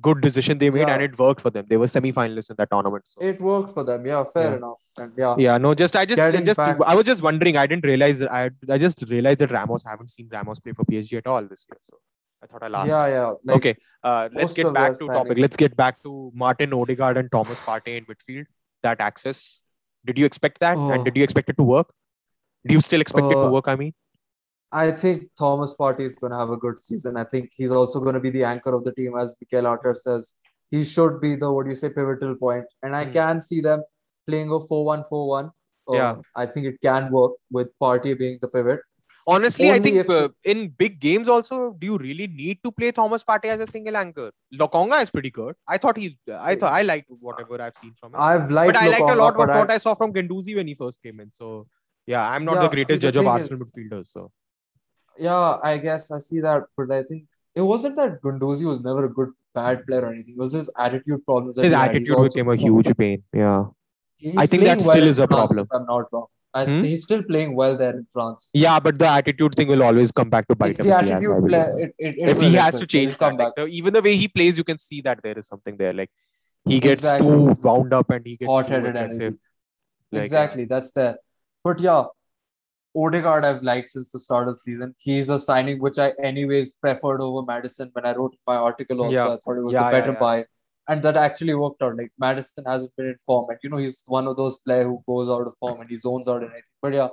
good 0.02 0.20
decision 0.20 0.58
they 0.58 0.68
made, 0.68 0.80
Yeah. 0.88 0.92
and 0.94 1.02
it 1.06 1.18
worked 1.18 1.40
for 1.40 1.48
them. 1.54 1.64
They 1.70 1.78
were 1.78 1.88
semi-finalists 1.88 2.50
in 2.50 2.56
that 2.58 2.70
tournament. 2.70 3.04
So. 3.06 3.22
It 3.30 3.40
worked 3.40 3.70
for 3.70 3.84
them. 3.84 4.04
Yeah, 4.04 4.22
fair 4.24 4.50
Yeah. 4.50 4.56
enough. 4.58 4.80
And 4.98 5.12
yeah, 5.16 5.34
Yeah, 5.46 5.56
no, 5.58 5.72
just 5.74 5.96
I 5.96 6.04
just 6.04 6.16
Getting 6.18 6.44
just 6.44 6.58
back- 6.58 6.76
I 6.84 6.94
was 6.94 7.06
just 7.06 7.22
wondering. 7.22 7.56
I 7.56 7.66
didn't 7.66 7.86
realize 7.86 8.18
that 8.18 8.30
I 8.40 8.50
I 8.68 8.76
just 8.84 9.02
realized 9.14 9.38
that 9.44 9.50
Ramos 9.58 9.86
I 9.86 9.90
haven't 9.96 10.10
seen 10.16 10.28
Ramos 10.30 10.60
play 10.60 10.74
for 10.80 10.84
PSG 10.84 11.16
at 11.22 11.26
all 11.26 11.48
this 11.54 11.66
year. 11.70 11.78
So 11.90 11.96
I 12.42 12.46
thought 12.46 12.62
I'll 12.62 12.76
ask. 12.76 12.88
yeah, 12.88 13.06
yeah. 13.06 13.32
Like, 13.44 13.56
okay, 13.56 13.74
uh, 14.02 14.28
let's 14.32 14.52
get 14.54 14.72
back 14.74 14.94
to 14.98 15.06
topic. 15.06 15.38
Let's 15.38 15.56
get 15.56 15.76
back 15.76 16.02
to 16.02 16.32
Martin 16.34 16.72
Odegaard 16.74 17.16
and 17.16 17.30
Thomas 17.30 17.64
Partey 17.64 17.96
in 17.98 18.04
midfield. 18.06 18.46
That 18.82 19.00
access. 19.00 19.60
Did 20.04 20.18
you 20.18 20.26
expect 20.26 20.58
that? 20.60 20.76
And 20.76 21.00
Oh. 21.00 21.04
did 21.04 21.16
you 21.16 21.22
expect 21.22 21.48
it 21.50 21.56
to 21.58 21.62
work? 21.62 21.92
Do 22.66 22.74
you 22.74 22.80
still 22.80 23.00
expect 23.00 23.26
it 23.26 23.34
to 23.34 23.46
Uh, 23.46 23.50
work? 23.50 23.68
I 23.68 23.76
mean, 23.76 23.94
I 24.72 24.90
think 24.90 25.28
Thomas 25.38 25.76
Partey 25.78 26.00
is 26.00 26.16
going 26.16 26.32
to 26.32 26.38
have 26.38 26.50
a 26.50 26.56
good 26.56 26.78
season. 26.80 27.16
I 27.16 27.24
think 27.24 27.50
he's 27.56 27.70
also 27.70 28.00
going 28.00 28.14
to 28.14 28.20
be 28.26 28.30
the 28.30 28.42
anchor 28.44 28.74
of 28.74 28.82
the 28.84 28.92
team, 28.92 29.16
as 29.16 29.36
Mikel 29.40 29.64
Arteta 29.72 29.96
says. 29.96 30.34
He 30.70 30.82
should 30.84 31.20
be 31.20 31.34
the 31.36 31.52
what 31.52 31.64
do 31.66 31.70
you 31.70 31.76
say 31.76 31.90
pivotal 31.90 32.34
point, 32.36 32.64
and 32.82 32.96
I 32.96 33.04
Hmm. 33.04 33.12
can 33.12 33.40
see 33.40 33.60
them 33.60 33.82
playing 34.26 34.50
a 34.50 34.58
4-1-4-1. 34.68 35.50
Uh, 35.88 35.94
Yeah. 35.94 36.16
I 36.34 36.46
think 36.46 36.66
it 36.66 36.80
can 36.80 37.10
work 37.12 37.32
with 37.50 37.70
Partey 37.80 38.18
being 38.18 38.38
the 38.40 38.48
pivot. 38.48 38.80
Honestly, 39.26 39.70
I 39.70 39.78
think 39.78 40.08
uh, 40.10 40.28
in 40.44 40.68
big 40.68 40.98
games 41.00 41.28
also, 41.28 41.76
do 41.78 41.86
you 41.86 41.98
really 41.98 42.26
need 42.26 42.58
to 42.64 42.72
play 42.72 42.90
Thomas 42.90 43.22
Partey 43.22 43.46
as 43.46 43.60
a 43.60 43.66
single 43.66 43.96
anchor? 43.96 44.32
Lokonga 44.52 45.00
is 45.02 45.10
pretty 45.10 45.30
good. 45.30 45.54
I 45.68 45.78
thought 45.78 45.96
he, 45.96 46.18
I 46.28 46.56
thought 46.56 46.72
I 46.72 46.82
liked 46.82 47.06
whatever 47.08 47.60
I've 47.62 47.76
seen 47.76 47.92
from 48.00 48.14
him. 48.14 48.20
I've 48.20 48.50
liked 48.50 48.74
but 48.74 48.82
I 48.82 48.88
liked 48.88 49.10
a 49.10 49.14
lot 49.14 49.36
but 49.36 49.50
I- 49.50 49.58
what 49.60 49.70
I 49.70 49.78
saw 49.78 49.94
from 49.94 50.12
Guendouzi 50.12 50.56
when 50.56 50.66
he 50.66 50.74
first 50.74 51.00
came 51.02 51.20
in. 51.20 51.32
So 51.32 51.68
yeah, 52.06 52.28
I'm 52.28 52.44
not 52.44 52.56
Yeah, 52.56 52.62
the 52.62 52.70
see, 52.70 52.74
greatest 52.76 52.88
the 52.90 52.98
judge 52.98 53.16
of 53.16 53.22
thing 53.22 53.28
Arsenal 53.28 53.62
is- 53.62 53.70
midfielders. 53.70 54.06
So 54.08 54.32
Yeah, 55.18 55.58
I 55.62 55.78
guess 55.78 56.10
I 56.10 56.18
see 56.18 56.40
that, 56.40 56.64
but 56.76 56.90
I 56.90 57.02
think 57.04 57.26
it 57.54 57.60
wasn't 57.60 57.96
that 57.96 58.20
Guendouzi 58.22 58.64
was 58.64 58.80
never 58.80 59.04
a 59.04 59.12
good 59.12 59.28
bad 59.54 59.86
player 59.86 60.00
or 60.06 60.12
anything. 60.12 60.34
It 60.34 60.38
was 60.38 60.52
his 60.52 60.70
attitude 60.78 61.24
problems 61.24 61.56
that 61.56 61.64
his 61.64 61.72
he 61.72 61.78
had. 61.78 61.94
He's 61.96 62.10
attitude 62.10 62.32
became 62.32 62.48
a 62.48 62.56
huge 62.56 62.96
pain. 62.96 63.22
Yeah, 63.32 63.66
He's 64.16 64.34
I 64.36 64.46
think 64.46 64.64
that 64.64 64.80
still 64.80 64.94
well 64.94 65.06
is 65.08 65.18
a 65.20 65.28
problem. 65.28 65.60
If 65.60 65.68
I'm 65.72 65.86
not 65.86 66.06
wrong. 66.12 66.26
I, 66.54 66.64
Hmm? 66.66 66.82
He's 66.84 67.04
still 67.04 67.22
playing 67.22 67.54
well 67.56 67.76
there 67.76 67.94
in 67.96 68.04
France. 68.12 68.50
yeah, 68.52 68.78
but 68.78 68.98
the 68.98 69.06
attitude 69.08 69.54
thing 69.54 69.68
will 69.68 69.82
always 69.82 70.12
come 70.12 70.28
back 70.30 70.46
to 70.48 70.54
bite 70.54 70.78
It's 70.78 70.80
him. 70.80 70.86
the 70.86 70.90
the 70.90 70.96
attitude 70.98 71.44
believe. 71.44 71.48
play. 71.48 71.82
It, 71.84 71.94
it, 71.98 72.14
it 72.18 72.28
if 72.30 72.40
he 72.42 72.54
has 72.54 72.78
to 72.78 72.86
change 72.86 73.16
come 73.18 73.36
back. 73.38 73.52
even 73.68 73.94
the 73.94 74.02
way 74.02 74.16
he 74.16 74.28
plays, 74.28 74.58
you 74.58 74.64
can 74.64 74.78
see 74.78 75.00
that 75.02 75.22
there 75.22 75.38
is 75.38 75.46
something 75.46 75.76
there. 75.76 75.92
Like 75.94 76.10
he 76.64 76.78
gets 76.80 77.02
Exactly. 77.04 77.28
too 77.28 77.56
wound 77.62 77.92
up 77.94 78.10
and 78.10 78.26
he 78.26 78.36
gets 78.36 78.48
Hot-headed. 78.50 78.94
Like, 80.10 80.22
Exactly, 80.24 80.64
that's 80.66 80.92
there. 80.92 81.16
But 81.64 81.80
yeah, 81.80 82.04
Odegaard 82.94 83.44
I've 83.46 83.62
liked 83.62 83.88
since 83.88 84.12
the 84.12 84.18
start 84.18 84.46
of 84.48 84.54
the 84.54 84.58
season. 84.58 84.94
He's 84.98 85.30
a 85.30 85.38
signing 85.38 85.80
which 85.80 85.98
I 85.98 86.12
anyways 86.22 86.74
preferred 86.74 87.22
over 87.22 87.44
Maddison 87.46 87.88
when 87.94 88.04
I 88.04 88.12
wrote 88.12 88.36
my 88.46 88.56
article 88.56 89.00
also. 89.00 89.14
Yeah. 89.14 89.32
I 89.32 89.38
thought 89.42 89.56
it 89.56 89.62
was 89.62 89.72
Yeah, 89.72 89.88
a 89.88 89.90
better 89.90 90.12
yeah. 90.12 90.18
buy. 90.18 90.44
And 90.88 91.02
that 91.02 91.16
actually 91.16 91.54
worked 91.54 91.82
out. 91.82 91.96
Like 91.96 92.10
Maddison 92.18 92.64
hasn't 92.66 92.94
been 92.96 93.06
in 93.06 93.16
form. 93.24 93.48
And 93.50 93.58
you 93.62 93.70
know, 93.70 93.76
he's 93.76 94.02
one 94.08 94.26
of 94.26 94.36
those 94.36 94.58
players 94.58 94.86
who 94.86 95.02
goes 95.06 95.28
out 95.30 95.46
of 95.46 95.54
form 95.56 95.80
and 95.80 95.88
he 95.88 95.96
zones 95.96 96.28
out 96.28 96.42
and 96.42 96.50
anything. 96.50 96.62
But 96.80 96.94
yeah, 96.94 97.08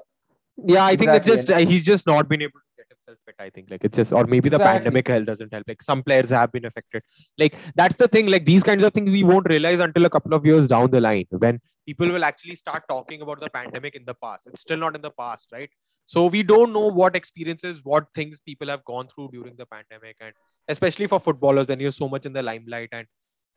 Yeah, 0.66 0.86
I 0.86 0.96
think 0.96 1.10
Exactly, 1.10 1.34
it's 1.34 1.44
just 1.46 1.52
uh, 1.52 1.58
he's 1.60 1.86
just 1.86 2.08
not 2.08 2.28
been 2.28 2.42
able 2.42 2.60
to 2.60 2.72
get 2.78 2.88
himself 2.90 3.18
fit. 3.26 3.36
I 3.40 3.50
think 3.50 3.70
like 3.70 3.84
it's 3.84 3.96
just 3.96 4.12
or 4.12 4.26
maybe 4.26 4.50
the 4.50 4.58
Exactly. 4.58 4.78
pandemic 4.80 5.08
hell 5.08 5.24
doesn't 5.24 5.54
help. 5.54 5.66
Like 5.68 5.82
some 5.82 6.02
players 6.04 6.32
have 6.32 6.52
been 6.52 6.66
affected. 6.66 7.04
Like 7.38 7.56
that's 7.76 7.96
the 7.98 8.08
thing. 8.08 8.28
Like 8.28 8.46
these 8.46 8.64
kinds 8.64 8.84
of 8.84 8.92
things 8.94 9.12
we 9.12 9.24
won't 9.24 9.48
realize 9.48 9.80
until 9.80 10.06
a 10.06 10.10
couple 10.10 10.34
of 10.34 10.46
years 10.46 10.68
down 10.68 10.90
the 10.92 11.00
line 11.02 11.28
when 11.30 11.60
people 11.86 12.08
will 12.08 12.24
actually 12.26 12.56
start 12.56 12.84
talking 12.90 13.22
about 13.22 13.40
the 13.40 13.50
pandemic 13.50 13.96
in 13.96 14.04
the 14.06 14.16
past. 14.16 14.48
It's 14.48 14.62
still 14.62 14.78
not 14.78 14.96
in 14.96 15.02
the 15.02 15.12
past, 15.12 15.48
right? 15.52 15.70
So 16.06 16.26
we 16.26 16.42
don't 16.42 16.74
know 16.74 16.88
what 16.88 17.16
experiences, 17.16 17.82
what 17.84 18.08
things 18.16 18.40
people 18.40 18.68
have 18.68 18.84
gone 18.84 19.08
through 19.08 19.30
during 19.32 19.56
the 19.56 19.68
pandemic, 19.68 20.18
and 20.20 20.34
especially 20.68 21.06
for 21.08 21.20
footballers 21.20 21.68
when 21.68 21.80
you're 21.80 21.92
so 21.92 22.10
much 22.10 22.26
in 22.26 22.34
the 22.34 22.42
limelight 22.44 22.90
and 22.92 23.06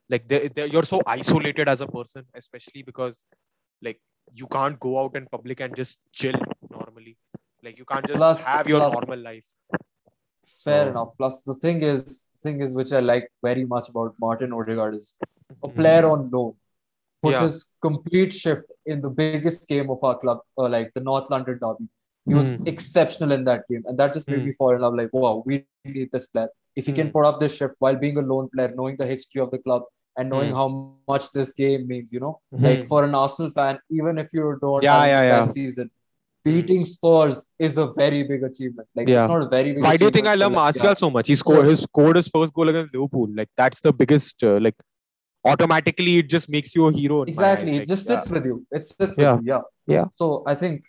like 0.08 0.28
they, 0.28 0.48
they, 0.48 0.66
you're 0.66 0.84
so 0.84 1.00
isolated 1.06 1.68
as 1.68 1.80
a 1.80 1.86
person, 1.86 2.24
especially 2.34 2.82
because 2.82 3.24
like 3.82 4.00
you 4.34 4.46
can't 4.46 4.78
go 4.80 4.98
out 5.00 5.16
in 5.16 5.26
public 5.26 5.60
and 5.60 5.74
just 5.76 5.98
chill 6.12 6.34
normally. 6.70 7.16
Like 7.62 7.78
you 7.78 7.84
can't 7.84 8.06
just 8.06 8.16
Plus- 8.18 8.46
have 8.46 8.68
your 8.68 8.80
plus- 8.80 8.94
normal 8.94 9.18
life. 9.18 9.46
fair 10.64 10.84
So- 10.84 10.90
enough. 10.90 11.08
Plus 11.18 11.42
the 11.44 11.54
thing 11.54 11.82
is 11.82 12.02
thing 12.42 12.60
is 12.62 12.74
which 12.74 12.92
I 12.92 13.00
like 13.00 13.30
very 13.42 13.64
much 13.64 13.88
about 13.88 14.14
Martin 14.20 14.52
Odegaard 14.52 14.94
is 14.96 15.14
a 15.62 15.68
Mhm. 15.68 15.74
player 15.76 16.04
on 16.06 16.28
loan. 16.30 16.54
Puts 17.22 17.32
Yeah. 17.34 17.42
his 17.42 17.56
complete 17.80 18.32
shift 18.32 18.72
in 18.84 19.00
the 19.00 19.10
biggest 19.10 19.68
game 19.68 19.90
of 19.90 20.02
our 20.02 20.16
club, 20.18 20.40
uh, 20.58 20.68
like 20.68 20.92
the 20.94 21.00
North 21.00 21.30
London 21.30 21.58
derby. 21.62 21.88
He 22.26 22.34
was 22.34 22.52
Hmm. 22.52 22.66
exceptional 22.72 23.32
in 23.32 23.44
that 23.44 23.62
game, 23.68 23.82
and 23.86 23.96
that 23.98 24.12
just 24.16 24.28
made 24.28 24.40
Hmm. 24.40 24.46
me 24.46 24.52
fall 24.52 24.74
in 24.74 24.80
love. 24.80 24.94
Like, 24.94 25.12
wow, 25.12 25.42
we 25.46 25.64
need 25.84 26.10
this 26.12 26.26
player. 26.26 26.50
If 26.76 26.86
he 26.86 26.92
can 26.92 27.06
Hmm. 27.08 27.12
put 27.12 27.26
up 27.26 27.40
this 27.40 27.56
shift 27.56 27.74
while 27.78 27.96
being 27.96 28.16
a 28.18 28.22
lone 28.22 28.48
player, 28.54 28.72
knowing 28.76 28.96
the 28.96 29.06
history 29.06 29.40
of 29.42 29.50
the 29.50 29.58
club 29.58 29.82
and 30.16 30.30
knowing 30.30 30.50
Hmm. 30.50 30.56
how 30.56 30.68
much 31.08 31.30
this 31.32 31.52
game 31.52 31.86
means, 31.86 32.12
you 32.12 32.20
know, 32.20 32.40
Hmm. 32.54 32.64
like 32.64 32.86
for 32.86 33.04
an 33.04 33.14
Arsenal 33.14 33.50
fan, 33.50 33.78
even 33.90 34.18
if 34.18 34.28
you 34.32 34.56
don't 34.60 34.82
Yeah, 34.82 35.04
yeah, 35.06 35.22
yeah. 35.30 35.42
season, 35.42 35.90
beating 36.44 36.84
Spurs 36.84 37.50
is 37.58 37.78
a 37.78 37.86
very 37.92 38.22
big 38.24 38.42
achievement. 38.42 38.88
Like 38.96 39.08
Yeah. 39.08 39.24
it's 39.24 39.28
not 39.32 39.42
a 39.42 39.48
very 39.48 39.72
big. 39.74 39.84
Why 39.84 39.96
do 39.96 40.04
you 40.06 40.10
think 40.10 40.26
I 40.26 40.34
love 40.34 40.52
Martial 40.52 40.86
yeah. 40.86 40.94
so 40.94 41.10
much? 41.10 41.28
He 41.28 41.36
scored 41.36 41.60
So- 41.64 41.68
he 41.68 41.76
scored 41.76 42.16
his 42.16 42.28
first 42.28 42.52
goal 42.54 42.68
against 42.68 42.94
Liverpool. 42.94 43.28
Like 43.40 43.50
that's 43.56 43.80
the 43.80 43.92
biggest. 43.92 44.42
Uh, 44.42 44.58
like 44.60 44.74
automatically, 45.44 46.18
it 46.18 46.28
just 46.28 46.48
makes 46.48 46.74
you 46.74 46.86
a 46.88 46.92
hero. 46.92 47.22
Exactly, 47.22 47.70
eyes. 47.72 47.76
it 47.76 47.78
Like, 47.80 47.88
just 47.88 48.08
yeah. 48.10 48.16
sits 48.20 48.30
with 48.30 48.44
you. 48.46 48.66
It 48.70 48.82
sits 48.82 49.18
Yeah. 49.18 49.34
with 49.36 49.44
you. 49.46 49.52
Yeah. 49.52 49.60
Yeah. 49.86 50.04
So 50.16 50.42
I 50.46 50.54
think 50.54 50.82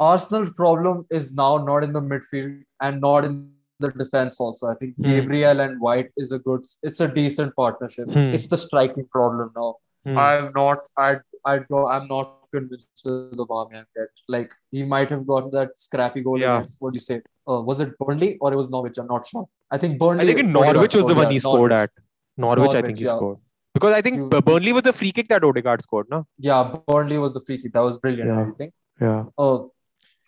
Arsenal's 0.00 0.50
problem 0.52 1.06
is 1.10 1.34
now 1.34 1.56
not 1.58 1.82
in 1.84 1.92
the 1.92 2.00
midfield 2.00 2.62
and 2.80 3.00
not 3.00 3.24
in 3.24 3.50
the 3.80 3.90
defense. 3.92 4.40
Also, 4.40 4.66
I 4.68 4.74
think 4.74 4.94
Hmm. 4.96 5.02
Gabriel 5.02 5.60
and 5.60 5.80
White 5.80 6.10
is 6.16 6.32
a 6.32 6.38
good. 6.38 6.62
It's 6.82 7.00
a 7.00 7.08
decent 7.12 7.54
partnership. 7.56 8.10
Hmm. 8.10 8.30
It's 8.38 8.46
the 8.48 8.56
striking 8.56 9.06
problem 9.16 9.52
now. 9.56 9.76
Hmm. 10.04 10.18
I'm 10.18 10.52
not. 10.54 10.88
I. 10.96 11.16
I 11.44 11.58
don't. 11.70 11.88
I'm 11.90 12.08
not 12.08 12.34
convinced 12.52 13.02
with 13.04 13.36
Aubameyang 13.44 13.84
yet. 13.96 14.08
Like 14.28 14.52
he 14.70 14.82
might 14.82 15.10
have 15.10 15.26
gotten 15.26 15.50
that 15.52 15.76
scrappy 15.76 16.22
goal 16.22 16.38
Yeah. 16.40 16.56
against. 16.56 16.80
What 16.80 16.92
do 16.92 16.96
you 16.96 17.00
say? 17.08 17.20
Uh, 17.48 17.60
was 17.62 17.80
it 17.80 17.96
Burnley 17.98 18.36
or 18.40 18.52
it 18.52 18.56
was 18.56 18.70
Norwich? 18.70 18.98
I'm 18.98 19.06
not 19.06 19.26
sure. 19.26 19.46
I 19.70 19.78
think 19.78 19.98
Burnley. 19.98 20.22
I 20.22 20.26
think 20.26 20.40
in 20.40 20.52
Norwich 20.52 20.94
was 20.94 21.04
the 21.04 21.14
one 21.14 21.26
yeah, 21.26 21.30
he 21.32 21.38
scored 21.38 21.70
Norwich. 21.70 21.90
at. 21.90 21.90
Norwich, 22.36 22.74
I 22.74 22.82
think 22.82 22.98
he 22.98 23.04
yeah. 23.04 23.16
scored 23.16 23.38
because 23.74 23.92
I 23.94 24.00
think 24.00 24.16
You- 24.16 24.42
Burnley 24.50 24.72
was 24.72 24.82
the 24.82 24.92
free 24.92 25.12
kick 25.12 25.28
that 25.28 25.44
Odegaard 25.44 25.82
scored. 25.82 26.06
No. 26.10 26.26
Yeah, 26.38 26.70
Burnley 26.86 27.18
was 27.18 27.32
the 27.32 27.40
free 27.40 27.58
kick. 27.58 27.72
That 27.72 27.80
was 27.88 27.96
brilliant. 27.98 28.30
Yeah. 28.30 28.46
I 28.46 28.50
think. 28.58 28.72
Yeah. 29.00 29.24
Uh, 29.36 29.58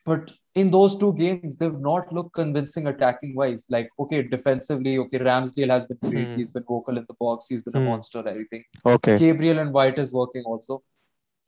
but 0.05 0.33
in 0.55 0.71
those 0.71 0.99
two 0.99 1.15
games, 1.17 1.57
they've 1.57 1.79
not 1.79 2.13
looked 2.13 2.35
convincing 2.35 2.87
attacking 2.89 3.35
wise. 3.37 3.67
Like, 3.71 3.89
okay, 4.01 4.23
defensively, 4.23 4.99
okay, 4.99 5.19
Ramsdale 5.19 5.69
has 5.71 5.87
been 5.87 5.99
great. 6.11 6.29
Hmm. 6.29 6.35
He's 6.37 6.51
been 6.51 6.65
vocal 6.67 6.97
in 6.99 7.05
the 7.09 7.15
box. 7.21 7.47
He's 7.49 7.63
been 7.63 7.77
a 7.77 7.81
Hmm. 7.81 7.87
monster. 7.87 8.27
Everything. 8.27 8.65
Okay. 8.85 9.17
Gabriel 9.19 9.59
and 9.61 9.73
White 9.73 9.99
is 9.99 10.13
working 10.13 10.43
also. 10.45 10.83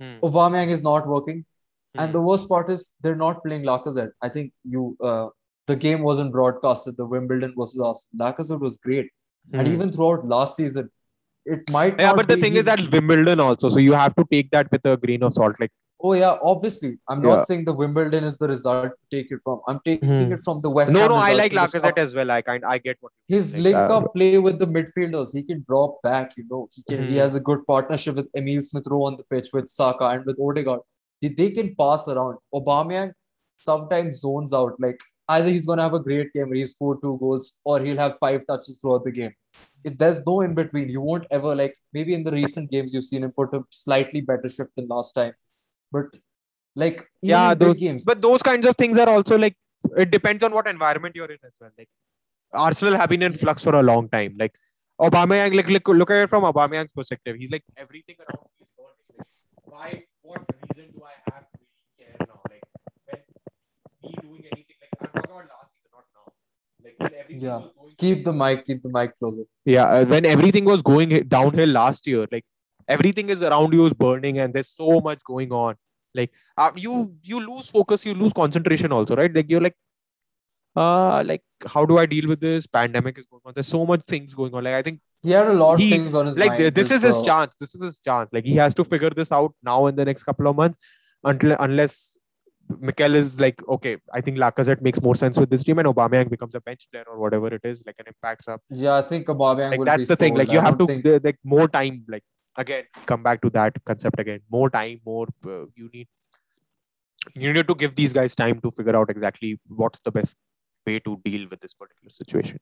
Hmm. 0.01 0.19
Aubameyang 0.23 0.69
is 0.69 0.83
not 0.83 1.07
working. 1.07 1.45
Hmm. 1.95 2.01
And 2.05 2.15
the 2.15 2.23
worst 2.23 2.49
part 2.49 2.71
is 2.71 2.95
they're 3.03 3.17
not 3.17 3.43
playing 3.45 3.65
Lacazette. 3.65 4.13
I 4.23 4.29
think 4.29 4.53
you 4.65 4.97
uh, 5.03 5.29
the 5.67 5.77
game 5.77 6.03
wasn't 6.03 6.33
broadcasted. 6.33 6.97
The 6.97 7.07
Wimbledon 7.07 7.55
was 7.57 7.79
Arsenal. 7.79 8.27
Lacazette 8.27 8.61
was 8.61 8.77
great, 8.79 9.11
and 9.53 9.67
Hmm. 9.67 9.75
even 9.75 9.93
throughout 9.93 10.25
last 10.25 10.57
season, 10.57 10.91
it 11.45 11.69
might. 11.71 11.99
Yeah, 11.99 12.09
not 12.09 12.17
but 12.17 12.29
the 12.29 12.37
be 12.37 12.43
thing 12.43 12.55
is 12.55 12.65
that 12.65 12.81
Wimbledon 12.93 13.41
also, 13.41 13.69
so 13.69 13.79
you 13.79 13.93
have 13.93 14.15
to 14.17 14.25
take 14.31 14.51
that 14.53 14.71
with 14.71 14.85
a 14.87 14.97
grain 14.97 15.23
of 15.25 15.33
salt. 15.33 15.57
Like, 15.61 15.73
Oh 16.05 16.15
yeah, 16.15 16.37
obviously. 16.43 16.99
I'm 17.09 17.23
not 17.23 17.29
Yeah. 17.39 17.43
saying 17.49 17.65
the 17.67 17.73
Wimbledon 17.73 18.25
is 18.25 18.37
the 18.39 18.49
result 18.49 18.93
to 19.01 19.07
take 19.17 19.31
it 19.31 19.41
from. 19.45 19.61
I'm 19.69 19.79
taking 19.85 20.09
Hmm. 20.09 20.33
it 20.37 20.43
from 20.45 20.61
the 20.61 20.71
West 20.71 20.93
no, 20.93 21.01
Ham 21.01 21.09
no, 21.11 21.15
I 21.17 21.31
results 21.33 21.39
like 21.39 21.53
and 21.53 21.61
the 21.61 21.89
Lacazette 21.89 21.99
as 22.07 22.15
well. 22.17 22.31
I 22.31 22.43
kind, 22.43 22.65
I 22.65 22.79
get 22.79 22.97
what. 23.01 23.13
His 23.29 23.55
like, 23.55 23.63
link 23.65 23.77
uh, 23.77 23.99
up 23.99 24.15
play 24.15 24.39
with 24.39 24.59
the 24.59 24.67
midfielders, 24.67 25.33
he 25.33 25.43
can 25.45 25.65
drop 25.69 26.03
back. 26.03 26.37
You 26.37 26.45
know, 26.51 26.69
he 26.75 26.83
can. 26.89 27.07
He 27.07 27.15
Mhm. 27.15 27.19
has 27.25 27.37
a 27.37 27.41
good 27.41 27.65
partnership 27.67 28.17
with 28.17 28.29
Emil 28.37 28.61
Smith 28.63 28.87
Rowe 28.95 29.05
on 29.05 29.17
the 29.17 29.25
pitch 29.35 29.51
with 29.53 29.69
Saka 29.69 30.07
and 30.15 30.25
with 30.27 30.41
Odegaard. 30.41 30.81
They, 31.21 31.29
they 31.29 31.51
can 31.53 31.75
pass 31.77 32.09
around. 32.09 32.39
Aubameyang 32.53 33.13
sometimes 33.57 34.21
zones 34.21 34.53
out. 34.53 34.75
Like 34.81 34.99
either 35.29 35.49
he's 35.49 35.67
gonna 35.67 35.83
have 35.83 35.95
a 35.95 36.01
great 36.01 36.33
game 36.33 36.49
where 36.49 36.57
he 36.57 36.65
scored 36.65 36.99
two 37.03 37.17
goals, 37.19 37.61
or 37.65 37.79
he'll 37.81 37.97
have 38.07 38.19
five 38.19 38.45
touches 38.49 38.81
throughout 38.81 39.05
the 39.05 39.13
game. 39.13 39.33
If 39.85 39.97
there's 39.99 40.25
no 40.27 40.41
in 40.41 40.55
between, 40.55 40.89
you 40.89 41.01
won't 41.01 41.27
ever 41.31 41.55
like. 41.55 41.77
Maybe 41.93 42.15
in 42.15 42.23
the 42.25 42.33
recent 42.33 42.71
games 42.71 42.93
you've 42.95 43.05
seen 43.05 43.23
him 43.25 43.33
put 43.33 43.55
a 43.55 43.63
slightly 43.71 44.21
better 44.21 44.49
shift 44.49 44.71
than 44.77 44.89
last 44.89 45.13
time, 45.13 45.33
but 45.93 46.07
like 46.83 47.01
Yeah, 47.31 47.55
those- 47.55 47.79
games, 47.85 48.05
But 48.11 48.21
those 48.27 48.43
kinds 48.43 48.67
of 48.67 48.77
things 48.77 48.99
are 48.99 49.09
also 49.09 49.39
like 49.39 49.57
it 50.05 50.11
depends 50.11 50.43
on 50.45 50.53
what 50.57 50.67
environment 50.67 51.15
you're 51.17 51.31
in 51.37 51.39
as 51.45 51.55
well. 51.61 51.71
Like 51.79 51.89
Arsenal 52.53 52.97
have 53.01 53.09
been 53.11 53.23
in 53.23 53.33
flux 53.33 53.65
for 53.65 53.75
a 53.75 53.83
long 53.83 54.09
time. 54.09 54.37
Like 54.39 54.55
Aubameyang, 55.01 55.55
like 55.57 55.69
look, 55.69 55.89
look 55.89 56.11
at 56.11 56.25
it 56.25 56.31
from 56.31 56.45
Aubameyang's 56.45 56.91
perspective. 56.95 57.37
He's 57.39 57.51
like 57.51 57.65
everything 57.77 58.17
around 58.25 58.47
me 58.61 58.67
is. 58.67 58.95
Like, 59.19 59.27
why? 59.75 60.05
What 60.23 60.43
reason 60.61 60.93
do 60.97 61.03
I 61.13 61.17
have 61.33 61.45
to 61.53 61.59
really 61.63 61.87
care 61.99 62.17
now? 62.31 62.41
Like 62.51 62.63
when 63.07 63.21
me 64.03 64.15
doing 64.23 64.45
anything, 64.53 64.77
like 64.85 64.93
I'm 65.01 65.09
talking 65.09 65.31
about 65.31 65.49
last 65.57 65.75
season, 65.75 65.91
not 65.97 66.07
now. 66.19 66.33
Like 66.85 66.97
when 66.99 67.15
everything 67.23 67.43
Yeah. 67.49 67.57
was 67.57 67.73
going 67.79 67.95
keep 68.05 68.25
the 68.25 68.33
mic, 68.33 68.65
keep 68.65 68.83
the 68.83 68.93
mic 68.99 69.19
closer. 69.19 69.45
yeah 69.65 69.85
uh, 69.97 70.05
when 70.13 70.25
everything 70.35 70.65
was 70.65 70.83
going 70.83 71.11
downhill 71.37 71.69
last 71.81 72.07
year 72.13 72.27
like 72.37 72.45
everything 72.89 73.31
is 73.31 73.43
around 73.43 73.73
you 73.73 73.87
is 73.87 73.93
burning 73.93 74.39
and 74.39 74.55
there's 74.55 74.71
so 74.71 75.01
much 75.01 75.21
going 75.25 75.53
on. 75.53 75.75
Like 76.15 76.31
uh, 76.59 76.71
you 76.77 77.15
you 77.23 77.47
lose 77.49 77.71
focus 77.71 78.05
you 78.07 78.15
lose 78.15 78.33
concentration 78.33 78.93
also 78.93 79.17
right? 79.17 79.33
Like 79.35 79.51
you're 79.51 79.61
like 79.63 79.77
uh 80.75 81.23
like 81.27 81.43
how 81.67 81.85
do 81.85 81.99
i 81.99 82.07
deal 82.07 82.29
with 82.29 82.41
this? 82.41 82.67
Pandemic 82.67 83.19
is 83.19 83.27
going 83.27 83.43
on. 83.47 83.53
There's 83.55 83.69
so 83.69 83.85
much 83.87 84.03
things 84.05 84.35
going 84.35 84.55
on. 84.55 84.65
Like 84.65 84.75
i 84.75 84.83
think 84.83 85.01
He 85.23 85.31
had 85.31 85.49
a 85.49 85.53
lot 85.53 85.79
He- 85.79 85.87
of 85.87 85.99
things 85.99 86.15
on 86.15 86.27
his 86.27 86.39
like 86.39 86.57
this 86.59 86.91
is 86.91 87.03
his 87.03 87.19
uh, 87.21 87.25
chance. 87.25 87.53
This 87.61 87.75
is 87.75 87.83
his 87.83 87.99
chance. 88.01 88.29
Like 88.33 88.45
he 88.45 88.57
has 88.57 88.75
to 88.75 88.85
figure 88.85 89.11
this 89.11 89.33
out 89.33 89.55
now 89.63 89.87
in 89.87 89.97
the 89.97 90.05
next 90.05 90.23
couple 90.25 90.47
of 90.49 90.57
months 90.57 90.79
until 91.25 91.57
unless 91.61 92.17
Mikel 92.89 93.15
is 93.15 93.39
like 93.41 93.63
okay 93.69 93.97
I 94.15 94.21
think 94.23 94.39
Lacazette 94.39 94.81
makes 94.81 95.01
more 95.03 95.15
sense 95.15 95.39
with 95.39 95.51
this 95.51 95.63
team 95.65 95.79
and 95.79 95.87
Aubameyang 95.89 96.31
becomes 96.31 96.55
a 96.55 96.61
bench 96.61 96.89
player 96.91 97.05
or 97.13 97.19
whatever 97.19 97.49
it 97.49 97.61
is 97.65 97.83
like 97.87 97.97
an 97.99 98.07
impact 98.13 98.45
sub 98.45 98.61
Yeah, 98.71 98.95
I 98.97 99.03
think 99.03 99.27
Aubameyang 99.27 99.71
like 99.79 99.85
that's 99.85 100.09
the 100.09 100.17
thing. 100.17 100.35
like 100.35 100.51
you 100.53 100.59
I 100.59 100.63
have 100.69 100.79
to 100.79 100.87
think- 100.87 101.05
like 101.29 101.39
more 101.45 101.69
time 101.69 102.05
like 102.09 102.25
again 102.57 102.85
come 103.07 103.23
back 103.23 103.41
to 103.43 103.51
that 103.51 103.73
concept 103.85 104.19
again 104.21 104.41
more 104.51 104.69
time 104.71 105.01
more 105.05 105.27
uh, 105.47 105.65
you 105.75 105.89
need 105.93 106.09
you 107.35 107.53
need 107.53 107.67
to 107.69 107.75
give 107.75 107.95
these 107.95 108.13
guys 108.13 108.35
time 108.35 108.61
to 108.61 108.71
figure 108.71 108.97
out 108.97 109.11
exactly 109.11 109.59
what's 109.69 110.01
the 110.01 110.11
best 110.11 110.37
way 110.87 110.99
to 110.99 111.21
deal 111.25 111.49
with 111.49 111.61
this 111.61 111.75
particular 111.75 112.11
situation 112.11 112.59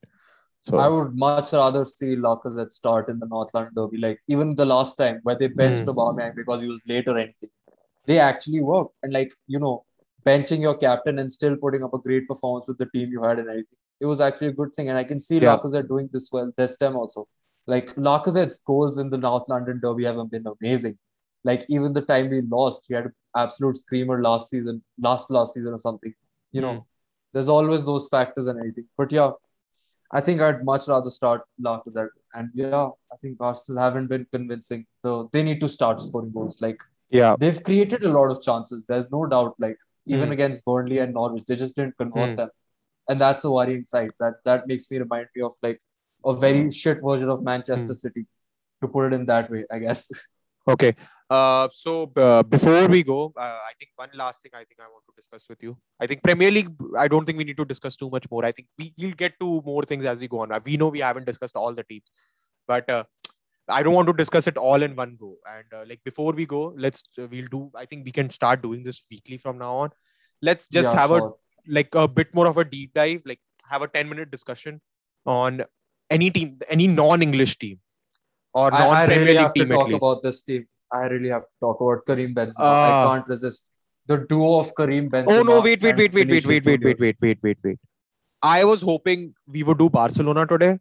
so 0.63 0.77
I 0.77 0.87
would 0.87 1.17
much 1.17 1.53
rather 1.53 1.83
see 1.85 2.15
Lacazette 2.15 2.71
start 2.71 3.09
in 3.09 3.17
the 3.17 3.25
northland 3.25 3.69
London 3.75 3.91
derby. 3.91 3.97
Like 3.97 4.19
even 4.27 4.53
the 4.55 4.65
last 4.65 4.95
time 4.95 5.19
where 5.23 5.35
they 5.35 5.47
benched 5.47 5.85
Hmm. 5.85 5.89
Aubameyang 5.89 6.35
because 6.35 6.61
he 6.61 6.67
was 6.67 6.83
late 6.87 7.07
or 7.07 7.17
anything, 7.17 7.49
they 8.05 8.19
actually 8.19 8.61
worked. 8.61 8.93
And 9.01 9.11
like 9.11 9.33
you 9.47 9.57
know, 9.57 9.85
benching 10.23 10.61
your 10.61 10.75
captain 10.75 11.17
and 11.17 11.31
still 11.31 11.55
putting 11.57 11.83
up 11.83 11.95
a 11.95 11.97
great 11.97 12.27
performance 12.27 12.67
with 12.67 12.77
the 12.77 12.85
team 12.93 13.09
you 13.09 13.23
had 13.23 13.39
and 13.39 13.49
everything, 13.49 13.79
it 13.99 14.05
was 14.05 14.21
actually 14.21 14.49
a 14.49 14.53
good 14.53 14.71
thing. 14.75 14.89
And 14.89 14.99
I 14.99 15.03
can 15.03 15.19
see 15.19 15.39
Yeah. 15.39 15.57
Lacazette 15.57 15.87
doing 15.87 16.09
this 16.13 16.29
well 16.31 16.51
this 16.55 16.77
time 16.77 16.95
also. 16.95 17.27
Like 17.67 17.87
Lacazette's 17.95 18.59
goals 18.59 18.97
in 18.99 19.09
the 19.09 19.17
North 19.17 19.47
London 19.49 19.79
derby 19.81 20.05
haven't 20.05 20.31
been 20.31 20.45
amazing. 20.47 20.97
Like 21.43 21.65
even 21.69 21.93
the 21.93 22.01
time 22.01 22.29
we 22.29 22.41
lost, 22.41 22.85
he 22.87 22.93
had 22.95 23.05
an 23.05 23.13
absolute 23.35 23.77
screamer 23.77 24.21
last 24.21 24.49
season, 24.49 24.83
last 24.99 25.29
last 25.31 25.53
season 25.53 25.73
or 25.73 25.77
something. 25.79 26.13
You 26.51 26.61
know, 26.61 26.73
Hmm. 26.73 26.79
there's 27.33 27.49
always 27.49 27.85
those 27.85 28.07
factors 28.09 28.47
and 28.47 28.59
everything. 28.59 28.87
But 28.97 29.11
yeah, 29.11 29.31
I 30.11 30.21
think 30.21 30.41
I'd 30.41 30.63
much 30.63 30.87
rather 30.87 31.09
start 31.09 31.43
Lacazette. 31.61 32.09
And 32.33 32.49
yeah, 32.53 32.89
I 33.11 33.15
think 33.21 33.37
Arsenal 33.39 33.81
haven't 33.81 34.07
been 34.07 34.25
convincing. 34.31 34.85
So 35.03 35.29
they 35.33 35.43
need 35.43 35.61
to 35.61 35.67
start 35.67 35.99
scoring 35.99 36.31
goals. 36.31 36.61
Like 36.61 36.81
yeah 37.09 37.35
they've 37.39 37.61
created 37.63 38.03
a 38.03 38.09
lot 38.09 38.31
of 38.31 38.41
chances. 38.41 38.85
There's 38.85 39.09
no 39.11 39.25
doubt. 39.25 39.55
Like 39.59 39.77
even 40.05 40.27
Hmm. 40.27 40.33
against 40.33 40.65
Burnley 40.65 40.99
and 40.99 41.13
Norwich, 41.13 41.45
they 41.45 41.55
just 41.55 41.75
didn't 41.75 41.97
convert 41.97 42.31
Hmm. 42.31 42.35
them. 42.35 42.49
And 43.09 43.19
that's 43.21 43.43
a 43.43 43.51
worrying 43.51 43.85
side. 43.85 44.11
That 44.19 44.35
that 44.45 44.67
makes 44.67 44.89
me 44.91 44.97
remind 44.99 45.27
me 45.35 45.41
of 45.43 45.53
like 45.63 45.81
a 46.25 46.33
very 46.33 46.69
shit 46.71 46.99
version 47.03 47.29
of 47.29 47.43
Manchester 47.43 47.93
Hmm. 47.93 47.93
City, 47.93 48.25
to 48.81 48.87
put 48.87 49.07
it 49.11 49.13
in 49.13 49.25
that 49.25 49.49
way, 49.49 49.65
I 49.71 49.79
guess. 49.79 50.09
okay. 50.67 50.93
Uh 51.29 51.69
so 51.71 52.11
uh, 52.17 52.43
before 52.43 52.87
we 52.93 53.03
go 53.03 53.31
uh, 53.37 53.59
i 53.67 53.71
think 53.79 53.91
one 53.95 54.09
last 54.21 54.41
thing 54.43 54.51
i 54.53 54.63
think 54.65 54.79
i 54.81 54.87
want 54.93 55.03
to 55.09 55.13
discuss 55.15 55.45
with 55.49 55.63
you. 55.63 55.77
I 55.99 56.05
think 56.05 56.21
premier 56.23 56.51
league 56.51 56.71
i 56.97 57.07
don't 57.07 57.25
think 57.25 57.37
we 57.37 57.45
need 57.45 57.55
to 57.57 57.65
discuss 57.65 57.95
too 57.95 58.09
much 58.09 58.25
more. 58.29 58.43
I 58.43 58.51
think 58.51 58.67
we, 58.77 58.93
we'll 58.97 59.13
get 59.21 59.39
to 59.39 59.61
more 59.65 59.83
things 59.83 60.03
as 60.05 60.19
we 60.19 60.27
go 60.27 60.39
on. 60.39 60.51
We 60.65 60.75
know 60.75 60.89
we 60.89 60.99
haven't 60.99 61.25
discussed 61.25 61.55
all 61.55 61.73
the 61.73 61.85
teams 61.85 62.03
but 62.67 62.89
uh, 62.89 63.03
i 63.69 63.81
don't 63.81 63.93
want 63.93 64.07
to 64.07 64.13
discuss 64.13 64.47
it 64.47 64.57
all 64.57 64.83
in 64.83 64.95
one 64.95 65.15
go. 65.19 65.37
And 65.55 65.65
uh, 65.73 65.85
like 65.87 66.03
before 66.03 66.33
we 66.33 66.45
go 66.45 66.73
let's 66.77 67.03
uh, 67.17 67.27
we'll 67.31 67.47
do 67.47 67.71
i 67.75 67.85
think 67.85 68.03
we 68.05 68.11
can 68.11 68.29
start 68.29 68.61
doing 68.61 68.83
this 68.83 69.03
weekly 69.09 69.37
from 69.37 69.57
now 69.57 69.73
on. 69.77 69.91
Let's 70.41 70.67
just 70.67 70.91
Yeah, 70.91 70.99
have 70.99 71.11
a 71.11 71.21
like 71.67 71.95
a 71.95 72.07
bit 72.09 72.35
more 72.35 72.47
of 72.47 72.57
a 72.57 72.65
deep 72.65 72.93
dive 72.93 73.21
like 73.25 73.39
have 73.69 73.83
a 73.83 73.87
10 73.87 74.09
minute 74.09 74.31
discussion 74.31 74.81
on 75.25 75.63
any 76.17 76.29
team 76.37 76.49
any 76.75 76.87
non-english 76.99 77.53
team 77.63 77.77
or 78.53 78.67
I, 78.73 78.77
I 78.77 78.79
non-premier 78.87 79.19
really 79.19 79.33
league 79.33 79.41
have 79.43 79.53
to 79.53 79.63
team 79.63 79.71
at 79.71 79.75
talk 79.81 79.91
about 80.01 80.23
this 80.23 80.41
team. 80.49 80.65
I 80.99 81.03
really 81.13 81.29
have 81.29 81.43
to 81.51 81.55
talk 81.65 81.79
about 81.83 82.05
Karim 82.07 82.33
Benzema. 82.39 82.69
Ah. 82.71 82.87
I 82.87 83.15
can't 83.15 83.27
resist 83.33 83.69
the 84.07 84.17
duo 84.33 84.59
of 84.59 84.73
Karim 84.81 85.09
Benzema. 85.13 85.39
Oh 85.39 85.43
no! 85.49 85.61
Wait, 85.67 85.81
wait, 85.87 85.97
wait, 86.03 86.13
wait, 86.19 86.29
wait, 86.35 86.45
wait, 86.51 86.65
wait, 86.65 86.83
wait, 86.89 86.99
wait, 87.05 87.17
wait, 87.21 87.39
wait, 87.47 87.57
wait. 87.63 87.79
I 88.41 88.63
was 88.71 88.81
hoping 88.91 89.33
we 89.47 89.63
would 89.63 89.77
do 89.83 89.89
Barcelona 89.89 90.45
today, 90.53 90.73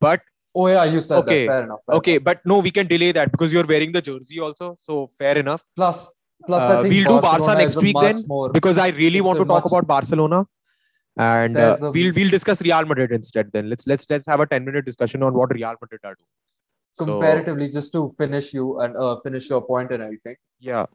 but 0.00 0.20
Oh 0.60 0.66
yeah, 0.66 0.84
you 0.92 1.00
said 1.00 1.18
Okay, 1.18 1.46
that. 1.46 1.52
Fair 1.52 1.64
enough. 1.64 1.80
fair 1.86 1.96
okay, 1.96 2.12
enough. 2.14 2.24
but 2.28 2.40
no, 2.50 2.58
we 2.66 2.70
can 2.70 2.86
delay 2.92 3.12
that 3.12 3.30
because 3.30 3.52
you're 3.52 3.66
wearing 3.72 3.92
the 3.96 4.00
jersey 4.00 4.40
also. 4.40 4.68
So 4.80 5.06
fair 5.18 5.36
enough. 5.42 5.62
Plus, 5.76 5.98
plus, 6.46 6.62
Uh, 6.68 6.78
I 6.78 6.82
think 6.82 6.94
we'll 6.94 7.16
do 7.16 7.20
Barca 7.26 7.54
next 7.58 7.76
week 7.82 7.96
then, 8.00 8.16
More, 8.26 8.48
Because 8.50 8.78
I 8.78 8.88
really 8.88 9.20
want 9.20 9.38
to 9.38 9.44
talk 9.44 9.64
much- 9.64 9.72
about 9.72 9.86
Barcelona, 9.86 10.46
and 11.18 11.56
uh, 11.56 11.76
a- 11.80 11.90
we'll 11.90 12.12
we'll 12.14 12.30
discuss 12.30 12.62
Real 12.62 12.84
Madrid 12.84 13.12
instead. 13.12 13.50
Then. 13.52 13.68
Let's 13.68 13.86
let's 13.86 14.08
let's 14.08 14.26
have 14.26 14.40
a 14.40 14.46
ten 14.46 14.64
minute 14.64 14.84
discussion 14.84 15.22
on 15.22 15.34
what 15.34 15.52
Real 15.52 15.74
Madrid 15.80 16.00
are 16.04 16.14
doing. 16.14 16.28
So, 16.92 17.04
comparatively, 17.04 17.68
just 17.68 17.92
to 17.92 18.10
finish 18.16 18.52
you 18.54 18.80
and 18.80 18.96
uh, 18.96 19.16
finish 19.16 19.48
your 19.50 19.62
point 19.64 19.92
and 19.92 20.02
everything, 20.02 20.36
yeah, 20.60 20.86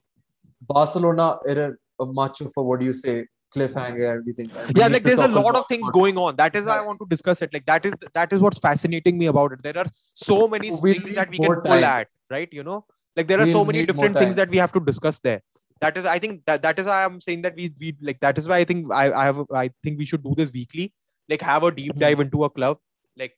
Barcelona 0.62 1.38
in 1.46 1.58
a, 1.58 1.72
a 2.00 2.06
much 2.06 2.42
of 2.42 2.52
a 2.58 2.64
what 2.64 2.80
do 2.80 2.86
you 2.86 2.94
say 2.94 3.26
cliffhanger 3.56 4.18
everything. 4.18 4.50
Yeah 4.76 4.88
like 4.88 5.04
there's 5.04 5.20
a 5.20 5.28
lot 5.28 5.56
of 5.56 5.66
things 5.68 5.90
going 5.92 6.18
on. 6.18 6.36
That 6.36 6.56
is 6.56 6.66
why 6.66 6.78
i 6.78 6.82
want 6.82 7.00
to 7.00 7.08
discuss 7.10 7.42
it. 7.42 7.54
Like 7.54 7.66
that 7.68 7.86
is 7.86 7.94
that 8.14 8.34
is 8.34 8.40
what's 8.40 8.60
fascinating 8.60 9.18
me 9.18 9.28
about 9.28 9.54
it. 9.54 9.64
There 9.64 9.78
are 9.78 9.86
so 10.14 10.48
many 10.48 10.72
We 10.72 10.76
strings 10.76 11.14
that 11.14 11.30
we 11.30 11.38
can 11.38 11.62
pull 11.62 11.64
time. 11.64 11.84
at 11.84 12.08
right? 12.30 12.50
You 12.52 12.64
know? 12.64 12.86
Like 13.16 13.28
there 13.28 13.40
are 13.40 13.46
so 13.46 13.60
We'll 13.60 13.66
many 13.66 13.86
different 13.86 14.18
things 14.18 14.36
that 14.36 14.50
we 14.50 14.58
have 14.58 14.72
to 14.72 14.80
discuss 14.80 15.20
there 15.20 15.42
that 15.84 15.98
is 16.02 16.06
i 16.14 16.18
think 16.24 16.42
that, 16.50 16.62
that 16.66 16.80
is 16.84 16.86
why 16.92 16.98
i'm 17.06 17.20
saying 17.28 17.42
that 17.46 17.56
we 17.62 17.66
we 17.84 17.96
like 18.10 18.20
that 18.26 18.38
is 18.42 18.48
why 18.52 18.58
i 18.64 18.66
think 18.72 18.92
i 19.02 19.06
i 19.22 19.26
have 19.30 19.40
i 19.62 19.70
think 19.84 20.04
we 20.04 20.06
should 20.12 20.24
do 20.30 20.36
this 20.44 20.52
weekly. 20.60 20.92
Like 21.32 21.44
have 21.48 21.64
a 21.68 21.70
deep 21.76 21.94
Hmm. 21.94 22.00
dive 22.04 22.22
into 22.22 22.44
a 22.46 22.50
club. 22.56 22.80
Like 23.22 23.34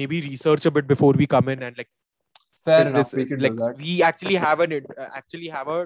maybe 0.00 0.16
research 0.24 0.66
a 0.70 0.72
bit 0.78 0.86
before 0.90 1.12
we 1.20 1.26
come 1.34 1.48
in 1.52 1.62
and 1.68 1.78
like 1.82 1.88
Fair 2.66 2.88
enough. 2.88 3.10
this- 3.10 3.30
We 3.30 3.36
like 3.44 3.78
we 3.84 3.94
actually 4.08 4.34
have 4.42 4.60
an 4.64 4.74
uh, 4.80 5.06
actually 5.20 5.48
have 5.54 5.70
a 5.76 5.78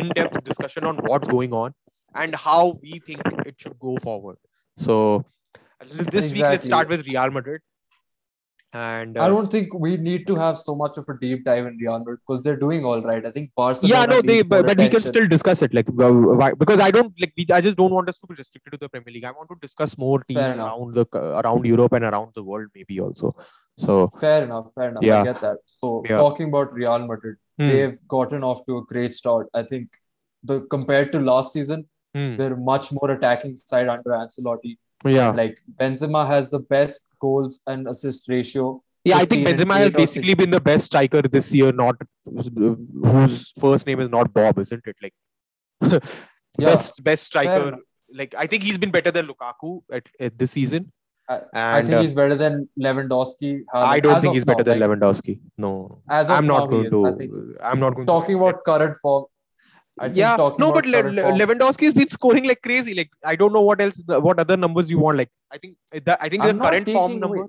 in-depth 0.00 0.42
discussion 0.48 0.84
on 0.92 1.02
what's 1.10 1.28
going 1.34 1.52
on 1.52 1.74
and 2.22 2.34
how 2.46 2.62
we 2.86 3.00
think 3.10 3.20
it 3.50 3.60
should 3.64 3.76
go 3.84 3.96
forward. 4.06 4.38
So 4.86 4.96
this 6.16 6.32
week 6.32 6.42
let's 6.54 6.66
start 6.72 6.88
with 6.94 7.06
real 7.10 7.30
madrid 7.38 7.60
and 8.72 9.18
I 9.18 9.24
uh, 9.24 9.28
don't 9.28 9.50
think 9.50 9.74
we 9.74 9.96
need 9.96 10.26
to 10.28 10.36
have 10.36 10.56
so 10.56 10.76
much 10.76 10.96
of 10.96 11.04
a 11.08 11.18
deep 11.20 11.44
dive 11.44 11.66
in 11.66 11.76
Real 11.78 11.98
Madrid 11.98 12.18
because 12.26 12.42
they're 12.42 12.56
doing 12.56 12.84
all 12.84 13.02
right. 13.02 13.24
I 13.26 13.30
think 13.30 13.50
Barcelona. 13.56 13.94
yeah 13.94 14.06
no 14.06 14.22
they 14.22 14.42
but, 14.42 14.66
but 14.66 14.78
we 14.78 14.88
can 14.88 15.02
still 15.02 15.26
discuss 15.26 15.62
it 15.62 15.74
like 15.74 15.88
uh, 15.88 16.12
why, 16.12 16.52
because 16.52 16.80
i 16.80 16.90
don't 16.90 17.12
like 17.20 17.32
we, 17.36 17.46
i 17.52 17.60
just 17.60 17.76
don't 17.76 17.92
want 17.92 18.08
us 18.08 18.18
to 18.18 18.26
be 18.26 18.34
restricted 18.34 18.72
to 18.72 18.78
the 18.78 18.88
premier 18.88 19.12
league 19.12 19.24
i 19.24 19.32
want 19.32 19.48
to 19.48 19.56
discuss 19.60 19.96
more 19.98 20.22
teams 20.22 20.38
around 20.38 20.94
the 20.94 21.06
around 21.40 21.66
europe 21.66 21.92
and 21.92 22.04
around 22.04 22.30
the 22.34 22.44
world 22.44 22.68
maybe 22.74 23.00
also 23.00 23.34
so 23.80 24.12
Fair 24.20 24.44
enough. 24.44 24.72
Fair 24.74 24.90
enough. 24.90 25.02
Yeah. 25.02 25.20
I 25.20 25.24
get 25.24 25.40
that. 25.40 25.58
So 25.64 26.02
Yeah. 26.08 26.18
talking 26.18 26.48
about 26.48 26.72
Real 26.72 26.98
Madrid, 26.98 27.36
hmm, 27.58 27.68
they've 27.68 27.98
gotten 28.08 28.44
off 28.44 28.64
to 28.66 28.78
a 28.78 28.84
great 28.84 29.12
start. 29.12 29.48
I 29.54 29.62
think 29.62 29.88
the 30.42 30.60
compared 30.74 31.12
to 31.12 31.20
last 31.20 31.52
season, 31.52 31.88
hmm, 32.14 32.36
they're 32.36 32.56
much 32.56 32.92
more 32.92 33.10
attacking 33.10 33.56
side 33.56 33.88
under 33.88 34.10
Ancelotti. 34.10 34.76
Yeah 35.04 35.30
Like 35.30 35.60
Benzema 35.80 36.26
has 36.26 36.50
the 36.50 36.60
best 36.60 37.08
goals 37.20 37.60
and 37.66 37.88
assist 37.88 38.28
ratio. 38.28 38.82
yeah 39.08 39.16
i 39.16 39.24
think 39.28 39.46
15 39.46 39.48
and 39.48 39.58
benzema 39.58 39.76
has 39.82 39.90
basically 39.98 40.34
been 40.40 40.50
the 40.54 40.60
best 40.64 40.84
striker 40.90 41.20
this 41.36 41.46
year 41.58 41.72
not 41.72 41.96
whose 43.04 43.52
first 43.64 43.86
name 43.86 44.00
is 44.04 44.10
not 44.14 44.32
bob 44.38 44.58
isn't 44.64 44.86
it 44.92 44.96
like 45.04 45.14
Yeah, 46.58 46.66
best 46.70 47.02
best 47.08 47.24
striker 47.30 47.76
like 48.20 48.34
i 48.44 48.46
think 48.52 48.62
he's 48.68 48.78
been 48.84 48.90
better 48.96 49.12
than 49.16 49.26
lukaku 49.30 49.70
at, 49.98 50.08
at 50.28 50.38
this 50.42 50.50
season 50.58 50.90
I, 51.32 51.36
and 51.36 51.76
I 51.76 51.82
think 51.82 51.94
uh, 51.96 52.00
he's 52.00 52.12
better 52.12 52.34
than 52.34 52.68
Lewandowski. 52.84 53.50
I 53.72 54.00
don't 54.00 54.20
think 54.20 54.34
he's 54.34 54.44
better 54.44 54.64
than 54.68 54.80
like, 54.80 54.90
Lewandowski. 54.90 55.38
No, 55.56 56.02
As 56.10 56.28
of 56.28 56.36
I'm 56.36 56.46
not 56.48 56.62
now, 56.62 56.66
going 56.66 56.90
to. 56.90 57.06
I 57.06 57.12
think. 57.18 57.32
I'm 57.62 57.78
not 57.78 57.94
going 57.94 58.04
to 58.04 58.10
Talking 58.12 58.36
to. 58.38 58.46
about 58.48 58.64
current 58.64 58.96
form, 59.02 59.26
I 60.02 60.06
yeah, 60.20 60.36
no, 60.36 60.72
but 60.76 60.86
Le- 60.86 61.02
Le- 61.16 61.32
Lewandowski 61.40 61.84
has 61.88 61.94
been 61.94 62.08
scoring 62.10 62.44
like 62.50 62.62
crazy. 62.62 62.94
Like 62.94 63.10
I 63.32 63.36
don't 63.36 63.52
know 63.52 63.60
what 63.60 63.80
else, 63.82 64.02
what 64.06 64.40
other 64.44 64.56
numbers 64.56 64.90
you 64.90 64.98
want. 64.98 65.18
Like 65.18 65.30
I 65.52 65.58
think 65.58 65.76
that 65.92 66.18
I 66.20 66.28
think 66.30 66.42
the 66.42 66.48
I'm 66.50 66.58
current 66.66 66.88
form 66.88 67.20
number. 67.20 67.36
away- 67.36 67.48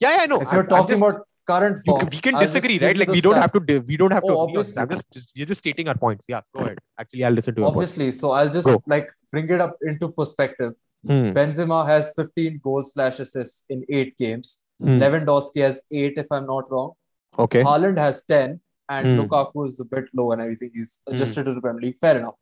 Yeah, 0.00 0.16
yeah, 0.18 0.26
no. 0.26 0.40
if 0.40 0.50
you're 0.52 0.62
I'm- 0.62 0.62
I'm 0.62 0.68
talking 0.68 0.88
just- 0.96 1.02
about 1.02 1.22
current 1.52 1.78
form, 1.86 2.08
we 2.10 2.18
can 2.26 2.34
disagree, 2.40 2.78
right? 2.84 2.96
Like 3.02 3.08
we 3.16 3.20
don't 3.26 3.36
have 3.44 3.52
to. 3.52 3.78
We 3.92 3.96
don't 3.96 4.10
have 4.18 4.24
to. 4.24 4.32
Oh, 4.32 4.42
agree 4.44 4.56
on 4.56 4.62
this. 4.62 4.76
I'm 4.76 4.82
obviously. 4.82 5.06
just, 5.12 5.36
you're 5.36 5.46
just 5.52 5.60
stating 5.60 5.86
our 5.92 5.96
points. 5.96 6.24
Yeah, 6.28 6.40
go 6.56 6.64
ahead. 6.64 6.78
Actually, 6.98 7.24
I'll 7.24 7.32
listen 7.38 7.54
to 7.54 7.60
point. 7.62 7.72
Obviously, 7.76 8.10
so 8.10 8.32
I'll 8.32 8.50
just 8.58 8.66
Go. 8.66 8.80
like 8.88 9.08
bring 9.30 9.48
it 9.48 9.60
up 9.60 9.76
into 9.92 10.08
perspective. 10.10 10.72
Hmm, 11.06 11.30
Benzema 11.38 11.86
has 11.86 12.12
15 12.16 12.60
goals 12.64 12.94
slash 12.94 13.20
assists 13.20 13.64
in 13.68 13.84
eight 13.88 14.16
games. 14.18 14.64
hmm, 14.80 14.98
Lewandowski 15.02 15.60
has 15.62 15.82
eight, 15.92 16.14
if 16.16 16.26
I'm 16.32 16.46
not 16.46 16.68
wrong. 16.72 16.92
Okay. 17.38 17.62
Haaland 17.62 17.96
has 17.98 18.24
10, 18.24 18.60
and 18.88 19.06
Hmm. 19.08 19.20
Lukaku 19.20 19.66
is 19.66 19.80
a 19.80 19.84
bit 19.84 20.08
low 20.14 20.32
and 20.32 20.40
everything. 20.42 20.70
He's 20.74 21.02
Hmm. 21.06 21.14
adjusted 21.14 21.44
to 21.44 21.54
the 21.54 21.60
Premier 21.60 21.82
League. 21.82 21.98
Fair 21.98 22.18
enough. 22.18 22.36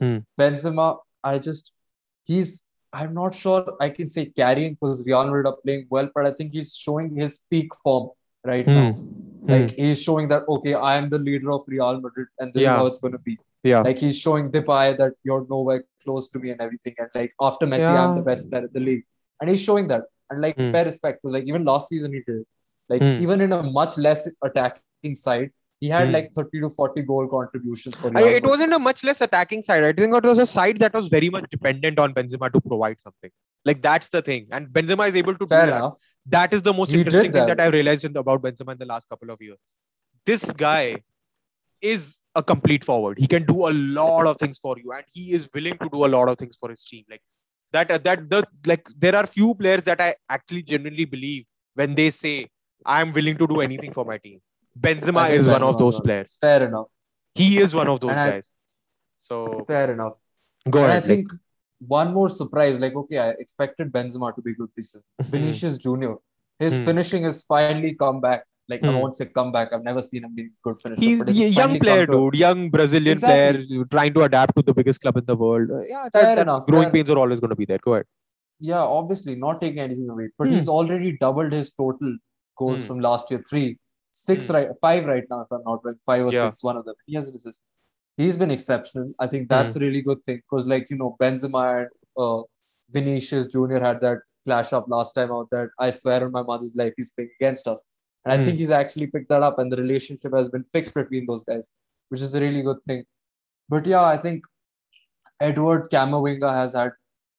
Hmm. 0.00 0.18
Benzema, 0.40 0.98
I 1.22 1.38
just 1.38 1.74
he's 2.26 2.64
I'm 2.94 3.14
not 3.14 3.34
sure 3.34 3.60
I 3.80 3.88
can 3.88 4.08
say 4.08 4.26
carrying 4.26 4.74
because 4.74 5.06
Real 5.06 5.24
Madrid 5.24 5.46
are 5.46 5.56
playing 5.64 5.86
well, 5.88 6.10
but 6.14 6.26
I 6.26 6.32
think 6.32 6.52
he's 6.52 6.74
showing 6.76 7.14
his 7.14 7.38
peak 7.50 7.74
form 7.82 8.10
right 8.44 8.66
Hmm, 8.66 8.74
now. 8.74 8.92
hmm, 8.92 9.50
Like 9.52 9.70
he's 9.70 10.02
showing 10.02 10.28
that 10.28 10.42
okay, 10.56 10.74
I 10.74 10.96
am 10.96 11.08
the 11.08 11.18
leader 11.18 11.52
of 11.52 11.62
Real 11.68 12.00
Madrid, 12.00 12.28
and 12.38 12.52
this 12.52 12.62
Yeah. 12.64 12.72
is 12.72 12.76
how 12.80 12.86
it's 12.86 12.98
going 12.98 13.12
to 13.12 13.18
be. 13.30 13.38
Yeah. 13.62 13.80
Like 13.86 13.98
he's 13.98 14.18
showing 14.18 14.50
Depay 14.50 14.96
that 14.98 15.14
you're 15.24 15.46
nowhere 15.48 15.84
close 16.04 16.28
to 16.30 16.38
me 16.38 16.50
and 16.50 16.60
everything. 16.60 16.94
And 16.98 17.08
like 17.14 17.32
after 17.40 17.66
Messi, 17.66 17.90
I'm 18.02 18.14
the 18.16 18.22
best 18.30 18.50
player 18.50 18.64
in 18.66 18.72
the 18.72 18.80
league, 18.80 19.04
and 19.40 19.48
he's 19.50 19.62
showing 19.62 19.88
that. 19.88 20.02
And 20.30 20.40
like 20.40 20.56
fair 20.56 20.84
respect, 20.84 21.20
because 21.22 21.32
like 21.32 21.44
even 21.44 21.64
last 21.64 21.88
season 21.88 22.12
he 22.12 22.22
did. 22.26 22.44
Like 22.88 23.02
even 23.24 23.40
in 23.40 23.52
a 23.52 23.62
much 23.62 23.96
less 23.98 24.28
attacking 24.42 25.14
side, 25.14 25.50
he 25.82 25.88
had 25.92 26.08
Hmm. 26.08 26.14
like 26.16 26.26
30 26.38 26.60
to 26.64 26.68
40 26.70 27.02
goal 27.10 27.28
contributions 27.34 27.96
for 28.00 28.10
I, 28.18 28.22
it 28.38 28.44
wasn't 28.50 28.74
a 28.78 28.78
much 28.88 29.00
less 29.08 29.20
attacking 29.26 29.62
side. 29.68 29.84
I 29.90 29.92
think 30.00 30.14
it 30.18 30.26
was 30.32 30.38
a 30.44 30.46
side 30.46 30.78
that 30.82 30.94
was 30.98 31.08
very 31.14 31.30
much 31.36 31.46
dependent 31.54 31.98
on 32.04 32.14
Benzema 32.18 32.50
to 32.56 32.60
provide 32.66 33.00
something. 33.06 33.32
Like 33.70 33.80
that's 33.86 34.08
the 34.16 34.22
thing, 34.28 34.46
and 34.58 34.68
Benzema 34.76 35.08
is 35.08 35.16
able 35.22 35.36
to 35.40 35.46
Fair 35.54 35.66
do 35.66 35.72
that. 35.72 35.92
That 36.36 36.54
is 36.58 36.62
the 36.68 36.72
most 36.80 36.92
He 36.92 36.98
interesting 36.98 37.32
thing 37.32 37.46
that. 37.46 37.58
that 37.58 37.64
I've 37.64 37.72
realized 37.78 38.04
about 38.24 38.42
Benzema 38.44 38.72
in 38.76 38.78
the 38.84 38.86
last 38.92 39.08
couple 39.08 39.30
of 39.34 39.42
years. 39.46 39.58
This 40.30 40.44
guy 40.52 40.84
is 41.92 42.06
a 42.40 42.42
complete 42.52 42.84
forward. 42.90 43.18
He 43.24 43.26
can 43.34 43.44
do 43.52 43.58
a 43.68 43.72
lot 44.00 44.26
of 44.32 44.36
things 44.44 44.58
for 44.66 44.76
you, 44.84 44.92
and 44.98 45.04
he 45.16 45.24
is 45.40 45.48
willing 45.56 45.76
to 45.82 45.88
do 45.96 46.04
a 46.04 46.10
lot 46.16 46.28
of 46.34 46.38
things 46.44 46.56
for 46.62 46.70
his 46.76 46.84
team. 46.92 47.04
Like 47.10 47.22
that, 47.72 47.88
that 48.04 48.30
the 48.36 48.44
like 48.72 48.86
there 49.06 49.16
are 49.16 49.26
few 49.26 49.54
players 49.64 49.84
that 49.90 50.00
I 50.00 50.14
actually 50.38 50.62
genuinely 50.62 51.06
believe 51.16 51.44
when 51.74 51.94
they 52.00 52.10
say 52.10 52.36
I'm 52.86 53.12
willing 53.20 53.36
to 53.44 53.46
do 53.54 53.60
anything 53.68 53.92
for 54.00 54.04
my 54.04 54.18
team. 54.18 54.40
Benzema 54.78 55.30
is 55.30 55.48
one 55.48 55.62
of 55.62 55.78
those 55.78 56.00
players. 56.00 56.38
Fair 56.40 56.66
enough. 56.66 56.90
He 57.34 57.58
is 57.58 57.74
one 57.74 57.88
of 57.88 58.00
those 58.00 58.10
And 58.10 58.20
I- 58.20 58.30
guys. 58.30 58.50
So 59.18 59.64
Fair 59.66 59.92
enough. 59.92 60.18
go 60.68 60.80
and 60.80 60.90
ahead. 60.90 60.90
I 60.90 60.96
like- 60.98 61.04
think 61.06 61.28
one 61.86 62.12
more 62.12 62.28
surprise, 62.28 62.78
like 62.80 62.94
okay, 62.94 63.18
I 63.18 63.28
expected 63.30 63.92
Benzema 63.92 64.34
to 64.34 64.42
be 64.42 64.54
good 64.54 64.70
this 64.76 64.92
season. 64.92 65.04
Mhm. 65.20 65.26
Vinicius 65.26 65.78
Junior, 65.78 66.16
his 66.58 66.78
Hmm. 66.78 66.84
finishing 66.84 67.22
has 67.24 67.44
finally 67.44 67.94
come 67.94 68.20
back. 68.20 68.44
Like 68.68 68.82
I 68.84 68.88
Hmm. 68.88 68.98
won't 69.00 69.16
say 69.16 69.26
come 69.26 69.50
back. 69.52 69.72
I've 69.72 69.82
never 69.82 70.00
seen 70.02 70.24
him 70.24 70.34
be 70.34 70.50
good 70.62 70.78
finisher. 70.78 71.00
He's 71.00 71.20
a 71.20 71.48
young 71.60 71.78
player, 71.78 72.06
dude. 72.06 72.34
Young 72.34 72.70
Brazilian 72.70 73.14
Exactly. 73.18 73.66
player 73.66 73.84
trying 73.90 74.14
to 74.14 74.22
adapt 74.22 74.56
to 74.56 74.62
the 74.62 74.72
biggest 74.72 75.00
club 75.00 75.16
in 75.16 75.24
the 75.26 75.36
world. 75.36 75.70
Uh, 75.70 75.80
yeah, 75.80 76.04
that, 76.04 76.12
Fair 76.12 76.36
that 76.36 76.42
enough, 76.42 76.66
growing 76.66 76.84
fair- 76.84 76.92
pains 76.92 77.10
are 77.10 77.18
always 77.18 77.40
going 77.40 77.50
to 77.50 77.56
be 77.56 77.64
there. 77.64 77.78
Go 77.78 77.94
ahead. 77.94 78.06
Yeah, 78.60 78.82
obviously 78.82 79.34
not 79.34 79.60
taking 79.60 79.80
anything 79.80 80.08
away, 80.08 80.28
but 80.38 80.46
Hmm. 80.48 80.54
he's 80.54 80.68
already 80.68 81.16
doubled 81.18 81.52
his 81.52 81.70
total 81.74 82.16
goals 82.56 82.84
from 82.84 83.00
last 83.00 83.30
year. 83.32 83.42
Three, 83.48 83.78
six, 84.12 84.46
Hmm. 84.48 84.54
right, 84.54 84.68
five 84.80 85.04
right 85.06 85.24
now, 85.30 85.40
if 85.40 85.50
I'm 85.50 85.62
not 85.64 85.84
wrong, 85.84 85.96
five 86.06 86.24
or 86.26 86.32
Yeah. 86.32 86.50
six, 86.50 86.62
one 86.62 86.76
of 86.76 86.84
them. 86.84 86.94
He 87.06 87.14
has 87.16 87.28
an 87.28 87.34
assist. 87.34 87.62
He's 88.16 88.36
been 88.36 88.50
exceptional. 88.50 89.12
I 89.18 89.26
think 89.26 89.48
that's 89.48 89.74
a 89.76 89.80
really 89.80 90.02
good 90.02 90.22
thing 90.24 90.36
because, 90.36 90.68
like 90.68 90.90
you 90.90 90.96
know, 90.98 91.16
Benzema 91.20 91.62
and 91.80 91.88
uh, 92.16 92.42
Vinicius 92.90 93.46
Junior 93.46 93.80
had 93.80 94.00
that 94.02 94.18
clash 94.44 94.72
up 94.74 94.86
last 94.88 95.14
time 95.14 95.32
out. 95.32 95.48
That 95.50 95.70
I 95.78 95.90
swear 95.90 96.24
on 96.24 96.32
my 96.32 96.42
mother's 96.42 96.76
life, 96.76 96.92
he's 96.96 97.10
playing 97.10 97.30
against 97.40 97.66
us, 97.66 97.82
and 98.24 98.32
I 98.34 98.36
Hmm. 98.36 98.44
think 98.44 98.58
he's 98.58 98.70
actually 98.70 99.06
picked 99.06 99.30
that 99.30 99.42
up, 99.42 99.58
and 99.58 99.72
the 99.72 99.76
relationship 99.78 100.34
has 100.34 100.48
been 100.48 100.64
fixed 100.64 100.94
between 100.94 101.24
those 101.26 101.44
guys, 101.44 101.70
which 102.10 102.20
is 102.20 102.34
a 102.34 102.40
really 102.40 102.62
good 102.62 102.82
thing. 102.84 103.04
But 103.68 103.86
yeah, 103.86 104.04
I 104.04 104.18
think 104.18 104.44
Eduardo 105.42 105.88
Camavinga 105.88 106.50
has 106.52 106.74
had 106.74 106.92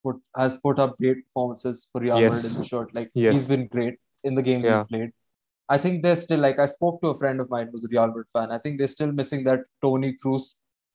put 0.03 0.17
has 0.35 0.57
put 0.57 0.79
up 0.79 0.97
great 0.97 1.23
performances 1.23 1.87
for 1.91 2.01
Real 2.01 2.15
Madrid 2.15 2.31
Yes. 2.33 2.55
in 2.55 2.61
the 2.61 2.67
short. 2.67 2.93
Like 2.93 3.11
Yes. 3.13 3.33
he's 3.33 3.47
been 3.47 3.67
great 3.67 3.99
in 4.23 4.33
the 4.35 4.41
games 4.41 4.65
Yeah. 4.65 4.79
he's 4.79 4.87
played. 4.87 5.11
I 5.73 5.77
think 5.83 6.03
they're 6.03 6.21
still 6.25 6.41
like 6.45 6.59
I 6.65 6.65
spoke 6.77 6.95
to 7.01 7.09
a 7.13 7.17
friend 7.21 7.39
of 7.43 7.49
mine 7.53 7.67
who's 7.71 7.85
a 7.85 7.91
Real 7.93 8.07
Madrid 8.07 8.29
fan. 8.35 8.51
I 8.57 8.59
think 8.63 8.77
they're 8.79 8.95
still 8.97 9.11
missing 9.19 9.43
that 9.49 9.61
Toni 9.81 10.11
Kroos 10.23 10.45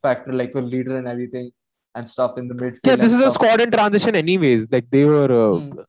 factor, 0.07 0.33
like 0.41 0.55
a 0.55 0.64
leader 0.72 0.97
and 1.01 1.09
everything 1.14 1.51
and 1.95 2.07
stuff 2.14 2.39
in 2.41 2.49
the 2.51 2.55
midfield. 2.62 2.87
Yeah, 2.91 2.97
this 3.05 3.12
is 3.12 3.20
a 3.20 3.31
squad 3.37 3.61
in 3.64 3.70
transition, 3.79 4.14
anyways. 4.24 4.66
Like 4.74 4.91
they 4.97 5.05
were, 5.12 5.31
uh, 5.45 5.59
Hmm. 5.61 5.81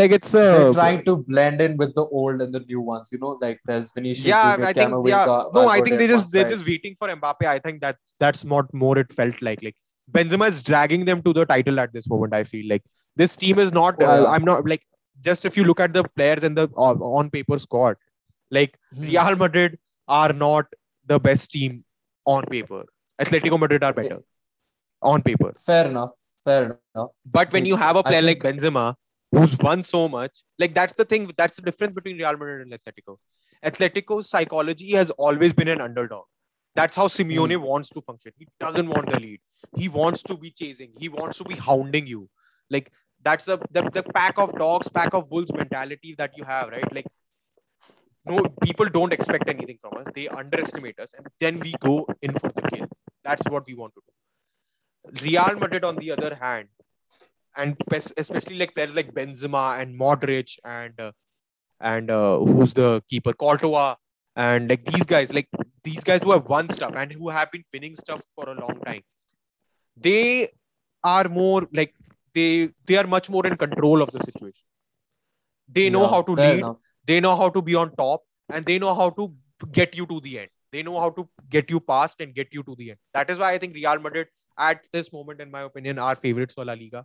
like 0.00 0.12
it's 0.16 0.32
They're 0.32 0.68
uh, 0.70 0.72
trying 0.78 0.98
to 1.06 1.12
blend 1.28 1.62
in 1.66 1.76
with 1.82 1.92
the 1.98 2.04
old 2.20 2.42
and 2.46 2.52
the 2.56 2.60
new 2.72 2.80
ones. 2.88 3.08
You 3.12 3.20
know, 3.22 3.30
like 3.44 3.60
there's 3.70 3.86
Vinicius 3.98 4.26
yeah, 4.32 4.56
Junior, 4.56 4.68
I 4.68 4.72
think 4.72 5.08
yeah. 5.12 5.24
No, 5.58 5.68
I 5.76 5.80
think 5.86 5.98
they 6.02 6.08
just 6.14 6.32
they're 6.32 6.48
side. 6.48 6.54
just 6.56 6.66
waiting 6.72 6.96
for 6.98 7.08
Mbappe. 7.08 7.46
I 7.54 7.58
think 7.68 7.80
that 7.86 7.96
that's 8.24 8.44
what 8.44 8.74
more 8.82 8.98
it 9.04 9.12
felt 9.20 9.40
like. 9.40 9.62
Like 9.68 9.76
Benzema 10.18 10.48
is 10.48 10.60
dragging 10.62 11.06
them 11.12 11.22
to 11.22 11.32
the 11.32 11.46
title 11.54 11.80
at 11.86 11.94
this 11.94 12.10
moment. 12.16 12.34
I 12.34 12.44
feel 12.52 12.68
like 12.74 12.84
this 13.22 13.36
team 13.36 13.58
is 13.66 13.72
not. 13.80 14.02
Uh. 14.02 14.26
I'm 14.34 14.44
not 14.52 14.68
like 14.74 14.84
just 15.30 15.48
if 15.52 15.56
you 15.56 15.64
look 15.64 15.80
at 15.80 15.94
the 15.94 16.04
players 16.16 16.44
and 16.44 16.56
the 16.56 16.68
on, 16.76 17.00
on 17.00 17.30
paper 17.30 17.58
squad, 17.58 17.96
like 18.50 18.78
Hmm. 18.94 19.02
Real 19.02 19.36
Madrid 19.36 19.78
are 20.06 20.32
not 20.32 20.66
the 21.06 21.18
best 21.18 21.50
team 21.52 21.84
on 22.24 22.44
paper. 22.46 22.84
Atletico 23.20 23.58
Madrid 23.58 23.82
are 23.84 23.92
better 23.92 24.20
on 25.02 25.22
paper. 25.22 25.54
Fair 25.66 25.86
enough. 25.86 26.12
Fair 26.44 26.78
enough. 26.94 27.12
But 27.26 27.52
when 27.52 27.66
you 27.66 27.76
have 27.76 27.96
a 27.96 28.02
player 28.02 28.22
like 28.22 28.38
Benzema, 28.38 28.94
who's 29.32 29.56
won 29.58 29.82
so 29.82 30.08
much, 30.08 30.42
like 30.58 30.74
that's 30.74 30.94
the 30.94 31.04
thing. 31.04 31.30
That's 31.36 31.56
the 31.56 31.62
difference 31.62 31.94
between 31.94 32.16
Real 32.18 32.32
Madrid 32.36 32.62
and 32.66 32.72
Atletico. 32.72 33.16
Atletico's 33.64 34.28
psychology 34.30 34.92
has 34.92 35.10
always 35.10 35.52
been 35.52 35.68
an 35.68 35.80
underdog. 35.80 36.24
That's 36.74 36.96
how 36.96 37.08
Simeone 37.08 37.56
Hmm. 37.56 37.62
wants 37.62 37.90
to 37.90 38.00
function. 38.00 38.32
He 38.38 38.46
doesn't 38.60 38.88
want 38.88 39.10
the 39.10 39.18
lead. 39.20 39.40
He 39.76 39.88
wants 39.88 40.22
to 40.24 40.36
be 40.36 40.50
chasing. 40.50 40.92
He 40.96 41.08
wants 41.08 41.38
to 41.38 41.44
be 41.44 41.54
hounding 41.56 42.06
you. 42.06 42.30
Like 42.70 42.92
that's 43.22 43.44
the 43.46 43.58
the, 43.72 43.82
the 43.90 44.02
pack 44.14 44.38
of 44.38 44.56
dogs, 44.56 44.88
pack 44.88 45.12
of 45.12 45.30
wolves 45.30 45.52
mentality 45.52 46.14
that 46.18 46.36
you 46.38 46.44
have, 46.44 46.68
right? 46.68 46.94
Like 46.94 47.06
no 48.28 48.44
people 48.62 48.86
don't 48.86 49.12
expect 49.12 49.48
anything 49.48 49.78
from 49.82 49.96
us. 50.00 50.06
They 50.14 50.28
underestimate 50.28 50.98
us, 51.00 51.14
and 51.14 51.26
then 51.40 51.58
we 51.60 51.74
go 51.80 52.06
in 52.22 52.32
for 52.38 52.50
the 52.58 52.62
kill. 52.72 52.88
That's 53.24 53.46
what 53.48 53.66
we 53.66 53.74
want 53.74 53.94
to 53.94 54.02
do. 54.08 54.12
Real 55.26 55.56
Madrid, 55.58 55.84
on 55.84 55.96
the 55.96 56.10
other 56.12 56.34
hand, 56.34 56.68
and 57.56 57.76
especially 58.16 58.58
like 58.58 58.74
players 58.74 58.94
like 58.94 59.12
Benzema 59.14 59.80
and 59.80 59.98
Modric 59.98 60.58
and 60.64 60.98
uh, 61.00 61.12
and 61.80 62.10
uh, 62.10 62.38
who's 62.38 62.74
the 62.74 63.02
keeper, 63.08 63.32
Courtois, 63.32 63.96
and 64.36 64.68
like 64.70 64.84
these 64.84 65.04
guys, 65.04 65.32
like 65.32 65.48
these 65.84 66.04
guys 66.04 66.22
who 66.22 66.32
have 66.32 66.46
won 66.46 66.68
stuff 66.70 66.92
and 66.96 67.12
who 67.12 67.28
have 67.30 67.50
been 67.52 67.64
winning 67.72 67.94
stuff 67.96 68.22
for 68.34 68.48
a 68.48 68.60
long 68.60 68.80
time. 68.86 69.02
they 69.96 70.48
are 71.04 71.28
more 71.28 71.68
like 71.78 71.94
they 72.34 72.70
they 72.86 72.96
are 73.00 73.06
much 73.06 73.28
more 73.30 73.46
in 73.46 73.56
control 73.56 74.02
of 74.02 74.10
the 74.12 74.20
situation. 74.20 74.64
They 75.68 75.90
know 75.90 76.02
Yeah, 76.02 76.08
how 76.08 76.22
to 76.22 76.32
lead, 76.32 76.58
enough. 76.58 76.80
They 77.08 77.18
know 77.26 77.34
how 77.42 77.48
to 77.58 77.62
be 77.70 77.74
on 77.82 77.90
top, 78.04 78.22
and 78.52 78.64
they 78.72 78.78
know 78.84 78.94
how 79.02 79.10
to 79.20 79.26
get 79.80 79.96
you 80.00 80.06
to 80.14 80.20
the 80.28 80.38
end. 80.40 80.50
They 80.72 80.82
know 80.88 80.98
how 81.04 81.10
to 81.18 81.28
get 81.58 81.70
you 81.76 81.80
past 81.92 82.20
and 82.20 82.34
get 82.40 82.48
you 82.58 82.62
to 82.70 82.74
the 82.80 82.90
end. 82.94 82.98
That 83.14 83.30
is 83.34 83.38
why 83.44 83.52
I 83.52 83.58
think 83.62 83.74
Real 83.82 83.98
Madrid, 84.08 84.28
at 84.70 84.82
this 84.96 85.12
moment, 85.12 85.40
in 85.46 85.50
my 85.50 85.62
opinion, 85.70 85.98
are 86.08 86.14
favorites 86.26 86.54
for 86.58 86.64
La 86.72 86.74
Liga. 86.82 87.04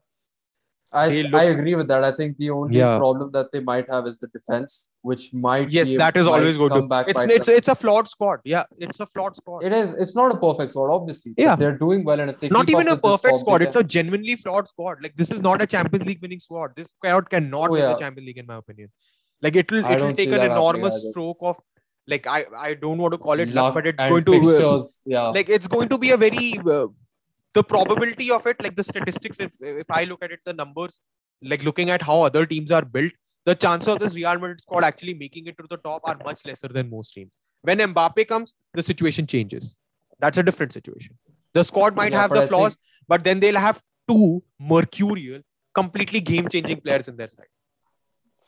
I, 1.01 1.05
look- 1.09 1.34
I 1.34 1.45
agree 1.51 1.73
with 1.77 1.88
that. 1.91 2.03
I 2.07 2.11
think 2.17 2.38
the 2.41 2.49
only 2.55 2.77
Yeah. 2.80 2.97
problem 3.03 3.31
that 3.35 3.51
they 3.53 3.61
might 3.69 3.88
have 3.93 4.05
is 4.09 4.17
the 4.23 4.27
defense, 4.35 4.73
which 5.11 5.23
might 5.45 5.71
Yes, 5.77 5.91
be- 5.93 5.97
that 6.01 6.17
is 6.23 6.27
always 6.34 6.57
going 6.63 6.69
come 6.75 6.81
to. 6.81 6.88
back. 6.88 7.07
It's 7.13 7.23
it's 7.38 7.47
them. 7.47 7.55
it's 7.61 7.67
a 7.67 7.75
flawed 7.84 8.07
squad. 8.11 8.41
Yeah, 8.43 8.65
it's 8.77 8.99
a 8.99 9.07
flawed 9.13 9.35
squad. 9.39 9.63
It 9.69 9.73
is. 9.80 9.95
It's 10.05 10.15
not 10.19 10.35
a 10.35 10.38
perfect 10.43 10.69
squad, 10.75 10.91
obviously. 10.97 11.34
Yeah. 11.45 11.55
they're 11.55 11.77
doing 11.85 12.03
well, 12.03 12.19
and 12.19 12.30
if 12.35 12.39
they 12.43 12.49
not 12.49 12.69
even 12.75 12.89
a 12.89 12.97
perfect 12.97 13.31
form, 13.38 13.39
squad. 13.45 13.61
It's 13.69 13.75
a 13.75 13.84
genuinely 13.95 14.35
flawed 14.35 14.67
squad. 14.67 15.01
Like 15.01 15.15
this 15.15 15.31
is 15.31 15.41
not 15.41 15.63
a 15.63 15.65
Champions 15.75 16.05
League 16.11 16.21
winning 16.21 16.39
squad. 16.47 16.75
This 16.75 16.89
squad 16.89 17.27
cannot 17.35 17.69
Oh, 17.69 17.73
win 17.73 17.81
the. 17.93 17.95
Champions 18.05 18.27
League, 18.27 18.38
in 18.45 18.45
my 18.45 18.57
opinion. 18.57 18.91
Like 19.44 19.56
it 19.61 19.72
will 19.72 19.86
it 19.94 20.02
will 20.02 20.14
take 20.14 20.30
an 20.30 20.41
happening 20.41 20.52
enormous 20.57 20.99
stroke 21.10 21.38
of 21.52 21.60
like 22.14 22.28
I 22.28 22.45
I 22.68 22.74
don't 22.74 22.98
want 23.06 23.14
to 23.14 23.18
call 23.26 23.40
it 23.45 23.49
luck, 23.49 23.65
luck 23.65 23.74
but 23.76 23.86
it's 23.91 24.03
going 24.03 24.24
to 24.26 24.84
yeah, 25.06 25.28
like 25.38 25.49
it's 25.49 25.68
going 25.68 25.90
to 25.90 25.98
be 26.03 26.11
a 26.11 26.18
very 26.18 26.45
uh, 26.76 26.88
the 27.57 27.64
probability 27.64 28.32
of 28.32 28.48
it 28.52 28.61
like 28.65 28.76
the 28.76 28.84
statistics 28.84 29.40
if 29.40 29.53
if 29.61 29.91
i 29.98 30.03
look 30.11 30.24
at 30.28 30.32
it 30.36 30.40
the 30.49 30.53
numbers 30.61 30.99
like 31.53 31.64
looking 31.68 31.90
at 31.95 32.02
how 32.10 32.22
other 32.28 32.45
teams 32.53 32.72
are 32.72 32.84
built 32.95 33.11
the 33.52 33.56
chance 33.65 33.88
of 33.94 33.99
this 34.03 34.15
real 34.15 34.40
madrid 34.44 34.61
squad 34.61 34.84
actually 34.90 35.14
making 35.14 35.45
it 35.52 35.57
to 35.57 35.65
the 35.74 35.78
top 35.88 36.02
are 36.11 36.18
much 36.26 36.45
lesser 36.45 36.70
than 36.78 36.90
most 36.90 37.14
teams. 37.14 37.32
When 37.61 37.80
mbappe 37.80 38.28
comes 38.28 38.53
the 38.74 38.84
situation 38.84 39.28
changes. 39.28 39.78
That's 40.20 40.38
a 40.38 40.44
different 40.44 40.74
situation. 40.74 41.18
The 41.53 41.64
squad 41.64 41.95
might 41.95 42.14
Yeah, 42.14 42.22
have 42.22 42.34
the 42.34 42.44
flaws 42.48 42.74
think- 42.74 43.07
but 43.14 43.24
then 43.26 43.40
they'll 43.41 43.60
have 43.60 43.82
two 44.07 44.44
mercurial 44.60 45.41
completely 45.80 46.22
game 46.22 46.48
changing 46.48 46.80
players 46.82 47.07
in 47.07 47.18
their 47.18 47.30
side 47.30 47.48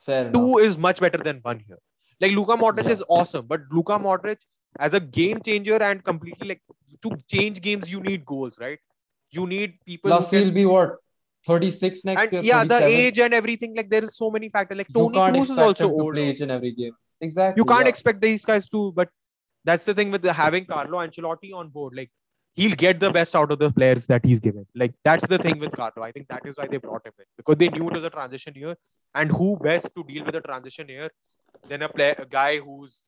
fair 0.06 0.22
enough. 0.27 0.34
two 0.34 0.57
is 0.57 0.77
much 0.77 0.99
better 0.99 1.18
than 1.30 1.40
one 1.41 1.60
here. 1.68 1.80
Like 2.22 2.32
Luka 2.32 2.57
Modric 2.64 2.86
Yeah. 2.86 2.91
is 2.98 3.03
awesome, 3.10 3.45
but 3.48 3.61
Luka 3.72 3.98
Modric 3.99 4.38
as 4.80 4.94
a 4.94 4.99
game 4.99 5.41
changer 5.41 5.82
and 5.82 6.03
completely 6.03 6.48
like 6.49 6.61
to 7.02 7.18
change 7.32 7.61
games, 7.61 7.91
you 7.91 8.02
need 8.02 8.26
goals, 8.26 8.57
right? 8.60 8.80
You 9.32 9.48
need 9.48 9.80
people. 9.86 10.11
Plus, 10.11 10.30
can- 10.30 10.44
he'll 10.44 10.52
be 10.52 10.65
what 10.65 10.98
36 11.45 12.06
next 12.06 12.23
and 12.23 12.34
year. 12.34 12.41
yeah, 12.44 12.64
the 12.64 12.84
age 12.84 13.19
and 13.19 13.34
everything. 13.34 13.76
Like 13.76 13.90
there 13.90 14.03
is 14.03 14.15
so 14.15 14.32
many 14.32 14.49
factors. 14.49 14.77
Like 14.77 14.91
Toni 14.94 15.18
Kroos 15.18 15.52
is 15.52 15.57
also 15.57 15.91
old. 15.91 16.14
play 16.14 16.30
each 16.30 16.41
and 16.41 16.52
every 16.52 16.72
game. 16.72 16.94
Exactly. 17.22 17.60
You 17.61 17.65
can't 17.65 17.86
yeah. 17.86 17.90
expect 17.90 18.22
these 18.22 18.44
guys 18.44 18.68
to, 18.69 18.91
but 18.91 19.10
that's 19.64 19.84
the 19.84 19.94
thing 19.94 20.11
with 20.11 20.22
the, 20.22 20.34
having 20.34 20.65
Carlo 20.65 20.99
Ancelotti 20.99 21.53
on 21.53 21.69
board. 21.69 21.95
Like 21.95 22.11
he'll 22.56 22.76
get 22.76 22.99
the 22.99 23.11
best 23.11 23.36
out 23.36 23.52
of 23.52 23.60
the 23.60 23.72
players 23.72 24.07
that 24.07 24.26
he's 24.26 24.40
given. 24.40 24.65
Like 24.76 24.94
that's 25.03 25.27
the 25.27 25.38
thing 25.38 25.60
with 25.60 25.72
Carlo. 25.72 26.03
I 26.03 26.11
think 26.11 26.27
that 26.30 26.45
is 26.45 26.57
why 26.57 26.68
they 26.68 26.77
brought 26.77 27.06
him 27.06 27.14
in 27.19 27.26
because 27.38 27.57
they 27.57 27.69
knew 27.69 27.88
it 27.90 27.94
was 27.94 28.03
a 28.03 28.10
transition 28.10 28.53
year, 28.56 28.76
and 29.16 29.32
who 29.32 29.58
best 29.58 29.90
to 29.96 30.04
deal 30.04 30.24
with 30.26 30.36
a 30.36 30.42
transition 30.42 30.88
here 30.90 31.10
than 31.70 31.82
a 31.82 31.90
player, 31.90 32.16
a 32.20 32.26
guy 32.26 32.58
who's 32.60 33.02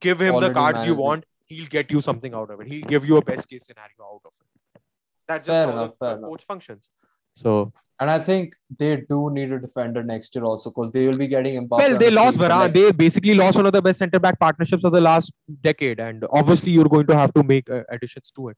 give 0.00 0.20
him 0.20 0.34
Already 0.34 0.48
the 0.48 0.54
cards 0.60 0.86
you 0.86 0.94
want. 0.94 1.24
He'll 1.46 1.66
get 1.76 1.90
you 1.92 2.00
something 2.00 2.34
out 2.34 2.50
of 2.50 2.60
it. 2.60 2.66
He'll 2.72 2.86
give 2.94 3.04
you 3.06 3.16
a 3.18 3.22
best 3.22 3.48
case 3.50 3.66
scenario 3.66 4.02
out 4.12 4.22
of 4.24 4.32
it. 4.40 4.82
That's 5.28 5.46
just 5.46 5.56
Fair 5.56 5.66
how 5.66 5.72
enough, 5.72 5.90
the, 5.92 5.96
fair 5.96 6.08
the 6.14 6.18
enough. 6.18 6.30
coach 6.30 6.44
functions. 6.52 6.88
So 7.34 7.72
And 8.00 8.10
I 8.10 8.18
think 8.28 8.54
they 8.78 8.96
do 9.08 9.18
need 9.36 9.52
a 9.52 9.58
defender 9.66 10.02
next 10.02 10.34
year 10.34 10.44
also 10.44 10.70
because 10.70 10.90
they 10.90 11.06
will 11.06 11.18
be 11.18 11.28
getting 11.28 11.54
Mbappe. 11.68 11.78
well, 11.78 11.98
they 11.98 12.10
lost 12.10 12.38
Varane. 12.38 12.58
like- 12.64 12.74
They 12.74 12.92
basically 12.92 13.34
lost 13.34 13.56
one 13.56 13.66
of 13.66 13.72
the 13.72 13.82
best 13.82 13.98
centre 14.00 14.18
back 14.26 14.38
partnerships 14.40 14.84
of 14.84 14.92
the 14.92 15.00
last 15.00 15.32
decade, 15.68 16.00
and 16.00 16.24
obviously 16.30 16.72
you're 16.72 16.92
going 16.96 17.06
to 17.12 17.16
have 17.16 17.32
to 17.34 17.42
make 17.42 17.70
uh, 17.70 17.82
additions 17.90 18.30
to 18.36 18.48
it. 18.48 18.56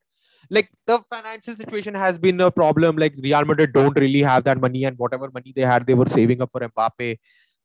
Like 0.50 0.70
the 0.86 1.00
financial 1.10 1.56
situation 1.56 1.94
has 1.94 2.18
been 2.18 2.40
a 2.40 2.50
problem. 2.50 2.96
Like 2.96 3.14
Real 3.22 3.44
Madrid 3.44 3.72
don't 3.72 3.98
really 3.98 4.22
have 4.22 4.44
that 4.44 4.60
money, 4.60 4.84
and 4.84 4.96
whatever 4.98 5.30
money 5.32 5.52
they 5.54 5.62
had, 5.62 5.86
they 5.86 5.94
were 5.94 6.06
saving 6.06 6.40
up 6.42 6.50
for 6.52 6.60
Mbappe. 6.60 7.18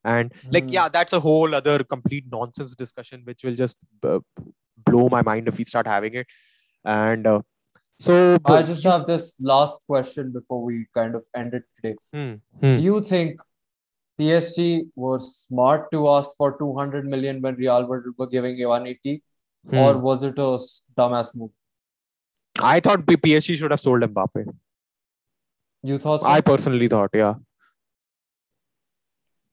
And 0.03 0.33
like, 0.51 0.63
Hmm. 0.63 0.69
yeah, 0.69 0.89
that's 0.89 1.13
a 1.13 1.19
whole 1.19 1.53
other 1.53 1.83
complete 1.83 2.25
nonsense 2.31 2.73
discussion, 2.75 3.21
which 3.23 3.43
will 3.43 3.55
just 3.55 3.77
uh, 4.03 4.19
blow 4.85 5.09
my 5.09 5.21
mind 5.21 5.47
if 5.47 5.57
we 5.59 5.65
start 5.65 5.85
having 5.85 6.15
it. 6.15 6.27
And 6.83 7.27
uh, 7.27 7.41
so, 7.99 8.37
I 8.45 8.63
just 8.63 8.83
have 8.83 9.05
this 9.05 9.39
last 9.39 9.85
question 9.85 10.31
before 10.31 10.63
we 10.63 10.87
kind 10.95 11.13
of 11.13 11.23
end 11.35 11.53
it 11.53 11.63
today. 11.75 11.95
Hmm, 12.11 12.33
hmm. 12.59 12.75
Do 12.77 12.81
you 12.81 12.99
think 13.01 13.39
PSG 14.19 14.87
was 14.95 15.35
smart 15.37 15.91
to 15.91 16.09
ask 16.09 16.35
for 16.37 16.57
200 16.57 17.05
million 17.05 17.41
when 17.41 17.55
Real 17.55 17.87
Madrid 17.87 18.15
were 18.17 18.27
giving 18.27 18.57
180, 18.67 19.21
Hmm. 19.69 19.77
or 19.77 19.97
was 19.99 20.23
it 20.23 20.39
a 20.39 20.57
dumbass 20.97 21.35
move? 21.35 21.51
I 22.63 22.79
thought 22.79 23.05
PSG 23.05 23.55
should 23.57 23.71
have 23.71 23.79
sold 23.79 24.01
Mbappe. 24.01 24.45
You 25.83 25.97
thought 25.97 26.21
so? 26.21 26.27
I 26.27 26.41
personally 26.41 26.87
thought, 26.87 27.09
yeah. 27.13 27.35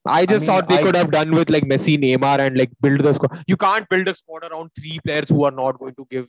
I 0.04 0.24
just 0.26 0.42
mean, 0.42 0.46
thought 0.46 0.68
they 0.68 0.78
I- 0.78 0.82
could 0.82 0.96
have 0.96 1.10
done 1.10 1.30
with 1.32 1.50
like 1.50 1.64
Messi, 1.64 1.96
Neymar, 1.98 2.38
and 2.38 2.56
like 2.56 2.70
build 2.80 3.00
the 3.00 3.12
squad. 3.12 3.42
You 3.46 3.56
can't 3.56 3.88
build 3.88 4.08
a 4.08 4.14
squad 4.14 4.44
around 4.44 4.70
three 4.78 4.98
players 5.04 5.28
who 5.28 5.44
are 5.44 5.50
not 5.50 5.78
going 5.78 5.94
to 5.96 6.06
give 6.10 6.28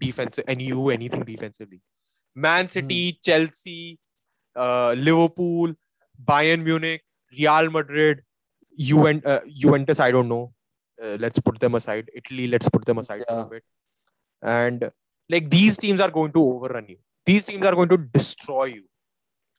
defense 0.00 0.38
any 0.48 0.64
you 0.64 0.88
anything 0.90 1.22
defensively. 1.24 1.80
Man 2.34 2.66
City, 2.68 3.18
Chelsea, 3.22 3.98
uh, 4.56 4.94
Liverpool, 4.96 5.74
Bayern 6.24 6.62
Munich, 6.64 7.02
Real 7.38 7.70
Madrid, 7.70 8.22
Juvent- 8.80 9.24
uh, 9.26 9.40
Juventus. 9.48 10.00
I 10.00 10.10
don't 10.10 10.28
know. 10.28 10.52
Uh, 11.02 11.16
let's 11.20 11.38
put 11.38 11.60
them 11.60 11.74
aside. 11.76 12.10
Italy. 12.14 12.48
Let's 12.48 12.68
put 12.68 12.84
them 12.84 12.98
aside 12.98 13.24
for 13.28 13.34
Yeah. 13.34 13.42
a 13.42 13.44
bit. 13.44 13.64
And 14.42 14.90
like 15.28 15.50
these 15.50 15.76
teams 15.76 16.00
are 16.00 16.10
going 16.10 16.32
to 16.32 16.42
overrun 16.42 16.86
you. 16.88 16.96
These 17.24 17.44
teams 17.44 17.66
are 17.66 17.74
going 17.74 17.88
to 17.88 17.98
destroy 17.98 18.64
you 18.64 18.84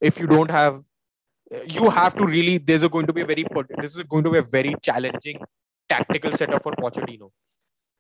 if 0.01 0.19
you 0.19 0.27
don't 0.27 0.51
have 0.51 0.81
you 1.65 1.89
have 1.89 2.15
to 2.15 2.25
really 2.25 2.57
there's 2.57 2.83
a 2.83 2.89
going 2.89 3.07
to 3.07 3.13
be 3.13 3.21
a 3.21 3.25
very 3.25 3.45
this 3.79 3.95
is 3.95 4.03
going 4.03 4.23
to 4.23 4.31
be 4.31 4.37
a 4.37 4.41
very 4.41 4.75
challenging 4.81 5.39
tactical 5.89 6.31
setup 6.31 6.63
for 6.63 6.73
Pochettino. 6.73 7.31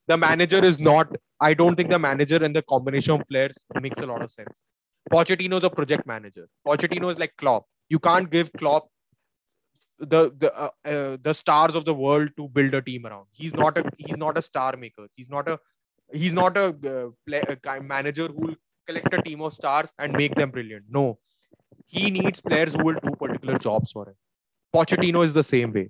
The 0.07 0.17
manager 0.17 0.63
is 0.63 0.79
not 0.79 1.09
I 1.39 1.53
don't 1.53 1.75
think 1.75 1.89
the 1.89 1.99
manager 1.99 2.43
and 2.43 2.55
the 2.55 2.61
combination 2.61 3.13
of 3.13 3.27
players 3.29 3.57
makes 3.81 3.99
a 3.99 4.05
lot 4.05 4.21
of 4.21 4.29
sense. 4.29 4.53
Pochettino 5.11 5.57
is 5.57 5.63
a 5.63 5.69
project 5.69 6.05
manager. 6.05 6.47
Pochettino 6.67 7.11
is 7.11 7.19
like 7.19 7.35
Klopp. 7.37 7.65
You 7.89 7.99
can't 7.99 8.29
give 8.29 8.51
Klopp 8.53 8.87
the 9.99 10.31
the 10.37 10.53
uh, 10.55 10.69
uh, 10.85 11.17
the 11.21 11.33
stars 11.33 11.75
of 11.75 11.85
the 11.85 11.93
world 11.93 12.29
to 12.37 12.47
build 12.49 12.73
a 12.73 12.81
team 12.81 13.05
around. 13.05 13.27
He's 13.31 13.53
not 13.53 13.77
a 13.77 13.89
he's 13.97 14.17
not 14.17 14.37
a 14.37 14.41
star 14.41 14.75
maker. 14.77 15.07
He's 15.15 15.29
not 15.29 15.49
a 15.49 15.59
he's 16.13 16.33
not 16.33 16.57
a, 16.57 16.67
uh, 16.67 17.09
play, 17.25 17.41
a 17.65 17.81
manager 17.81 18.27
who 18.27 18.47
will 18.47 18.55
collect 18.85 19.13
a 19.13 19.21
team 19.21 19.41
of 19.41 19.53
stars 19.53 19.91
and 19.99 20.13
make 20.13 20.35
them 20.35 20.51
brilliant. 20.51 20.85
No, 20.89 21.19
he 21.87 22.11
needs 22.11 22.41
players 22.41 22.73
who 22.73 22.83
will 22.83 22.99
do 23.03 23.11
particular 23.11 23.57
jobs 23.57 23.91
for 23.91 24.07
him. 24.09 24.15
Pochettino 24.75 25.23
is 25.23 25.33
the 25.33 25.43
same 25.43 25.73
way. 25.73 25.89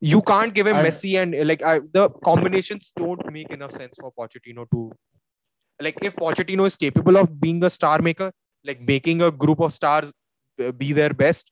You 0.00 0.22
can't 0.22 0.52
give 0.52 0.66
him 0.66 0.76
I- 0.76 0.84
Messi 0.84 1.20
and 1.22 1.46
like 1.46 1.62
I, 1.62 1.80
the 1.92 2.10
combinations 2.24 2.92
don't 2.96 3.32
make 3.32 3.50
enough 3.50 3.70
sense 3.70 3.96
for 4.00 4.12
Pochettino 4.18 4.66
to 4.72 4.90
like 5.80 5.98
if 6.02 6.14
Pochettino 6.16 6.66
is 6.66 6.76
capable 6.76 7.16
of 7.16 7.40
being 7.40 7.62
a 7.64 7.70
star 7.70 8.00
maker, 8.00 8.32
like 8.64 8.80
making 8.80 9.22
a 9.22 9.30
group 9.30 9.60
of 9.60 9.72
stars 9.72 10.12
uh, 10.64 10.72
be 10.72 10.92
their 10.92 11.10
best, 11.10 11.50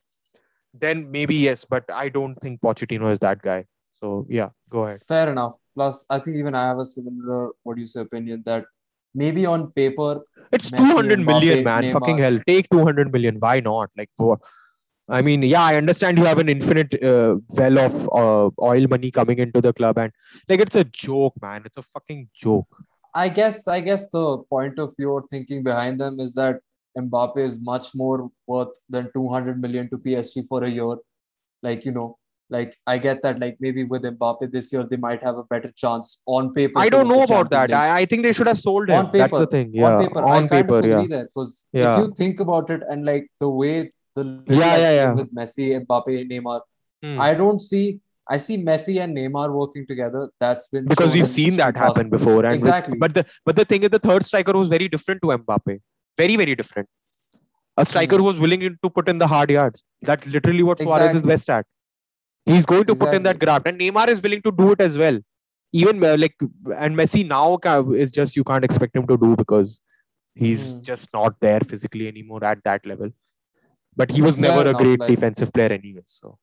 then 0.72 1.10
maybe 1.10 1.34
yes. 1.34 1.64
But 1.64 1.84
I 1.92 2.09
don't 2.09 2.36
think 2.36 2.60
Pochettino 2.60 3.12
is 3.12 3.18
that 3.20 3.42
guy. 3.42 3.66
So 3.93 4.27
yeah, 4.29 4.51
go 4.69 4.87
ahead. 4.87 5.01
Fair 5.07 5.31
enough. 5.31 5.59
Plus, 5.75 6.07
I 6.11 6.19
think 6.19 6.37
even 6.37 6.55
I 6.55 6.67
have 6.69 6.79
a 6.79 6.85
similar, 6.85 7.51
what 7.62 7.75
do 7.77 7.81
you 7.81 7.87
say, 7.87 8.01
opinion 8.01 8.43
that 8.47 8.65
maybe 9.15 9.47
on 9.47 9.73
paper, 9.73 10.23
It's 10.53 10.71
Messi, 10.71 10.79
200 10.79 11.21
million, 11.21 11.59
Mbappe, 11.59 11.65
man. 11.65 11.93
Fucking 11.93 12.19
hell. 12.19 12.41
Take 12.47 12.69
200 12.71 13.12
million. 13.12 13.37
Why 13.39 13.61
not? 13.61 13.91
Like, 13.97 14.11
for, 14.17 14.39
I 15.09 15.23
mean, 15.23 15.43
yeah, 15.43 15.62
I 15.62 15.77
understand 15.77 16.19
you 16.19 16.25
have 16.25 16.39
an 16.39 16.49
infinite 16.49 17.03
uh, 17.03 17.37
well 17.49 17.79
of 17.79 18.09
uh, 18.12 18.51
oil 18.62 18.87
money 18.89 19.11
coming 19.11 19.39
into 19.39 19.61
the 19.61 19.73
club, 19.73 19.99
and 19.99 20.12
like, 20.49 20.61
it's 20.61 20.77
a 20.77 20.85
joke, 20.85 21.35
man. 21.43 21.62
It's 21.65 21.77
a 21.77 21.83
fucking 21.83 22.29
joke. 22.35 22.69
I 23.12 23.29
guess, 23.29 23.67
I 23.67 23.81
guess 23.81 24.09
the 24.11 24.39
point 24.49 24.79
of 24.79 24.95
your 24.97 25.27
thinking 25.29 25.65
behind 25.65 26.01
them 26.01 26.21
is 26.21 26.35
that 26.35 26.61
Mbappe 26.97 27.39
is 27.39 27.61
much 27.61 27.89
more 27.95 28.31
worth 28.47 28.79
than 28.89 29.11
200 29.12 29.61
million 29.61 29.91
to 29.91 29.99
PSG 29.99 30.47
for 30.49 30.62
a 30.62 30.71
year. 30.71 30.97
Like, 31.61 31.85
you 31.85 31.91
know, 31.91 32.19
like 32.51 32.77
I 32.86 32.98
get 32.98 33.22
that, 33.22 33.39
like 33.40 33.56
maybe 33.60 33.85
with 33.85 34.02
Mbappe 34.02 34.51
this 34.52 34.72
year, 34.72 34.82
they 34.90 34.97
might 34.97 35.22
have 35.22 35.36
a 35.36 35.44
better 35.44 35.70
chance 35.82 36.22
on 36.27 36.52
paper. 36.55 36.78
I 36.85 36.89
don't 36.89 37.09
know 37.09 37.22
about 37.22 37.51
that. 37.51 37.72
I, 37.72 38.01
I 38.01 38.05
think 38.05 38.22
they 38.24 38.32
should 38.32 38.48
have 38.48 38.59
sold 38.59 38.89
him. 38.90 39.06
On 39.06 39.10
That's 39.12 39.39
the 39.39 39.47
thing. 39.47 39.70
Yeah. 39.72 39.94
on 39.97 40.05
paper, 40.05 40.20
I 40.27 40.36
On 40.36 40.48
kind 40.48 40.51
paper, 40.66 40.78
of 40.81 40.86
yeah. 40.86 40.97
agree 40.98 41.06
there 41.14 41.24
because 41.24 41.66
Yeah. 41.72 41.94
if 41.94 41.98
you 42.01 42.14
think 42.20 42.40
about 42.40 42.70
it 42.70 42.82
and 42.89 43.05
like 43.05 43.31
the 43.39 43.48
way 43.62 43.90
the 44.16 44.24
Yeah, 44.48 44.77
yeah, 44.85 44.93
yeah. 45.01 45.12
with 45.22 45.35
Messi, 45.35 45.66
Mbappe, 45.86 46.28
Neymar, 46.31 46.60
Hmm. 47.02 47.18
I 47.20 47.32
don't 47.35 47.60
see. 47.60 48.01
I 48.28 48.36
see 48.36 48.56
Messi 48.64 49.01
and 49.02 49.16
Neymar 49.16 49.51
working 49.52 49.86
together. 49.86 50.28
That's 50.39 50.68
been 50.68 50.85
because 50.85 51.14
we've 51.14 51.27
seen 51.27 51.56
that 51.60 51.74
past- 51.74 51.97
happen 51.97 52.10
before. 52.10 52.40
And 52.44 52.56
with- 52.56 52.64
Exactly. 52.64 52.98
but 52.98 53.14
the 53.14 53.24
but 53.47 53.56
the 53.56 53.64
thing 53.64 53.82
is, 53.85 53.90
the 53.94 53.98
third 53.98 54.24
striker 54.24 54.52
was 54.59 54.68
very 54.68 54.89
different 54.94 55.22
to 55.22 55.28
Mbappe. 55.36 55.78
Very 56.22 56.36
very 56.43 56.55
different. 56.55 56.89
A 57.77 57.85
striker 57.93 58.16
Hmm. 58.16 58.22
who 58.22 58.27
was 58.28 58.39
willing 58.44 58.60
to 58.82 58.90
put 58.98 59.09
in 59.09 59.18
the 59.18 59.27
hard 59.27 59.51
yards. 59.51 59.82
That's 60.02 60.27
literally 60.27 60.62
what 60.62 60.78
Suarez 60.78 61.10
is 61.10 61.16
Exactly. 61.22 61.32
best 61.32 61.51
at. 61.56 61.66
He's 62.52 62.66
going 62.66 62.85
to 62.85 62.94
put 62.94 63.14
in 63.14 63.22
that 63.24 63.36
Exactly. 63.36 63.47
graft, 63.47 63.66
and 63.68 63.81
Neymar 63.81 64.09
is 64.09 64.22
willing 64.22 64.43
to 64.43 64.52
do 64.52 64.72
it 64.72 64.81
as 64.81 64.97
well. 64.98 65.18
Even 65.72 66.02
uh, 66.05 66.16
like 66.18 66.35
and 66.85 66.97
Messi 66.97 67.27
now 67.27 67.59
is 68.05 68.10
just 68.10 68.36
you 68.36 68.44
can't 68.44 68.64
expect 68.64 68.97
him 68.97 69.06
to 69.06 69.16
do 69.16 69.36
because 69.36 69.81
He's 70.43 70.72
Hmm. 70.72 70.81
just 70.89 71.09
not 71.12 71.35
there 71.44 71.60
physically 71.60 72.06
anymore 72.09 72.43
at 72.51 72.62
that 72.64 72.85
level. 72.86 73.09
But 74.01 74.12
he 74.12 74.22
was 74.22 74.36
Fair 74.36 74.43
never 74.43 74.70
a 74.70 74.74
great 74.74 75.01
like- 75.01 75.09
defensive 75.09 75.52
player 75.52 75.72
anyway. 75.77 76.02
So 76.06 76.39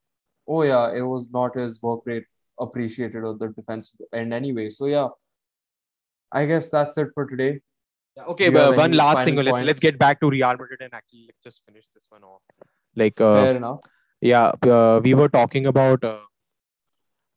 Oh 0.46 0.62
yeah, 0.62 0.92
it 0.98 1.00
was 1.12 1.30
not 1.30 1.56
his 1.60 1.82
work 1.82 2.02
rate 2.10 2.26
appreciated 2.66 3.24
on 3.30 3.38
the 3.38 3.48
defensive 3.48 4.00
end 4.12 4.34
anyway. 4.34 4.68
So 4.68 4.86
yeah, 4.86 5.08
I 6.30 6.44
guess 6.46 6.70
that's 6.70 6.96
it 6.98 7.08
for 7.14 7.26
today. 7.26 7.60
okay, 8.28 8.46
you 8.50 8.56
have 8.58 8.70
but 8.70 8.76
one 8.76 8.92
last 8.92 9.24
thing. 9.24 9.36
Let's 9.36 9.64
let's 9.70 9.78
get 9.88 9.98
back 9.98 10.20
to 10.20 10.30
Real 10.30 10.50
Madrid 10.60 10.80
and 10.86 10.94
actually 11.00 11.24
let's 11.28 11.42
just 11.48 11.64
finish 11.64 11.86
this 11.94 12.06
one 12.10 12.22
off. 12.24 12.42
Like 12.94 13.20
uh, 13.20 13.34
Fair 13.34 13.56
enough. 13.56 13.80
Yeah, 14.20 14.52
uh, 14.62 15.00
we 15.02 15.14
were 15.14 15.28
talking 15.28 15.66
about 15.66 16.02
uh, 16.04 16.18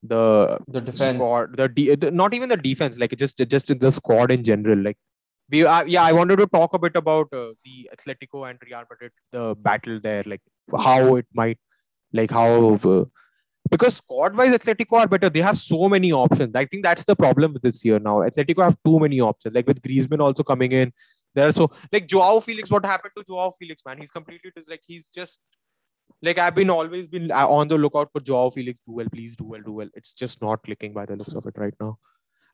the 0.03 0.59
The 0.67 0.81
defense. 0.81 1.23
squad, 1.23 1.57
the, 1.57 1.67
de- 1.69 1.95
the 1.95 2.11
not 2.11 2.33
even 2.33 2.49
the 2.49 2.57
defense, 2.57 2.97
like 2.99 3.15
just 3.17 3.37
just 3.37 3.79
the 3.79 3.91
squad 3.91 4.31
in 4.31 4.43
general. 4.43 4.77
Like 4.77 4.97
we, 5.49 5.65
uh, 5.65 5.83
yeah, 5.85 6.03
I 6.03 6.13
wanted 6.13 6.37
to 6.37 6.47
talk 6.47 6.73
a 6.73 6.79
bit 6.79 6.95
about 6.95 7.27
uh, 7.33 7.53
the 7.63 7.89
Atletico 7.95 8.49
and 8.49 8.57
Real 8.65 8.83
Madrid, 8.89 9.11
the 9.31 9.55
battle 9.55 9.99
there, 9.99 10.23
like 10.25 10.41
how 10.77 11.15
it 11.17 11.25
might, 11.33 11.59
like 12.13 12.31
how. 12.31 12.75
Uh, 12.75 13.05
because 13.69 13.97
squad 13.97 14.35
wise, 14.35 14.51
Atletico 14.57 14.97
are 14.99 15.07
better. 15.07 15.29
They 15.29 15.39
have 15.39 15.57
so 15.57 15.87
many 15.87 16.11
options. 16.11 16.55
I 16.55 16.65
think 16.65 16.83
that's 16.83 17.05
the 17.05 17.15
problem 17.15 17.53
with 17.53 17.61
this 17.61 17.85
year 17.85 17.99
now. 17.99 18.17
Atletico 18.19 18.63
have 18.63 18.75
too 18.83 18.99
many 18.99 19.21
options. 19.21 19.55
Like 19.55 19.67
with 19.67 19.81
Griezmann 19.81 20.19
also 20.19 20.43
coming 20.43 20.71
in, 20.73 20.91
there 21.35 21.47
are 21.47 21.51
so 21.53 21.71
like 21.91 22.07
Joao 22.07 22.39
Felix. 22.41 22.69
What 22.71 22.85
happened 22.85 23.13
to 23.17 23.23
Joao 23.23 23.51
Felix, 23.51 23.83
man? 23.85 23.99
He's 23.99 24.11
completely 24.11 24.51
just 24.57 24.69
like 24.69 24.81
he's 24.85 25.07
just 25.07 25.39
like 26.21 26.37
I've 26.37 26.55
been 26.55 26.69
always 26.69 27.07
been 27.07 27.31
uh, 27.31 27.47
on 27.47 27.67
the 27.67 27.77
lookout 27.77 28.11
for 28.11 28.21
Joao 28.21 28.49
Felix. 28.49 28.79
Do 28.85 28.93
well, 28.93 29.07
please 29.11 29.35
do 29.35 29.45
well, 29.45 29.61
do 29.61 29.71
well. 29.71 29.89
It's 29.93 30.13
just 30.13 30.41
not 30.41 30.63
clicking 30.63 30.93
by 30.93 31.05
the 31.05 31.15
looks 31.15 31.33
of 31.33 31.45
it 31.45 31.57
right 31.57 31.73
now. 31.79 31.97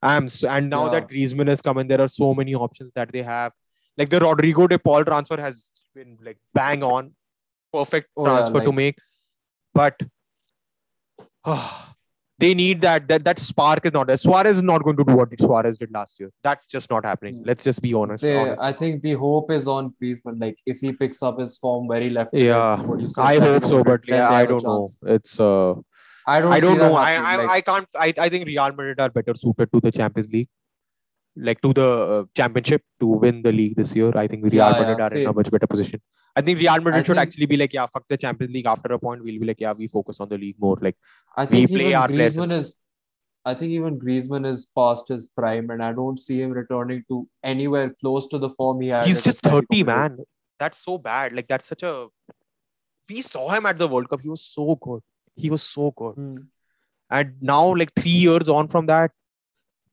Um, 0.01 0.27
so, 0.29 0.47
and 0.47 0.69
now 0.69 0.89
that 0.89 1.09
Griezmann 1.09 1.47
has 1.47 1.61
come 1.61 1.79
in, 1.79 1.87
there 1.87 2.01
are 2.01 2.07
so 2.07 2.33
many 2.33 2.53
options 2.55 2.91
that 2.95 3.11
they 3.11 3.23
have. 3.23 3.51
Like 3.97 4.09
the 4.09 4.19
Rodrigo 4.19 4.67
de 4.67 4.77
Paul 4.77 5.03
transfer 5.03 5.41
has 5.41 5.73
been 5.93 6.17
like 6.21 6.37
bang 6.53 6.83
on, 6.83 7.13
perfect 7.73 8.09
Oh, 8.15 8.25
yeah, 8.25 8.37
transfer 8.37 8.61
to 8.63 8.71
make, 8.71 8.97
but 9.73 9.99
they 12.39 12.53
need 12.53 12.81
that 12.81 13.07
that 13.07 13.23
that 13.25 13.39
spark 13.39 13.85
is 13.85 13.93
not 13.93 14.07
there. 14.07 14.17
Suarez 14.17 14.57
is 14.57 14.61
not 14.61 14.83
going 14.83 14.97
to 14.97 15.03
do 15.03 15.15
what 15.15 15.29
Suarez 15.39 15.77
did 15.77 15.91
last 15.91 16.19
year. 16.19 16.31
That's 16.43 16.65
just 16.67 16.89
not 16.89 17.05
happening. 17.05 17.37
Mm. 17.37 17.47
Let's 17.47 17.63
just 17.63 17.81
be 17.81 17.93
honest. 17.93 18.21
They, 18.21 18.37
honest. 18.37 18.61
I 18.61 18.71
think 18.73 19.01
the 19.01 19.13
hope 19.13 19.51
is 19.51 19.67
on 19.67 19.91
Griezmann. 20.01 20.39
Like 20.39 20.59
if 20.65 20.79
he 20.79 20.93
picks 20.93 21.23
up 21.23 21.39
his 21.39 21.57
form 21.57 21.87
very 21.87 22.09
left. 22.09 22.33
yeah, 22.33 22.77
said, 23.07 23.21
I 23.21 23.39
hope 23.39 23.65
so, 23.65 23.83
but 23.83 24.07
yeah, 24.07 24.29
I 24.29 24.45
don't 24.45 24.63
know. 24.63 24.87
It's 25.07 25.39
uh, 25.39 25.73
I 26.27 26.41
don't. 26.41 26.51
I 26.51 26.59
don't 26.59 26.75
see 26.75 26.81
know. 26.81 26.93
I, 26.93 27.13
I, 27.13 27.35
like- 27.37 27.49
I 27.49 27.61
can't. 27.61 27.87
I, 27.95 28.13
I 28.19 28.29
think 28.29 28.45
Real 28.45 28.71
Madrid 28.71 28.99
are 28.99 29.09
better 29.09 29.33
suited 29.33 29.71
to 29.71 29.79
the 29.79 29.91
Champions 29.91 30.29
League, 30.29 30.49
like 31.39 31.61
to 31.61 31.73
the 31.73 31.87
uh, 31.87 32.23
championship 32.35 32.83
to 32.99 33.07
win 33.07 33.41
the 33.41 33.51
league 33.51 33.75
this 33.75 33.95
year. 33.95 34.11
I 34.15 34.27
think 34.27 34.43
Real 34.43 34.55
Yeah, 34.55 34.71
yeah, 34.71 34.79
Madrid 34.79 35.01
are 35.01 35.17
in 35.17 35.27
a 35.27 35.33
much 35.33 35.51
better 35.51 35.67
position. 35.67 36.01
I 36.35 36.41
think 36.41 36.59
Real 36.59 36.77
Madrid 36.77 36.95
I 36.95 36.97
should 36.99 37.07
think- 37.07 37.17
actually 37.19 37.45
be 37.45 37.57
like, 37.57 37.73
yeah, 37.73 37.85
fuck 37.85 38.05
the 38.07 38.17
Champions 38.17 38.53
League. 38.53 38.65
After 38.65 38.93
a 38.93 38.99
point, 38.99 39.23
we'll 39.23 39.39
be 39.39 39.45
like, 39.45 39.59
yeah, 39.59 39.73
we 39.73 39.87
focus 39.87 40.19
on 40.19 40.29
the 40.29 40.37
league 40.37 40.55
more. 40.59 40.77
Like, 40.81 40.97
I 41.35 41.45
think 41.45 41.69
play 41.69 41.87
even 41.87 41.93
our 41.95 42.07
Griezmann 42.07 42.51
is. 42.51 42.77
I 43.45 43.53
think 43.53 43.71
even 43.71 43.97
Griezmann 43.99 44.45
is 44.45 44.65
past 44.75 45.07
his 45.07 45.29
prime, 45.29 45.69
and 45.69 45.81
I 45.81 45.93
don't 45.93 46.19
see 46.19 46.41
him 46.41 46.51
returning 46.51 47.03
to 47.07 47.27
anywhere 47.43 47.91
close 48.01 48.27
to 48.29 48.37
the 48.37 48.49
form 48.49 48.81
he 48.81 48.89
had. 48.89 49.05
he's 49.05 49.21
just 49.21 49.41
thirty, 49.41 49.83
man. 49.83 50.17
That's 50.59 50.83
so 50.83 50.97
bad. 50.97 51.33
Like, 51.33 51.47
that's 51.47 51.65
such 51.65 51.83
a. 51.83 52.07
We 53.09 53.21
saw 53.21 53.49
him 53.51 53.65
at 53.65 53.77
the 53.77 53.87
World 53.87 54.09
Cup. 54.09 54.21
He 54.21 54.27
was 54.29 54.41
so 54.41 54.75
good. 54.75 55.01
He 55.35 55.49
was 55.49 55.63
so 55.63 55.91
good. 55.95 56.15
Hmm. 56.15 56.35
And 57.09 57.35
now, 57.39 57.73
like 57.73 57.93
three 57.95 58.11
years 58.11 58.49
on 58.49 58.67
from 58.67 58.87
that, 58.87 59.11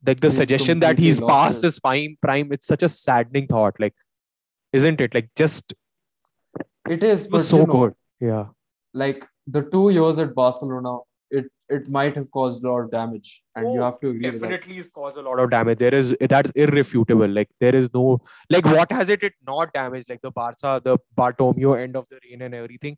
like 0.06 0.20
the 0.20 0.28
He's 0.28 0.36
suggestion 0.36 0.81
that 0.81 0.98
he's 0.98 1.20
past 1.20 1.62
his 1.62 1.78
prime, 1.81 2.16
prime, 2.22 2.52
it's 2.52 2.66
such 2.66 2.82
a 2.82 2.89
saddening 2.89 3.47
thought. 3.47 3.74
Like, 3.78 3.94
isn't 4.72 5.01
it? 5.01 5.14
Like, 5.14 5.31
just 5.36 5.74
It 6.89 7.02
is, 7.02 7.26
it 7.26 7.32
was 7.32 7.43
but 7.43 7.48
so 7.51 7.60
you 7.60 7.66
know, 7.66 7.72
good. 7.72 7.94
Yeah. 8.20 8.47
like 8.93 9.24
the 9.47 9.62
two 9.62 9.90
years 9.90 10.18
at 10.18 10.35
Barcelona, 10.35 10.98
it 11.31 11.47
it 11.68 11.89
might 11.89 12.14
have 12.16 12.31
caused 12.31 12.62
a 12.64 12.68
lot 12.70 12.81
of 12.85 12.90
damage, 12.90 13.43
and 13.56 13.72
you 13.72 13.81
Oh, 13.81 13.85
have 13.85 13.98
to 14.01 14.10
agree 14.10 14.31
with 14.31 14.40
that. 14.40 14.48
Definitely 14.51 14.76
has 14.76 14.89
caused 14.89 15.16
a 15.16 15.22
lot 15.22 15.40
of 15.40 15.51
damage. 15.51 15.78
There 15.78 15.94
is 15.94 16.16
that's 16.20 16.51
irrefutable. 16.52 17.28
Like 17.28 17.51
there 17.60 17.74
is 17.74 17.89
no 17.94 18.20
like 18.51 18.66
what 18.66 18.93
has 18.93 19.09
it 19.09 19.22
it 19.22 19.35
not 19.47 19.72
damaged? 19.72 20.09
Like 20.09 20.22
the 20.22 20.31
Barca, 20.31 20.81
the 20.85 20.98
Bartomeu 21.16 21.78
end 21.81 21.97
of 21.97 22.06
the 22.10 22.20
reign 22.24 22.43
and 22.43 22.55
everything. 22.55 22.97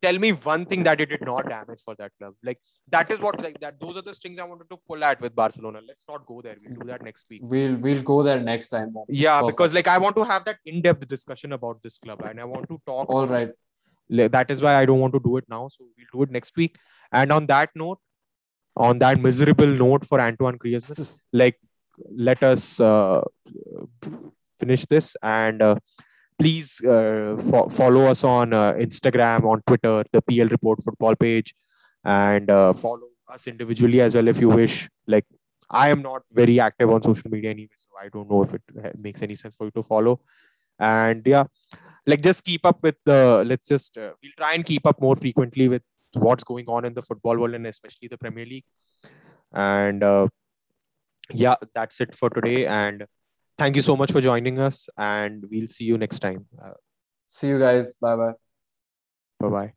Tell 0.00 0.18
me 0.18 0.30
one 0.30 0.64
thing 0.64 0.82
that 0.84 1.00
it 1.00 1.10
did 1.10 1.22
not 1.22 1.48
damage 1.48 1.80
for 1.84 1.94
that 1.98 2.12
club. 2.18 2.34
Like 2.42 2.58
that 2.90 3.10
is 3.10 3.18
what 3.20 3.40
like 3.42 3.58
that. 3.60 3.80
Those 3.80 3.96
are 3.96 4.02
the 4.02 4.14
strings 4.14 4.38
I 4.38 4.44
wanted 4.44 4.70
to 4.70 4.78
pull 4.88 5.02
at 5.02 5.20
with 5.20 5.34
Barcelona. 5.34 5.80
Let's 5.86 6.04
not 6.08 6.24
go 6.26 6.40
there. 6.40 6.56
We'll 6.64 6.78
do 6.80 6.86
that 6.86 7.02
next 7.02 7.26
week. 7.28 7.40
We'll 7.44 7.76
we'll 7.76 8.02
go 8.02 8.22
there 8.22 8.40
next 8.40 8.68
time. 8.68 8.94
Yeah, 9.08 9.40
Perfect. 9.40 9.56
because 9.56 9.74
like 9.74 9.88
I 9.88 9.98
want 9.98 10.16
to 10.16 10.24
have 10.24 10.44
that 10.44 10.58
in-depth 10.64 11.08
discussion 11.08 11.52
about 11.52 11.82
this 11.82 11.98
club, 11.98 12.22
and 12.24 12.40
I 12.40 12.44
want 12.44 12.68
to 12.68 12.80
talk. 12.86 13.08
All 13.08 13.26
right. 13.26 13.50
that 14.08 14.50
is 14.50 14.62
why 14.62 14.74
I 14.76 14.86
don't 14.86 15.00
want 15.00 15.14
to 15.14 15.20
do 15.20 15.36
it 15.36 15.44
now. 15.48 15.68
So 15.68 15.84
we'll 15.96 16.06
do 16.12 16.22
it 16.22 16.30
next 16.30 16.56
week. 16.56 16.76
And 17.12 17.32
on 17.32 17.46
that 17.46 17.70
note, 17.74 17.98
on 18.76 18.98
that 19.00 19.20
miserable 19.20 19.66
note 19.66 20.04
for 20.04 20.20
Antoine 20.20 20.58
Griezmann, 20.58 21.18
like 21.32 21.58
let 22.14 22.42
us 22.42 22.80
uh, 22.80 23.22
finish 24.58 24.86
this 24.86 25.16
and 25.22 25.62
uh, 25.62 25.76
please 26.38 26.80
uh, 26.84 27.36
fo- 27.50 27.68
follow 27.68 28.02
us 28.06 28.24
on 28.24 28.52
uh, 28.52 28.74
Instagram, 28.74 29.44
on 29.44 29.62
Twitter, 29.66 30.04
the 30.12 30.22
PL 30.22 30.48
Report 30.48 30.82
Football 30.82 31.16
page, 31.16 31.54
and 32.04 32.50
uh, 32.50 32.72
follow 32.72 33.08
us 33.28 33.46
individually 33.46 34.00
as 34.00 34.14
well 34.14 34.28
if 34.28 34.40
you 34.40 34.48
wish. 34.48 34.88
Like 35.06 35.26
I 35.70 35.88
am 35.88 36.02
not 36.02 36.22
very 36.32 36.60
active 36.60 36.90
on 36.90 37.02
social 37.02 37.30
media 37.30 37.50
anyway, 37.50 37.76
so 37.76 37.88
I 38.00 38.08
don't 38.08 38.30
know 38.30 38.42
if 38.42 38.54
it 38.54 38.62
makes 38.98 39.22
any 39.22 39.34
sense 39.34 39.56
for 39.56 39.64
you 39.64 39.70
to 39.72 39.82
follow. 39.82 40.20
And 40.78 41.22
yeah, 41.26 41.44
like 42.06 42.22
just 42.22 42.44
keep 42.44 42.64
up 42.64 42.82
with 42.82 42.96
the. 43.04 43.44
Let's 43.46 43.68
just 43.68 43.98
uh, 43.98 44.12
we'll 44.22 44.32
try 44.36 44.54
and 44.54 44.64
keep 44.64 44.86
up 44.86 45.00
more 45.00 45.16
frequently 45.16 45.68
with 45.68 45.82
what's 46.14 46.44
going 46.44 46.66
on 46.68 46.84
in 46.84 46.94
the 46.94 47.02
football 47.02 47.38
world 47.38 47.54
and 47.54 47.66
especially 47.66 48.08
the 48.08 48.18
Premier 48.18 48.46
League. 48.46 48.64
And 49.52 50.02
uh, 50.02 50.28
yeah, 51.32 51.56
that's 51.74 52.00
it 52.00 52.14
for 52.14 52.30
today. 52.30 52.66
And 52.66 53.06
thank 53.58 53.76
you 53.76 53.82
so 53.82 53.96
much 53.96 54.12
for 54.12 54.20
joining 54.20 54.58
us. 54.58 54.88
And 54.96 55.44
we'll 55.50 55.66
see 55.66 55.84
you 55.84 55.98
next 55.98 56.20
time. 56.20 56.46
Uh, 56.60 56.70
See 57.30 57.48
you 57.48 57.58
guys. 57.58 57.96
Bye 57.96 58.16
bye. 58.16 58.32
bye 59.40 59.48
bye. 59.48 59.72